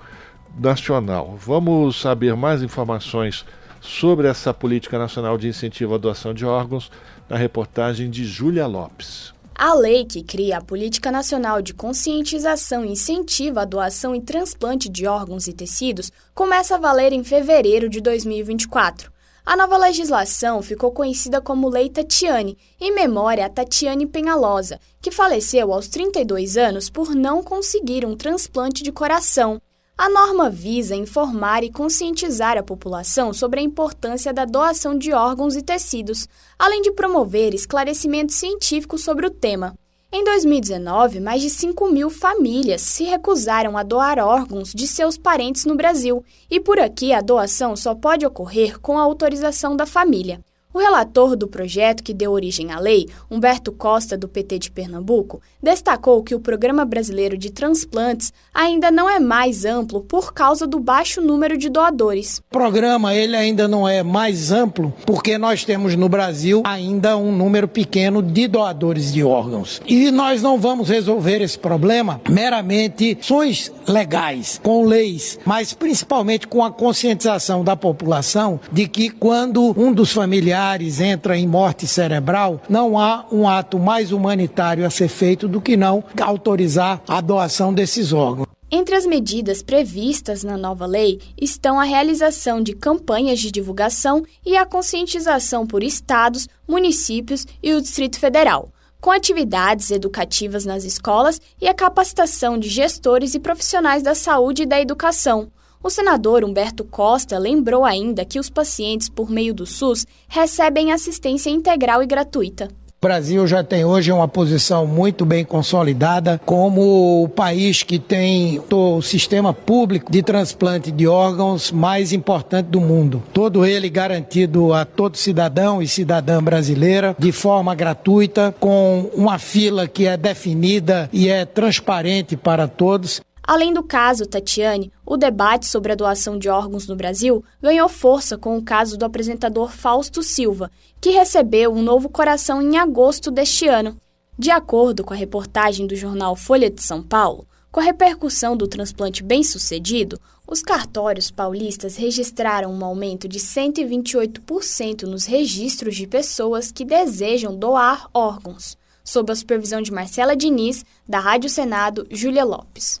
nacional. 0.56 1.36
Vamos 1.36 2.00
saber 2.00 2.36
mais 2.36 2.62
informações 2.62 3.44
sobre 3.82 4.28
essa 4.28 4.54
política 4.54 4.96
nacional 4.96 5.36
de 5.36 5.48
incentivo 5.48 5.94
à 5.94 5.98
doação 5.98 6.32
de 6.32 6.46
órgãos 6.46 6.90
na 7.28 7.36
reportagem 7.36 8.08
de 8.08 8.24
Júlia 8.24 8.66
Lopes. 8.66 9.34
A 9.54 9.74
lei 9.74 10.04
que 10.04 10.22
cria 10.22 10.58
a 10.58 10.62
Política 10.62 11.10
Nacional 11.10 11.60
de 11.60 11.74
Conscientização 11.74 12.84
e 12.84 12.92
Incentivo 12.92 13.58
à 13.58 13.64
Doação 13.64 14.14
e 14.14 14.20
Transplante 14.20 14.88
de 14.88 15.06
Órgãos 15.06 15.46
e 15.46 15.52
Tecidos 15.52 16.10
começa 16.32 16.76
a 16.76 16.78
valer 16.78 17.12
em 17.12 17.22
fevereiro 17.22 17.88
de 17.88 18.00
2024. 18.00 19.12
A 19.44 19.56
nova 19.56 19.76
legislação 19.76 20.62
ficou 20.62 20.92
conhecida 20.92 21.40
como 21.40 21.68
Lei 21.68 21.90
Tatiane, 21.90 22.56
em 22.80 22.94
memória 22.94 23.44
a 23.44 23.48
Tatiane 23.50 24.06
Penhalosa, 24.06 24.78
que 25.00 25.10
faleceu 25.10 25.72
aos 25.72 25.88
32 25.88 26.56
anos 26.56 26.88
por 26.88 27.12
não 27.12 27.42
conseguir 27.42 28.06
um 28.06 28.16
transplante 28.16 28.84
de 28.84 28.92
coração. 28.92 29.60
A 29.96 30.08
norma 30.08 30.50
visa 30.50 30.96
informar 30.96 31.62
e 31.62 31.70
conscientizar 31.70 32.56
a 32.56 32.62
população 32.62 33.32
sobre 33.32 33.60
a 33.60 33.62
importância 33.62 34.32
da 34.32 34.44
doação 34.44 34.96
de 34.96 35.12
órgãos 35.12 35.54
e 35.54 35.62
tecidos, 35.62 36.26
além 36.58 36.82
de 36.82 36.92
promover 36.92 37.54
esclarecimento 37.54 38.32
científico 38.32 38.98
sobre 38.98 39.26
o 39.26 39.30
tema. 39.30 39.74
Em 40.10 40.24
2019, 40.24 41.20
mais 41.20 41.40
de 41.40 41.48
5 41.48 41.90
mil 41.90 42.10
famílias 42.10 42.82
se 42.82 43.04
recusaram 43.04 43.78
a 43.78 43.82
doar 43.82 44.18
órgãos 44.18 44.72
de 44.72 44.86
seus 44.86 45.16
parentes 45.16 45.64
no 45.64 45.76
Brasil, 45.76 46.24
e 46.50 46.58
por 46.58 46.78
aqui 46.78 47.12
a 47.12 47.20
doação 47.20 47.76
só 47.76 47.94
pode 47.94 48.26
ocorrer 48.26 48.78
com 48.80 48.98
a 48.98 49.02
autorização 49.02 49.76
da 49.76 49.86
família. 49.86 50.40
O 50.74 50.78
relator 50.78 51.36
do 51.36 51.46
projeto 51.46 52.02
que 52.02 52.14
deu 52.14 52.32
origem 52.32 52.72
à 52.72 52.78
lei, 52.78 53.06
Humberto 53.30 53.70
Costa, 53.70 54.16
do 54.16 54.26
PT 54.26 54.58
de 54.58 54.70
Pernambuco, 54.70 55.42
destacou 55.62 56.22
que 56.22 56.34
o 56.34 56.40
Programa 56.40 56.82
Brasileiro 56.86 57.36
de 57.36 57.50
Transplantes 57.50 58.32
ainda 58.54 58.90
não 58.90 59.08
é 59.08 59.20
mais 59.20 59.66
amplo 59.66 60.00
por 60.00 60.32
causa 60.32 60.66
do 60.66 60.80
baixo 60.80 61.20
número 61.20 61.58
de 61.58 61.68
doadores. 61.68 62.38
O 62.38 62.52
programa 62.52 63.14
ele 63.14 63.36
ainda 63.36 63.68
não 63.68 63.86
é 63.86 64.02
mais 64.02 64.50
amplo 64.50 64.94
porque 65.04 65.36
nós 65.36 65.62
temos 65.62 65.94
no 65.94 66.08
Brasil 66.08 66.62
ainda 66.64 67.18
um 67.18 67.30
número 67.30 67.68
pequeno 67.68 68.22
de 68.22 68.48
doadores 68.48 69.12
de 69.12 69.22
órgãos. 69.22 69.82
E 69.86 70.10
nós 70.10 70.40
não 70.40 70.58
vamos 70.58 70.88
resolver 70.88 71.42
esse 71.42 71.58
problema 71.58 72.18
meramente 72.26 73.18
ações 73.20 73.70
legais, 73.86 74.58
com 74.62 74.86
leis, 74.86 75.38
mas 75.44 75.74
principalmente 75.74 76.46
com 76.46 76.64
a 76.64 76.70
conscientização 76.70 77.62
da 77.62 77.76
população 77.76 78.58
de 78.72 78.88
que 78.88 79.10
quando 79.10 79.74
um 79.78 79.92
dos 79.92 80.12
familiares 80.12 80.61
entra 81.00 81.36
em 81.36 81.46
morte 81.46 81.86
cerebral, 81.86 82.60
não 82.68 82.98
há 82.98 83.26
um 83.32 83.48
ato 83.48 83.78
mais 83.78 84.12
humanitário 84.12 84.86
a 84.86 84.90
ser 84.90 85.08
feito 85.08 85.48
do 85.48 85.60
que 85.60 85.76
não 85.76 86.04
autorizar 86.20 87.02
a 87.08 87.20
doação 87.20 87.74
desses 87.74 88.12
órgãos. 88.12 88.46
Entre 88.74 88.94
as 88.94 89.04
medidas 89.04 89.62
previstas 89.62 90.42
na 90.42 90.56
nova 90.56 90.86
lei 90.86 91.20
estão 91.38 91.78
a 91.78 91.84
realização 91.84 92.62
de 92.62 92.74
campanhas 92.74 93.38
de 93.38 93.50
divulgação 93.50 94.24
e 94.46 94.56
a 94.56 94.64
conscientização 94.64 95.66
por 95.66 95.82
estados, 95.82 96.48
municípios 96.66 97.44
e 97.62 97.74
o 97.74 97.82
Distrito 97.82 98.18
Federal, 98.18 98.70
com 98.98 99.10
atividades 99.10 99.90
educativas 99.90 100.64
nas 100.64 100.84
escolas 100.84 101.38
e 101.60 101.68
a 101.68 101.74
capacitação 101.74 102.58
de 102.58 102.70
gestores 102.70 103.34
e 103.34 103.40
profissionais 103.40 104.02
da 104.02 104.14
saúde 104.14 104.62
e 104.62 104.66
da 104.66 104.80
educação. 104.80 105.50
O 105.84 105.90
senador 105.90 106.44
Humberto 106.44 106.84
Costa 106.84 107.36
lembrou 107.38 107.84
ainda 107.84 108.24
que 108.24 108.38
os 108.38 108.48
pacientes 108.48 109.08
por 109.08 109.28
meio 109.28 109.52
do 109.52 109.66
SUS 109.66 110.06
recebem 110.28 110.92
assistência 110.92 111.50
integral 111.50 112.00
e 112.04 112.06
gratuita. 112.06 112.68
O 113.02 113.04
Brasil 113.04 113.44
já 113.48 113.64
tem 113.64 113.84
hoje 113.84 114.12
uma 114.12 114.28
posição 114.28 114.86
muito 114.86 115.26
bem 115.26 115.44
consolidada 115.44 116.40
como 116.46 117.24
o 117.24 117.28
país 117.28 117.82
que 117.82 117.98
tem 117.98 118.62
o 118.70 119.02
sistema 119.02 119.52
público 119.52 120.08
de 120.08 120.22
transplante 120.22 120.92
de 120.92 121.08
órgãos 121.08 121.72
mais 121.72 122.12
importante 122.12 122.66
do 122.66 122.80
mundo. 122.80 123.20
Todo 123.32 123.66
ele 123.66 123.90
garantido 123.90 124.72
a 124.72 124.84
todo 124.84 125.16
cidadão 125.16 125.82
e 125.82 125.88
cidadã 125.88 126.40
brasileira 126.40 127.16
de 127.18 127.32
forma 127.32 127.74
gratuita, 127.74 128.54
com 128.60 129.10
uma 129.12 129.36
fila 129.36 129.88
que 129.88 130.06
é 130.06 130.16
definida 130.16 131.10
e 131.12 131.28
é 131.28 131.44
transparente 131.44 132.36
para 132.36 132.68
todos. 132.68 133.20
Além 133.44 133.72
do 133.72 133.82
caso 133.82 134.24
Tatiane, 134.24 134.92
o 135.04 135.16
debate 135.16 135.66
sobre 135.66 135.92
a 135.92 135.96
doação 135.96 136.38
de 136.38 136.48
órgãos 136.48 136.86
no 136.86 136.94
Brasil 136.94 137.44
ganhou 137.60 137.88
força 137.88 138.38
com 138.38 138.56
o 138.56 138.62
caso 138.62 138.96
do 138.96 139.04
apresentador 139.04 139.70
Fausto 139.72 140.22
Silva, 140.22 140.70
que 141.00 141.10
recebeu 141.10 141.72
um 141.72 141.82
novo 141.82 142.08
coração 142.08 142.62
em 142.62 142.78
agosto 142.78 143.30
deste 143.30 143.66
ano. 143.66 143.96
De 144.38 144.50
acordo 144.50 145.04
com 145.04 145.12
a 145.12 145.16
reportagem 145.16 145.86
do 145.86 145.96
jornal 145.96 146.36
Folha 146.36 146.70
de 146.70 146.82
São 146.82 147.02
Paulo, 147.02 147.46
com 147.70 147.80
a 147.80 147.82
repercussão 147.82 148.56
do 148.56 148.68
transplante 148.68 149.22
bem-sucedido, 149.22 150.20
os 150.46 150.62
cartórios 150.62 151.30
paulistas 151.30 151.96
registraram 151.96 152.72
um 152.72 152.84
aumento 152.84 153.26
de 153.26 153.38
128% 153.40 155.02
nos 155.02 155.24
registros 155.24 155.96
de 155.96 156.06
pessoas 156.06 156.70
que 156.70 156.84
desejam 156.84 157.56
doar 157.56 158.08
órgãos, 158.14 158.76
sob 159.02 159.32
a 159.32 159.34
supervisão 159.34 159.82
de 159.82 159.90
Marcela 159.90 160.36
Diniz, 160.36 160.84
da 161.08 161.18
Rádio 161.18 161.50
Senado, 161.50 162.06
Júlia 162.10 162.44
Lopes. 162.44 163.00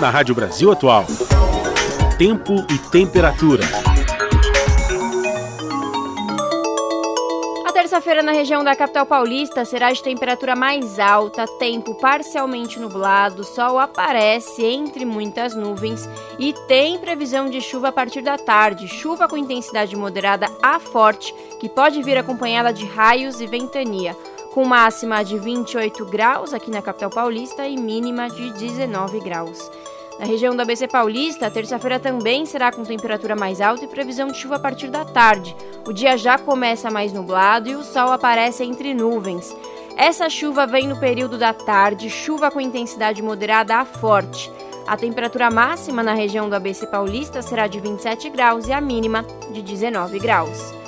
na 0.00 0.10
Rádio 0.10 0.34
Brasil 0.34 0.72
Atual. 0.72 1.04
Tempo 2.18 2.54
e 2.70 2.78
temperatura. 2.90 3.64
A 7.66 7.72
terça-feira 7.72 8.22
na 8.22 8.32
região 8.32 8.64
da 8.64 8.74
capital 8.74 9.06
paulista 9.06 9.64
será 9.64 9.92
de 9.92 10.02
temperatura 10.02 10.56
mais 10.56 10.98
alta, 10.98 11.46
tempo 11.58 11.94
parcialmente 11.94 12.78
nublado, 12.78 13.44
sol 13.44 13.78
aparece 13.78 14.64
entre 14.64 15.04
muitas 15.04 15.54
nuvens 15.54 16.08
e 16.38 16.52
tem 16.66 16.98
previsão 16.98 17.48
de 17.48 17.60
chuva 17.60 17.88
a 17.88 17.92
partir 17.92 18.22
da 18.22 18.36
tarde, 18.36 18.88
chuva 18.88 19.28
com 19.28 19.36
intensidade 19.36 19.94
moderada 19.96 20.46
a 20.62 20.78
forte, 20.78 21.34
que 21.60 21.68
pode 21.68 22.02
vir 22.02 22.16
acompanhada 22.16 22.72
de 22.72 22.84
raios 22.84 23.40
e 23.40 23.46
ventania. 23.46 24.16
com 24.54 24.64
máxima 24.64 25.24
de 25.24 25.36
28 25.36 26.04
graus 26.06 26.54
aqui 26.54 26.70
na 26.70 26.80
capital 26.80 27.10
paulista 27.10 27.66
e 27.66 27.76
mínima 27.76 28.30
de 28.30 28.52
19 28.52 29.18
graus. 29.18 29.68
Na 30.18 30.26
região 30.26 30.54
do 30.54 30.62
ABC 30.62 30.86
Paulista, 30.86 31.50
terça-feira 31.50 31.98
também 31.98 32.46
será 32.46 32.70
com 32.70 32.84
temperatura 32.84 33.34
mais 33.34 33.60
alta 33.60 33.84
e 33.84 33.88
previsão 33.88 34.28
de 34.28 34.38
chuva 34.38 34.56
a 34.56 34.60
partir 34.60 34.88
da 34.88 35.04
tarde. 35.04 35.56
O 35.86 35.92
dia 35.92 36.16
já 36.16 36.38
começa 36.38 36.90
mais 36.90 37.12
nublado 37.12 37.68
e 37.68 37.74
o 37.74 37.82
sol 37.82 38.12
aparece 38.12 38.62
entre 38.62 38.94
nuvens. 38.94 39.54
Essa 39.96 40.30
chuva 40.30 40.66
vem 40.66 40.86
no 40.86 40.98
período 40.98 41.36
da 41.36 41.52
tarde, 41.52 42.10
chuva 42.10 42.50
com 42.50 42.60
intensidade 42.60 43.22
moderada 43.22 43.76
a 43.76 43.84
forte. 43.84 44.50
A 44.86 44.96
temperatura 44.96 45.50
máxima 45.50 46.02
na 46.02 46.14
região 46.14 46.48
do 46.48 46.54
ABC 46.54 46.86
Paulista 46.86 47.42
será 47.42 47.66
de 47.66 47.80
27 47.80 48.28
graus 48.30 48.68
e 48.68 48.72
a 48.72 48.80
mínima 48.80 49.24
de 49.52 49.62
19 49.62 50.18
graus. 50.18 50.83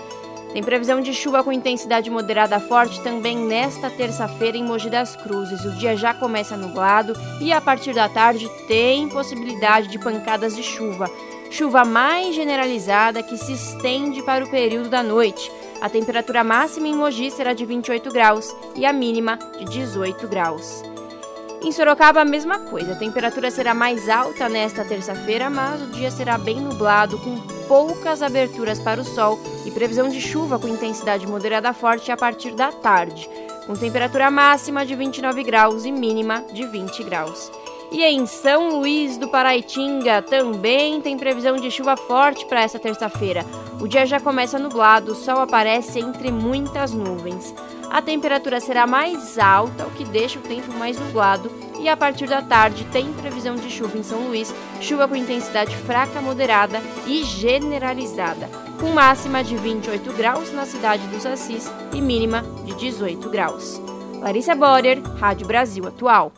Tem 0.56 0.62
previsão 0.62 1.02
de 1.02 1.12
chuva 1.12 1.44
com 1.44 1.52
intensidade 1.52 2.08
moderada 2.08 2.58
forte 2.58 3.02
também 3.02 3.36
nesta 3.36 3.90
terça-feira 3.90 4.56
em 4.56 4.64
Mogi 4.64 4.88
das 4.88 5.14
Cruzes. 5.14 5.66
O 5.66 5.72
dia 5.72 5.94
já 5.94 6.14
começa 6.14 6.56
nublado 6.56 7.12
e 7.42 7.52
a 7.52 7.60
partir 7.60 7.92
da 7.92 8.08
tarde 8.08 8.48
tem 8.66 9.06
possibilidade 9.06 9.88
de 9.88 9.98
pancadas 9.98 10.56
de 10.56 10.62
chuva. 10.62 11.10
Chuva 11.50 11.84
mais 11.84 12.34
generalizada 12.34 13.22
que 13.22 13.36
se 13.36 13.52
estende 13.52 14.22
para 14.22 14.46
o 14.46 14.50
período 14.50 14.88
da 14.88 15.02
noite. 15.02 15.52
A 15.78 15.90
temperatura 15.90 16.42
máxima 16.42 16.88
em 16.88 16.96
Mogi 16.96 17.30
será 17.30 17.52
de 17.52 17.66
28 17.66 18.10
graus 18.10 18.56
e 18.74 18.86
a 18.86 18.94
mínima 18.94 19.38
de 19.58 19.66
18 19.66 20.26
graus. 20.26 20.95
Em 21.62 21.72
Sorocaba, 21.72 22.20
a 22.20 22.24
mesma 22.24 22.58
coisa. 22.58 22.92
A 22.92 22.96
temperatura 22.96 23.50
será 23.50 23.74
mais 23.74 24.08
alta 24.08 24.48
nesta 24.48 24.84
terça-feira, 24.84 25.50
mas 25.50 25.82
o 25.82 25.86
dia 25.86 26.10
será 26.10 26.38
bem 26.38 26.60
nublado, 26.60 27.18
com 27.18 27.36
poucas 27.66 28.22
aberturas 28.22 28.78
para 28.78 29.00
o 29.00 29.04
sol 29.04 29.38
e 29.64 29.70
previsão 29.70 30.08
de 30.08 30.20
chuva 30.20 30.58
com 30.58 30.68
intensidade 30.68 31.26
moderada 31.26 31.72
forte 31.72 32.12
a 32.12 32.16
partir 32.16 32.52
da 32.52 32.70
tarde, 32.70 33.28
com 33.66 33.74
temperatura 33.74 34.30
máxima 34.30 34.86
de 34.86 34.94
29 34.94 35.42
graus 35.42 35.84
e 35.84 35.90
mínima 35.90 36.44
de 36.52 36.64
20 36.66 37.02
graus. 37.02 37.50
E 37.90 38.02
em 38.02 38.26
São 38.26 38.78
Luís 38.78 39.16
do 39.16 39.28
Paraitinga 39.28 40.20
também 40.22 41.00
tem 41.00 41.16
previsão 41.16 41.56
de 41.56 41.70
chuva 41.70 41.96
forte 41.96 42.44
para 42.46 42.62
essa 42.62 42.78
terça-feira. 42.78 43.44
O 43.80 43.86
dia 43.86 44.04
já 44.04 44.20
começa 44.20 44.58
nublado, 44.58 45.12
o 45.12 45.14
sol 45.14 45.38
aparece 45.38 46.00
entre 46.00 46.30
muitas 46.30 46.92
nuvens. 46.92 47.54
A 47.90 48.02
temperatura 48.02 48.60
será 48.60 48.86
mais 48.86 49.38
alta, 49.38 49.86
o 49.86 49.90
que 49.90 50.04
deixa 50.04 50.38
o 50.38 50.42
tempo 50.42 50.72
mais 50.72 50.98
nublado, 50.98 51.50
e 51.80 51.88
a 51.88 51.96
partir 51.96 52.26
da 52.26 52.42
tarde 52.42 52.84
tem 52.92 53.12
previsão 53.12 53.54
de 53.54 53.70
chuva 53.70 53.96
em 53.96 54.02
São 54.02 54.28
Luís, 54.28 54.54
chuva 54.80 55.06
com 55.06 55.16
intensidade 55.16 55.74
fraca, 55.76 56.20
moderada 56.20 56.80
e 57.06 57.22
generalizada, 57.24 58.48
com 58.80 58.90
máxima 58.90 59.42
de 59.42 59.56
28 59.56 60.12
graus 60.12 60.52
na 60.52 60.66
cidade 60.66 61.06
dos 61.08 61.24
Assis 61.24 61.70
e 61.92 62.00
mínima 62.00 62.42
de 62.64 62.74
18 62.74 63.30
graus. 63.30 63.80
Larissa 64.20 64.54
Borer, 64.54 65.00
Rádio 65.18 65.46
Brasil 65.46 65.86
Atual. 65.86 66.32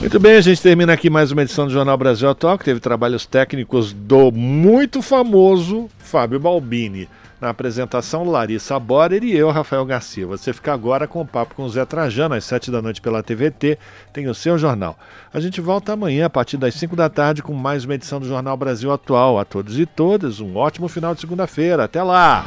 Muito 0.00 0.20
bem, 0.20 0.36
a 0.36 0.40
gente 0.40 0.62
termina 0.62 0.92
aqui 0.92 1.10
mais 1.10 1.32
uma 1.32 1.42
edição 1.42 1.66
do 1.66 1.72
Jornal 1.72 1.96
Brasil 1.96 2.28
Atual, 2.30 2.56
que 2.56 2.64
teve 2.64 2.78
trabalhos 2.78 3.26
técnicos 3.26 3.92
do 3.92 4.30
muito 4.30 5.02
famoso 5.02 5.88
Fábio 5.98 6.38
Balbini. 6.38 7.08
Na 7.40 7.50
apresentação, 7.50 8.24
Larissa 8.24 8.78
Borer 8.80 9.22
e 9.22 9.36
eu, 9.36 9.50
Rafael 9.50 9.84
Garcia. 9.84 10.26
Você 10.26 10.52
fica 10.52 10.72
agora 10.72 11.06
com 11.06 11.20
o 11.20 11.26
papo 11.26 11.54
com 11.54 11.62
o 11.62 11.68
Zé 11.70 11.84
Trajano, 11.84 12.34
às 12.34 12.44
7 12.44 12.68
da 12.68 12.82
noite 12.82 13.00
pela 13.00 13.22
TVT, 13.22 13.78
tem 14.12 14.26
o 14.28 14.34
seu 14.34 14.58
jornal. 14.58 14.98
A 15.32 15.38
gente 15.38 15.60
volta 15.60 15.92
amanhã, 15.92 16.26
a 16.26 16.30
partir 16.30 16.56
das 16.56 16.74
5 16.74 16.96
da 16.96 17.08
tarde, 17.08 17.42
com 17.42 17.52
mais 17.52 17.84
uma 17.84 17.94
edição 17.94 18.18
do 18.18 18.26
Jornal 18.26 18.56
Brasil 18.56 18.90
Atual. 18.90 19.38
A 19.38 19.44
todos 19.44 19.78
e 19.78 19.86
todas, 19.86 20.40
um 20.40 20.56
ótimo 20.56 20.88
final 20.88 21.14
de 21.14 21.20
segunda-feira. 21.20 21.84
Até 21.84 22.02
lá! 22.02 22.44